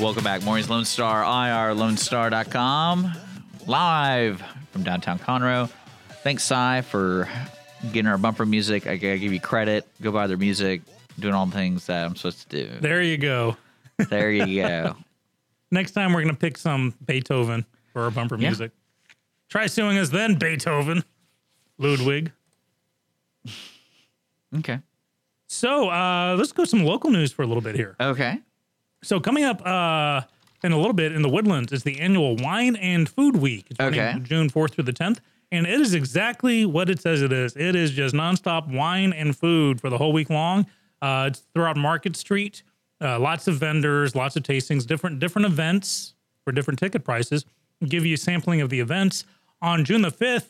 Welcome 0.00 0.22
back, 0.22 0.44
Mornings 0.44 0.70
Lone 0.70 0.84
Star, 0.84 1.24
IRLoneStar.com, 1.24 3.12
live 3.66 4.42
from 4.70 4.84
downtown 4.84 5.18
Conroe. 5.18 5.68
Thanks, 6.22 6.44
Cy, 6.44 6.82
for 6.82 7.28
getting 7.92 8.06
our 8.06 8.16
bumper 8.18 8.46
music. 8.46 8.86
I 8.86 8.96
gotta 8.96 9.18
give 9.18 9.32
you 9.32 9.40
credit. 9.40 9.86
Go 10.00 10.12
buy 10.12 10.28
their 10.28 10.36
music, 10.36 10.82
doing 11.18 11.34
all 11.34 11.46
the 11.46 11.52
things 11.56 11.86
that 11.86 12.04
I'm 12.06 12.14
supposed 12.14 12.48
to 12.48 12.64
do. 12.64 12.70
There 12.80 13.02
you 13.02 13.16
go. 13.18 13.56
There 14.08 14.30
you 14.30 14.62
go. 14.62 14.94
Next 15.72 15.90
time 15.90 16.12
we're 16.12 16.22
going 16.22 16.32
to 16.32 16.38
pick 16.38 16.56
some 16.56 16.94
Beethoven 17.04 17.66
for 17.92 18.02
our 18.02 18.12
bumper 18.12 18.36
Yeah. 18.36 18.50
music. 18.50 18.70
Try 19.48 19.66
suing 19.66 19.98
us 19.98 20.08
then, 20.10 20.36
Beethoven. 20.36 21.02
Ludwig. 21.78 22.30
Okay. 24.56 24.78
So 25.48 25.88
uh, 25.90 26.36
let's 26.38 26.52
go 26.52 26.64
some 26.64 26.84
local 26.84 27.10
news 27.10 27.32
for 27.32 27.42
a 27.42 27.46
little 27.48 27.60
bit 27.60 27.74
here. 27.74 27.96
Okay. 28.00 28.38
So 29.02 29.20
coming 29.20 29.44
up 29.44 29.64
uh, 29.66 30.22
in 30.64 30.72
a 30.72 30.76
little 30.76 30.92
bit 30.92 31.12
in 31.12 31.22
the 31.22 31.28
Woodlands 31.28 31.72
is 31.72 31.82
the 31.84 32.00
annual 32.00 32.36
Wine 32.36 32.76
and 32.76 33.08
Food 33.08 33.36
Week. 33.36 33.66
It's 33.70 33.80
Okay. 33.80 34.18
June 34.22 34.50
4th 34.50 34.72
through 34.72 34.84
the 34.84 34.92
10th. 34.92 35.18
And 35.50 35.66
it 35.66 35.80
is 35.80 35.94
exactly 35.94 36.66
what 36.66 36.90
it 36.90 37.00
says 37.00 37.22
it 37.22 37.32
is. 37.32 37.56
It 37.56 37.74
is 37.74 37.92
just 37.92 38.14
nonstop 38.14 38.68
wine 38.70 39.12
and 39.14 39.34
food 39.36 39.80
for 39.80 39.88
the 39.88 39.96
whole 39.96 40.12
week 40.12 40.28
long. 40.28 40.66
Uh, 41.00 41.26
it's 41.30 41.40
throughout 41.54 41.76
Market 41.76 42.16
Street. 42.16 42.62
Uh, 43.00 43.18
lots 43.18 43.46
of 43.46 43.54
vendors, 43.56 44.14
lots 44.16 44.34
of 44.36 44.42
tastings, 44.42 44.84
different 44.86 45.20
different 45.20 45.46
events 45.46 46.14
for 46.44 46.52
different 46.52 46.78
ticket 46.78 47.04
prices. 47.04 47.44
Give 47.86 48.04
you 48.04 48.14
a 48.14 48.18
sampling 48.18 48.60
of 48.60 48.68
the 48.68 48.80
events 48.80 49.24
on 49.62 49.84
June 49.84 50.02
the 50.02 50.10
5th 50.10 50.48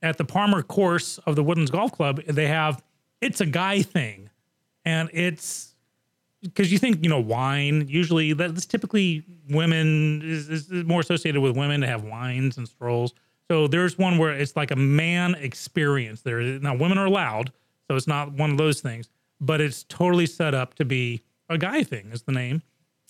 at 0.00 0.16
the 0.16 0.24
Palmer 0.24 0.62
course 0.62 1.18
of 1.18 1.36
the 1.36 1.44
Woodlands 1.44 1.70
Golf 1.70 1.92
Club. 1.92 2.20
They 2.24 2.46
have 2.48 2.82
it's 3.20 3.40
a 3.42 3.46
guy 3.46 3.82
thing, 3.82 4.30
and 4.86 5.08
it's 5.12 5.71
because 6.42 6.72
you 6.72 6.78
think 6.78 7.02
you 7.02 7.08
know 7.08 7.20
wine 7.20 7.86
usually 7.88 8.32
that's 8.32 8.66
typically 8.66 9.24
women 9.48 10.22
is, 10.24 10.48
is 10.48 10.70
more 10.70 11.00
associated 11.00 11.40
with 11.40 11.56
women 11.56 11.80
to 11.80 11.86
have 11.86 12.04
wines 12.04 12.58
and 12.58 12.68
strolls. 12.68 13.14
So 13.50 13.66
there's 13.66 13.98
one 13.98 14.18
where 14.18 14.32
it's 14.32 14.56
like 14.56 14.70
a 14.70 14.76
man 14.76 15.34
experience 15.34 16.22
there. 16.22 16.40
Now 16.40 16.74
women 16.74 16.98
are 16.98 17.06
allowed 17.06 17.52
so 17.88 17.96
it's 17.96 18.06
not 18.06 18.32
one 18.32 18.50
of 18.50 18.58
those 18.58 18.80
things 18.80 19.08
but 19.40 19.60
it's 19.60 19.84
totally 19.84 20.26
set 20.26 20.54
up 20.54 20.74
to 20.74 20.84
be 20.84 21.22
a 21.48 21.58
guy 21.58 21.82
thing 21.82 22.10
is 22.12 22.22
the 22.22 22.32
name. 22.32 22.62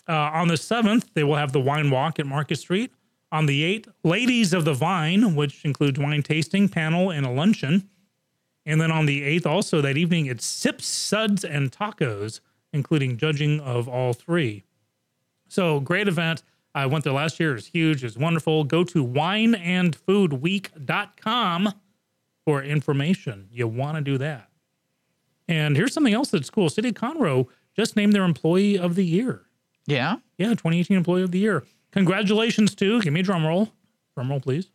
Uh, 0.09 0.31
on 0.33 0.49
the 0.49 0.55
7th 0.55 1.07
they 1.15 1.25
will 1.25 1.37
have 1.37 1.53
the 1.53 1.61
wine 1.61 1.91
walk 1.91 2.19
at 2.19 2.27
market 2.27 2.57
street. 2.57 2.93
On 3.31 3.47
the 3.47 3.79
8th 3.79 3.89
ladies 4.05 4.53
of 4.53 4.65
the 4.65 4.75
vine 4.75 5.35
which 5.35 5.65
includes 5.65 5.99
wine 5.99 6.23
tasting 6.23 6.69
panel 6.69 7.11
and 7.11 7.25
a 7.25 7.31
luncheon. 7.31 7.89
And 8.65 8.81
then 8.81 8.93
on 8.93 9.07
the 9.07 9.23
8th, 9.41 9.47
also 9.47 9.81
that 9.81 9.97
evening, 9.97 10.27
it's 10.27 10.45
Sips, 10.45 10.87
Suds, 10.87 11.45
and 11.45 11.73
Tacos, 11.73 12.41
including 12.73 13.17
judging 13.17 13.61
of 13.61 13.89
all 13.89 14.13
three. 14.13 14.65
So 15.49 15.81
great 15.81 16.09
event. 16.09 16.43
I 16.75 16.87
went 16.87 17.05
there 17.05 17.13
last 17.13 17.39
year. 17.39 17.51
It 17.51 17.55
was 17.55 17.67
huge. 17.67 18.03
It 18.03 18.07
was 18.07 18.17
wonderful. 18.17 18.65
Go 18.65 18.83
to 18.85 19.05
wineandfoodweek.com 19.05 21.75
for 22.45 22.63
information. 22.63 23.49
You 23.53 23.69
want 23.69 23.97
to 23.97 24.03
do 24.03 24.17
that. 24.19 24.49
And 25.49 25.77
here's 25.77 25.93
something 25.93 26.15
else 26.15 26.31
that's 26.31 26.49
cool. 26.49 26.71
City 26.71 26.89
of 26.89 26.95
Conroe 26.95 27.47
just 27.77 27.95
named 27.97 28.15
their 28.15 28.25
Employee 28.25 28.79
of 28.79 28.95
the 28.95 29.05
Year. 29.05 29.43
Yeah. 29.87 30.17
Yeah, 30.39 30.49
2018 30.49 30.97
Employee 30.97 31.23
of 31.23 31.33
the 31.33 31.41
Year. 31.41 31.65
Congratulations 31.91 32.75
to, 32.77 33.03
give 33.03 33.13
me 33.13 33.21
a 33.21 33.23
drum 33.23 33.47
roll. 33.47 33.69
Drum 34.15 34.31
roll, 34.31 34.41
please. 34.41 34.71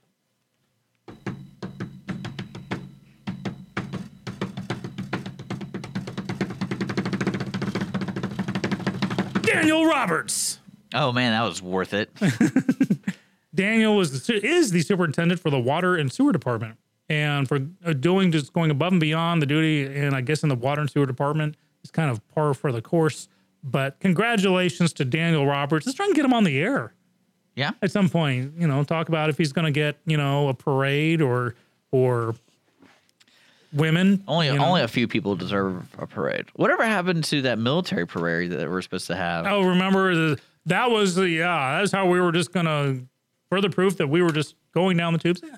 Daniel 9.67 9.85
Roberts. 9.85 10.59
Oh 10.93 11.11
man, 11.11 11.33
that 11.33 11.43
was 11.47 11.61
worth 11.61 11.93
it. 11.93 12.09
Daniel 13.55 13.95
was 13.95 14.25
the, 14.27 14.45
is 14.45 14.71
the 14.71 14.81
superintendent 14.81 15.39
for 15.39 15.49
the 15.49 15.59
water 15.59 15.95
and 15.95 16.11
sewer 16.11 16.31
department, 16.31 16.77
and 17.09 17.47
for 17.47 17.59
uh, 17.85 17.93
doing 17.93 18.31
just 18.31 18.53
going 18.53 18.71
above 18.71 18.91
and 18.93 19.01
beyond 19.01 19.41
the 19.41 19.45
duty, 19.45 19.85
and 19.85 20.15
I 20.15 20.21
guess 20.21 20.43
in 20.43 20.49
the 20.49 20.55
water 20.55 20.81
and 20.81 20.89
sewer 20.89 21.05
department 21.05 21.55
is 21.83 21.91
kind 21.91 22.09
of 22.09 22.25
par 22.29 22.53
for 22.53 22.71
the 22.71 22.81
course. 22.81 23.27
But 23.63 23.99
congratulations 23.99 24.93
to 24.93 25.05
Daniel 25.05 25.45
Roberts. 25.45 25.85
Let's 25.85 25.97
try 25.97 26.05
and 26.05 26.15
get 26.15 26.23
him 26.23 26.33
on 26.33 26.43
the 26.43 26.57
air 26.59 26.93
Yeah. 27.55 27.71
at 27.81 27.91
some 27.91 28.07
point. 28.09 28.53
You 28.57 28.67
know, 28.67 28.83
talk 28.83 29.09
about 29.09 29.29
if 29.29 29.37
he's 29.37 29.51
going 29.51 29.65
to 29.65 29.71
get 29.71 29.97
you 30.05 30.15
know 30.17 30.47
a 30.49 30.53
parade 30.53 31.21
or 31.21 31.55
or 31.91 32.35
women. 33.77 34.23
Only 34.27 34.47
you 34.47 34.57
know. 34.57 34.65
only 34.65 34.81
a 34.81 34.87
few 34.87 35.07
people 35.07 35.35
deserve 35.35 35.87
a 35.97 36.07
parade. 36.07 36.45
Whatever 36.55 36.85
happened 36.85 37.23
to 37.25 37.43
that 37.43 37.59
military 37.59 38.05
parade 38.05 38.51
that 38.51 38.69
we're 38.69 38.81
supposed 38.81 39.07
to 39.07 39.15
have? 39.15 39.45
Oh, 39.45 39.61
remember 39.61 40.13
the, 40.13 40.39
that 40.65 40.91
was 40.91 41.15
the 41.15 41.29
yeah. 41.29 41.79
That's 41.79 41.91
how 41.91 42.07
we 42.07 42.19
were 42.19 42.31
just 42.31 42.51
gonna 42.51 43.01
further 43.49 43.69
proof 43.69 43.97
that 43.97 44.07
we 44.07 44.21
were 44.21 44.31
just 44.31 44.55
going 44.73 44.97
down 44.97 45.13
the 45.13 45.19
tubes. 45.19 45.41
Yeah. 45.43 45.57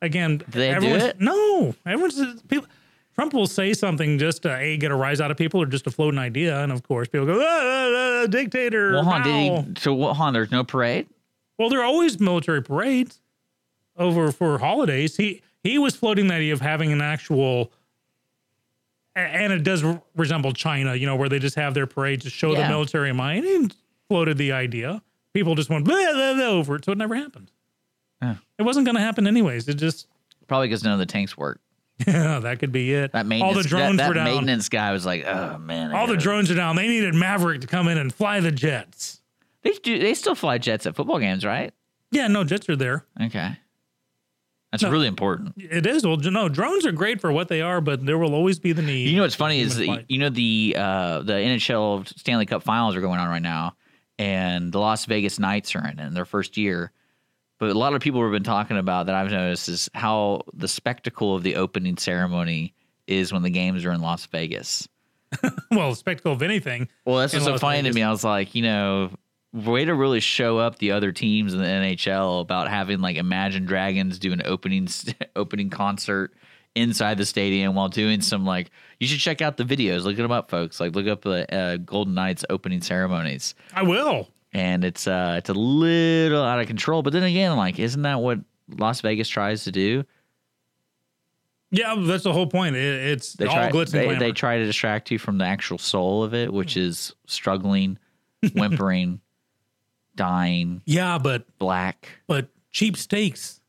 Again, 0.00 0.42
they 0.48 0.78
do 0.78 0.86
it? 0.86 1.20
No, 1.20 1.74
everyone's 1.84 2.42
people. 2.42 2.68
Trump 3.14 3.34
will 3.34 3.48
say 3.48 3.74
something 3.74 4.16
just 4.16 4.42
to 4.42 4.56
a 4.56 4.76
get 4.76 4.92
a 4.92 4.94
rise 4.94 5.20
out 5.20 5.32
of 5.32 5.36
people 5.36 5.60
or 5.60 5.66
just 5.66 5.84
to 5.84 5.90
float 5.90 6.14
an 6.14 6.20
idea, 6.20 6.62
and 6.62 6.70
of 6.70 6.84
course 6.84 7.08
people 7.08 7.26
go, 7.26 7.40
ah, 7.40 7.44
ah, 7.44 8.22
ah, 8.22 8.26
dictator. 8.28 8.92
well, 8.92 9.02
hon, 9.02 9.22
now." 9.22 9.24
did 9.24 9.76
he? 9.76 9.80
So, 9.80 9.92
what, 9.92 10.14
hon, 10.14 10.32
there's 10.34 10.52
no 10.52 10.62
parade. 10.62 11.08
Well, 11.58 11.68
there 11.68 11.80
are 11.80 11.84
always 11.84 12.20
military 12.20 12.62
parades 12.62 13.20
over 13.96 14.30
for 14.30 14.58
holidays. 14.58 15.16
He 15.16 15.42
he 15.70 15.78
was 15.78 15.94
floating 15.96 16.26
the 16.28 16.34
idea 16.34 16.52
of 16.52 16.60
having 16.60 16.92
an 16.92 17.00
actual, 17.00 17.72
and 19.14 19.52
it 19.52 19.62
does 19.64 19.82
re- 19.82 20.00
resemble 20.16 20.52
China, 20.52 20.94
you 20.94 21.06
know, 21.06 21.16
where 21.16 21.28
they 21.28 21.38
just 21.38 21.56
have 21.56 21.74
their 21.74 21.86
parade 21.86 22.22
to 22.22 22.30
show 22.30 22.54
the 22.54 22.68
military 22.68 23.12
might. 23.12 23.44
He 23.44 23.68
floated 24.08 24.38
the 24.38 24.52
idea. 24.52 25.02
People 25.34 25.54
just 25.54 25.68
went 25.70 25.84
blah, 25.84 26.12
blah, 26.12 26.34
blah, 26.34 26.44
over 26.44 26.76
it, 26.76 26.84
so 26.84 26.92
it 26.92 26.98
never 26.98 27.14
happened. 27.14 27.50
Yeah. 28.22 28.36
It 28.58 28.62
wasn't 28.62 28.86
going 28.86 28.96
to 28.96 29.02
happen 29.02 29.26
anyways. 29.26 29.68
It 29.68 29.74
just 29.74 30.06
Probably 30.48 30.68
because 30.68 30.82
none 30.82 30.94
of 30.94 30.98
the 30.98 31.06
tanks 31.06 31.36
work. 31.36 31.60
yeah, 32.06 32.38
that 32.42 32.58
could 32.58 32.72
be 32.72 32.94
it. 32.94 33.12
That 33.12 33.24
All 33.24 33.28
maintenance, 33.28 33.62
the 33.64 33.68
drones 33.68 33.96
that, 33.98 34.02
that 34.04 34.08
were 34.08 34.14
down. 34.14 34.24
maintenance 34.24 34.68
guy 34.68 34.92
was 34.92 35.04
like, 35.04 35.24
"Oh 35.26 35.58
man, 35.58 35.90
I 35.90 35.98
All 35.98 36.06
the 36.06 36.14
gotta-" 36.14 36.22
drones 36.24 36.50
are 36.50 36.54
down. 36.54 36.76
They 36.76 36.88
needed 36.88 37.14
Maverick 37.14 37.60
to 37.60 37.66
come 37.66 37.86
in 37.88 37.98
and 37.98 38.12
fly 38.14 38.40
the 38.40 38.50
jets. 38.52 39.20
They 39.62 39.72
do. 39.72 39.98
They 39.98 40.14
still 40.14 40.34
fly 40.34 40.58
jets 40.58 40.86
at 40.86 40.94
football 40.96 41.18
games, 41.18 41.44
right? 41.44 41.72
Yeah, 42.10 42.28
no 42.28 42.44
jets 42.44 42.68
are 42.68 42.76
there. 42.76 43.04
Okay, 43.20 43.56
that's 44.70 44.82
No. 44.82 44.90
really 44.90 45.06
important. 45.06 45.54
It 45.56 45.86
is. 45.86 46.06
Well, 46.06 46.16
no, 46.18 46.48
drones 46.48 46.84
are 46.86 46.92
great 46.92 47.20
for 47.20 47.32
what 47.32 47.48
they 47.48 47.60
are, 47.62 47.80
but 47.80 48.04
there 48.04 48.18
will 48.18 48.34
always 48.34 48.58
be 48.58 48.72
the 48.72 48.82
need. 48.82 49.08
You 49.08 49.16
know 49.16 49.22
what's 49.22 49.34
funny 49.34 49.60
is 49.60 49.76
that, 49.76 50.04
you 50.08 50.18
know 50.18 50.28
the 50.30 50.74
uh, 50.78 51.22
the 51.22 51.32
NHL 51.34 52.06
Stanley 52.18 52.46
Cup 52.46 52.62
Finals 52.62 52.94
are 52.96 53.00
going 53.00 53.18
on 53.20 53.28
right 53.28 53.42
now, 53.42 53.76
and 54.18 54.72
the 54.72 54.78
Las 54.78 55.04
Vegas 55.06 55.38
Knights 55.38 55.74
are 55.74 55.86
in 55.88 55.98
in 55.98 56.14
their 56.14 56.24
first 56.26 56.56
year. 56.56 56.92
But 57.58 57.70
a 57.70 57.78
lot 57.78 57.94
of 57.94 58.00
people 58.00 58.22
have 58.22 58.30
been 58.30 58.44
talking 58.44 58.76
about 58.76 59.06
that 59.06 59.14
I've 59.16 59.30
noticed 59.32 59.68
is 59.68 59.88
how 59.94 60.42
the 60.54 60.68
spectacle 60.68 61.34
of 61.34 61.42
the 61.42 61.56
opening 61.56 61.96
ceremony 61.96 62.72
is 63.08 63.32
when 63.32 63.42
the 63.42 63.50
games 63.50 63.84
are 63.84 63.90
in 63.90 64.00
Las 64.00 64.26
Vegas. 64.26 64.86
well, 65.72 65.94
spectacle 65.96 66.32
of 66.32 66.42
anything. 66.42 66.88
Well, 67.04 67.16
that's 67.16 67.32
what's 67.32 67.44
so 67.46 67.50
Las 67.52 67.60
funny 67.60 67.78
Vegas. 67.78 67.94
to 67.94 67.98
me. 67.98 68.02
I 68.04 68.10
was 68.10 68.22
like, 68.22 68.54
you 68.54 68.62
know, 68.62 69.10
way 69.52 69.84
to 69.84 69.94
really 69.94 70.20
show 70.20 70.58
up 70.58 70.78
the 70.78 70.92
other 70.92 71.10
teams 71.12 71.54
in 71.54 71.60
the 71.60 71.66
NHL 71.66 72.40
about 72.40 72.68
having 72.68 73.00
like 73.00 73.16
Imagine 73.16 73.64
Dragons 73.64 74.18
do 74.18 74.32
an 74.32 74.42
opening 74.44 74.88
opening 75.36 75.70
concert 75.70 76.34
inside 76.74 77.18
the 77.18 77.24
stadium 77.26 77.74
while 77.74 77.88
doing 77.88 78.20
some 78.20 78.44
like 78.44 78.70
you 79.00 79.06
should 79.06 79.20
check 79.20 79.40
out 79.40 79.56
the 79.56 79.64
videos. 79.64 80.04
Look 80.04 80.16
them 80.16 80.30
up, 80.30 80.50
folks. 80.50 80.80
Like 80.80 80.94
look 80.94 81.06
up 81.06 81.22
the 81.22 81.52
uh, 81.54 81.76
Golden 81.78 82.14
Knights 82.14 82.44
opening 82.50 82.82
ceremonies, 82.82 83.54
I 83.74 83.82
will. 83.82 84.28
and 84.52 84.84
it's 84.84 85.06
uh 85.08 85.36
it's 85.38 85.48
a 85.48 85.54
little 85.54 86.42
out 86.44 86.60
of 86.60 86.66
control. 86.66 87.02
But 87.02 87.12
then 87.14 87.22
again, 87.24 87.56
like 87.56 87.78
isn't 87.78 88.02
that 88.02 88.20
what 88.20 88.40
Las 88.76 89.00
Vegas 89.00 89.28
tries 89.28 89.64
to 89.64 89.72
do? 89.72 90.04
Yeah, 91.70 91.96
that's 91.98 92.24
the 92.24 92.32
whole 92.32 92.46
point. 92.46 92.76
It, 92.76 93.10
it's 93.10 93.34
They 93.34 93.46
all 93.46 93.54
try 93.54 93.70
glitz 93.70 93.92
and 93.94 94.10
they, 94.10 94.18
they 94.18 94.32
try 94.32 94.58
to 94.58 94.64
distract 94.64 95.10
you 95.10 95.18
from 95.18 95.38
the 95.38 95.44
actual 95.44 95.76
soul 95.78 96.22
of 96.22 96.32
it, 96.34 96.52
which 96.52 96.76
is 96.78 97.14
struggling, 97.26 97.98
whimpering, 98.54 99.20
dying, 100.18 100.82
yeah, 100.84 101.16
but 101.16 101.46
black. 101.58 102.08
but 102.26 102.48
cheap 102.72 102.98
steaks 102.98 103.60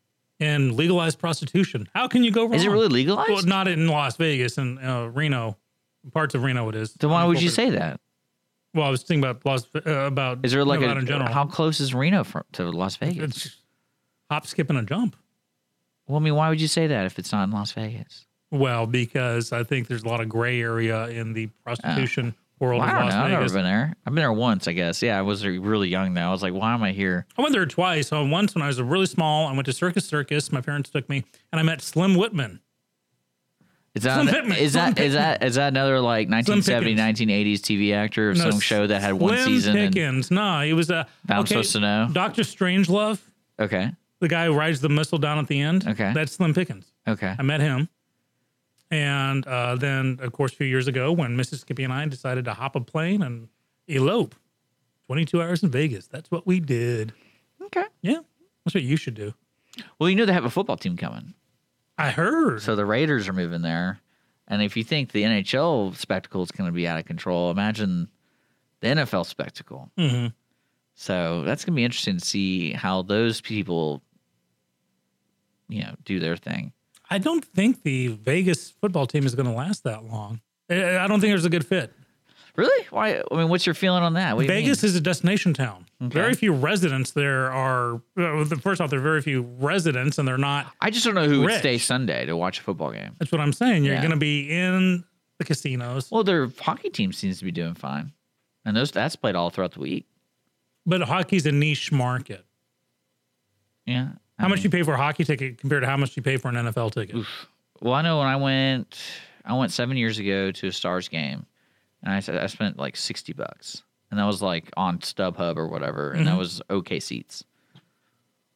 and 0.41 0.76
legalized 0.76 1.20
prostitution. 1.20 1.88
How 1.93 2.08
can 2.10 2.24
you 2.24 2.32
go 2.32 2.43
wrong? 2.43 2.56
Is 2.56 2.66
it 2.66 2.70
really 2.70 2.89
legalized? 2.89 3.30
Well, 3.30 3.43
not 3.43 3.68
in 3.70 3.88
Las 3.88 4.18
Vegas 4.18 4.58
and 4.58 4.80
uh, 4.80 5.10
Reno. 5.14 5.58
Parts 6.14 6.34
of 6.34 6.43
Reno, 6.43 6.68
it 6.70 6.76
is. 6.76 6.93
then 6.93 7.10
why 7.10 7.26
would 7.26 7.41
you 7.41 7.50
say 7.50 7.70
that? 7.72 8.00
Well, 8.74 8.86
I 8.86 8.89
was 8.89 9.04
thinking 9.04 9.24
about 9.30 9.45
Las 9.45 9.68
uh, 9.76 9.91
about 9.91 10.39
Is 10.43 10.52
there 10.52 10.64
like 10.64 10.82
a 10.82 10.97
in 10.97 11.06
general. 11.06 11.32
how 11.32 11.45
close 11.45 11.80
is 11.80 11.93
Reno 11.93 12.24
from, 12.24 12.43
to 12.54 12.70
Las 12.70 12.95
Vegas? 12.95 13.45
it's 13.45 13.58
hop, 14.30 14.47
skip, 14.47 14.70
and 14.70 14.80
a 14.80 14.84
jump. 14.84 15.16
well, 16.08 16.18
I 16.18 16.20
mean, 16.22 16.36
why 16.36 16.50
would 16.50 16.62
you 16.62 16.68
say 16.68 16.88
that 16.88 17.06
if 17.06 17.20
it's 17.20 17.32
not 17.32 17.43
in 17.43 17.52
Las 17.52 17.72
Vegas? 17.72 18.26
Well, 18.52 18.88
because 18.88 19.52
I 19.52 19.64
think 19.64 19.88
there's 19.88 20.04
a 20.04 20.08
lot 20.08 20.22
of 20.22 20.30
gray 20.30 20.62
area 20.62 21.08
in 21.08 21.34
the 21.34 21.47
prostitution 21.64 22.34
world 22.60 22.82
Well, 22.82 22.89
I 22.89 22.99
don't 22.99 23.10
know. 23.10 23.16
I've 23.16 23.32
never 23.32 23.53
been 23.53 23.64
there. 23.64 23.93
I've 24.05 24.14
been 24.14 24.22
there 24.22 24.34
once, 24.34 24.68
I 24.68 24.74
guess. 24.74 25.01
Yeah, 25.01 25.18
I 25.18 25.22
was 25.22 25.45
really 25.45 25.88
young 25.88 26.14
though. 26.14 26.22
I 26.22 26.32
was 26.32 26.41
like, 26.43 26.53
why 26.53 26.74
am 26.74 26.84
I 26.84 26.91
here? 26.91 27.26
I 27.38 27.41
went 27.41 27.53
there 27.53 27.66
twice. 27.66 28.10
So 28.10 28.24
once 28.26 28.53
when 28.55 28.62
I 28.62 28.68
was 28.68 28.82
really 28.82 29.05
small, 29.05 29.47
I 29.47 29.53
went 29.53 29.66
to 29.66 29.74
Circus 29.74 30.05
Circus. 30.05 30.51
My 30.51 30.62
parents 30.62 30.89
took 30.89 31.10
me, 31.10 31.24
and 31.51 31.60
I 31.60 31.64
met 31.64 31.82
Slim 31.82 32.16
Whitman. 32.16 32.60
Is 33.95 34.03
that 34.03 34.22
Slim 34.22 34.28
Pittman, 34.34 34.57
is 34.57 34.74
that 34.74 34.99
is 34.99 35.14
that 35.14 35.43
is 35.43 35.55
that 35.55 35.70
another 35.70 35.99
like 35.99 36.30
1970 36.30 36.95
1980s 36.95 37.60
TV 37.60 37.93
actor 37.93 38.30
of 38.30 38.38
No, 38.38 38.51
some 38.51 38.60
show 38.60 38.86
that 38.86 39.01
had 39.01 39.14
one 39.14 39.36
Slim 39.36 39.45
season? 39.47 39.78
And, 39.78 39.93
Pickens. 39.93 40.30
No, 40.30 40.62
he 40.62 40.74
was 40.74 40.91
a. 40.91 41.07
I'm 41.28 41.45
supposed 41.47 41.72
to 41.72 41.80
know? 41.80 42.07
Doctor 42.12 42.43
Strangelove, 42.43 43.20
okay, 43.60 43.91
the 44.20 44.28
guy 44.28 44.45
who 44.45 44.53
rides 44.53 44.80
the 44.80 44.89
missile 44.89 45.18
down 45.18 45.39
at 45.39 45.47
the 45.47 45.60
end. 45.60 45.88
Okay. 45.88 46.12
that's 46.14 46.34
Slim 46.34 46.53
Pickens. 46.53 46.86
okay. 47.07 47.36
I 47.38 47.41
met 47.41 47.62
him. 47.62 47.89
And 48.92 49.46
uh, 49.48 49.76
then, 49.76 50.18
of 50.22 50.32
course, 50.32 50.52
a 50.54 50.56
few 50.56 50.68
years 50.68 50.88
ago, 50.88 51.12
when 51.12 51.38
Mrs. 51.38 51.60
Skippy 51.60 51.84
and 51.84 51.94
I 51.94 52.06
decided 52.08 52.46
to 52.46 52.54
hop 52.54 52.76
a 52.76 52.82
plane 52.82 53.22
and 53.22 53.48
elope, 53.88 54.34
22 55.08 55.42
hours 55.42 55.62
in 55.64 55.70
Vegas. 55.70 56.08
That's 56.08 56.32
what 56.32 56.48
we 56.48 56.60
did. 56.60 57.14
Okay. 57.62 57.84
Yeah, 58.02 58.20
that's 58.66 58.74
what 58.74 58.84
you 58.84 58.96
should 58.98 59.14
do. 59.16 59.34
Well, 60.00 60.10
you 60.10 60.16
know 60.16 60.26
they 60.26 60.34
have 60.34 60.46
a 60.46 60.50
football 60.50 60.78
team 60.78 60.98
coming, 60.98 61.34
I 61.98 62.10
heard. 62.12 62.62
so 62.62 62.76
the 62.76 62.86
Raiders 62.86 63.28
are 63.28 63.34
moving 63.34 63.62
there. 63.62 64.00
And 64.48 64.64
if 64.64 64.76
you 64.76 64.84
think 64.84 65.12
the 65.12 65.24
NHL 65.24 65.96
spectacle 65.96 66.42
is 66.42 66.50
going 66.52 66.68
to 66.68 66.74
be 66.74 66.88
out 66.88 66.98
of 67.00 67.06
control, 67.06 67.52
imagine 67.52 68.08
the 68.80 68.88
NFL 68.88 69.26
spectacle. 69.28 69.92
Mhm. 69.98 70.34
So 70.96 71.44
that's 71.44 71.64
going 71.64 71.74
to 71.74 71.76
be 71.76 71.84
interesting 71.86 72.18
to 72.18 72.26
see 72.26 72.72
how 72.72 73.04
those 73.04 73.42
people, 73.42 74.02
you 75.68 75.84
know, 75.84 75.96
do 76.04 76.20
their 76.20 76.36
thing. 76.36 76.74
I 77.10 77.18
don't 77.18 77.43
think 77.43 77.84
the 77.84 78.07
Vegas 78.10 78.70
football 78.70 79.07
team 79.07 79.26
is 79.26 79.36
going 79.36 79.47
to 79.47 79.53
last 79.53 79.84
that 79.84 80.03
long. 80.05 80.41
I 80.70 81.07
don't 81.07 81.20
think 81.20 81.32
there's 81.32 81.45
a 81.45 81.49
good 81.49 81.66
fit. 81.66 81.91
Really? 82.55 82.86
Why? 82.90 83.22
I 83.31 83.36
mean, 83.36 83.48
what's 83.49 83.65
your 83.65 83.73
feeling 83.73 84.03
on 84.03 84.14
that? 84.14 84.36
What 84.36 84.45
do 84.45 84.53
you 84.53 84.60
Vegas 84.61 84.84
is 84.84 84.95
a 84.95 85.02
destination 85.02 85.53
town. 85.53 85.86
Okay. 86.03 86.14
Very 86.14 86.34
few 86.36 86.52
residents 86.53 87.11
there 87.11 87.52
are. 87.52 88.02
The- 88.15 88.60
first 88.61 88.81
off, 88.81 88.90
there 88.90 88.99
are 88.99 89.02
very 89.02 89.22
few 89.22 89.44
residents, 89.60 90.18
and 90.18 90.27
they're 90.27 90.38
not. 90.38 90.72
I 90.81 90.90
just 90.90 91.06
don't 91.06 91.15
know 91.15 91.27
who 91.27 91.41
would 91.41 91.57
stay 91.60 91.77
Sunday 91.77 92.26
to 92.26 92.36
watch 92.36 92.60
a 92.60 92.64
football 92.64 92.91
game. 92.91 93.15
That's 93.18 93.31
what 93.31 93.40
I'm 93.41 93.53
saying. 93.53 93.86
You're 93.86 93.95
Yeah. 93.95 94.02
going 94.02 94.11
to 94.11 94.18
be 94.18 94.49
in 94.49 95.03
the 95.38 95.45
casinos, 95.45 96.11
Well, 96.11 96.23
their 96.26 96.49
hockey 96.60 96.90
team 96.90 97.14
seems 97.14 97.40
to 97.40 97.45
be 97.45 97.52
doing 97.52 97.73
fine, 97.76 98.11
and 98.65 98.76
those 98.76 98.91
that's 98.91 99.15
played 99.15 99.36
all 99.36 99.49
throughout 99.49 99.72
the 99.72 99.80
week. 99.80 100.06
but 100.86 101.02
hockey's 101.03 101.45
a 101.45 101.52
niche 101.52 101.91
market. 101.94 102.45
Yeah. 103.86 104.10
I 104.40 104.44
How 104.44 104.48
much 104.48 104.60
mean, 104.60 104.64
you 104.64 104.70
pay 104.70 104.84
for 104.84 104.94
a 104.94 104.98
hockey 104.98 105.26
ticket 105.26 105.57
compared 105.57 105.84
to 105.84 105.88
how 105.88 105.98
much 105.98 106.16
you 106.16 106.24
pay 106.24 106.38
for 106.38 106.48
an 106.48 106.56
NFL 106.56 106.94
ticket? 106.94 107.26
Well, 107.82 107.94
I 107.94 108.02
know 108.02 108.20
when 108.20 108.28
I 108.28 108.38
went, 108.38 108.98
I 109.45 109.53
went 109.57 109.72
seven 109.72 109.98
years 109.98 110.18
ago 110.18 110.52
to 110.52 110.68
a 110.68 110.72
Stars 110.72 111.07
game, 111.10 111.45
and 112.03 112.14
I 112.14 112.20
said 112.22 112.38
I 112.38 112.48
spent 112.48 112.78
like 112.78 112.95
sixty 112.95 113.34
bucks, 113.34 113.84
and 114.10 114.20
that 114.20 114.26
was 114.26 114.41
like 114.41 114.70
on 114.78 114.99
StubHub 114.99 115.57
or 115.57 115.68
whatever, 115.68 116.11
and 116.11 116.26
that 116.26 116.32
Mm-hmm. 116.32 116.40
was 116.40 116.61
okay 116.70 116.99
seats. 116.99 117.44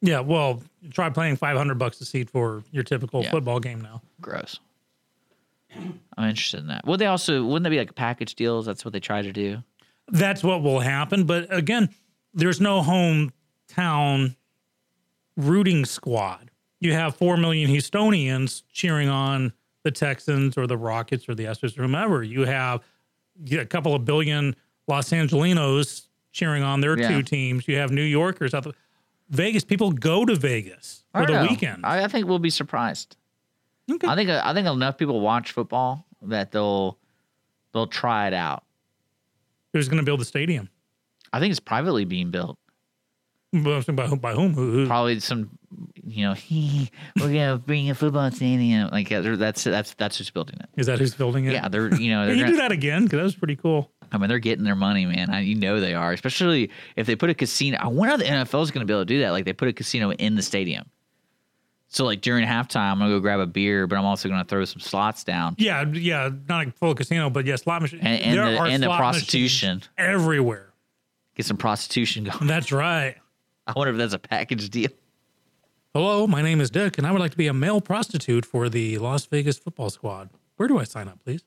Yeah, 0.00 0.20
well, 0.20 0.62
try 0.90 1.08
paying 1.08 1.36
500 1.36 1.78
bucks 1.78 1.98
a 2.02 2.04
seat 2.04 2.28
for 2.28 2.62
your 2.70 2.82
typical 2.82 3.22
Yeah. 3.22 3.30
football 3.30 3.58
game 3.58 3.80
now. 3.80 4.02
Gross. 4.20 4.60
I'm 5.74 6.28
interested 6.28 6.60
in 6.60 6.66
that. 6.68 6.86
Would 6.86 7.00
they 7.00 7.06
also? 7.06 7.42
Wouldn't 7.44 7.64
that 7.64 7.70
be 7.70 7.78
like 7.78 7.94
package 7.94 8.34
deals? 8.34 8.66
That's 8.66 8.84
what 8.84 8.92
they 8.92 9.00
try 9.00 9.22
to 9.22 9.32
do. 9.32 9.62
That's 10.08 10.42
what 10.44 10.62
will 10.62 10.80
happen. 10.80 11.24
But 11.24 11.52
again, 11.52 11.88
there's 12.34 12.60
no 12.60 12.82
hometown 12.82 14.36
rooting 15.36 15.84
squad. 15.84 16.50
You 16.80 16.92
have 16.92 17.16
4 17.16 17.36
million 17.36 17.70
Houstonians 17.70 18.62
cheering 18.72 19.08
on 19.08 19.52
the 19.84 19.90
Texans 19.90 20.56
or 20.58 20.66
the 20.66 20.76
Rockets 20.76 21.28
or 21.28 21.34
the 21.34 21.44
Astros 21.44 21.78
or 21.78 21.82
whomever. 21.82 22.22
You 22.22 22.44
have 22.44 22.82
a 23.52 23.64
couple 23.66 23.94
of 23.94 24.04
billion 24.04 24.54
Los 24.86 25.10
Angelinos 25.10 26.08
cheering 26.32 26.62
on 26.62 26.80
their 26.80 26.98
Yeah. 26.98 27.08
two 27.08 27.22
teams. 27.22 27.66
You 27.68 27.76
have 27.76 27.90
New 27.90 28.02
Yorkers 28.02 28.54
out 28.54 28.66
Vegas. 29.30 29.64
People 29.64 29.92
go 29.92 30.24
to 30.26 30.34
Vegas 30.36 31.04
for 31.12 31.26
the 31.26 31.32
know. 31.32 31.42
weekend. 31.42 31.86
I, 31.86 32.04
I 32.04 32.08
think 32.08 32.26
we'll 32.26 32.38
be 32.38 32.50
surprised. 32.50 33.16
Okay. 33.90 34.06
I 34.06 34.14
think 34.14 34.28
I 34.30 34.52
think 34.54 34.66
enough 34.66 34.98
people 34.98 35.20
watch 35.20 35.52
football 35.52 36.06
that 36.22 36.52
they'll 36.52 36.98
they'll 37.72 37.86
try 37.86 38.26
it 38.26 38.34
out. 38.34 38.64
Who's 39.72 39.88
going 39.88 39.98
to 39.98 40.04
build 40.04 40.20
the 40.20 40.24
stadium? 40.24 40.68
I 41.32 41.40
think 41.40 41.50
it's 41.50 41.60
privately 41.60 42.04
being 42.04 42.30
built. 42.30 42.58
By 43.62 44.06
whom? 44.06 44.18
By 44.18 44.32
whom? 44.34 44.54
Who? 44.54 44.70
who? 44.72 44.86
Probably 44.86 45.20
some, 45.20 45.50
you 46.04 46.24
know, 46.26 46.34
we're 47.20 47.32
gonna 47.32 47.58
bring 47.58 47.88
a 47.90 47.94
football 47.94 48.30
stadium. 48.30 48.90
Like 48.90 49.12
uh, 49.12 49.36
that's 49.36 49.64
that's 49.64 49.94
that's 49.94 50.18
who's 50.18 50.30
building 50.30 50.56
it. 50.60 50.68
Is 50.76 50.86
that 50.86 50.98
who's 50.98 51.14
building 51.14 51.44
it? 51.46 51.52
Yeah, 51.52 51.68
they're 51.68 51.94
you 51.94 52.10
know 52.10 52.26
they're 52.26 52.34
you 52.34 52.42
gonna, 52.42 52.52
do 52.52 52.58
that 52.58 52.72
again? 52.72 53.04
Because 53.04 53.18
that 53.18 53.22
was 53.24 53.34
pretty 53.36 53.56
cool. 53.56 53.90
I 54.12 54.18
mean 54.18 54.28
they're 54.28 54.38
getting 54.38 54.64
their 54.64 54.74
money, 54.76 55.06
man. 55.06 55.30
I, 55.30 55.40
you 55.40 55.54
know 55.54 55.80
they 55.80 55.94
are, 55.94 56.12
especially 56.12 56.70
if 56.96 57.06
they 57.06 57.16
put 57.16 57.30
a 57.30 57.34
casino. 57.34 57.78
I 57.80 57.88
wonder 57.88 58.10
how 58.10 58.16
the 58.16 58.24
NFL 58.24 58.62
is 58.62 58.70
gonna 58.70 58.86
be 58.86 58.92
able 58.92 59.02
to 59.02 59.06
do 59.06 59.20
that. 59.20 59.30
Like 59.30 59.44
they 59.44 59.52
put 59.52 59.68
a 59.68 59.72
casino 59.72 60.10
in 60.12 60.34
the 60.36 60.42
stadium. 60.42 60.84
So 61.88 62.04
like 62.04 62.22
during 62.22 62.44
halftime, 62.44 62.90
I'm 62.92 62.98
gonna 62.98 63.10
go 63.10 63.20
grab 63.20 63.38
a 63.40 63.46
beer, 63.46 63.86
but 63.86 63.96
I'm 63.96 64.04
also 64.04 64.28
gonna 64.28 64.44
throw 64.44 64.64
some 64.64 64.80
slots 64.80 65.22
down. 65.22 65.54
Yeah, 65.58 65.84
yeah, 65.92 66.28
not 66.48 66.66
a 66.66 66.70
full 66.72 66.94
casino, 66.94 67.30
but 67.30 67.46
yeah, 67.46 67.54
slot 67.56 67.82
machine. 67.82 68.00
And- 68.02 68.20
and 68.20 68.38
There 68.38 68.50
the- 68.50 68.58
are 68.58 68.66
and 68.66 68.82
the 68.82 68.88
prostitution. 68.88 69.82
everywhere. 69.96 70.72
Get 71.36 71.46
some 71.46 71.56
prostitution 71.56 72.24
going. 72.24 72.46
That's 72.46 72.72
right. 72.72 73.16
I 73.66 73.72
wonder 73.74 73.92
if 73.92 73.98
that's 73.98 74.14
a 74.14 74.18
package 74.18 74.68
deal. 74.70 74.90
Hello, 75.94 76.26
my 76.26 76.42
name 76.42 76.60
is 76.60 76.70
Dick, 76.70 76.98
and 76.98 77.06
I 77.06 77.12
would 77.12 77.20
like 77.20 77.30
to 77.30 77.36
be 77.36 77.46
a 77.46 77.54
male 77.54 77.80
prostitute 77.80 78.44
for 78.44 78.68
the 78.68 78.98
Las 78.98 79.26
Vegas 79.26 79.58
football 79.58 79.90
squad. 79.90 80.28
Where 80.56 80.68
do 80.68 80.78
I 80.78 80.84
sign 80.84 81.08
up, 81.08 81.22
please? 81.24 81.44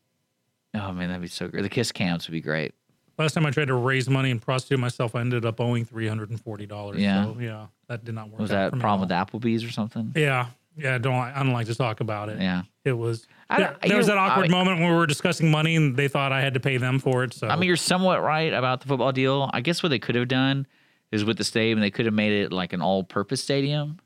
Oh 0.73 0.91
man, 0.91 1.09
that'd 1.09 1.21
be 1.21 1.27
so 1.27 1.47
great. 1.47 1.61
The 1.63 1.69
kiss 1.69 1.91
cams 1.91 2.27
would 2.27 2.31
be 2.31 2.41
great. 2.41 2.73
Last 3.17 3.33
time 3.33 3.45
I 3.45 3.51
tried 3.51 3.67
to 3.67 3.73
raise 3.75 4.09
money 4.09 4.31
and 4.31 4.41
prostitute 4.41 4.79
myself, 4.79 5.15
I 5.15 5.21
ended 5.21 5.45
up 5.45 5.59
owing 5.59 5.85
three 5.85 6.07
hundred 6.07 6.29
and 6.29 6.39
forty 6.41 6.65
dollars. 6.65 6.99
Yeah. 6.99 7.25
so, 7.25 7.37
yeah, 7.39 7.67
that 7.87 8.05
did 8.05 8.15
not 8.15 8.29
work. 8.29 8.39
Was 8.39 8.49
that 8.51 8.73
a 8.73 8.77
problem 8.77 9.01
with 9.01 9.09
Applebee's 9.09 9.63
or 9.63 9.69
something? 9.71 10.13
Yeah, 10.15 10.47
yeah. 10.77 10.95
I 10.95 10.97
don't 10.97 11.13
I 11.13 11.43
don't 11.43 11.53
like 11.53 11.67
to 11.67 11.75
talk 11.75 11.99
about 11.99 12.29
it. 12.29 12.39
Yeah. 12.39 12.63
it 12.85 12.93
was. 12.93 13.27
There 13.55 13.75
there 13.81 13.97
was 13.97 14.07
that 14.07 14.17
awkward 14.17 14.45
I- 14.45 14.49
moment 14.49 14.79
when 14.79 14.89
we 14.91 14.95
were 14.95 15.07
discussing 15.07 15.51
money, 15.51 15.75
and 15.75 15.95
they 15.95 16.07
thought 16.07 16.31
I 16.31 16.41
had 16.41 16.53
to 16.53 16.59
pay 16.59 16.77
them 16.77 16.99
for 16.99 17.23
it. 17.23 17.33
So 17.33 17.47
I 17.47 17.55
mean, 17.55 17.67
you're 17.67 17.75
somewhat 17.75 18.21
right 18.21 18.53
about 18.53 18.81
the 18.81 18.87
football 18.87 19.11
deal. 19.11 19.49
I 19.53 19.61
guess 19.61 19.81
what 19.83 19.89
they 19.89 19.99
could 19.99 20.15
have 20.15 20.27
done 20.27 20.67
is 21.11 21.23
with 21.23 21.37
the 21.37 21.43
stadium, 21.43 21.79
they 21.79 21.91
could 21.91 22.05
have 22.05 22.13
made 22.13 22.33
it 22.33 22.51
like 22.51 22.73
an 22.73 22.81
all-purpose 22.81 23.41
stadium, 23.41 23.99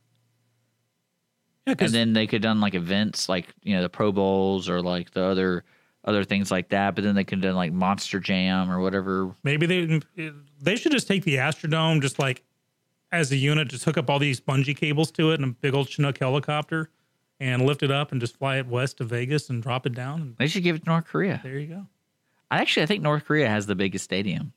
yeah, 1.68 1.76
and 1.78 1.92
then 1.94 2.14
they 2.14 2.26
could 2.28 2.44
have 2.44 2.52
done 2.54 2.60
like 2.62 2.74
events, 2.76 3.30
like 3.30 3.48
you 3.64 3.76
know 3.76 3.82
the 3.82 3.90
Pro 3.90 4.12
Bowls 4.12 4.68
or 4.70 4.82
like 4.82 5.12
the 5.12 5.24
other 5.24 5.64
other 6.04 6.24
things 6.24 6.50
like 6.50 6.70
that. 6.70 6.96
But 6.96 7.04
then 7.04 7.14
they 7.16 7.24
could 7.24 7.38
have 7.38 7.44
done 7.52 7.56
like 7.56 7.72
Monster 7.72 8.20
Jam 8.20 8.72
or 8.72 8.80
whatever. 8.80 9.36
maybe 9.44 9.66
they 9.66 10.02
they 10.60 10.76
should 10.76 10.92
just 10.92 11.08
take 11.08 11.24
the 11.24 11.36
Astrodome, 11.36 12.02
just 12.02 12.18
like 12.20 12.44
as 13.12 13.32
a 13.32 13.36
unit, 13.36 13.68
just 13.68 13.84
hook 13.86 13.98
up 13.98 14.10
all 14.10 14.20
these 14.20 14.40
bungee 14.40 14.76
cables 14.76 15.12
to 15.12 15.32
it 15.32 15.36
and 15.40 15.44
a 15.52 15.54
big 15.54 15.74
old 15.76 15.90
Chinook 15.90 16.18
helicopter, 16.18 16.90
and 17.40 17.66
lift 17.66 17.84
it 17.84 17.92
up 17.92 18.12
and 18.12 18.22
just 18.22 18.38
fly 18.38 18.58
it 18.58 18.68
west 18.68 18.98
to 18.98 19.04
Vegas 19.04 19.50
and 19.50 19.62
drop 19.62 19.86
it 19.86 19.94
down. 19.94 20.22
And 20.22 20.38
They 20.38 20.48
should 20.48 20.64
give 20.64 20.76
it 20.78 20.84
to 20.86 20.90
North 20.90 21.06
Korea. 21.06 21.42
there 21.44 21.60
you 21.60 21.68
go. 21.68 21.88
I 22.50 22.60
actually 22.60 22.84
I 22.84 22.86
think 22.88 23.04
North 23.04 23.26
Korea 23.26 23.48
has 23.50 23.66
the 23.68 23.76
biggest 23.76 24.04
stadium. 24.06 24.54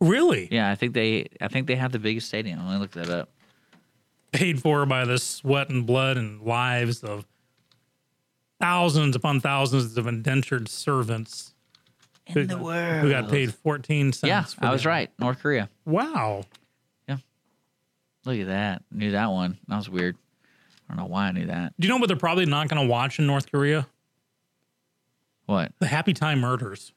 Really? 0.00 0.48
Yeah, 0.50 0.70
I 0.70 0.74
think 0.74 0.94
they 0.94 1.26
I 1.40 1.48
think 1.48 1.66
they 1.66 1.76
have 1.76 1.92
the 1.92 1.98
biggest 1.98 2.28
stadium. 2.28 2.64
Let 2.66 2.74
me 2.74 2.80
look 2.80 2.92
that 2.92 3.10
up. 3.10 3.28
paid 4.32 4.60
for 4.62 4.86
by 4.86 5.04
the 5.04 5.18
sweat 5.18 5.68
and 5.70 5.84
blood 5.86 6.16
and 6.16 6.40
lives 6.42 7.02
of 7.04 7.26
thousands 8.60 9.16
upon 9.16 9.40
thousands 9.40 9.96
of 9.96 10.06
indentured 10.06 10.68
servants 10.68 11.54
In 12.26 12.46
the 12.46 12.58
world. 12.58 13.00
who 13.02 13.10
got 13.10 13.28
paid 13.30 13.52
14 13.54 14.12
cents. 14.12 14.28
Yeah, 14.28 14.42
for 14.44 14.66
I 14.66 14.72
was 14.72 14.82
the- 14.84 14.88
right. 14.88 15.10
North 15.18 15.40
Korea. 15.40 15.68
Wow. 15.84 16.44
Yeah. 17.08 17.16
Look 18.24 18.38
at 18.38 18.46
that. 18.46 18.82
Knew 18.92 19.10
that 19.12 19.30
one. 19.30 19.58
That 19.68 19.76
was 19.76 19.88
weird. 19.90 20.16
I 20.88 20.94
don't 20.94 21.04
know 21.04 21.10
why 21.10 21.26
I 21.28 21.32
knew 21.32 21.46
that. 21.46 21.72
Do 21.78 21.86
you 21.86 21.92
know 21.92 21.98
what 21.98 22.06
they're 22.08 22.16
probably 22.16 22.46
not 22.46 22.68
going 22.68 22.82
to 22.82 22.88
watch 22.90 23.18
in 23.18 23.26
North 23.26 23.50
Korea? 23.50 23.86
What? 25.46 25.72
The 25.78 25.86
Happy 25.86 26.12
Time 26.12 26.40
Murders. 26.40 26.92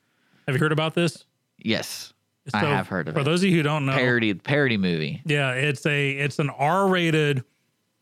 Have 0.48 0.56
you 0.56 0.60
heard 0.60 0.72
about 0.72 0.94
this? 0.96 1.26
Yes. 1.58 2.13
I 2.54 2.62
So, 2.62 2.68
have 2.68 2.88
heard 2.88 3.08
of 3.08 3.14
For 3.14 3.22
it. 3.22 3.24
those 3.24 3.44
of 3.44 3.50
you 3.50 3.56
who 3.58 3.64
don't 3.64 3.86
know, 3.86 3.94
Parody 3.94 4.34
parody 4.34 4.78
movie. 4.78 5.22
yeah, 5.26 5.52
it's 5.54 5.86
a 5.86 6.12
it's 6.12 6.40
an 6.40 6.50
R-rated 6.50 7.44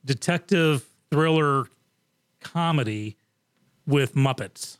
detective 0.05 0.85
thriller 1.11 1.65
comedy 2.39 3.17
with 3.85 4.15
Muppets. 4.15 4.77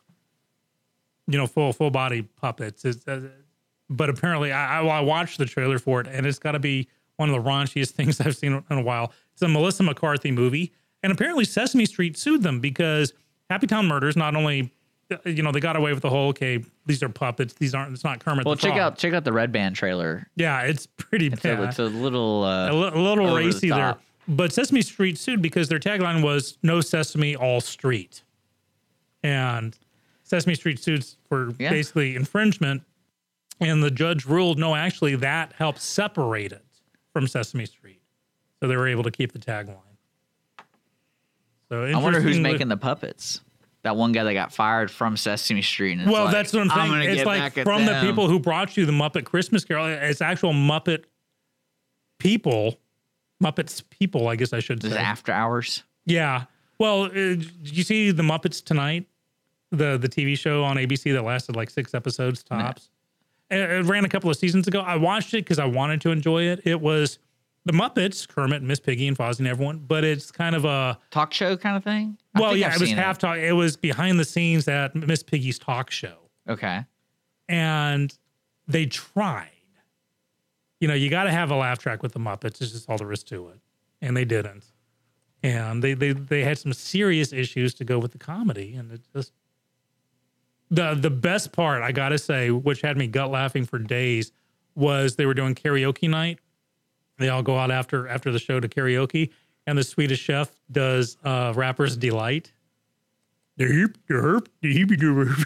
You 1.28 1.38
know, 1.38 1.48
full 1.48 1.74
full 1.74 1.92
body 1.92 2.24
puppets. 2.24 2.84
Uh, 2.86 3.30
but 3.90 4.10
apparently, 4.10 4.52
I, 4.52 4.82
I 4.82 4.86
I 4.86 5.00
watched 5.02 5.38
the 5.38 5.46
trailer 5.46 5.80
for 5.80 6.02
it, 6.02 6.08
and 6.08 6.26
it's 6.26 6.40
got 6.40 6.54
to 6.54 6.60
be 6.60 6.88
one 7.18 7.30
of 7.30 7.36
the 7.36 7.50
raunchiest 7.50 7.92
things 7.92 8.20
I've 8.20 8.36
seen 8.36 8.64
in 8.70 8.78
a 8.78 8.82
while. 8.82 9.14
It's 9.34 9.42
a 9.42 9.48
Melissa 9.48 9.84
McCarthy 9.84 10.32
movie, 10.32 10.74
and 11.04 11.12
apparently 11.12 11.46
Sesame 11.46 11.86
Street 11.86 12.18
sued 12.18 12.42
them 12.44 12.60
because 12.60 13.14
Happy 13.50 13.68
Time 13.68 13.88
Murders 13.88 14.16
not 14.18 14.36
only 14.36 14.72
you 15.26 15.44
know 15.44 15.52
they 15.52 15.60
got 15.60 15.76
away 15.76 15.94
with 15.94 16.02
the 16.02 16.10
whole 16.10 16.30
okay 16.30 16.64
these 16.86 17.02
are 17.04 17.10
puppets 17.10 17.54
these 17.54 17.74
aren't 17.76 17.94
it's 17.94 18.04
not 18.04 18.20
Kermit 18.24 18.46
Well, 18.46 18.56
check 18.56 18.72
Frog. 18.72 18.80
out 18.80 18.98
check 18.98 19.14
out 19.14 19.24
the 19.24 19.34
Red 19.34 19.52
Band 19.52 19.76
trailer. 19.76 20.28
yeah 20.36 20.62
it's 20.62 20.86
pretty 20.86 21.28
It's, 21.28 21.42
bad 21.42 21.60
a, 21.60 21.64
it's 21.64 21.80
a 21.80 21.84
little 21.86 22.44
uh, 22.44 22.72
a, 22.72 22.74
li- 22.74 22.92
a 22.94 22.98
little 23.00 23.26
over 23.28 23.40
the 23.42 23.48
racy 23.48 23.70
there. 23.70 23.96
But 24.28 24.54
Sesame 24.54 24.82
Street 24.82 25.18
sued 25.18 25.42
because 25.42 25.68
their 25.68 25.80
tagline 25.80 26.24
was 26.24 26.58
"No 26.64 26.80
Sesame, 26.82 27.36
All 27.36 27.60
Street," 27.60 28.22
and 29.24 29.78
Sesame 30.24 30.56
Street 30.56 30.80
sued 30.80 31.06
for 31.28 31.52
Yeah. 31.60 31.70
basically 31.72 32.16
infringement. 32.16 32.84
And 33.60 33.84
the 33.84 33.92
judge 33.92 34.26
ruled, 34.26 34.58
no, 34.58 34.74
actually, 34.76 35.16
that 35.18 35.54
helped 35.54 35.82
separate 35.82 36.52
it 36.52 36.66
from 37.14 37.28
Sesame 37.28 37.66
Street, 37.68 38.02
so 38.60 38.68
they 38.68 38.76
were 38.78 38.88
able 38.88 39.04
to 39.04 39.12
keep 39.12 39.34
the 39.34 39.40
tagline. 39.40 39.76
So 41.70 41.84
I 41.84 41.96
wonder 41.98 42.20
who's 42.22 42.40
making 42.40 42.68
the 42.70 42.78
puppets. 42.78 43.42
That 43.84 43.96
one 43.96 44.12
guy 44.12 44.24
that 44.24 44.34
got 44.34 44.54
fired 44.54 44.92
from 44.92 45.18
Sesame 45.18 45.62
Street. 45.64 45.98
And 46.00 46.10
Well, 46.12 46.26
like, 46.26 46.34
that's 46.34 46.54
what 46.54 46.62
I'm 46.62 46.70
saying. 46.70 46.92
gonna 46.92 47.04
it's 47.06 47.26
like 47.26 47.54
from 47.64 47.86
the 47.86 48.00
people 48.02 48.28
who 48.28 48.40
brought 48.40 48.78
you 48.78 48.86
the 48.86 48.92
Muppet 48.92 49.26
Christmas 49.26 49.66
Carol. 49.66 49.88
It's 49.88 50.22
actual 50.22 50.54
Muppet 50.54 51.06
people, 52.20 52.80
Muppets 53.44 53.82
people. 53.90 54.28
I 54.28 54.36
guess 54.36 54.54
I 54.54 54.60
should 54.60 54.82
This 54.82 54.94
say. 54.94 55.00
after 55.00 55.32
hours. 55.32 55.84
Yeah. 56.06 56.46
Well, 56.78 57.06
uh, 57.06 57.10
did 57.10 57.76
you 57.78 57.84
see 57.84 58.12
the 58.12 58.24
Muppets 58.24 58.64
tonight? 58.64 59.08
The 59.72 59.98
the 59.98 60.10
TV 60.10 60.38
show 60.38 60.64
on 60.64 60.76
ABC 60.78 61.14
that 61.14 61.24
lasted 61.24 61.56
like 61.56 61.70
six 61.70 61.94
episodes 61.94 62.44
tops. 62.44 62.90
It, 63.50 63.58
it 63.60 63.86
ran 63.86 64.06
a 64.06 64.10
couple 64.10 64.30
of 64.30 64.36
seasons 64.38 64.68
ago. 64.68 64.82
I 64.82 64.96
watched 64.98 65.34
it 65.34 65.38
because 65.46 65.60
I 65.60 65.66
wanted 65.66 66.02
to 66.02 66.12
enjoy 66.12 66.44
it. 66.44 66.62
It 66.66 66.82
was 66.82 67.20
the 67.66 67.74
Muppets, 67.74 68.28
Kermit, 68.28 68.64
Miss 68.64 68.80
Piggy, 68.80 69.08
and 69.08 69.18
Fozzie, 69.18 69.40
and 69.40 69.48
everyone. 69.48 69.80
But 69.80 70.04
it's 70.04 70.32
kind 70.32 70.56
of 70.56 70.66
a 70.66 70.98
Talk 71.12 71.34
show 71.34 71.56
kind 71.58 71.78
of 71.78 71.84
thing. 71.84 72.18
I 72.36 72.40
well, 72.40 72.56
yeah. 72.58 72.68
I've 72.70 72.76
it 72.76 72.82
was 72.82 72.92
half 72.92 73.18
talk. 73.18 73.38
It 73.38 73.54
was 73.54 73.78
behind 73.78 74.20
the 74.20 74.26
scenes 74.26 74.68
at 74.68 74.96
Miss 74.96 75.22
Piggy's 75.24 75.60
talk 75.60 75.92
show 75.92 76.18
Okay. 76.50 76.86
and 77.50 78.18
they 78.68 78.86
tried. 78.86 79.50
You 80.80 80.88
know, 80.88 80.96
you 80.96 81.10
got 81.12 81.26
to 81.26 81.32
have 81.32 81.52
a 81.52 81.56
laugh 81.56 81.78
track 81.78 82.02
with 82.02 82.14
the 82.14 82.20
Muppets. 82.20 82.60
It's 82.62 82.72
just 82.72 82.90
all 82.90 82.98
there 82.98 83.12
is 83.12 83.24
to 83.26 83.50
it, 83.50 83.60
and 84.02 84.18
they 84.18 84.26
didn't. 84.26 84.64
And 85.44 85.84
they 85.84 85.94
they 85.94 86.14
they 86.14 86.44
had 86.44 86.58
some 86.58 86.74
serious 86.74 87.32
issues 87.34 87.74
to 87.76 87.84
go 87.84 88.00
with 88.00 88.12
the 88.14 88.18
comedy, 88.18 88.74
and 88.76 88.92
it 88.92 89.02
just 89.14 89.34
the 90.72 90.96
the 90.96 91.10
best 91.12 91.52
part 91.52 91.84
I 91.84 91.92
got 91.92 92.10
to 92.10 92.18
say, 92.18 92.50
which 92.50 92.82
had 92.82 92.98
me 92.98 93.06
gut 93.08 93.30
laughing 93.30 93.66
for 93.66 93.78
days, 93.78 94.32
was 94.74 95.16
they 95.18 95.26
were 95.28 95.34
doing 95.36 95.54
karaoke 95.54 96.10
night. 96.10 96.40
They 97.22 97.30
all 97.30 97.44
go 97.44 97.58
out 97.58 97.72
after 97.72 98.08
after 98.08 98.32
the 98.32 98.40
show 98.40 98.60
to 98.60 98.68
karaoke, 98.68 99.30
and 99.68 99.78
the 99.78 99.84
Swedish 99.84 100.20
chef 100.20 100.50
does 100.72 101.18
uh, 101.24 101.54
"Rapper's 101.56 101.96
Delight." 101.98 102.52
Derp, 103.60 103.96
derp. 104.10 105.46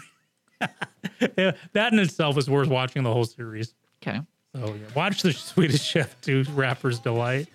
Yeah, 1.36 1.52
that 1.72 1.92
in 1.92 1.98
itself 1.98 2.36
is 2.38 2.48
worth 2.48 2.68
watching 2.68 3.02
the 3.02 3.12
whole 3.12 3.24
series. 3.24 3.74
Okay. 4.02 4.20
So 4.54 4.66
yeah, 4.66 4.74
watch 4.94 5.22
the 5.22 5.32
Swedish 5.34 5.82
Chef 5.82 6.18
do 6.22 6.44
Rapper's 6.54 6.98
Delight. 6.98 7.48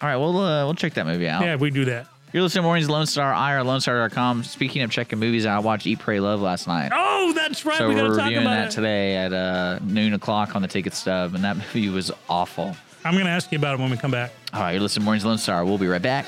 All 0.00 0.08
right. 0.08 0.16
Well, 0.16 0.36
uh, 0.38 0.64
we'll 0.64 0.74
check 0.74 0.94
that 0.94 1.06
movie 1.06 1.26
out. 1.26 1.42
Yeah, 1.42 1.56
we 1.56 1.70
do 1.70 1.86
that. 1.86 2.06
You're 2.32 2.42
listening 2.42 2.62
to 2.62 2.66
Mornings 2.66 2.90
Lone 2.90 3.06
Star, 3.06 3.32
IRLoneStar.com. 3.32 4.42
Speaking 4.44 4.82
of 4.82 4.90
checking 4.90 5.20
movies, 5.20 5.46
I 5.46 5.60
watched 5.60 5.86
Eat, 5.86 6.00
Pray, 6.00 6.18
Love 6.20 6.40
last 6.40 6.66
night. 6.66 6.90
Oh, 6.92 7.32
that's 7.32 7.64
right. 7.64 7.78
so 7.78 7.88
we 7.88 7.94
talk 7.94 8.08
reviewing 8.16 8.38
about 8.38 8.50
that 8.54 8.68
it. 8.68 8.70
today 8.72 9.16
at 9.16 9.32
uh, 9.32 9.78
noon 9.84 10.14
o'clock 10.14 10.56
on 10.56 10.62
the 10.62 10.68
ticket 10.68 10.94
stub, 10.94 11.34
and 11.34 11.44
that 11.44 11.56
movie 11.74 11.88
was 11.90 12.10
awful. 12.28 12.76
I'm 13.04 13.12
going 13.12 13.26
to 13.26 13.30
ask 13.30 13.52
you 13.52 13.58
about 13.58 13.74
it 13.74 13.80
when 13.80 13.90
we 13.90 13.98
come 13.98 14.10
back. 14.10 14.32
All 14.54 14.62
right, 14.62 14.72
you're 14.72 14.80
listening 14.80 15.02
to 15.02 15.04
Mornings 15.04 15.26
Lone 15.26 15.36
Star. 15.36 15.64
We'll 15.64 15.76
be 15.76 15.86
right 15.86 16.00
back. 16.00 16.24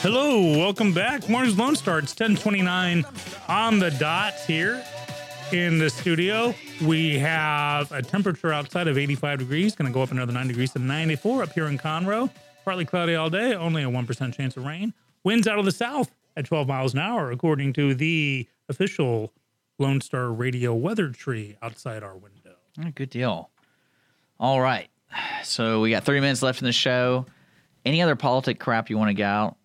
Hello, 0.00 0.40
welcome 0.56 0.94
back. 0.94 1.28
Morning's 1.28 1.58
Lone 1.58 1.76
Star. 1.76 1.98
It's 1.98 2.12
1029 2.12 3.04
on 3.48 3.78
the 3.78 3.90
dot 3.90 4.32
here 4.46 4.82
in 5.52 5.78
the 5.78 5.90
studio. 5.90 6.54
We 6.80 7.18
have 7.18 7.92
a 7.92 8.00
temperature 8.00 8.50
outside 8.50 8.88
of 8.88 8.96
85 8.96 9.40
degrees, 9.40 9.74
going 9.74 9.90
to 9.90 9.92
go 9.92 10.00
up 10.02 10.10
another 10.10 10.32
9 10.32 10.48
degrees 10.48 10.72
to 10.72 10.78
94 10.78 11.42
up 11.42 11.52
here 11.52 11.66
in 11.66 11.76
Conroe. 11.76 12.30
Partly 12.64 12.86
cloudy 12.86 13.14
all 13.16 13.28
day, 13.28 13.54
only 13.54 13.82
a 13.82 13.90
1% 13.90 14.32
chance 14.32 14.56
of 14.56 14.64
rain. 14.64 14.94
Winds 15.24 15.46
out 15.46 15.58
of 15.58 15.64
the 15.64 15.72
south 15.72 16.14
at 16.36 16.44
12 16.46 16.68
miles 16.68 16.94
an 16.94 17.00
hour, 17.00 17.30
according 17.30 17.72
to 17.74 17.94
the 17.94 18.46
official 18.68 19.32
Lone 19.78 20.00
Star 20.00 20.32
radio 20.32 20.74
weather 20.74 21.10
tree 21.10 21.56
outside 21.62 22.02
our 22.02 22.16
window. 22.16 22.56
Good 22.94 23.10
deal. 23.10 23.50
All 24.38 24.60
right. 24.60 24.88
So 25.42 25.80
we 25.80 25.90
got 25.90 26.04
30 26.04 26.20
minutes 26.20 26.42
left 26.42 26.60
in 26.60 26.66
the 26.66 26.72
show. 26.72 27.26
Any 27.84 28.02
other 28.02 28.16
politic 28.16 28.60
crap 28.60 28.90
you 28.90 28.98
want 28.98 29.08
to 29.08 29.14
get 29.14 29.26
out? 29.26 29.56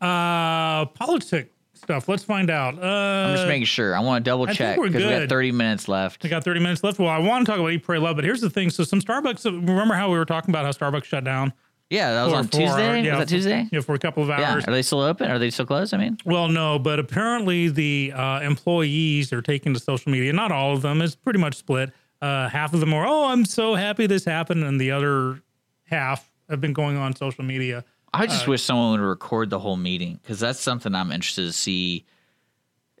Uh, 0.00 0.86
politic 0.86 1.52
stuff. 1.74 2.08
Let's 2.08 2.22
find 2.22 2.50
out. 2.50 2.78
Uh, 2.78 3.28
I'm 3.28 3.36
just 3.36 3.48
making 3.48 3.66
sure. 3.66 3.94
I 3.94 4.00
want 4.00 4.24
to 4.24 4.30
double 4.30 4.48
I 4.48 4.52
check 4.52 4.78
we're 4.78 4.86
because 4.86 5.02
we 5.02 5.10
got 5.10 5.18
good. 5.20 5.28
30 5.28 5.52
minutes 5.52 5.88
left. 5.88 6.22
We 6.22 6.30
got 6.30 6.44
30 6.44 6.60
minutes 6.60 6.84
left. 6.84 6.98
Well, 6.98 7.08
I 7.08 7.18
want 7.18 7.44
to 7.44 7.50
talk 7.52 7.58
about 7.58 7.72
Eat, 7.72 7.82
Pray, 7.82 7.98
Love, 7.98 8.16
but 8.16 8.24
here's 8.24 8.40
the 8.40 8.50
thing. 8.50 8.70
So 8.70 8.84
some 8.84 9.00
Starbucks. 9.00 9.44
Remember 9.44 9.94
how 9.94 10.10
we 10.10 10.18
were 10.18 10.24
talking 10.24 10.50
about 10.50 10.64
how 10.64 10.72
Starbucks 10.72 11.04
shut 11.04 11.24
down? 11.24 11.52
Yeah, 11.90 12.12
that 12.14 12.24
was 12.24 12.32
for 12.32 12.38
on 12.38 12.48
four 12.48 12.60
Tuesday. 12.60 13.02
yeah, 13.02 13.18
was 13.18 13.28
that 13.28 13.34
Tuesday? 13.34 13.68
Yeah, 13.70 13.80
for 13.80 13.94
a 13.94 13.98
couple 13.98 14.22
of 14.22 14.30
hours. 14.30 14.64
Yeah. 14.64 14.70
Are 14.70 14.72
they 14.72 14.82
still 14.82 15.00
open? 15.02 15.30
Are 15.30 15.38
they 15.38 15.50
still 15.50 15.66
closed? 15.66 15.94
I 15.94 15.98
mean, 15.98 16.18
Well, 16.24 16.48
no, 16.48 16.78
but 16.80 16.98
apparently 16.98 17.68
the 17.68 18.12
uh, 18.14 18.40
employees 18.40 19.32
are 19.32 19.40
taking 19.42 19.72
to 19.74 19.78
social 19.80 20.10
media. 20.10 20.32
Not 20.32 20.50
all 20.50 20.72
of 20.74 20.82
them. 20.82 21.00
It's 21.00 21.14
pretty 21.14 21.38
much 21.38 21.54
split. 21.56 21.92
Uh, 22.20 22.48
half 22.48 22.74
of 22.74 22.80
them 22.80 22.92
are, 22.92 23.06
oh, 23.06 23.26
I'm 23.26 23.44
so 23.44 23.74
happy 23.76 24.06
this 24.08 24.24
happened, 24.24 24.64
and 24.64 24.80
the 24.80 24.90
other 24.90 25.42
half 25.84 26.28
have 26.48 26.60
been 26.60 26.72
going 26.72 26.96
on 26.96 27.14
social 27.14 27.44
media. 27.44 27.84
I 28.12 28.26
just 28.26 28.48
Uh, 28.48 28.52
wish 28.52 28.62
someone 28.62 28.92
would 28.98 29.06
record 29.06 29.50
the 29.50 29.58
whole 29.58 29.76
meeting 29.76 30.18
because 30.22 30.40
that's 30.40 30.58
something 30.58 30.94
I'm 30.94 31.12
interested 31.12 31.42
to 31.46 31.52
see. 31.52 32.04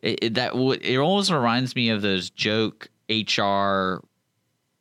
It, 0.02 0.18
it, 0.22 0.34
that 0.34 0.54
would 0.54 0.84
it 0.84 0.98
always 0.98 1.32
reminds 1.32 1.74
me 1.74 1.88
of 1.88 2.02
those 2.02 2.28
joke 2.30 2.88
HR 3.10 4.04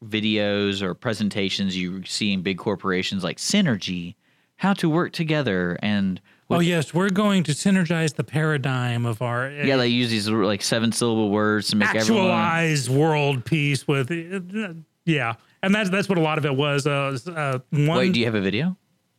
videos 0.04 0.82
or 0.82 0.94
presentations 0.94 1.76
you 1.78 2.04
see 2.06 2.34
in 2.34 2.42
big 2.42 2.58
corporations 2.58 3.24
like 3.24 3.38
synergy, 3.38 4.16
how 4.58 4.74
to 4.74 4.90
work 4.90 5.12
together, 5.14 5.78
and 5.82 6.22
Oh 6.48 6.60
yes, 6.60 6.94
we're 6.94 7.10
going 7.10 7.44
to 7.46 7.54
synergize 7.54 8.14
the 8.16 8.24
paradigm 8.24 9.06
of 9.08 9.22
our 9.24 9.50
yeah, 9.50 9.78
they 9.78 9.88
use 9.88 10.12
these 10.12 10.30
like 10.30 10.62
seven 10.62 10.92
syllable 10.92 11.32
words 11.32 11.70
to 11.70 11.76
make 11.76 11.90
everyone. 11.96 12.26
actualize 12.30 12.88
world 12.90 13.44
peace 13.46 13.88
with 13.88 14.12
uh, 14.12 14.74
yeah, 15.06 15.34
and 15.64 15.74
that's 15.74 15.90
that's 15.90 16.08
what 16.08 16.20
a 16.20 16.22
lot 16.22 16.38
of 16.38 16.46
it 16.46 16.56
was. 16.56 16.86
Uh, 16.86 17.18
uh, 17.36 17.60
one, 17.72 17.98
Wait, 17.98 18.14
do 18.14 18.20
you 18.20 18.26
have 18.28 18.36
a 18.36 18.42
video? 18.42 18.78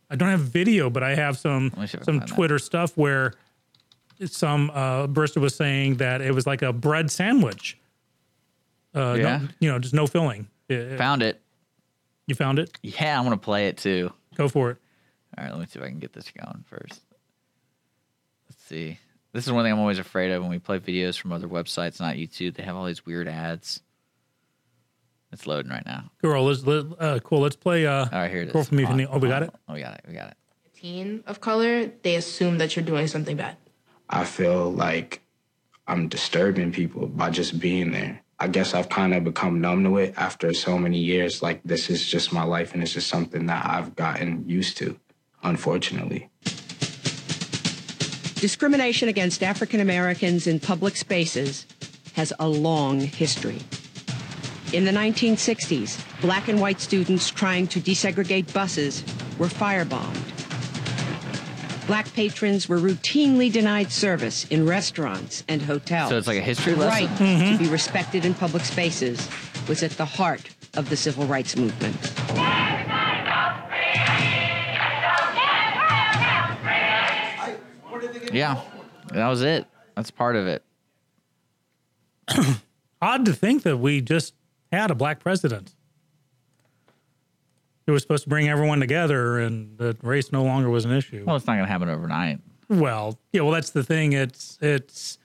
I 0.09 0.15
don't 0.15 0.29
have 0.29 0.39
video, 0.39 0.89
but 0.89 1.03
I 1.03 1.15
have 1.15 1.37
some 1.37 1.73
me 1.77 1.85
see 1.87 1.97
if 1.97 2.03
I 2.03 2.05
some 2.05 2.19
find 2.19 2.21
that. 2.21 2.33
Twitter 2.33 2.59
stuff 2.59 2.95
where 2.95 3.33
some 4.25 4.71
uh, 4.73 5.07
barista 5.07 5.41
was 5.41 5.53
saying 5.53 5.97
that 5.97 6.21
it 6.21 6.33
was 6.33 6.47
like 6.47 6.61
a 6.61 6.71
bread 6.71 7.11
sandwich. 7.11 7.77
Uh, 8.95 9.15
Yeah. 9.19 9.37
no, 9.39 9.47
you 9.59 9.69
know, 9.69 9.79
just 9.79 9.93
no 9.93 10.07
filling. 10.07 10.47
Yeah, 10.69 10.97
Found 10.97 11.23
it. 11.23 11.41
You 12.27 12.35
found 12.35 12.59
it? 12.59 12.77
Yeah, 12.81 13.17
I'm 13.17 13.23
gonna 13.23 13.37
play 13.37 13.67
it 13.67 13.77
too. 13.77 14.11
Go 14.35 14.49
for 14.49 14.71
it. 14.71 14.77
All 15.37 15.43
right, 15.43 15.51
let 15.51 15.59
me 15.61 15.65
see 15.65 15.79
if 15.79 15.85
I 15.85 15.89
can 15.89 15.99
get 15.99 16.13
this 16.13 16.29
going 16.31 16.65
first. 16.67 17.01
Let's 18.49 18.61
see. 18.63 18.99
This 19.33 19.45
is 19.45 19.51
one 19.53 19.63
thing 19.63 19.71
I'm 19.71 19.79
always 19.79 19.99
afraid 19.99 20.31
of 20.31 20.41
when 20.41 20.49
we 20.51 20.59
play 20.59 20.79
videos 20.79 21.17
from 21.17 21.31
other 21.31 21.47
websites, 21.47 21.99
not 21.99 22.15
YouTube. 22.15 22.55
They 22.55 22.63
have 22.63 22.75
all 22.75 22.85
these 22.85 23.05
weird 23.05 23.27
ads. 23.27 23.81
It's 25.31 25.45
loading 25.45 25.71
right 25.71 25.85
now. 25.85 26.09
Girl, 26.21 26.43
let's 26.45 26.65
let, 26.65 26.85
uh, 26.99 27.19
cool. 27.19 27.41
Let's 27.41 27.55
play. 27.57 27.85
Uh, 27.85 28.05
All 28.05 28.09
right, 28.11 28.31
here 28.31 28.41
it 28.41 28.47
is. 28.47 28.53
Girl 28.53 28.63
from 28.63 28.77
Hold 28.79 28.89
Evening. 28.89 29.07
Oh, 29.11 29.17
we 29.19 29.27
got 29.27 29.43
it. 29.43 29.51
Oh, 29.67 29.73
we 29.73 29.81
got 29.81 29.93
it. 29.95 30.01
We 30.07 30.13
got 30.13 30.29
it. 30.29 30.37
teen 30.73 31.23
of 31.27 31.41
color, 31.41 31.87
they 32.03 32.15
assume 32.15 32.57
that 32.59 32.75
you're 32.75 32.85
doing 32.85 33.07
something 33.07 33.35
bad. 33.37 33.57
I 34.09 34.23
feel 34.23 34.71
like 34.71 35.21
I'm 35.87 36.07
disturbing 36.07 36.71
people 36.71 37.07
by 37.07 37.29
just 37.29 37.59
being 37.59 37.91
there. 37.91 38.21
I 38.39 38.47
guess 38.47 38.75
I've 38.75 38.89
kind 38.89 39.15
of 39.15 39.23
become 39.23 39.61
numb 39.61 39.83
to 39.83 39.97
it 39.97 40.13
after 40.15 40.53
so 40.53 40.77
many 40.77 40.99
years. 40.99 41.41
Like, 41.41 41.61
this 41.63 41.89
is 41.89 42.05
just 42.05 42.31
my 42.31 42.43
life, 42.43 42.73
and 42.73 42.83
it's 42.83 42.93
just 42.93 43.07
something 43.07 43.47
that 43.47 43.65
I've 43.65 43.95
gotten 43.95 44.47
used 44.47 44.77
to, 44.77 44.99
unfortunately. 45.41 46.29
Discrimination 48.35 49.09
against 49.09 49.41
African 49.41 49.79
Americans 49.79 50.45
in 50.45 50.59
public 50.59 50.95
spaces 50.95 51.65
has 52.13 52.31
a 52.39 52.47
long 52.47 52.99
history. 52.99 53.59
In 54.71 54.85
the 54.85 54.91
1960s, 54.91 55.99
black 56.21 56.47
and 56.47 56.61
white 56.61 56.79
students 56.79 57.31
trying 57.31 57.65
to 57.67 57.79
desegregate 57.79 58.53
buses 58.53 59.03
were 59.39 59.47
firebombed. 59.47 60.36
Black 61.87 62.11
patrons 62.13 62.67
were 62.67 62.79
routinely 62.79 63.49
denied 63.49 63.93
service 63.93 64.45
in 64.49 64.65
restaurants 64.65 65.45
and 65.47 65.61
hotels. 65.61 66.09
So 66.09 66.17
it's 66.17 66.27
like 66.27 66.37
a 66.37 66.41
history 66.41 66.73
the 66.73 66.79
lesson? 66.81 67.07
right 67.07 67.17
mm-hmm. 67.17 67.57
to 67.57 67.63
be 67.63 67.69
respected 67.69 68.25
in 68.25 68.33
public 68.33 68.65
spaces 68.65 69.29
was 69.69 69.83
at 69.83 69.91
the 69.91 70.03
heart 70.03 70.49
of 70.75 70.89
the 70.89 70.97
civil 70.97 71.25
rights 71.25 71.55
movement. 71.55 71.95
Yeah, 78.33 78.61
that 79.13 79.27
was 79.29 79.41
it. 79.41 79.65
That's 79.95 80.11
part 80.11 80.35
of 80.35 80.45
it. 80.47 80.63
Odd 83.01 83.25
to 83.25 83.33
think 83.33 83.63
that 83.63 83.77
we 83.77 84.01
just 84.01 84.33
had 84.73 84.91
a 84.91 84.95
black 84.95 85.21
president. 85.21 85.73
It 87.87 87.91
was 87.91 88.01
supposed 88.01 88.23
to 88.23 88.29
bring 88.29 88.49
everyone 88.49 88.81
together, 88.81 89.39
and 89.39 89.77
the 89.77 89.95
race 90.03 90.33
no 90.33 90.43
longer 90.43 90.69
was 90.69 90.83
an 90.83 90.91
issue. 90.91 91.23
Well, 91.25 91.37
it's 91.37 91.47
not 91.47 91.55
gonna 91.55 91.67
happen 91.67 91.87
overnight. 91.87 92.41
Well, 92.69 93.17
yeah, 93.31 93.41
well, 93.41 93.51
that's 93.51 93.69
the 93.69 93.83
thing. 93.83 94.11
It's 94.11 94.59
it's 94.61 95.17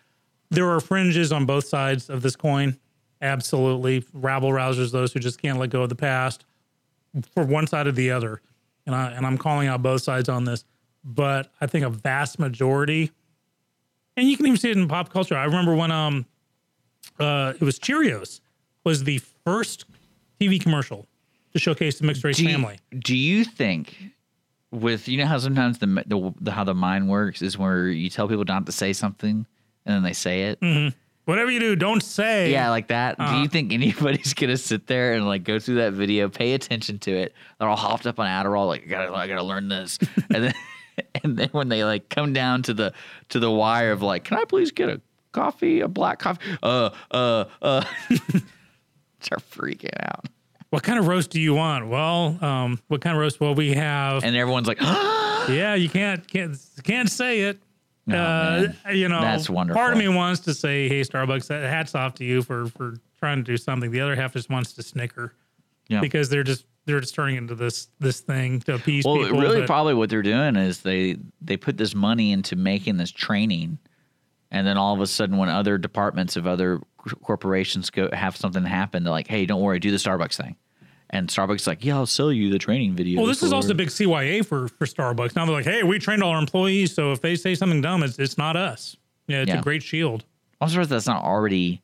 there 0.50 0.70
are 0.70 0.80
fringes 0.80 1.32
on 1.32 1.44
both 1.44 1.66
sides 1.66 2.08
of 2.08 2.22
this 2.22 2.36
coin. 2.36 2.78
Absolutely, 3.20 4.04
rabble 4.12 4.50
rousers, 4.50 4.92
those 4.92 5.12
who 5.12 5.18
just 5.18 5.42
can't 5.42 5.58
let 5.58 5.70
go 5.70 5.82
of 5.82 5.88
the 5.88 5.96
past, 5.96 6.44
for 7.34 7.44
one 7.44 7.66
side 7.66 7.88
or 7.88 7.92
the 7.92 8.12
other. 8.12 8.40
And 8.86 8.94
I 8.94 9.10
and 9.10 9.26
I'm 9.26 9.38
calling 9.38 9.66
out 9.66 9.82
both 9.82 10.02
sides 10.02 10.28
on 10.28 10.44
this, 10.44 10.64
but 11.02 11.50
I 11.60 11.66
think 11.66 11.84
a 11.84 11.90
vast 11.90 12.38
majority, 12.38 13.10
and 14.16 14.28
you 14.28 14.36
can 14.36 14.46
even 14.46 14.58
see 14.58 14.70
it 14.70 14.76
in 14.76 14.86
pop 14.86 15.12
culture. 15.12 15.36
I 15.36 15.44
remember 15.44 15.74
when 15.74 15.90
um, 15.90 16.26
uh, 17.18 17.54
it 17.60 17.64
was 17.64 17.80
Cheerios 17.80 18.40
was 18.84 19.02
the 19.02 19.20
first 19.44 19.84
TV 20.40 20.60
commercial 20.60 21.08
to 21.52 21.58
showcase 21.58 21.98
the 21.98 22.06
mixed 22.06 22.24
race 22.24 22.36
Do 22.36 22.44
you- 22.44 22.50
family. 22.50 22.78
Do 22.98 23.16
you 23.16 23.44
think 23.44 23.96
with 24.70 25.06
you 25.08 25.18
know 25.18 25.26
how 25.26 25.38
sometimes 25.38 25.78
the, 25.78 25.86
the 26.06 26.32
the 26.40 26.50
how 26.52 26.64
the 26.64 26.74
mind 26.74 27.08
works 27.08 27.42
is 27.42 27.58
where 27.58 27.88
you 27.88 28.08
tell 28.08 28.26
people 28.28 28.44
not 28.44 28.64
to 28.66 28.72
say 28.72 28.92
something 28.92 29.46
and 29.86 29.94
then 29.94 30.02
they 30.02 30.12
say 30.14 30.44
it? 30.44 30.58
hmm 30.62 30.88
Whatever 31.24 31.52
you 31.52 31.60
do, 31.60 31.76
don't 31.76 32.02
say. 32.02 32.50
Yeah, 32.50 32.70
like 32.70 32.88
that. 32.88 33.16
Do 33.16 33.22
Uh-huh. 33.22 33.42
you 33.42 33.48
think 33.48 33.72
anybody's 33.72 34.34
gonna 34.40 34.56
sit 34.56 34.88
there 34.88 35.12
and 35.12 35.24
like 35.24 35.44
go 35.44 35.60
through 35.60 35.76
that 35.76 35.92
video, 35.92 36.28
pay 36.28 36.54
attention 36.54 36.98
to 37.00 37.12
it? 37.12 37.32
They're 37.60 37.68
all 37.68 37.76
hopped 37.76 38.08
up 38.08 38.18
on 38.18 38.26
Adderall, 38.26 38.66
like 38.66 38.82
I 38.82 38.86
gotta, 38.86 39.12
I 39.14 39.28
gotta 39.28 39.44
learn 39.44 39.68
this, 39.68 39.98
and 40.34 40.44
then, 40.44 40.54
and 41.22 41.36
then 41.38 41.48
when 41.52 41.68
they 41.68 41.84
like 41.84 42.08
come 42.08 42.32
down 42.32 42.62
to 42.64 42.74
the 42.74 42.92
to 43.28 43.38
the 43.38 43.50
wire 43.52 43.92
of 43.92 44.02
like, 44.02 44.24
can 44.24 44.36
I 44.38 44.44
please 44.46 44.72
get 44.72 44.88
a 44.88 45.00
coffee, 45.30 45.78
a 45.80 45.86
black 45.86 46.18
coffee? 46.18 46.40
Uh, 46.60 46.90
uh, 47.12 47.44
uh. 47.62 47.84
Start 49.20 49.42
freaking 49.48 49.90
out, 50.00 50.26
What 50.72 50.82
kind 50.82 50.98
of 50.98 51.06
roast 51.06 51.28
do 51.28 51.38
you 51.38 51.52
want? 51.52 51.88
Well, 51.88 52.42
um, 52.42 52.80
what 52.88 53.02
kind 53.02 53.14
of 53.14 53.20
roast? 53.20 53.40
Well, 53.40 53.54
we 53.54 53.74
have. 53.74 54.24
and 54.24 54.34
everyone's 54.34 54.66
like, 54.66 54.80
yeah, 54.80 55.74
you 55.74 55.90
can't 55.90 56.26
can't 56.26 56.56
can't 56.82 57.10
say 57.10 57.40
it. 57.42 57.58
Oh, 58.10 58.14
uh, 58.14 58.90
you 58.90 59.06
know, 59.10 59.20
That's 59.20 59.50
wonderful. 59.50 59.78
Part 59.78 59.92
of 59.92 59.98
me 59.98 60.08
wants 60.08 60.40
to 60.40 60.54
say, 60.54 60.88
"Hey, 60.88 61.02
Starbucks, 61.02 61.48
hats 61.50 61.94
off 61.94 62.14
to 62.14 62.24
you 62.24 62.42
for 62.42 62.68
for 62.68 62.94
trying 63.18 63.36
to 63.36 63.42
do 63.42 63.58
something." 63.58 63.90
The 63.90 64.00
other 64.00 64.16
half 64.16 64.32
just 64.32 64.48
wants 64.48 64.72
to 64.72 64.82
snicker 64.82 65.34
Yeah. 65.88 66.00
because 66.00 66.30
they're 66.30 66.42
just 66.42 66.64
they're 66.86 67.00
just 67.00 67.14
turning 67.14 67.36
into 67.36 67.54
this 67.54 67.88
this 68.00 68.20
thing 68.20 68.60
to 68.60 68.76
appease 68.76 69.04
well, 69.04 69.16
people. 69.18 69.32
Well, 69.36 69.42
really, 69.42 69.60
that- 69.60 69.66
probably 69.66 69.92
what 69.92 70.08
they're 70.08 70.22
doing 70.22 70.56
is 70.56 70.80
they 70.80 71.18
they 71.42 71.58
put 71.58 71.76
this 71.76 71.94
money 71.94 72.32
into 72.32 72.56
making 72.56 72.96
this 72.96 73.10
training, 73.12 73.76
and 74.50 74.66
then 74.66 74.78
all 74.78 74.94
of 74.94 75.02
a 75.02 75.06
sudden, 75.06 75.36
when 75.36 75.50
other 75.50 75.76
departments 75.76 76.36
of 76.36 76.46
other 76.46 76.80
corporations 77.22 77.90
go 77.90 78.08
have 78.12 78.36
something 78.36 78.64
happen, 78.64 79.04
they're 79.04 79.12
like, 79.12 79.28
"Hey, 79.28 79.46
don't 79.46 79.60
worry, 79.60 79.78
do 79.78 79.90
the 79.90 79.96
Starbucks 79.96 80.36
thing," 80.36 80.56
and 81.10 81.28
Starbucks 81.28 81.56
is 81.56 81.66
like, 81.66 81.84
"Yeah, 81.84 81.96
I'll 81.96 82.06
sell 82.06 82.32
you 82.32 82.50
the 82.50 82.58
training 82.58 82.94
video." 82.94 83.18
well, 83.18 83.26
this 83.26 83.42
is 83.42 83.50
for-" 83.50 83.56
also 83.56 83.74
big 83.74 83.88
CYA 83.88 84.44
for 84.44 84.68
for 84.68 84.86
Starbucks. 84.86 85.36
Now 85.36 85.44
they're 85.46 85.54
like, 85.54 85.64
"Hey, 85.64 85.82
we 85.82 85.98
trained 85.98 86.22
all 86.22 86.30
our 86.30 86.38
employees, 86.38 86.94
so 86.94 87.12
if 87.12 87.20
they 87.20 87.36
say 87.36 87.54
something 87.54 87.80
dumb, 87.80 88.02
it's 88.02 88.18
it's 88.18 88.38
not 88.38 88.56
us." 88.56 88.96
Yeah, 89.28 89.42
it's 89.42 89.48
Yeah. 89.48 89.58
a 89.58 89.62
great 89.62 89.82
shield. 89.82 90.24
I'm 90.60 90.68
surprised 90.68 90.90
that's 90.90 91.06
not 91.06 91.24
already 91.24 91.82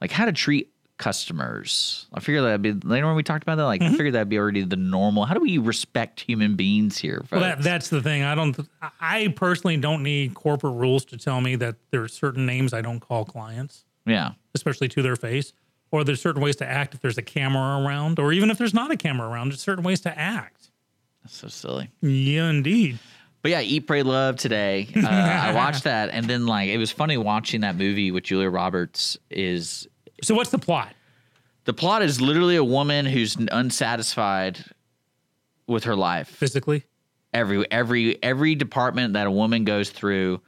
like 0.00 0.10
how 0.10 0.24
to 0.26 0.32
treat 0.32 0.72
customers. 0.98 2.06
I 2.14 2.20
figure 2.20 2.42
that'd 2.42 2.62
be 2.62 2.72
later 2.72 3.06
when 3.06 3.16
we 3.16 3.22
talked 3.22 3.42
about 3.42 3.56
that. 3.56 3.64
Like, 3.64 3.82
I 3.82 3.86
mm-hmm. 3.86 3.94
figured 3.96 4.14
that'd 4.14 4.28
be 4.28 4.38
already 4.38 4.62
the 4.62 4.76
normal. 4.76 5.24
How 5.24 5.34
do 5.34 5.40
we 5.40 5.58
respect 5.58 6.20
human 6.20 6.56
beings 6.56 6.98
here? 6.98 7.24
Well, 7.30 7.40
that, 7.40 7.62
that's 7.62 7.88
the 7.88 8.02
thing. 8.02 8.22
I 8.22 8.34
don't. 8.34 8.56
I 9.00 9.28
personally 9.36 9.76
don't 9.76 10.02
need 10.02 10.34
corporate 10.34 10.74
rules 10.74 11.04
to 11.06 11.16
tell 11.16 11.40
me 11.40 11.56
that 11.56 11.76
there 11.90 12.02
are 12.02 12.08
certain 12.08 12.46
names 12.46 12.72
I 12.72 12.80
don't 12.80 13.00
call 13.00 13.24
clients, 13.24 13.84
yeah. 14.06 14.32
especially 14.54 14.88
to 14.88 15.02
their 15.02 15.16
face, 15.16 15.52
or 15.90 16.04
there's 16.04 16.20
certain 16.20 16.42
ways 16.42 16.56
to 16.56 16.66
act 16.66 16.94
if 16.94 17.00
there's 17.00 17.18
a 17.18 17.22
camera 17.22 17.82
around, 17.84 18.18
or 18.18 18.32
even 18.32 18.50
if 18.50 18.58
there's 18.58 18.74
not 18.74 18.90
a 18.90 18.96
camera 18.96 19.28
around. 19.28 19.50
There's 19.50 19.60
certain 19.60 19.84
ways 19.84 20.00
to 20.02 20.18
act. 20.18 20.70
That's 21.22 21.36
so 21.36 21.48
silly. 21.48 21.90
Yeah, 22.00 22.48
indeed. 22.50 22.98
But 23.42 23.50
yeah, 23.50 23.60
Eat, 23.60 23.86
Pray, 23.86 24.02
Love 24.02 24.36
today. 24.36 24.88
Uh, 24.96 25.08
I 25.08 25.52
watched 25.54 25.84
that, 25.84 26.10
and 26.10 26.26
then 26.26 26.46
like 26.46 26.68
it 26.68 26.78
was 26.78 26.90
funny 26.90 27.16
watching 27.16 27.60
that 27.60 27.76
movie 27.76 28.10
with 28.10 28.24
Julia 28.24 28.50
Roberts. 28.50 29.16
Is 29.30 29.86
So 30.22 30.34
what's 30.34 30.50
the 30.50 30.58
plot? 30.58 30.92
the 31.66 31.74
plot 31.74 32.00
is 32.02 32.20
literally 32.20 32.56
a 32.56 32.64
woman 32.64 33.06
who's 33.06 33.36
unsatisfied 33.36 34.64
with 35.66 35.84
her 35.84 35.96
life 35.96 36.28
physically. 36.28 36.84
Every 37.32 37.70
every 37.70 38.22
every 38.22 38.54
department 38.54 39.12
that 39.14 39.26
a 39.26 39.30
woman 39.30 39.64
goes 39.64 39.90
through, 39.90 40.40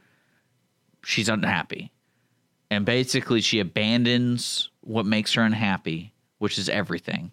she's 1.04 1.28
unhappy, 1.28 1.92
and 2.70 2.84
basically 2.84 3.40
she 3.40 3.60
abandons 3.60 4.70
what 4.80 5.06
makes 5.06 5.34
her 5.34 5.42
unhappy, 5.42 6.12
which 6.38 6.58
is 6.58 6.68
everything, 6.68 7.32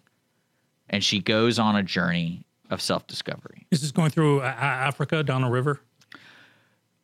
and 0.88 1.02
she 1.02 1.20
goes 1.20 1.58
on 1.58 1.76
a 1.76 1.82
journey 1.82 2.46
of 2.70 2.80
self 2.80 3.06
discovery. 3.06 3.66
Is 3.70 3.82
this 3.82 3.90
going 3.90 4.10
through 4.10 4.40
uh, 4.40 4.44
Africa 4.44 5.22
down 5.22 5.44
a 5.44 5.50
river. 5.50 5.80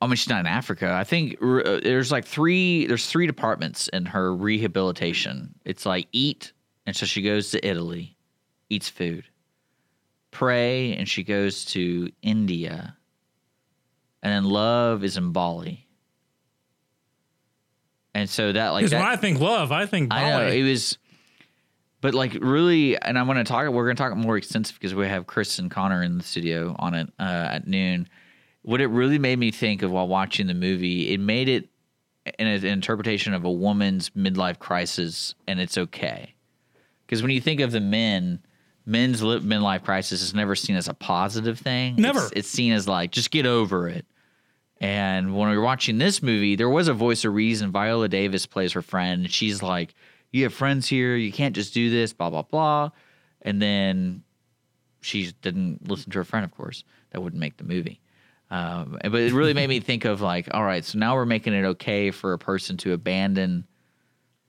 I 0.01 0.07
mean, 0.07 0.17
she's 0.17 0.29
not 0.29 0.41
in 0.41 0.47
Africa. 0.47 0.93
I 0.93 1.05
think 1.05 1.41
uh, 1.41 1.79
there's 1.81 2.11
like 2.11 2.25
three. 2.25 2.87
There's 2.87 3.07
three 3.07 3.27
departments 3.27 3.89
in 3.89 4.05
her 4.07 4.35
rehabilitation. 4.35 5.55
It's 5.65 5.87
like 5.87 6.09
eat, 6.11 6.53
and 6.87 6.97
so 6.97 7.07
she 7.07 7.23
goes 7.23 7.53
to 7.53 7.65
Italy, 7.67 8.17
eats 8.69 8.89
food. 8.89 9.25
Pray, 10.33 10.97
and 10.97 11.09
she 11.09 11.23
goes 11.23 11.65
to 11.67 12.11
India. 12.23 12.97
And 14.25 14.33
then 14.33 14.45
love 14.45 15.05
is 15.05 15.17
in 15.17 15.33
Bali. 15.33 15.87
And 18.15 18.29
so 18.29 18.53
that 18.53 18.71
like 18.71 18.83
Because 18.85 18.93
when 18.93 19.03
I 19.03 19.17
think 19.17 19.41
love, 19.41 19.73
I 19.73 19.87
think. 19.87 20.13
I 20.13 20.31
know 20.31 20.47
it 20.47 20.63
was, 20.63 20.99
but 22.01 22.15
like 22.15 22.35
really, 22.41 22.99
and 22.99 23.19
I'm 23.19 23.27
going 23.27 23.39
to 23.39 23.45
talk. 23.45 23.67
We're 23.69 23.85
going 23.85 23.97
to 23.97 24.03
talk 24.03 24.17
more 24.17 24.37
extensive 24.37 24.79
because 24.79 24.95
we 24.95 25.07
have 25.09 25.27
Chris 25.27 25.59
and 25.59 25.71
Connor 25.71 26.03
in 26.03 26.19
the 26.19 26.25
studio 26.25 26.77
on 26.79 26.95
it 26.95 27.09
uh, 27.19 27.23
at 27.23 27.67
noon. 27.67 28.09
What 28.63 28.81
it 28.81 28.89
really 28.89 29.19
made 29.19 29.39
me 29.39 29.51
think 29.51 29.83
of 29.83 29.91
while 29.91 30.07
watching 30.07 30.47
the 30.47 30.55
movie, 30.55 31.13
it 31.13 31.21
made 31.21 31.49
it 31.49 31.69
an, 32.39 32.47
an 32.47 32.65
interpretation 32.65 33.35
of 33.35 33.45
a 33.45 33.51
woman's 33.51 34.11
midlife 34.11 34.59
crisis, 34.59 35.35
and 35.49 35.59
it's 35.59 35.79
okay. 35.79 36.35
Because 37.07 37.23
when 37.23 37.31
you 37.33 37.41
think 37.41 37.61
of 37.61 37.73
the 37.73 37.81
men, 37.81 38.41
men's 38.87 39.23
li- 39.23 39.41
midlife 39.41 39.85
crisis 39.85 40.23
is 40.23 40.35
never 40.35 40.55
seen 40.55 40.77
as 40.77 40.89
a 40.89 40.95
positive 40.95 41.59
thing. 41.59 41.97
Never. 41.97 42.21
It's, 42.21 42.33
it's 42.33 42.49
seen 42.49 42.73
as 42.73 42.87
like 42.87 43.11
just 43.11 43.31
get 43.31 43.47
over 43.47 43.89
it. 43.89 44.07
And 44.83 45.37
when 45.37 45.49
we 45.49 45.57
were 45.57 45.63
watching 45.63 45.99
this 45.99 46.25
movie, 46.25 46.57
there 46.57 46.69
was 46.69 46.89
a 46.89 46.93
voice 46.93 47.25
of 47.25 47.33
reason. 47.33 47.71
Viola 47.71 48.09
Davis 48.09 48.47
plays 48.47 48.73
her 48.73 48.83
friend, 48.83 49.23
and 49.23 49.33
she's 49.33 49.63
like, 49.63 49.95
"You 50.33 50.43
have 50.43 50.53
friends 50.53 50.89
here. 50.89 51.15
You 51.15 51.31
can't 51.31 51.55
just 51.55 51.73
do 51.73 51.89
this." 51.89 52.13
Blah 52.13 52.31
blah 52.31 52.43
blah. 52.43 52.91
And 53.43 53.63
then 53.63 54.25
she 55.01 55.33
didn't 55.41 55.89
listen 55.89 56.11
to 56.11 56.19
her 56.19 56.25
friend. 56.25 56.45
Of 56.45 56.51
course, 56.51 56.83
that 57.11 57.23
wouldn't 57.23 57.39
make 57.39 57.59
the 57.59 57.65
movie. 57.65 58.01
Um, 58.51 58.99
but 59.01 59.15
it 59.15 59.33
really 59.33 59.55
made 59.55 59.69
me 59.69 59.79
think 59.89 60.05
of 60.05 60.21
like, 60.21 60.49
all 60.53 60.65
right, 60.65 60.85
so 60.85 60.99
now 60.99 61.15
we're 61.15 61.27
making 61.27 61.55
it 61.55 61.65
okay 61.65 62.11
for 62.11 62.33
a 62.33 62.39
person 62.39 62.77
to 62.79 62.93
abandon, 62.93 63.65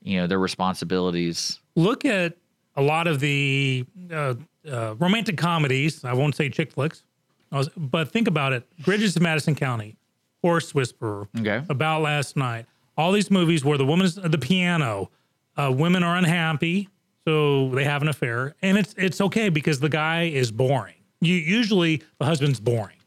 you 0.02 0.18
know, 0.18 0.26
their 0.28 0.40
responsibilities. 0.40 1.60
Look 1.76 2.06
at 2.06 2.36
a 2.76 2.82
lot 2.82 3.08
of 3.08 3.20
the 3.20 3.86
uh, 4.12 4.34
uh, 4.70 4.96
romantic 4.96 5.38
comedies. 5.38 6.04
I 6.04 6.14
won't 6.14 6.36
say 6.36 6.50
chick 6.50 6.72
flicks, 6.72 7.04
but 7.78 8.10
think 8.10 8.28
about 8.28 8.52
it: 8.52 8.68
Bridges 8.80 9.16
of 9.16 9.22
Madison 9.22 9.54
County, 9.54 9.96
Horse 10.44 10.76
Whisperer, 10.76 11.28
Okay. 11.40 11.64
About 11.70 12.02
Last 12.02 12.36
Night. 12.36 12.66
All 12.98 13.12
these 13.12 13.32
movies 13.32 13.66
where 13.66 13.78
the 13.78 13.86
woman's 13.86 14.16
the 14.16 14.38
piano, 14.38 15.10
uh, 15.58 15.74
women 15.76 16.04
are 16.04 16.16
unhappy, 16.16 16.90
so 17.26 17.70
they 17.70 17.86
have 17.86 18.02
an 18.04 18.10
affair, 18.10 18.54
and 18.62 18.78
it's 18.78 18.94
it's 18.98 19.20
okay 19.22 19.50
because 19.50 19.80
the 19.80 19.90
guy 19.90 20.24
is 20.26 20.52
boring. 20.52 20.96
You 21.22 21.34
usually 21.36 22.04
the 22.20 22.26
husband's 22.26 22.60
boring, 22.60 22.98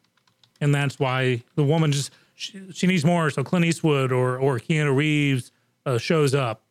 and 0.61 0.75
that's 0.75 0.99
why 0.99 1.45
the 1.55 1.63
woman 1.63 1.93
just 1.93 2.11
she, 2.35 2.61
she 2.73 2.87
needs 2.87 3.05
more. 3.05 3.31
So 3.31 3.45
Clint 3.45 3.65
Eastwood 3.67 4.11
or 4.11 4.39
or 4.39 4.59
Keanu 4.59 4.97
Reeves 4.97 5.53
uh, 5.85 5.99
shows 5.99 6.35
up, 6.35 6.63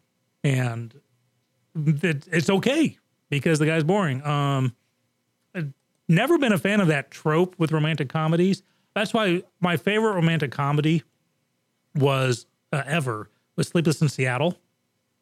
and 0.43 0.93
it, 1.75 2.27
it's 2.31 2.49
okay 2.49 2.97
because 3.29 3.59
the 3.59 3.65
guy's 3.67 3.83
boring. 3.83 4.25
Um, 4.25 4.75
I've 5.53 5.71
never 6.09 6.37
been 6.37 6.51
a 6.53 6.57
fan 6.57 6.81
of 6.81 6.87
that 6.87 7.11
trope 7.11 7.55
with 7.59 7.71
romantic 7.71 8.09
comedies. 8.09 8.63
That's 8.95 9.13
why 9.13 9.43
my 9.59 9.77
favorite 9.77 10.13
romantic 10.13 10.51
comedy 10.51 11.03
was 11.95 12.45
uh, 12.71 12.83
ever 12.85 13.29
was 13.55 13.67
Sleepless 13.67 14.01
in 14.01 14.09
Seattle, 14.09 14.57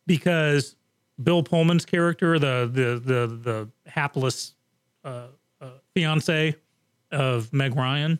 because 0.06 0.76
Bill 1.22 1.44
Pullman's 1.44 1.86
character, 1.86 2.40
the 2.40 2.70
the 2.72 3.02
the 3.04 3.28
the 3.28 3.70
hapless 3.90 4.56
uh, 5.04 5.28
uh, 5.60 5.70
fiance 5.94 6.56
of 7.12 7.52
Meg 7.52 7.76
Ryan, 7.76 8.20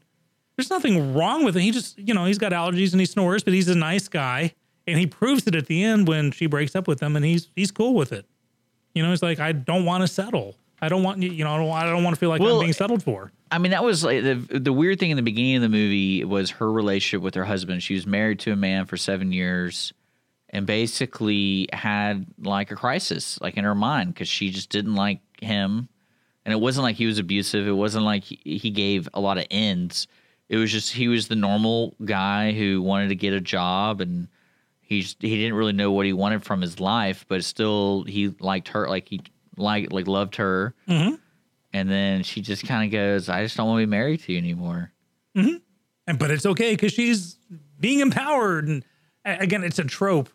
there's 0.56 0.70
nothing 0.70 1.14
wrong 1.14 1.44
with 1.44 1.56
it. 1.56 1.62
He 1.62 1.72
just 1.72 1.98
you 1.98 2.14
know 2.14 2.26
he's 2.26 2.38
got 2.38 2.52
allergies 2.52 2.92
and 2.92 3.00
he 3.00 3.06
snores, 3.06 3.44
but 3.44 3.54
he's 3.54 3.70
a 3.70 3.76
nice 3.76 4.08
guy, 4.08 4.54
and 4.88 5.00
he 5.00 5.08
proves 5.08 5.48
it 5.48 5.56
at 5.56 5.68
the 5.68 5.84
end 5.84 6.08
when 6.08 6.32
she 6.32 6.48
breaks 6.48 6.76
up 6.76 6.88
with 6.88 7.00
him, 7.00 7.16
and 7.16 7.24
he's 7.24 7.50
he's 7.56 7.72
cool 7.72 7.94
with 7.94 8.12
it. 8.12 8.26
You 8.94 9.04
know, 9.04 9.10
he's 9.10 9.24
like, 9.24 9.40
I 9.40 9.52
don't 9.52 9.86
want 9.86 10.02
to 10.02 10.08
settle. 10.08 10.56
I 10.84 10.90
don't 10.90 11.02
want 11.02 11.22
you. 11.24 11.32
You 11.32 11.46
know, 11.46 11.54
I 11.54 11.58
don't, 11.58 11.72
I 11.72 11.84
don't 11.86 12.04
want 12.04 12.16
to 12.16 12.20
feel 12.20 12.30
like 12.30 12.42
Well, 12.42 12.56
I'm 12.58 12.62
being 12.62 12.74
settled 12.74 13.04
for. 13.04 13.32
I 13.50 13.58
mean, 13.58 13.72
that 13.72 13.84
was 13.84 14.04
like 14.04 14.24
the 14.24 14.60
the 14.60 14.74
weird 14.74 15.00
thing 15.00 15.12
in 15.12 15.18
the 15.18 15.24
beginning 15.24 15.56
of 15.58 15.62
the 15.62 15.70
movie 15.70 16.26
was 16.26 16.52
her 16.52 16.72
relationship 16.72 17.22
with 17.22 17.36
her 17.36 17.46
husband. 17.46 17.82
She 17.82 17.94
was 17.94 18.06
married 18.06 18.40
to 18.40 18.52
a 18.52 18.56
man 18.56 18.86
for 18.86 18.98
seven 18.98 19.32
years, 19.32 19.94
and 20.50 20.66
basically 20.66 21.70
had 21.72 22.26
like 22.38 22.72
a 22.72 22.76
crisis, 22.76 23.40
like 23.42 23.56
in 23.56 23.64
her 23.64 23.76
mind, 23.76 24.14
because 24.14 24.28
she 24.28 24.50
just 24.50 24.70
didn't 24.70 24.96
like 24.96 25.22
him, 25.42 25.88
and 26.46 26.52
it 26.52 26.60
wasn't 26.60 26.84
like 26.84 26.98
he 26.98 27.06
was 27.06 27.18
abusive. 27.18 27.66
It 27.66 27.72
wasn't 27.72 28.04
like 28.04 28.26
he, 28.26 28.58
he 28.58 28.70
gave 28.70 29.08
a 29.14 29.22
lot 29.22 29.38
of 29.38 29.46
ends. 29.50 30.08
It 30.50 30.58
was 30.58 30.72
just 30.72 30.92
he 30.92 31.08
was 31.08 31.30
the 31.30 31.36
normal 31.36 31.96
guy 32.04 32.52
who 32.52 32.82
wanted 32.82 33.08
to 33.10 33.16
get 33.16 33.34
a 33.34 33.40
job, 33.40 34.02
and 34.02 34.28
he's 34.82 35.16
he 35.20 35.38
didn't 35.38 35.56
really 35.56 35.74
know 35.74 35.92
what 35.92 36.06
he 36.06 36.14
wanted 36.14 36.44
from 36.44 36.60
his 36.60 36.80
life, 36.80 37.26
but 37.30 37.44
still 37.44 38.04
he 38.04 38.28
liked 38.40 38.68
her, 38.70 38.90
like 38.90 39.08
he 39.08 39.22
liked 39.58 39.92
like 39.92 40.08
loved 40.08 40.36
her. 40.38 40.74
Mm-hmm. 40.88 41.16
And 41.74 41.90
then 41.90 42.24
she 42.24 42.42
just 42.42 42.68
kind 42.68 42.86
of 42.86 42.92
goes, 42.92 43.30
I 43.30 43.44
just 43.44 43.58
don't 43.58 43.68
want 43.68 43.82
to 43.82 43.88
be 43.88 43.90
married 43.90 44.22
to 44.22 44.32
you 44.34 44.38
anymore. 44.38 44.92
Mm-hmm. 45.36 45.58
And 46.08 46.20
but 46.20 46.32
it's 46.32 46.46
okay 46.46 46.74
because 46.74 46.92
she's 46.92 47.38
being 47.80 48.00
empowered. 48.00 48.68
And 48.68 48.86
again, 49.26 49.64
it's 49.64 49.80
a 49.80 49.84
trope. 49.84 50.30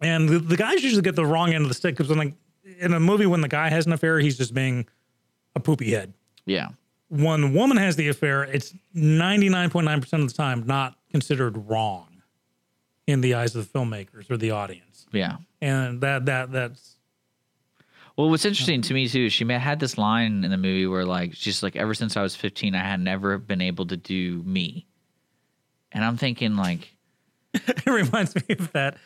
And 0.00 0.28
the, 0.28 0.38
the 0.38 0.56
guys 0.56 0.82
usually 0.82 1.02
get 1.02 1.16
the 1.16 1.24
wrong 1.24 1.54
end 1.54 1.62
of 1.62 1.68
the 1.68 1.74
stick 1.74 1.96
because 1.96 2.08
when 2.08 2.18
like 2.18 2.34
in 2.78 2.92
a 2.92 3.00
movie 3.00 3.26
when 3.26 3.40
the 3.40 3.48
guy 3.48 3.70
has 3.70 3.86
an 3.86 3.92
affair, 3.92 4.18
he's 4.18 4.36
just 4.36 4.52
being 4.52 4.86
a 5.54 5.60
poopy 5.60 5.90
head. 5.92 6.12
Yeah. 6.44 6.68
When 7.08 7.40
the 7.40 7.48
woman 7.48 7.76
has 7.76 7.96
the 7.96 8.08
affair, 8.08 8.42
it's 8.44 8.74
ninety 8.92 9.48
nine 9.48 9.70
point 9.70 9.84
nine 9.86 10.00
percent 10.00 10.22
of 10.22 10.28
the 10.28 10.34
time 10.34 10.66
not 10.66 10.96
considered 11.10 11.56
wrong 11.68 12.22
in 13.06 13.20
the 13.20 13.34
eyes 13.34 13.54
of 13.54 13.70
the 13.70 13.78
filmmakers 13.78 14.30
or 14.30 14.36
the 14.36 14.50
audience. 14.50 15.06
Yeah. 15.12 15.36
And 15.60 16.00
that 16.00 16.26
that 16.26 16.50
that's 16.50 16.93
Well, 18.16 18.30
what's 18.30 18.44
interesting 18.44 18.80
to 18.82 18.94
me 18.94 19.08
too 19.08 19.28
she 19.28 19.44
had 19.44 19.80
this 19.80 19.98
line 19.98 20.44
in 20.44 20.50
the 20.50 20.56
movie 20.56 20.86
where 20.86 21.04
like 21.04 21.34
she's 21.34 21.62
like, 21.62 21.74
ever 21.76 21.94
since 21.94 22.16
I 22.16 22.22
was 22.22 22.36
15, 22.36 22.74
I 22.74 22.78
had 22.78 23.00
never 23.00 23.38
been 23.38 23.60
able 23.60 23.86
to 23.86 23.96
do 23.96 24.42
me. 24.44 24.86
And 25.92 26.04
I'm 26.04 26.16
thinking 26.16 26.54
like, 26.56 26.92
it 27.54 27.86
reminds 27.86 28.34
me 28.36 28.42
of 28.58 28.70
that. 28.72 28.96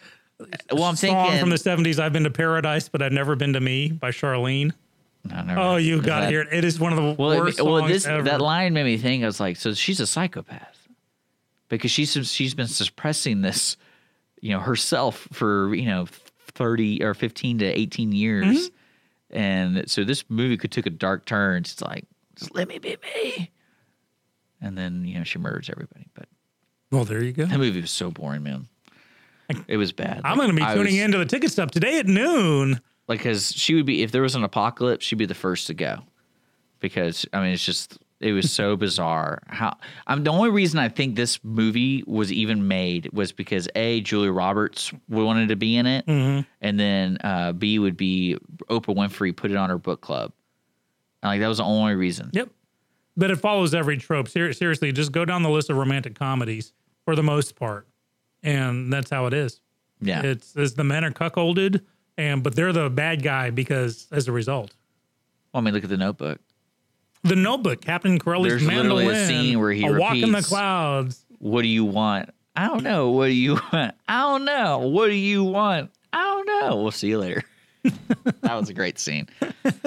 well, 0.70 0.84
I'm 0.84 0.96
song 0.96 0.96
thinking 1.26 1.40
from 1.40 1.50
the 1.50 1.58
seventies. 1.58 1.98
I've 1.98 2.12
been 2.12 2.24
to 2.24 2.30
paradise, 2.30 2.88
but 2.88 3.02
I've 3.02 3.12
never 3.12 3.34
been 3.34 3.54
to 3.54 3.60
me 3.60 3.90
by 3.90 4.10
Charlene. 4.10 4.72
Never- 5.24 5.58
Oh, 5.58 5.76
you 5.76 6.00
got 6.00 6.20
to 6.20 6.26
hear 6.28 6.42
it. 6.42 6.48
It 6.52 6.64
is 6.64 6.78
one 6.78 6.92
of 6.92 6.96
the 6.96 7.14
Well, 7.20 7.32
it- 7.32 7.38
worst 7.40 7.60
well, 7.62 7.78
songs 7.80 7.90
this 7.90 8.06
ever. 8.06 8.22
that 8.22 8.40
line 8.40 8.72
made 8.72 8.84
me 8.84 8.96
think. 8.98 9.22
I 9.22 9.26
was 9.26 9.40
like, 9.40 9.56
so 9.56 9.74
she's 9.74 10.00
a 10.00 10.06
psychopath 10.06 10.88
because 11.68 11.90
she's 11.90 12.12
she's 12.30 12.54
been 12.54 12.68
suppressing 12.68 13.40
this, 13.42 13.76
you 14.40 14.52
know, 14.52 14.60
herself 14.60 15.26
for 15.32 15.74
you 15.74 15.86
know 15.86 16.06
30 16.52 17.02
or 17.02 17.14
15 17.14 17.58
to 17.58 17.64
18 17.66 18.12
years, 18.12 18.46
Mm-hmm. 18.46 18.74
And 19.30 19.88
so 19.90 20.04
this 20.04 20.24
movie 20.28 20.56
could 20.56 20.72
took 20.72 20.86
a 20.86 20.90
dark 20.90 21.24
turn. 21.26 21.58
It's 21.62 21.80
like, 21.82 22.04
just 22.36 22.54
let 22.54 22.68
me 22.68 22.78
be 22.78 22.96
me, 23.02 23.50
and 24.60 24.76
then 24.76 25.04
you 25.04 25.18
know 25.18 25.24
she 25.24 25.38
murders 25.38 25.68
everybody. 25.70 26.08
But 26.14 26.28
well, 26.90 27.04
there 27.04 27.22
you 27.22 27.32
go. 27.32 27.44
That 27.46 27.58
movie 27.58 27.80
was 27.80 27.90
so 27.90 28.10
boring, 28.10 28.42
man. 28.42 28.68
It 29.66 29.76
was 29.78 29.92
bad. 29.92 30.20
I'm 30.24 30.36
going 30.36 30.50
to 30.50 30.54
be 30.54 30.62
I 30.62 30.74
tuning 30.74 30.94
was- 30.94 31.02
into 31.02 31.18
the 31.18 31.24
ticket 31.26 31.50
stub 31.50 31.70
today 31.70 31.98
at 31.98 32.06
noon. 32.06 32.80
like 33.08 33.20
because 33.20 33.52
she 33.54 33.74
would 33.74 33.86
be 33.86 34.02
if 34.02 34.12
there 34.12 34.20
was 34.22 34.34
an 34.34 34.44
apocalypse 34.44 35.04
she'd 35.06 35.16
be 35.16 35.24
the 35.26 35.34
first 35.34 35.66
to 35.68 35.74
go 35.74 36.00
because 36.80 37.24
i 37.32 37.40
mean 37.40 37.52
it's 37.54 37.64
just 37.64 37.98
it 38.20 38.32
was 38.32 38.50
so 38.52 38.76
bizarre 38.76 39.40
how 39.46 39.76
i'm 40.06 40.24
the 40.24 40.30
only 40.30 40.50
reason 40.50 40.78
i 40.78 40.88
think 40.88 41.14
this 41.16 41.38
movie 41.44 42.02
was 42.06 42.32
even 42.32 42.66
made 42.66 43.08
was 43.12 43.30
because 43.32 43.68
a 43.76 44.00
julia 44.00 44.32
roberts 44.32 44.92
wanted 45.08 45.48
to 45.48 45.56
be 45.56 45.76
in 45.76 45.86
it 45.86 46.04
Mhm. 46.06 46.44
and 46.60 46.80
then 46.80 47.18
uh, 47.22 47.52
b 47.52 47.78
would 47.78 47.96
be 47.96 48.36
oprah 48.68 48.94
winfrey 48.96 49.34
put 49.36 49.50
it 49.50 49.56
on 49.56 49.70
her 49.70 49.78
book 49.78 50.00
club 50.00 50.32
And, 51.22 51.30
like 51.30 51.40
that 51.40 51.48
was 51.48 51.58
the 51.58 51.64
only 51.64 51.94
reason 51.94 52.30
Yep. 52.32 52.50
But 53.16 53.32
it 53.32 53.36
follows 53.40 53.74
every 53.74 53.96
trope. 53.96 54.28
Ser- 54.28 54.52
seriously, 54.52 54.92
just 54.92 55.10
go 55.10 55.24
down 55.24 55.42
the 55.42 55.50
list 55.50 55.70
of 55.70 55.76
romantic 55.76 56.14
comedies 56.14 56.72
for 57.04 57.16
the 57.16 57.22
most 57.24 57.56
part, 57.56 57.88
and 58.44 58.92
that's 58.92 59.10
how 59.10 59.26
it 59.26 59.34
is. 59.34 59.60
Yeah. 60.00 60.22
It's, 60.22 60.54
it's 60.54 60.74
the 60.74 60.84
men 60.84 61.02
are 61.04 61.10
cuckolded, 61.10 61.80
and 62.16 62.44
but 62.44 62.54
they're 62.54 62.72
the 62.72 62.88
bad 62.88 63.24
guy 63.24 63.50
because 63.50 64.06
as 64.12 64.28
a 64.28 64.32
result. 64.32 64.76
well, 65.52 65.60
i 65.60 65.64
mean 65.64 65.74
look 65.74 65.82
at 65.82 65.90
the 65.90 65.96
notebook 65.96 66.38
The 67.24 67.36
Notebook, 67.36 67.80
Captain 67.80 68.18
Corelli's 68.18 68.52
There's 68.52 68.62
literally 68.62 69.04
mandolin, 69.06 69.16
a 69.16 69.26
scene 69.26 69.58
where 69.60 69.72
he 69.72 69.86
a 69.86 69.92
walk 69.92 70.16
in 70.16 70.32
the 70.32 70.42
clouds. 70.42 71.24
what 71.38 71.62
do 71.62 71.68
you 71.68 71.84
want? 71.84 72.30
I 72.56 72.66
don't 72.68 72.82
know. 72.82 73.10
What 73.10 73.26
do 73.26 73.32
you 73.32 73.54
want? 73.72 73.94
I 74.08 74.20
don't 74.22 74.44
know. 74.44 74.78
What 74.78 75.06
do 75.08 75.14
you 75.14 75.44
want? 75.44 75.90
I 76.12 76.22
don't 76.22 76.46
know. 76.46 76.82
We'll 76.82 76.90
see 76.90 77.08
you 77.08 77.18
later. 77.18 77.42
That 78.42 78.54
was 78.54 78.68
a 78.68 78.74
great 78.74 78.98
scene. 78.98 79.28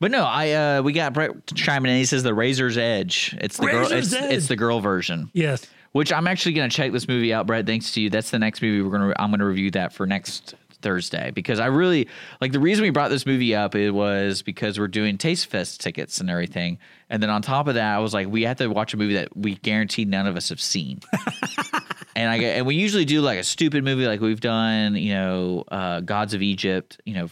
But 0.00 0.10
no 0.12 0.24
i 0.24 0.52
uh 0.52 0.82
we 0.82 0.92
got 0.92 1.12
brett 1.12 1.30
chiming 1.54 1.90
in. 1.90 1.98
He 1.98 2.04
says 2.04 2.22
the 2.22 2.34
razor's 2.34 2.76
edge. 2.78 3.36
It's 3.40 3.56
the 3.56 3.66
girl 3.66 3.90
it's, 3.90 4.12
Edge. 4.12 4.32
it's 4.32 4.46
the 4.48 4.54
girl 4.56 4.80
version. 4.80 5.30
Yes. 5.32 5.66
which 5.92 6.12
i'm 6.12 6.26
actually 6.28 6.52
gonna 6.52 6.68
check 6.68 6.92
this 6.92 7.08
movie 7.08 7.32
out 7.32 7.46
brett. 7.46 7.66
Thanks 7.66 7.92
to 7.92 8.00
you. 8.00 8.10
That's 8.10 8.30
the 8.30 8.38
next 8.38 8.62
movie 8.62 8.80
we're 8.82 8.96
gonna 8.96 9.12
i'm 9.18 9.30
gonna 9.30 9.46
review 9.46 9.70
that 9.72 9.92
for 9.92 10.06
next 10.06 10.54
Thursday 10.82 11.30
because 11.30 11.60
I 11.60 11.66
really 11.66 12.08
like 12.40 12.52
the 12.52 12.60
reason 12.60 12.82
we 12.82 12.90
brought 12.90 13.10
this 13.10 13.26
movie 13.26 13.54
up 13.54 13.74
it 13.74 13.90
was 13.90 14.42
because 14.42 14.78
we're 14.78 14.88
doing 14.88 15.18
Taste 15.18 15.46
Fest 15.46 15.80
tickets 15.80 16.20
and 16.20 16.30
everything. 16.30 16.78
And 17.10 17.22
then 17.22 17.30
on 17.30 17.42
top 17.42 17.68
of 17.68 17.74
that, 17.74 17.94
I 17.94 17.98
was 17.98 18.14
like, 18.14 18.28
we 18.28 18.42
have 18.42 18.58
to 18.58 18.68
watch 18.68 18.94
a 18.94 18.96
movie 18.96 19.14
that 19.14 19.36
we 19.36 19.54
guarantee 19.56 20.04
none 20.04 20.26
of 20.26 20.36
us 20.36 20.48
have 20.50 20.60
seen. 20.60 21.00
and 22.16 22.30
I 22.30 22.36
and 22.36 22.66
we 22.66 22.74
usually 22.74 23.04
do 23.04 23.20
like 23.20 23.38
a 23.38 23.44
stupid 23.44 23.84
movie 23.84 24.06
like 24.06 24.20
we've 24.20 24.40
done, 24.40 24.96
you 24.96 25.14
know, 25.14 25.64
uh, 25.68 26.00
Gods 26.00 26.34
of 26.34 26.42
Egypt, 26.42 27.00
you 27.04 27.14
know, 27.14 27.28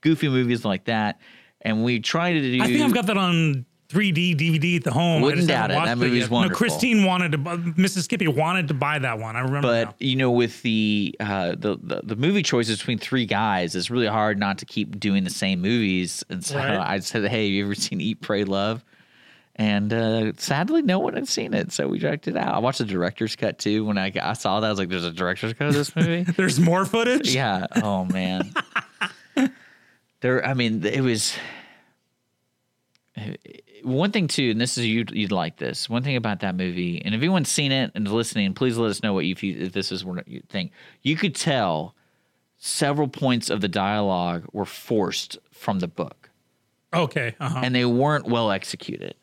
goofy 0.00 0.28
movies 0.28 0.64
like 0.64 0.84
that. 0.84 1.20
And 1.60 1.84
we 1.84 2.00
try 2.00 2.32
to 2.32 2.40
do. 2.40 2.62
I 2.62 2.66
think 2.66 2.82
I've 2.82 2.94
got 2.94 3.06
that 3.06 3.16
on 3.16 3.66
3D 3.92 4.36
DVD 4.36 4.76
at 4.76 4.84
the 4.84 4.90
home. 4.90 5.22
Wouldn't 5.22 5.46
doubt 5.48 5.70
it. 5.70 5.74
That 5.74 5.98
movie's 5.98 6.28
wonderful. 6.30 6.50
No, 6.52 6.56
Christine 6.56 7.04
wanted 7.04 7.32
to. 7.32 7.38
Mrs. 7.38 8.04
Skippy 8.04 8.26
wanted 8.28 8.68
to 8.68 8.74
buy 8.74 8.98
that 8.98 9.18
one. 9.18 9.36
I 9.36 9.40
remember. 9.40 9.68
but 9.68 9.84
now. 9.88 9.94
you 10.00 10.16
know 10.16 10.30
with 10.30 10.62
the, 10.62 11.14
uh, 11.20 11.50
the 11.50 11.76
the 11.82 12.00
the 12.02 12.16
movie 12.16 12.42
choices 12.42 12.78
between 12.78 12.98
three 12.98 13.26
guys 13.26 13.74
it's 13.76 13.90
really 13.90 14.06
hard 14.06 14.38
not 14.38 14.58
to 14.58 14.64
keep 14.66 14.98
doing 14.98 15.24
the 15.24 15.30
same 15.30 15.60
movies 15.60 16.24
and 16.28 16.44
so 16.44 16.56
Right. 16.56 16.76
i 16.78 16.98
said 17.00 17.24
hey 17.26 17.44
have 17.44 17.52
you 17.52 17.64
ever 17.64 17.74
seen 17.74 18.00
eat 18.00 18.20
pray 18.20 18.44
love 18.44 18.84
and 19.56 19.92
uh, 19.92 20.32
sadly 20.38 20.80
no 20.82 20.98
one 20.98 21.14
had 21.14 21.28
seen 21.28 21.52
it 21.54 21.72
so 21.72 21.86
we 21.88 21.98
checked 21.98 22.26
it 22.28 22.36
out 22.36 22.54
i 22.54 22.58
watched 22.58 22.78
the 22.78 22.84
director's 22.84 23.36
cut 23.36 23.58
too 23.58 23.84
when 23.84 23.98
i, 23.98 24.10
I 24.22 24.32
saw 24.32 24.60
that 24.60 24.66
i 24.66 24.70
was 24.70 24.78
like 24.78 24.88
there's 24.88 25.04
a 25.04 25.10
director's 25.10 25.52
cut 25.54 25.68
of 25.68 25.74
this 25.74 25.94
movie 25.94 26.22
There's 26.36 26.58
more 26.58 26.84
footage. 26.84 27.34
yeah 27.34 27.66
oh 27.82 28.04
man 28.06 28.52
there 30.20 30.44
i 30.46 30.54
mean 30.54 30.84
it 30.86 31.00
was 31.02 31.34
one 33.84 34.10
thing 34.12 34.28
too, 34.28 34.50
and 34.50 34.60
this 34.60 34.78
is 34.78 34.86
you'd, 34.86 35.10
you'd 35.10 35.32
like 35.32 35.56
this. 35.56 35.88
One 35.88 36.02
thing 36.02 36.16
about 36.16 36.40
that 36.40 36.54
movie, 36.56 37.00
and 37.04 37.14
if 37.14 37.20
anyone's 37.20 37.50
seen 37.50 37.72
it 37.72 37.90
and 37.94 38.06
listening, 38.08 38.54
please 38.54 38.76
let 38.78 38.90
us 38.90 39.02
know 39.02 39.12
what 39.12 39.24
you 39.24 39.34
if, 39.40 39.72
this 39.72 39.92
is 39.92 40.04
what 40.04 40.26
you 40.28 40.42
think. 40.48 40.72
You 41.02 41.16
could 41.16 41.34
tell 41.34 41.94
several 42.58 43.08
points 43.08 43.50
of 43.50 43.60
the 43.60 43.68
dialogue 43.68 44.44
were 44.52 44.64
forced 44.64 45.38
from 45.50 45.80
the 45.80 45.88
book, 45.88 46.30
Okay. 46.94 47.34
Uh-huh. 47.40 47.60
and 47.62 47.74
they 47.74 47.84
weren't 47.84 48.26
well 48.26 48.50
executed 48.50 49.14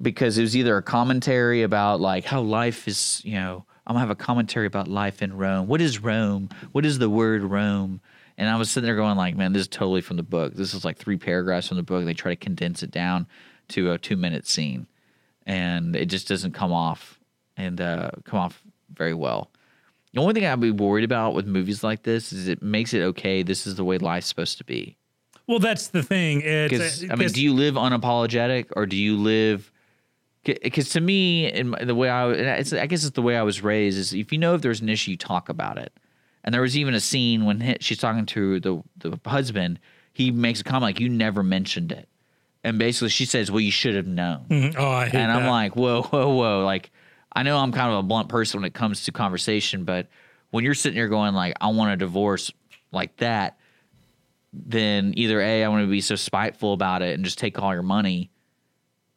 because 0.00 0.38
it 0.38 0.42
was 0.42 0.56
either 0.56 0.76
a 0.76 0.82
commentary 0.82 1.62
about 1.62 2.00
like 2.00 2.24
how 2.24 2.40
life 2.40 2.88
is, 2.88 3.20
you 3.24 3.34
know, 3.34 3.64
I'm 3.86 3.94
gonna 3.94 4.00
have 4.00 4.10
a 4.10 4.14
commentary 4.14 4.66
about 4.66 4.88
life 4.88 5.22
in 5.22 5.36
Rome. 5.36 5.66
What 5.66 5.80
is 5.80 5.98
Rome? 5.98 6.48
What 6.72 6.84
is 6.86 6.98
the 6.98 7.10
word 7.10 7.42
Rome? 7.42 8.00
And 8.38 8.48
I 8.48 8.56
was 8.56 8.70
sitting 8.70 8.86
there 8.86 8.96
going 8.96 9.16
like, 9.16 9.36
man, 9.36 9.52
this 9.52 9.62
is 9.62 9.68
totally 9.68 10.00
from 10.00 10.16
the 10.16 10.22
book. 10.22 10.54
This 10.54 10.72
is 10.72 10.84
like 10.84 10.96
three 10.96 11.18
paragraphs 11.18 11.68
from 11.68 11.76
the 11.76 11.82
book. 11.82 12.04
They 12.04 12.14
try 12.14 12.32
to 12.32 12.36
condense 12.36 12.82
it 12.82 12.90
down 12.90 13.26
to 13.68 13.92
a 13.92 13.98
two 13.98 14.16
minute 14.16 14.46
scene, 14.46 14.86
and 15.46 15.94
it 15.96 16.06
just 16.06 16.28
doesn't 16.28 16.52
come 16.52 16.72
off 16.72 17.18
and 17.56 17.80
uh, 17.80 18.10
come 18.24 18.38
off 18.40 18.62
very 18.94 19.14
well. 19.14 19.50
The 20.14 20.20
only 20.20 20.34
thing 20.34 20.44
I'd 20.44 20.60
be 20.60 20.70
worried 20.70 21.04
about 21.04 21.34
with 21.34 21.46
movies 21.46 21.82
like 21.82 22.02
this 22.02 22.32
is 22.32 22.46
it 22.48 22.62
makes 22.62 22.92
it 22.92 23.00
okay. 23.02 23.42
This 23.42 23.66
is 23.66 23.76
the 23.76 23.84
way 23.84 23.98
life's 23.98 24.26
supposed 24.26 24.58
to 24.58 24.64
be. 24.64 24.96
well, 25.46 25.58
that's 25.58 25.88
the 25.88 26.02
thing. 26.02 26.42
It's, 26.44 26.70
Because 26.70 27.02
uh, 27.04 27.12
I 27.12 27.16
mean, 27.16 27.28
do 27.30 27.42
you 27.42 27.54
live 27.54 27.74
unapologetic 27.74 28.66
or 28.76 28.84
do 28.86 28.96
you 28.96 29.16
live? 29.16 29.70
Because 30.44 30.88
to 30.90 31.00
me, 31.00 31.50
in 31.50 31.70
the 31.82 31.94
way 31.94 32.10
I, 32.10 32.58
I 32.58 32.62
guess 32.62 33.04
it's 33.04 33.10
the 33.10 33.22
way 33.22 33.36
I 33.36 33.42
was 33.42 33.62
raised 33.62 33.96
is 33.96 34.12
if 34.12 34.32
you 34.32 34.38
know 34.38 34.54
if 34.54 34.60
there's 34.62 34.80
an 34.80 34.88
issue, 34.88 35.12
you 35.12 35.16
talk 35.16 35.48
about 35.48 35.78
it. 35.78 35.92
And 36.44 36.52
there 36.52 36.62
was 36.62 36.76
even 36.76 36.94
a 36.94 37.00
scene 37.00 37.44
when 37.44 37.60
he- 37.60 37.76
she's 37.80 37.98
talking 37.98 38.26
to 38.26 38.58
the 38.60 38.82
the 38.96 39.18
husband. 39.24 39.78
He 40.12 40.30
makes 40.32 40.60
a 40.60 40.64
comment 40.64 40.82
like, 40.82 41.00
"You 41.00 41.08
never 41.08 41.42
mentioned 41.44 41.92
it," 41.92 42.08
and 42.64 42.78
basically 42.78 43.08
she 43.10 43.24
says, 43.24 43.50
"Well, 43.50 43.60
you 43.60 43.70
should 43.70 43.94
have 43.94 44.06
known." 44.06 44.44
Mhm. 44.48 44.74
Oh, 44.78 44.90
I 44.90 45.06
hate 45.08 45.14
and 45.18 45.30
I'm 45.32 45.44
that. 45.44 45.50
like, 45.50 45.76
whoa, 45.76 46.02
whoa, 46.02 46.28
whoa. 46.34 46.64
Like, 46.64 46.90
I 47.34 47.42
know 47.42 47.58
I'm 47.58 47.72
kind 47.72 47.92
of 47.92 47.98
a 47.98 48.02
blunt 48.02 48.28
person 48.28 48.60
when 48.60 48.66
it 48.66 48.74
comes 48.74 49.04
to 49.04 49.12
conversation, 49.12 49.84
but 49.84 50.08
when 50.50 50.64
you're 50.64 50.74
sitting 50.74 50.96
here 50.96 51.08
going 51.08 51.34
like, 51.34 51.54
I 51.60 51.68
want 51.68 51.92
a 51.92 51.96
divorce 51.96 52.52
like 52.92 53.16
that, 53.16 53.58
then 54.52 55.14
either 55.16 55.40
A, 55.40 55.64
I 55.64 55.68
want 55.68 55.84
to 55.84 55.90
be 55.90 56.02
so 56.02 56.14
spiteful 56.14 56.74
about 56.74 57.00
it 57.02 57.14
and 57.14 57.24
just 57.24 57.38
take 57.38 57.58
all 57.60 57.72
your 57.72 57.82
money, 57.82 58.30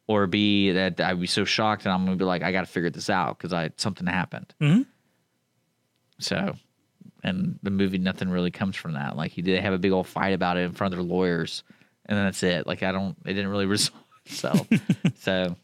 or 0.06 0.26
B, 0.26 0.72
that 0.72 0.98
I'd 1.00 1.20
be 1.20 1.26
so 1.26 1.44
shocked 1.44 1.84
and 1.84 1.92
I'm 1.92 2.04
gonna 2.04 2.16
be 2.16 2.24
like, 2.24 2.42
I 2.42 2.52
got 2.52 2.60
to 2.62 2.66
figure 2.66 2.88
this 2.90 3.10
out 3.10 3.36
because 3.36 3.52
I 3.52 3.70
something 3.76 4.06
happened. 4.06 4.54
Mhm. 4.60 4.86
So, 6.18 6.54
and 7.22 7.58
the 7.62 7.70
movie, 7.70 7.98
nothing 7.98 8.30
really 8.30 8.50
comes 8.50 8.76
from 8.76 8.92
that. 8.94 9.16
Like, 9.16 9.32
he 9.32 9.42
did 9.42 9.60
have 9.60 9.74
a 9.74 9.78
big 9.78 9.92
old 9.92 10.06
fight 10.06 10.32
about 10.32 10.56
it 10.56 10.60
in 10.60 10.72
front 10.72 10.94
of 10.94 10.98
their 10.98 11.04
lawyers, 11.06 11.62
and 12.06 12.18
that's 12.18 12.42
it. 12.42 12.66
Like, 12.66 12.82
I 12.82 12.92
don't, 12.92 13.16
it 13.24 13.34
didn't 13.34 13.48
really 13.48 13.66
resolve 13.76 14.02
itself. 14.24 14.66
so, 15.18 15.56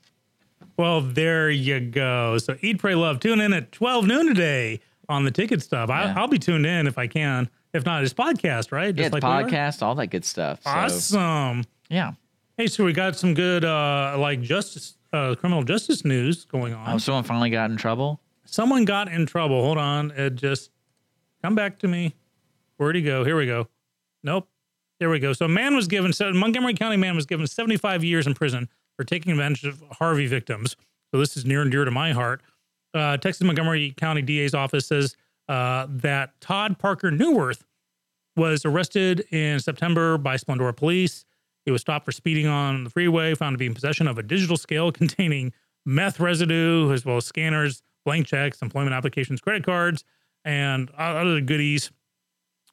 Well, 0.76 1.00
there 1.00 1.50
you 1.50 1.80
go. 1.80 2.38
So 2.38 2.56
eat, 2.60 2.78
pray, 2.78 2.94
love. 2.94 3.20
Tune 3.20 3.40
in 3.40 3.52
at 3.52 3.72
12 3.72 4.06
noon 4.06 4.26
today 4.26 4.80
on 5.08 5.24
the 5.24 5.30
ticket 5.30 5.62
stub. 5.62 5.90
I, 5.90 6.04
Yeah. 6.04 6.14
I'll 6.16 6.28
be 6.28 6.38
tuned 6.38 6.66
in 6.66 6.86
if 6.86 6.98
I 6.98 7.06
can. 7.06 7.48
If 7.72 7.86
not, 7.86 8.02
it's 8.02 8.12
podcast, 8.12 8.70
right? 8.70 8.94
yeah, 8.96 9.06
it's 9.06 9.12
like 9.14 9.22
we 9.22 9.28
podcast, 9.28 9.82
all 9.82 9.94
that 9.94 10.08
good 10.08 10.24
stuff. 10.24 10.60
So, 10.62 10.70
Awesome. 10.70 11.64
yeah. 11.88 12.12
Hey, 12.58 12.66
so 12.66 12.84
we 12.84 12.92
got 12.92 13.16
some 13.16 13.32
good, 13.32 13.64
uh, 13.64 14.14
like 14.18 14.42
justice, 14.42 14.96
uh, 15.12 15.34
criminal 15.36 15.62
justice 15.62 16.04
news 16.04 16.44
going 16.44 16.74
on. 16.74 16.94
Oh, 16.94 16.98
someone 16.98 17.24
finally 17.24 17.48
got 17.50 17.70
in 17.70 17.76
trouble. 17.78 18.20
Someone 18.44 18.84
got 18.84 19.08
in 19.08 19.24
trouble. 19.24 19.62
Hold 19.62 19.78
on. 19.78 20.10
It 20.10 20.34
just 20.34 20.70
come 21.42 21.54
back 21.54 21.78
to 21.78 21.88
me. 21.88 22.14
Where'd 22.76 22.94
he 22.94 23.00
go? 23.02 23.24
Here 23.24 23.36
we 23.36 23.46
go. 23.46 23.68
Nope. 24.22 24.48
There 25.02 25.10
we 25.10 25.18
go. 25.18 25.32
So 25.32 25.46
a 25.46 25.48
man 25.48 25.74
was 25.74 25.88
given, 25.88 26.12
Montgomery 26.38 26.74
County 26.74 26.96
man 26.96 27.16
was 27.16 27.26
given 27.26 27.44
75 27.44 28.04
years 28.04 28.28
in 28.28 28.34
prison 28.34 28.68
for 28.96 29.02
taking 29.02 29.32
advantage 29.32 29.64
of 29.64 29.82
Harvey 29.90 30.28
victims. 30.28 30.76
So 31.10 31.18
this 31.18 31.36
is 31.36 31.44
near 31.44 31.60
and 31.60 31.72
dear 31.72 31.84
to 31.84 31.90
my 31.90 32.12
heart. 32.12 32.40
Uh, 32.94 33.16
Texas 33.16 33.44
Montgomery 33.44 33.94
County 33.96 34.22
DA's 34.22 34.54
office 34.54 34.86
says 34.86 35.16
uh, 35.48 35.88
that 35.90 36.40
Todd 36.40 36.78
Parker 36.78 37.10
Newworth 37.10 37.62
was 38.36 38.64
arrested 38.64 39.24
in 39.32 39.58
September 39.58 40.18
by 40.18 40.36
Splendora 40.36 40.76
police. 40.76 41.24
He 41.64 41.72
was 41.72 41.80
stopped 41.80 42.04
for 42.04 42.12
speeding 42.12 42.46
on 42.46 42.84
the 42.84 42.90
freeway, 42.90 43.34
found 43.34 43.54
to 43.54 43.58
be 43.58 43.66
in 43.66 43.74
possession 43.74 44.06
of 44.06 44.18
a 44.18 44.22
digital 44.22 44.56
scale 44.56 44.92
containing 44.92 45.52
meth 45.84 46.20
residue, 46.20 46.92
as 46.92 47.04
well 47.04 47.16
as 47.16 47.26
scanners, 47.26 47.82
blank 48.04 48.28
checks, 48.28 48.62
employment 48.62 48.94
applications, 48.94 49.40
credit 49.40 49.64
cards, 49.64 50.04
and 50.44 50.92
other 50.92 51.40
goodies, 51.40 51.90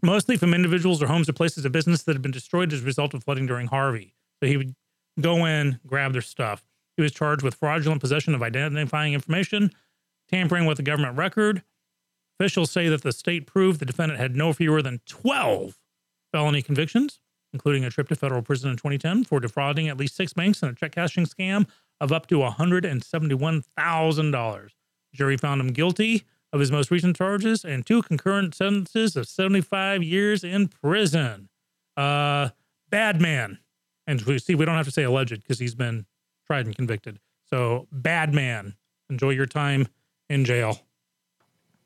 mostly 0.01 0.37
from 0.37 0.53
individuals 0.53 1.01
or 1.01 1.07
homes 1.07 1.27
or 1.27 1.33
places 1.33 1.65
of 1.65 1.71
business 1.71 2.03
that 2.03 2.13
had 2.13 2.21
been 2.21 2.31
destroyed 2.31 2.71
as 2.73 2.81
a 2.81 2.85
result 2.85 3.13
of 3.13 3.23
flooding 3.23 3.45
during 3.45 3.67
Harvey. 3.67 4.13
So 4.41 4.47
he 4.47 4.57
would 4.57 4.75
go 5.19 5.45
in, 5.45 5.79
grab 5.85 6.13
their 6.13 6.21
stuff. 6.21 6.63
He 6.95 7.01
was 7.01 7.11
charged 7.11 7.43
with 7.43 7.55
fraudulent 7.55 8.01
possession 8.01 8.35
of 8.35 8.43
identifying 8.43 9.13
information, 9.13 9.71
tampering 10.29 10.65
with 10.65 10.79
a 10.79 10.83
government 10.83 11.17
record. 11.17 11.63
Officials 12.39 12.71
say 12.71 12.87
that 12.87 13.03
the 13.03 13.11
state 13.11 13.45
proved 13.45 13.79
the 13.79 13.85
defendant 13.85 14.19
had 14.19 14.35
no 14.35 14.53
fewer 14.53 14.81
than 14.81 15.01
12 15.07 15.77
felony 16.31 16.61
convictions, 16.61 17.19
including 17.53 17.83
a 17.83 17.89
trip 17.89 18.07
to 18.09 18.15
federal 18.15 18.41
prison 18.41 18.69
in 18.69 18.77
2010 18.77 19.25
for 19.25 19.39
defrauding 19.39 19.89
at 19.89 19.97
least 19.97 20.15
six 20.15 20.33
banks 20.33 20.61
in 20.61 20.69
a 20.69 20.73
check 20.73 20.93
cashing 20.93 21.25
scam 21.25 21.67
of 21.99 22.11
up 22.11 22.27
to 22.27 22.37
$171,000. 22.37 24.69
Jury 25.13 25.37
found 25.37 25.59
him 25.59 25.69
guilty 25.69 26.23
of 26.51 26.59
his 26.59 26.71
most 26.71 26.89
recent 26.91 27.15
charges 27.15 27.63
and 27.63 27.85
two 27.85 28.01
concurrent 28.01 28.55
sentences 28.55 29.15
of 29.15 29.27
75 29.27 30.01
years 30.03 30.43
in 30.43 30.67
prison. 30.67 31.49
Uh, 31.95 32.49
bad 32.89 33.21
man. 33.21 33.59
And 34.07 34.21
we 34.23 34.39
see, 34.39 34.55
we 34.55 34.65
don't 34.65 34.75
have 34.75 34.85
to 34.87 34.91
say 34.91 35.03
alleged 35.03 35.41
because 35.41 35.59
he's 35.59 35.75
been 35.75 36.05
tried 36.47 36.65
and 36.65 36.75
convicted. 36.75 37.19
So, 37.45 37.87
bad 37.91 38.33
man. 38.33 38.75
Enjoy 39.09 39.29
your 39.31 39.45
time 39.45 39.87
in 40.29 40.45
jail. 40.45 40.79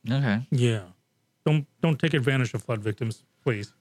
Okay. 0.09 0.45
Yeah. 0.51 0.81
Don't 1.45 1.65
don't 1.81 1.99
take 1.99 2.13
advantage 2.13 2.53
of 2.53 2.61
flood 2.63 2.79
victims, 2.81 3.23
please. 3.43 3.73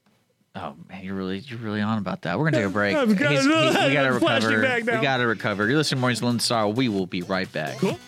Oh 0.54 0.74
man, 0.88 1.04
you're 1.04 1.14
really 1.14 1.38
you're 1.38 1.58
really 1.60 1.80
on 1.80 1.98
about 1.98 2.22
that. 2.22 2.38
We're 2.38 2.46
gonna 2.50 2.58
take 2.58 2.66
a 2.66 2.70
break. 2.70 2.96
He's- 2.96 3.44
he- 3.44 3.86
we 3.88 3.92
gotta 3.92 4.12
recover. 4.12 4.78
We 4.78 4.82
gotta 5.02 5.26
recover. 5.26 5.66
You're 5.68 5.76
listening 5.78 5.98
to 5.98 6.00
Mornings 6.00 6.22
Lone 6.22 6.38
Star. 6.40 6.68
We 6.68 6.88
will 6.88 7.06
be 7.06 7.22
right 7.22 7.50
back. 7.52 7.78
Cool. 7.78 7.98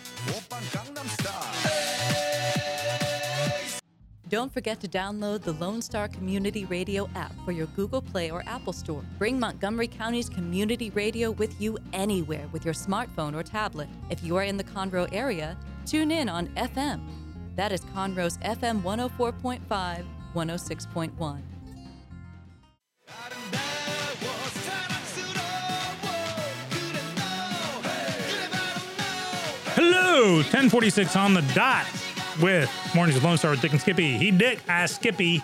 Don't 4.27 4.51
forget 4.51 4.79
to 4.79 4.87
download 4.87 5.43
the 5.43 5.53
Lone 5.53 5.83
Star 5.83 6.07
Community 6.07 6.65
Radio 6.65 7.07
app 7.13 7.31
for 7.45 7.51
your 7.51 7.67
Google 7.67 8.01
Play 8.01 8.31
or 8.31 8.43
Apple 8.47 8.73
Store. 8.73 9.03
Bring 9.19 9.39
Montgomery 9.39 9.87
County's 9.87 10.29
community 10.29 10.89
radio 10.91 11.29
with 11.29 11.61
you 11.61 11.77
anywhere 11.93 12.47
with 12.51 12.65
your 12.65 12.73
smartphone 12.73 13.35
or 13.35 13.43
tablet. 13.43 13.87
If 14.09 14.23
you 14.23 14.35
are 14.35 14.43
in 14.43 14.57
the 14.57 14.63
Conroe 14.63 15.07
area, 15.13 15.55
tune 15.85 16.09
in 16.09 16.27
on 16.27 16.47
FM. 16.55 17.01
That 17.55 17.71
is 17.71 17.81
Conroe's 17.81 18.39
FM 18.39 18.81
104.5, 18.81 20.05
106.1. 20.33 21.41
Hello, 29.75 30.37
1046 30.37 31.15
on 31.15 31.35
the 31.35 31.41
dot 31.53 31.85
with 32.41 32.71
Mornings 32.93 33.23
Lone 33.23 33.37
Star 33.37 33.51
with 33.51 33.61
Dick 33.61 33.71
and 33.71 33.81
Skippy. 33.81 34.17
He 34.17 34.31
Dick, 34.31 34.59
I 34.67 34.85
Skippy. 34.85 35.43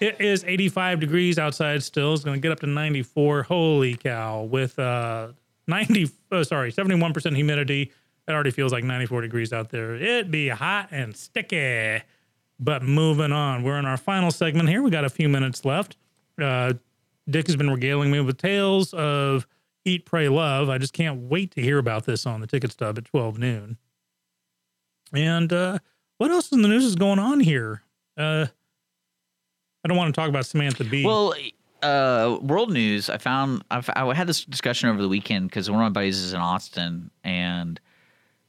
It 0.00 0.20
is 0.20 0.44
85 0.44 1.00
degrees 1.00 1.38
outside 1.38 1.82
still. 1.82 2.12
It's 2.12 2.24
going 2.24 2.36
to 2.36 2.40
get 2.40 2.52
up 2.52 2.60
to 2.60 2.66
94. 2.66 3.44
Holy 3.44 3.94
cow. 3.96 4.42
With 4.42 4.78
uh 4.78 5.28
90, 5.66 6.10
oh, 6.32 6.42
sorry, 6.42 6.72
71% 6.72 7.34
humidity. 7.34 7.92
It 8.28 8.32
already 8.32 8.50
feels 8.50 8.72
like 8.72 8.84
94 8.84 9.22
degrees 9.22 9.52
out 9.52 9.70
there. 9.70 9.94
It'd 9.94 10.30
be 10.30 10.48
hot 10.48 10.88
and 10.90 11.16
sticky. 11.16 12.02
But 12.58 12.82
moving 12.82 13.32
on, 13.32 13.62
we're 13.62 13.78
in 13.78 13.84
our 13.84 13.96
final 13.96 14.30
segment 14.30 14.68
here. 14.68 14.82
We 14.82 14.90
got 14.90 15.04
a 15.04 15.10
few 15.10 15.28
minutes 15.28 15.64
left. 15.64 15.96
Uh, 16.40 16.74
Dick 17.28 17.46
has 17.46 17.56
been 17.56 17.70
regaling 17.70 18.10
me 18.10 18.20
with 18.20 18.38
tales 18.38 18.94
of 18.94 19.46
Eat, 19.84 20.06
Pray, 20.06 20.28
Love. 20.28 20.68
I 20.68 20.78
just 20.78 20.92
can't 20.92 21.28
wait 21.28 21.52
to 21.52 21.62
hear 21.62 21.78
about 21.78 22.04
this 22.06 22.26
on 22.26 22.40
the 22.40 22.46
ticket 22.46 22.72
stub 22.72 22.98
at 22.98 23.04
12 23.04 23.38
noon. 23.38 23.76
And 25.16 25.52
uh, 25.52 25.78
what 26.18 26.30
else 26.30 26.52
in 26.52 26.62
the 26.62 26.68
news 26.68 26.84
is 26.84 26.94
going 26.94 27.18
on 27.18 27.40
here? 27.40 27.82
Uh, 28.16 28.46
I 29.84 29.88
don't 29.88 29.96
want 29.96 30.14
to 30.14 30.20
talk 30.20 30.28
about 30.28 30.46
Samantha 30.46 30.84
Bee. 30.84 31.04
Well, 31.04 31.34
uh, 31.82 32.38
world 32.42 32.72
news. 32.72 33.08
I 33.08 33.18
found 33.18 33.64
I've, 33.70 33.88
I 33.94 34.12
had 34.14 34.26
this 34.26 34.44
discussion 34.44 34.88
over 34.88 35.00
the 35.00 35.08
weekend 35.08 35.48
because 35.48 35.70
one 35.70 35.80
of 35.80 35.84
my 35.84 36.00
buddies 36.00 36.18
is 36.18 36.32
in 36.32 36.40
Austin, 36.40 37.10
and 37.22 37.80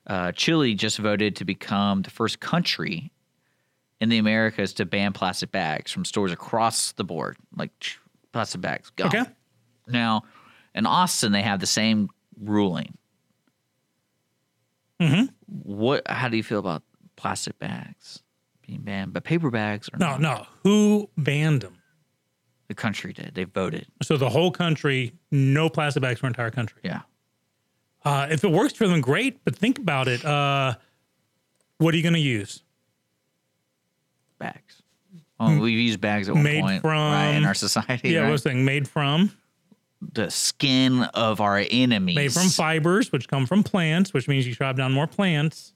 uh, 0.07 0.31
Chile 0.31 0.73
just 0.73 0.98
voted 0.98 1.35
to 1.38 1.45
become 1.45 2.02
the 2.02 2.10
first 2.10 2.39
country 2.39 3.11
in 3.99 4.10
the 4.10 4.18
Americas 4.18 4.73
to 4.73 4.85
ban 4.85 5.14
plastic 5.14 5.52
bags 5.52 5.91
from 5.91 6.06
stores 6.06 6.31
across 6.31 6.94
the 6.94 7.03
board, 7.03 7.38
like 7.56 7.72
plastic 8.31 8.61
bags. 8.61 8.91
Go. 8.95 9.06
Okay. 9.06 9.23
Now, 9.88 10.23
in 10.73 10.85
Austin, 10.85 11.31
they 11.31 11.41
have 11.41 11.60
the 11.60 11.68
same 11.68 12.10
ruling. 12.39 12.98
Mm-hmm. 14.99 15.26
What? 15.48 16.07
How 16.07 16.28
do 16.28 16.38
you 16.38 16.44
feel 16.44 16.60
about 16.60 16.84
plastic 17.15 17.57
bags 17.60 18.22
being 18.65 18.82
banned, 18.82 19.14
but 19.14 19.24
paper 19.24 19.49
bags 19.49 19.90
are 19.94 19.98
no, 19.98 20.18
not? 20.18 20.22
no. 20.22 20.48
Who 20.64 21.10
banned 21.18 21.61
them? 21.61 21.78
The 22.68 22.76
country 22.76 23.14
did. 23.14 23.34
They 23.34 23.45
voted. 23.45 23.88
So 24.03 24.18
the 24.18 24.30
whole 24.30 24.52
country, 24.52 25.14
no 25.32 25.69
plastic 25.69 26.02
bags 26.03 26.19
for 26.19 26.28
entire 26.28 26.52
country. 26.52 26.82
Yeah. 26.84 27.02
Uh, 28.03 28.28
if 28.30 28.44
it 28.44 28.52
works 28.52 28.74
for 28.74 28.88
them, 28.88 28.99
great. 28.99 29.44
But 29.45 29.56
think 29.56 29.80
about 29.80 30.07
it. 30.10 30.24
Uh, 30.24 30.76
what 31.78 31.94
are 31.94 31.98
you 31.98 32.03
going 32.03 32.14
to 32.14 32.19
use? 32.19 32.64
Bags. 34.40 34.84
Well, 35.40 35.60
we've 35.60 35.78
used 35.80 36.02
bags 36.02 36.28
at 36.30 36.36
one 36.36 36.41
Hmm. 36.41 36.52
Made 36.52 36.61
point 36.61 36.82
from 36.82 37.11
right, 37.11 37.30
in 37.32 37.45
our 37.45 37.53
society. 37.53 38.10
Yeah, 38.10 38.22
right? 38.22 38.28
I 38.30 38.32
was 38.32 38.41
saying 38.41 38.65
made 38.65 38.88
from 38.88 39.32
the 40.02 40.30
skin 40.30 41.03
of 41.14 41.41
our 41.41 41.64
enemies. 41.69 42.15
made 42.15 42.34
from 42.34 42.49
fibers, 42.49 43.11
which 43.11 43.28
come 43.28 43.45
from 43.45 43.64
plants, 43.64 44.14
which 44.14 44.28
means 44.28 44.48
you 44.48 44.53
chop 44.53 44.76
down 44.76 44.91
more 44.91 45.07
plants. 45.07 45.74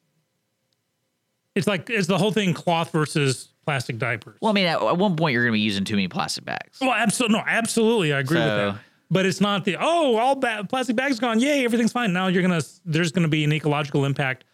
It's 1.55 1.67
like 1.67 1.89
it's 1.89 2.07
the 2.07 2.17
whole 2.17 2.31
thing: 2.31 2.53
cloth 2.53 2.91
versus 2.91 3.49
plastic 3.65 3.97
diapers. 3.97 4.37
Well, 4.41 4.51
I 4.51 4.53
mean, 4.53 4.65
at, 4.65 4.81
at 4.81 4.97
one 4.97 5.15
point 5.15 5.33
you're 5.33 5.43
going 5.43 5.53
to 5.53 5.57
be 5.57 5.61
using 5.61 5.83
too 5.83 5.95
many 5.95 6.07
plastic 6.07 6.45
bags. 6.45 6.77
Well, 6.79 6.91
absolutely, 6.91 7.37
no, 7.37 7.43
absolutely, 7.45 8.13
I 8.13 8.19
agree 8.19 8.37
with 8.37 8.47
that. 8.47 8.75
But 9.09 9.25
it's 9.25 9.41
not 9.41 9.65
the 9.65 9.75
oh, 9.77 10.15
all 10.15 10.35
ba- 10.35 10.65
plastic 10.69 10.95
bags 10.95 11.19
gone, 11.19 11.39
yay, 11.39 11.65
everything's 11.65 11.91
fine. 11.91 12.13
Now 12.13 12.27
you're 12.27 12.41
gonna 12.41 12.61
there's 12.85 13.11
gonna 13.11 13.27
be 13.27 13.43
an 13.43 13.51
ecological 13.51 14.05
impact 14.05 14.45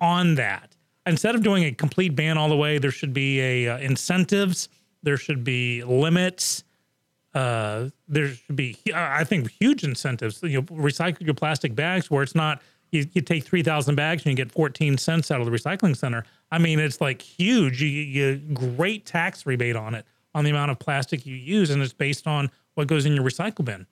on 0.00 0.34
that. 0.34 0.76
Instead 1.06 1.34
of 1.34 1.42
doing 1.42 1.64
a 1.64 1.72
complete 1.72 2.14
ban 2.14 2.36
all 2.36 2.48
the 2.48 2.56
way, 2.56 2.78
there 2.78 2.90
should 2.90 3.14
be 3.14 3.40
a 3.40 3.68
uh, 3.68 3.78
incentives. 3.78 4.68
There 5.02 5.16
should 5.16 5.42
be 5.42 5.82
limits. 5.82 6.62
Uh, 7.34 7.88
there 8.08 8.28
should 8.28 8.56
be, 8.56 8.76
I 8.94 9.24
think, 9.24 9.50
huge 9.50 9.84
incentives. 9.84 10.42
You 10.42 10.60
know, 10.60 10.62
recycle 10.62 11.22
your 11.22 11.34
plastic 11.34 11.74
bags 11.74 12.10
where 12.10 12.22
it's 12.22 12.34
not. 12.34 12.62
You, 12.90 13.06
you 13.14 13.22
take 13.22 13.44
three 13.44 13.62
thousand 13.62 13.94
bags 13.94 14.24
and 14.24 14.32
you 14.32 14.36
get 14.36 14.52
fourteen 14.52 14.98
cents 14.98 15.30
out 15.30 15.40
of 15.40 15.46
the 15.46 15.52
recycling 15.52 15.96
center. 15.96 16.24
I 16.50 16.58
mean, 16.58 16.78
it's 16.78 17.00
like 17.00 17.22
huge. 17.22 17.80
You, 17.80 17.88
you 17.88 18.36
great 18.52 19.06
tax 19.06 19.46
rebate 19.46 19.76
on 19.76 19.94
it 19.94 20.04
on 20.34 20.44
the 20.44 20.50
amount 20.50 20.70
of 20.70 20.78
plastic 20.78 21.24
you 21.24 21.34
use, 21.34 21.70
and 21.70 21.80
it's 21.80 21.94
based 21.94 22.26
on 22.26 22.50
what 22.74 22.86
goes 22.86 23.06
in 23.06 23.14
your 23.14 23.24
recycle 23.24 23.64
bin 23.64 23.86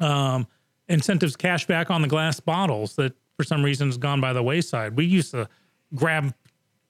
um, 0.00 0.46
incentives 0.88 1.36
cash 1.36 1.66
back 1.66 1.90
on 1.90 2.02
the 2.02 2.08
glass 2.08 2.40
bottles 2.40 2.96
that 2.96 3.14
for 3.36 3.44
some 3.44 3.64
reason 3.64 3.88
has 3.88 3.98
gone 3.98 4.20
by 4.20 4.32
the 4.32 4.42
wayside. 4.42 4.96
We 4.96 5.04
used 5.04 5.30
to 5.32 5.48
grab 5.94 6.34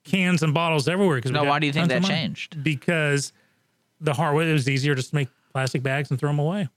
cans 0.04 0.42
and 0.42 0.54
bottles 0.54 0.88
everywhere 0.88 1.16
because 1.16 1.30
Now, 1.30 1.44
why 1.44 1.58
do 1.58 1.66
you 1.66 1.72
think 1.72 1.88
that 1.88 2.04
changed? 2.04 2.62
Because 2.62 3.32
the 4.00 4.14
hard 4.14 4.36
way 4.36 4.48
it 4.48 4.52
was 4.52 4.68
easier 4.68 4.94
just 4.94 5.10
to 5.10 5.14
make 5.14 5.28
plastic 5.52 5.82
bags 5.82 6.10
and 6.10 6.18
throw 6.18 6.30
them 6.30 6.38
away. 6.38 6.68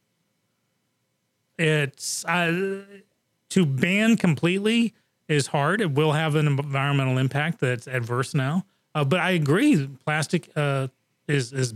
It's 1.57 2.23
to 2.23 3.65
ban 3.65 4.17
completely 4.17 4.93
is 5.27 5.47
hard. 5.47 5.81
It 5.81 5.91
will 5.91 6.13
have 6.13 6.35
an 6.35 6.47
environmental 6.47 7.17
impact 7.17 7.59
that's 7.59 7.87
adverse 7.87 8.33
now. 8.33 8.65
Uh, 8.93 9.03
but 9.03 9.19
I 9.19 9.31
agree, 9.31 9.87
plastic 10.05 10.49
uh, 10.55 10.87
is 11.27 11.53
is 11.53 11.73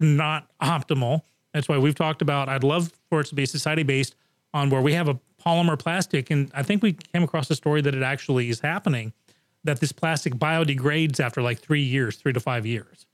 not 0.00 0.48
optimal. 0.60 1.22
That's 1.52 1.68
why 1.68 1.78
we've 1.78 1.94
talked 1.94 2.22
about. 2.22 2.48
I'd 2.48 2.64
love 2.64 2.92
for 3.08 3.20
it 3.20 3.26
to 3.26 3.34
be 3.34 3.46
society 3.46 3.82
based 3.82 4.14
on 4.54 4.70
where 4.70 4.80
we 4.80 4.94
have 4.94 5.08
a 5.08 5.18
polymer 5.44 5.78
plastic, 5.78 6.30
and 6.30 6.50
I 6.54 6.62
think 6.62 6.82
we 6.82 6.94
came 6.94 7.22
across 7.22 7.50
a 7.50 7.54
story 7.54 7.80
that 7.82 7.94
it 7.94 8.02
actually 8.02 8.48
is 8.48 8.60
happening. 8.60 9.12
That 9.62 9.78
this 9.78 9.92
plastic 9.92 10.34
biodegrades 10.34 11.20
after 11.20 11.42
like 11.42 11.60
three 11.60 11.82
years, 11.82 12.16
three 12.16 12.32
to 12.32 12.40
five 12.40 12.64
years, 12.64 13.06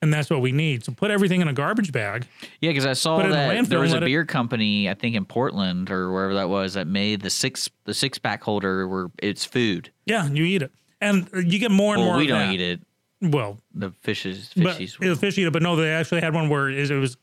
and 0.00 0.12
that's 0.12 0.30
what 0.30 0.40
we 0.40 0.52
need. 0.52 0.84
So 0.84 0.92
put 0.92 1.10
everything 1.10 1.40
in 1.40 1.48
a 1.48 1.52
garbage 1.52 1.92
bag. 1.92 2.26
Yeah, 2.60 2.70
because 2.70 2.86
I 2.86 2.92
saw 2.92 3.16
Put 3.16 3.26
in 3.26 3.30
the 3.32 3.36
that 3.36 3.68
there 3.68 3.80
was 3.80 3.90
a 3.92 3.94
let 3.94 4.02
it- 4.04 4.06
beer 4.06 4.24
company, 4.24 4.88
I 4.88 4.94
think 4.94 5.16
in 5.16 5.24
Portland 5.24 5.90
or 5.90 6.12
wherever 6.12 6.34
that 6.34 6.48
was, 6.48 6.74
that 6.74 6.86
made 6.86 7.20
the 7.22 7.30
six 7.30 7.68
the 7.84 7.94
six 7.94 8.18
pack 8.18 8.42
holder 8.42 8.86
where 8.88 9.08
it's 9.22 9.44
food. 9.44 9.90
Yeah, 10.06 10.28
you 10.28 10.44
eat 10.44 10.62
it, 10.62 10.72
and 11.00 11.28
you 11.34 11.58
get 11.58 11.70
more 11.70 11.94
and 11.94 12.02
well, 12.02 12.12
more. 12.12 12.18
we 12.18 12.24
of 12.24 12.28
don't 12.28 12.46
that. 12.48 12.54
eat 12.54 12.60
it. 12.60 12.80
Well, 13.20 13.58
The 13.74 13.90
fishes, 14.02 14.52
but 14.54 14.78
fishies. 14.78 14.96
the 15.00 15.16
fish 15.16 15.36
eat 15.38 15.46
it, 15.48 15.52
but 15.52 15.62
no, 15.62 15.74
they 15.74 15.90
actually 15.90 16.20
had 16.20 16.34
one 16.34 16.48
where 16.48 16.68
it 16.70 16.88
was 16.90 17.16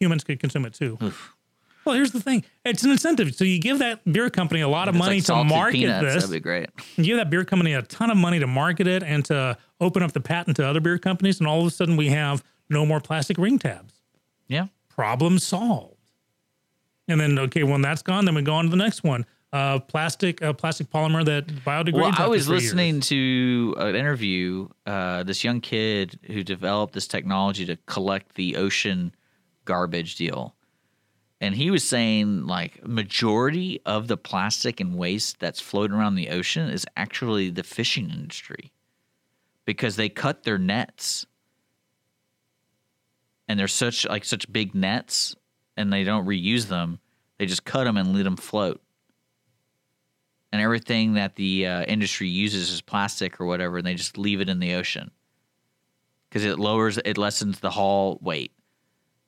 humans 0.00 0.24
could 0.24 0.40
consume 0.40 0.64
it 0.66 0.74
too. 0.74 0.98
Well, 1.86 1.94
here's 1.94 2.10
the 2.10 2.20
thing: 2.20 2.44
it's 2.64 2.82
an 2.82 2.90
incentive. 2.90 3.34
So 3.36 3.44
you 3.44 3.60
give 3.60 3.78
that 3.78 4.00
beer 4.12 4.28
company 4.28 4.60
a 4.60 4.68
lot 4.68 4.88
of 4.88 4.96
It's 4.96 5.04
money 5.04 5.16
like 5.18 5.24
to 5.26 5.44
market 5.44 5.72
peanuts, 5.72 6.04
this. 6.04 6.14
That'd 6.24 6.30
be 6.30 6.40
great. 6.40 6.68
You 6.96 7.04
give 7.04 7.16
that 7.18 7.30
beer 7.30 7.44
company 7.44 7.74
a 7.74 7.82
ton 7.82 8.10
of 8.10 8.16
money 8.16 8.40
to 8.40 8.46
market 8.46 8.88
it 8.88 9.04
and 9.04 9.24
to 9.26 9.56
open 9.80 10.02
up 10.02 10.12
the 10.12 10.20
patent 10.20 10.56
to 10.56 10.66
other 10.66 10.80
beer 10.80 10.98
companies, 10.98 11.38
and 11.38 11.46
all 11.46 11.60
of 11.60 11.66
a 11.66 11.70
sudden 11.70 11.96
we 11.96 12.08
have 12.08 12.42
no 12.68 12.84
more 12.84 13.00
plastic 13.00 13.38
ring 13.38 13.58
tabs. 13.58 13.94
Yeah. 14.48 14.66
Problem 14.88 15.38
solved. 15.38 15.94
And 17.06 17.20
then 17.20 17.38
okay, 17.38 17.62
when 17.62 17.82
that's 17.82 18.02
gone, 18.02 18.24
then 18.24 18.34
we 18.34 18.42
go 18.42 18.54
on 18.54 18.64
to 18.64 18.70
the 18.70 18.76
next 18.76 19.04
one. 19.04 19.24
Uh, 19.52 19.78
plastic, 19.78 20.42
uh, 20.42 20.52
plastic 20.52 20.90
polymer 20.90 21.24
that 21.24 21.46
biodegrades. 21.46 21.94
Well, 21.94 22.12
I 22.18 22.26
was 22.26 22.46
three 22.46 22.54
years. 22.56 22.64
listening 22.64 23.00
to 23.02 23.74
an 23.78 23.94
interview. 23.94 24.68
Uh, 24.84 25.22
this 25.22 25.44
young 25.44 25.60
kid 25.60 26.18
who 26.26 26.42
developed 26.42 26.94
this 26.94 27.06
technology 27.06 27.64
to 27.66 27.76
collect 27.86 28.34
the 28.34 28.56
ocean 28.56 29.14
garbage 29.64 30.16
deal, 30.16 30.55
and 31.40 31.54
he 31.54 31.70
was 31.70 31.86
saying 31.86 32.46
like 32.46 32.86
majority 32.86 33.80
of 33.84 34.08
the 34.08 34.16
plastic 34.16 34.80
and 34.80 34.96
waste 34.96 35.38
that's 35.38 35.60
floating 35.60 35.96
around 35.96 36.14
the 36.14 36.30
ocean 36.30 36.68
is 36.68 36.86
actually 36.96 37.50
the 37.50 37.62
fishing 37.62 38.10
industry, 38.10 38.72
because 39.64 39.96
they 39.96 40.08
cut 40.08 40.42
their 40.42 40.58
nets, 40.58 41.26
and 43.48 43.58
they're 43.58 43.68
such 43.68 44.06
like 44.06 44.24
such 44.24 44.52
big 44.52 44.74
nets, 44.74 45.36
and 45.76 45.92
they 45.92 46.04
don't 46.04 46.26
reuse 46.26 46.66
them. 46.68 46.98
They 47.38 47.46
just 47.46 47.64
cut 47.64 47.84
them 47.84 47.96
and 47.96 48.14
let 48.14 48.24
them 48.24 48.36
float 48.36 48.80
and 50.56 50.62
everything 50.62 51.12
that 51.12 51.36
the 51.36 51.66
uh, 51.66 51.82
industry 51.82 52.28
uses 52.28 52.70
is 52.70 52.80
plastic 52.80 53.38
or 53.38 53.44
whatever, 53.44 53.76
and 53.76 53.86
they 53.86 53.94
just 53.94 54.16
leave 54.16 54.40
it 54.40 54.48
in 54.48 54.58
the 54.58 54.72
ocean 54.72 55.10
because 56.28 56.44
it 56.44 56.58
lowers, 56.58 56.98
it 57.04 57.18
lessens 57.18 57.60
the 57.60 57.70
haul 57.70 58.18
weight. 58.22 58.52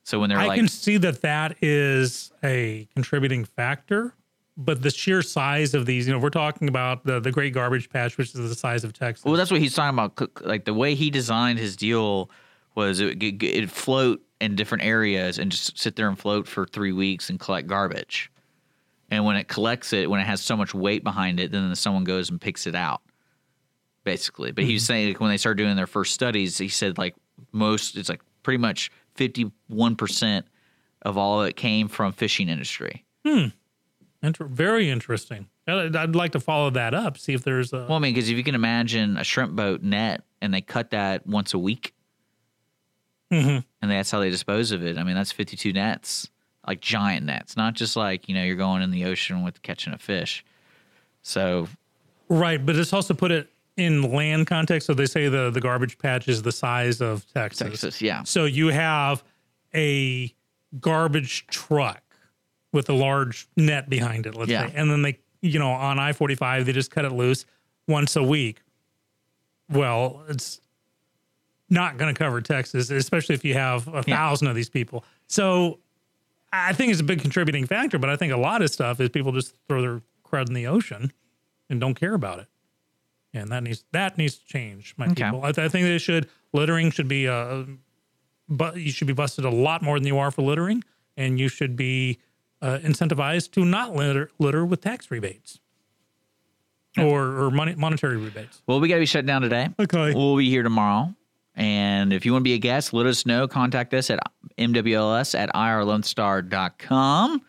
So 0.09 0.19
when 0.19 0.31
they're 0.31 0.39
I 0.39 0.47
like, 0.47 0.57
can 0.57 0.67
see 0.67 0.97
that 0.97 1.21
that 1.21 1.57
is 1.61 2.31
a 2.43 2.87
contributing 2.95 3.45
factor, 3.45 4.15
but 4.57 4.81
the 4.81 4.89
sheer 4.89 5.21
size 5.21 5.75
of 5.75 5.85
these, 5.85 6.07
you 6.07 6.13
know, 6.13 6.17
we're 6.17 6.31
talking 6.31 6.67
about 6.67 7.05
the 7.05 7.19
the 7.19 7.31
Great 7.31 7.53
Garbage 7.53 7.91
Patch, 7.91 8.17
which 8.17 8.33
is 8.33 8.49
the 8.49 8.55
size 8.55 8.83
of 8.83 8.91
Texas. 8.91 9.23
well, 9.23 9.35
that's 9.35 9.51
what 9.51 9.61
he's 9.61 9.75
talking 9.75 9.97
about. 9.97 10.43
Like 10.43 10.65
the 10.65 10.73
way 10.73 10.95
he 10.95 11.11
designed 11.11 11.59
his 11.59 11.75
deal 11.75 12.31
was 12.73 12.99
it 12.99 13.21
it 13.21 13.69
float 13.69 14.19
in 14.41 14.55
different 14.55 14.83
areas 14.83 15.37
and 15.37 15.51
just 15.51 15.77
sit 15.77 15.95
there 15.95 16.07
and 16.07 16.17
float 16.17 16.47
for 16.47 16.65
three 16.65 16.91
weeks 16.91 17.29
and 17.29 17.39
collect 17.39 17.67
garbage. 17.67 18.31
And 19.11 19.25
when 19.25 19.35
it 19.35 19.47
collects 19.47 19.93
it, 19.93 20.09
when 20.09 20.19
it 20.19 20.25
has 20.25 20.41
so 20.41 20.57
much 20.57 20.73
weight 20.73 21.03
behind 21.03 21.39
it, 21.39 21.51
then 21.51 21.75
someone 21.75 22.03
goes 22.03 22.31
and 22.31 22.41
picks 22.41 22.65
it 22.65 22.73
out, 22.73 23.01
basically. 24.05 24.51
But 24.53 24.63
he 24.63 24.73
was 24.73 24.81
mm-hmm. 24.83 24.87
saying 24.87 25.07
like, 25.09 25.19
when 25.19 25.29
they 25.29 25.37
started 25.37 25.61
doing 25.61 25.75
their 25.75 25.87
first 25.87 26.15
studies, 26.15 26.57
he 26.57 26.67
said 26.67 26.97
like 26.97 27.13
most, 27.51 27.95
it's 27.95 28.09
like 28.09 28.21
pretty 28.41 28.57
much 28.57 28.91
51% 29.19 30.43
of 31.03 31.17
all 31.17 31.41
of 31.41 31.47
it 31.47 31.55
came 31.55 31.87
from 31.87 32.11
fishing 32.13 32.49
industry. 32.49 33.05
Hmm. 33.25 33.47
Inter- 34.21 34.45
very 34.45 34.89
interesting. 34.89 35.47
I'd, 35.67 35.95
I'd 35.95 36.15
like 36.15 36.31
to 36.33 36.39
follow 36.39 36.69
that 36.71 36.93
up. 36.93 37.17
See 37.17 37.33
if 37.33 37.43
there's 37.43 37.71
a. 37.73 37.85
Well, 37.87 37.93
I 37.93 37.99
mean, 37.99 38.13
because 38.13 38.29
if 38.29 38.37
you 38.37 38.43
can 38.43 38.55
imagine 38.55 39.17
a 39.17 39.23
shrimp 39.23 39.55
boat 39.55 39.81
net 39.81 40.23
and 40.41 40.53
they 40.53 40.61
cut 40.61 40.89
that 40.91 41.25
once 41.27 41.53
a 41.53 41.59
week 41.59 41.93
Mhm. 43.31 43.63
and 43.81 43.91
that's 43.91 44.09
how 44.11 44.19
they 44.19 44.29
dispose 44.29 44.71
of 44.71 44.83
it, 44.83 44.97
I 44.97 45.03
mean, 45.03 45.15
that's 45.15 45.31
52 45.31 45.71
nets, 45.71 46.27
like 46.67 46.81
giant 46.81 47.25
nets, 47.27 47.55
not 47.55 47.75
just 47.75 47.95
like, 47.95 48.27
you 48.27 48.33
know, 48.35 48.43
you're 48.43 48.55
going 48.55 48.81
in 48.81 48.91
the 48.91 49.05
ocean 49.05 49.43
with 49.43 49.61
catching 49.61 49.93
a 49.93 49.97
fish. 49.97 50.43
So, 51.21 51.67
Right, 52.27 52.63
but 52.63 52.75
it's 52.75 52.91
also 52.93 53.13
put 53.13 53.31
it 53.31 53.49
in 53.79 54.01
land 54.11 54.47
context. 54.47 54.87
So 54.87 54.93
they 54.93 55.05
say 55.05 55.27
the 55.29 55.49
the 55.49 55.61
garbage 55.61 55.97
patch 55.97 56.27
is 56.27 56.41
the 56.41 56.51
size 56.51 57.01
of 57.01 57.25
Texas. 57.33 57.67
Texas, 57.81 58.01
yeah. 58.01 58.23
So 58.23 58.45
you 58.45 58.67
have 58.67 59.23
a 59.73 60.33
garbage 60.79 61.47
truck 61.47 62.01
with 62.71 62.89
a 62.89 62.93
large 62.93 63.47
net 63.57 63.89
behind 63.89 64.25
it, 64.27 64.35
let's 64.35 64.51
Yeah. 64.51 64.67
say, 64.67 64.73
and 64.75 64.91
then 64.91 65.01
they, 65.01 65.19
you 65.41 65.57
know, 65.59 65.71
on 65.71 65.97
I 65.99 66.13
forty 66.13 66.35
five 66.35 66.65
they 66.65 66.73
just 66.73 66.91
cut 66.91 67.05
it 67.05 67.11
loose 67.11 67.45
once 67.87 68.15
a 68.15 68.23
week. 68.23 68.61
Well, 69.69 70.23
it's 70.27 70.61
not 71.69 71.97
going 71.97 72.13
to 72.13 72.17
cover 72.17 72.41
Texas, 72.41 72.89
especially 72.89 73.35
if 73.35 73.45
you 73.45 73.53
have 73.53 73.87
a 73.87 74.01
thousand 74.03 74.47
of 74.47 74.55
these 74.55 74.69
people. 74.69 75.03
So 75.27 75.79
I 76.51 76.73
think 76.73 76.91
it's 76.91 77.01
a 77.01 77.03
big 77.03 77.21
contributing 77.21 77.67
factor, 77.67 77.99
but 77.99 78.09
I 78.09 78.15
think 78.15 78.33
a 78.33 78.37
lot 78.37 78.61
of 78.63 78.71
stuff 78.71 78.99
is 78.99 79.09
people 79.09 79.31
just 79.31 79.53
throw 79.67 79.81
their 79.81 80.01
crud 80.25 80.47
in 80.47 80.55
the 80.55 80.65
ocean 80.65 81.11
and 81.69 81.79
don't 81.79 81.93
care 81.93 82.15
about 82.15 82.39
it. 82.39 82.47
And 83.33 83.51
that 83.51 83.63
needs 83.63 83.83
that 83.91 84.17
needs 84.17 84.37
to 84.37 84.45
change, 84.47 84.95
my 84.97 85.05
Okay. 85.07 85.23
people. 85.25 85.43
I, 85.45 85.51
th- 85.51 85.65
I 85.65 85.69
think 85.69 85.85
they 85.85 85.97
should 85.99 86.27
littering 86.53 86.89
should 86.91 87.07
be 87.07 87.27
uh, 87.27 87.63
but 88.47 88.77
you 88.77 88.91
should 88.91 89.07
be 89.07 89.13
busted 89.13 89.45
a 89.45 89.49
lot 89.51 89.81
more 89.83 89.99
than 89.99 90.07
you 90.07 90.17
are 90.17 90.31
for 90.31 90.41
littering, 90.41 90.83
and 91.15 91.39
you 91.39 91.47
should 91.47 91.75
be 91.75 92.17
uh, 92.61 92.79
incentivized 92.81 93.51
to 93.51 93.63
not 93.65 93.95
litter 93.95 94.31
litter 94.39 94.65
with 94.65 94.81
tax 94.81 95.11
rebates 95.11 95.59
or 96.97 97.39
or 97.39 97.51
money 97.51 97.75
monetary 97.75 98.17
rebates. 98.17 98.63
Well, 98.65 98.79
we 98.79 98.87
got 98.87 98.95
to 98.95 99.01
be 99.01 99.05
shut 99.05 99.25
down 99.27 99.43
today. 99.43 99.69
Okay. 99.79 100.13
We'll 100.15 100.35
be 100.37 100.49
here 100.49 100.63
tomorrow. 100.63 101.13
And 101.55 102.13
if 102.13 102.25
you 102.25 102.31
want 102.31 102.41
to 102.41 102.49
be 102.49 102.53
a 102.53 102.57
guest, 102.59 102.93
let 102.93 103.05
us 103.05 103.25
know. 103.25 103.47
Contact 103.47 103.93
us 103.93 104.09
at 104.09 104.19
MWLS 104.57 105.37
at 105.37 105.49
irlonestar.com. 105.53 107.41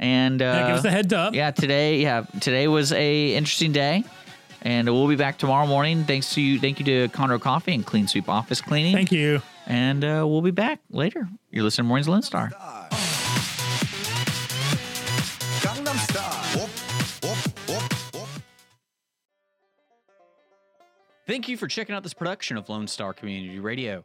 And 0.00 0.42
uh, 0.42 0.44
Yeah, 0.44 0.66
give 0.68 0.76
us 0.78 0.84
a 0.84 0.90
heads 0.90 1.12
up. 1.12 1.32
Yeah, 1.34 1.52
today, 1.52 2.00
yeah, 2.00 2.22
today 2.40 2.66
was 2.66 2.92
a 2.92 3.34
interesting 3.36 3.70
day. 3.70 4.02
And 4.64 4.88
we'll 4.88 5.08
be 5.08 5.16
back 5.16 5.38
tomorrow 5.38 5.66
morning. 5.66 6.04
Thanks 6.04 6.34
to 6.34 6.40
you, 6.40 6.60
thank 6.60 6.78
you 6.78 6.84
to 6.84 7.08
Conroe 7.08 7.40
Coffee 7.40 7.74
and 7.74 7.84
Clean 7.84 8.06
Sweep 8.06 8.28
Office 8.28 8.60
Cleaning. 8.60 8.94
Thank 8.94 9.10
you. 9.10 9.42
And 9.66 10.04
uh, 10.04 10.24
we'll 10.26 10.40
be 10.40 10.52
back 10.52 10.80
later. 10.90 11.28
You're 11.50 11.64
listening 11.64 11.84
to 11.84 11.88
Mornings 11.88 12.08
Lone 12.08 12.22
Star. 12.22 12.50
Thank 21.26 21.48
you 21.48 21.56
for 21.56 21.66
checking 21.66 21.94
out 21.94 22.02
this 22.02 22.14
production 22.14 22.56
of 22.56 22.68
Lone 22.68 22.86
Star 22.86 23.12
Community 23.12 23.58
Radio. 23.58 24.04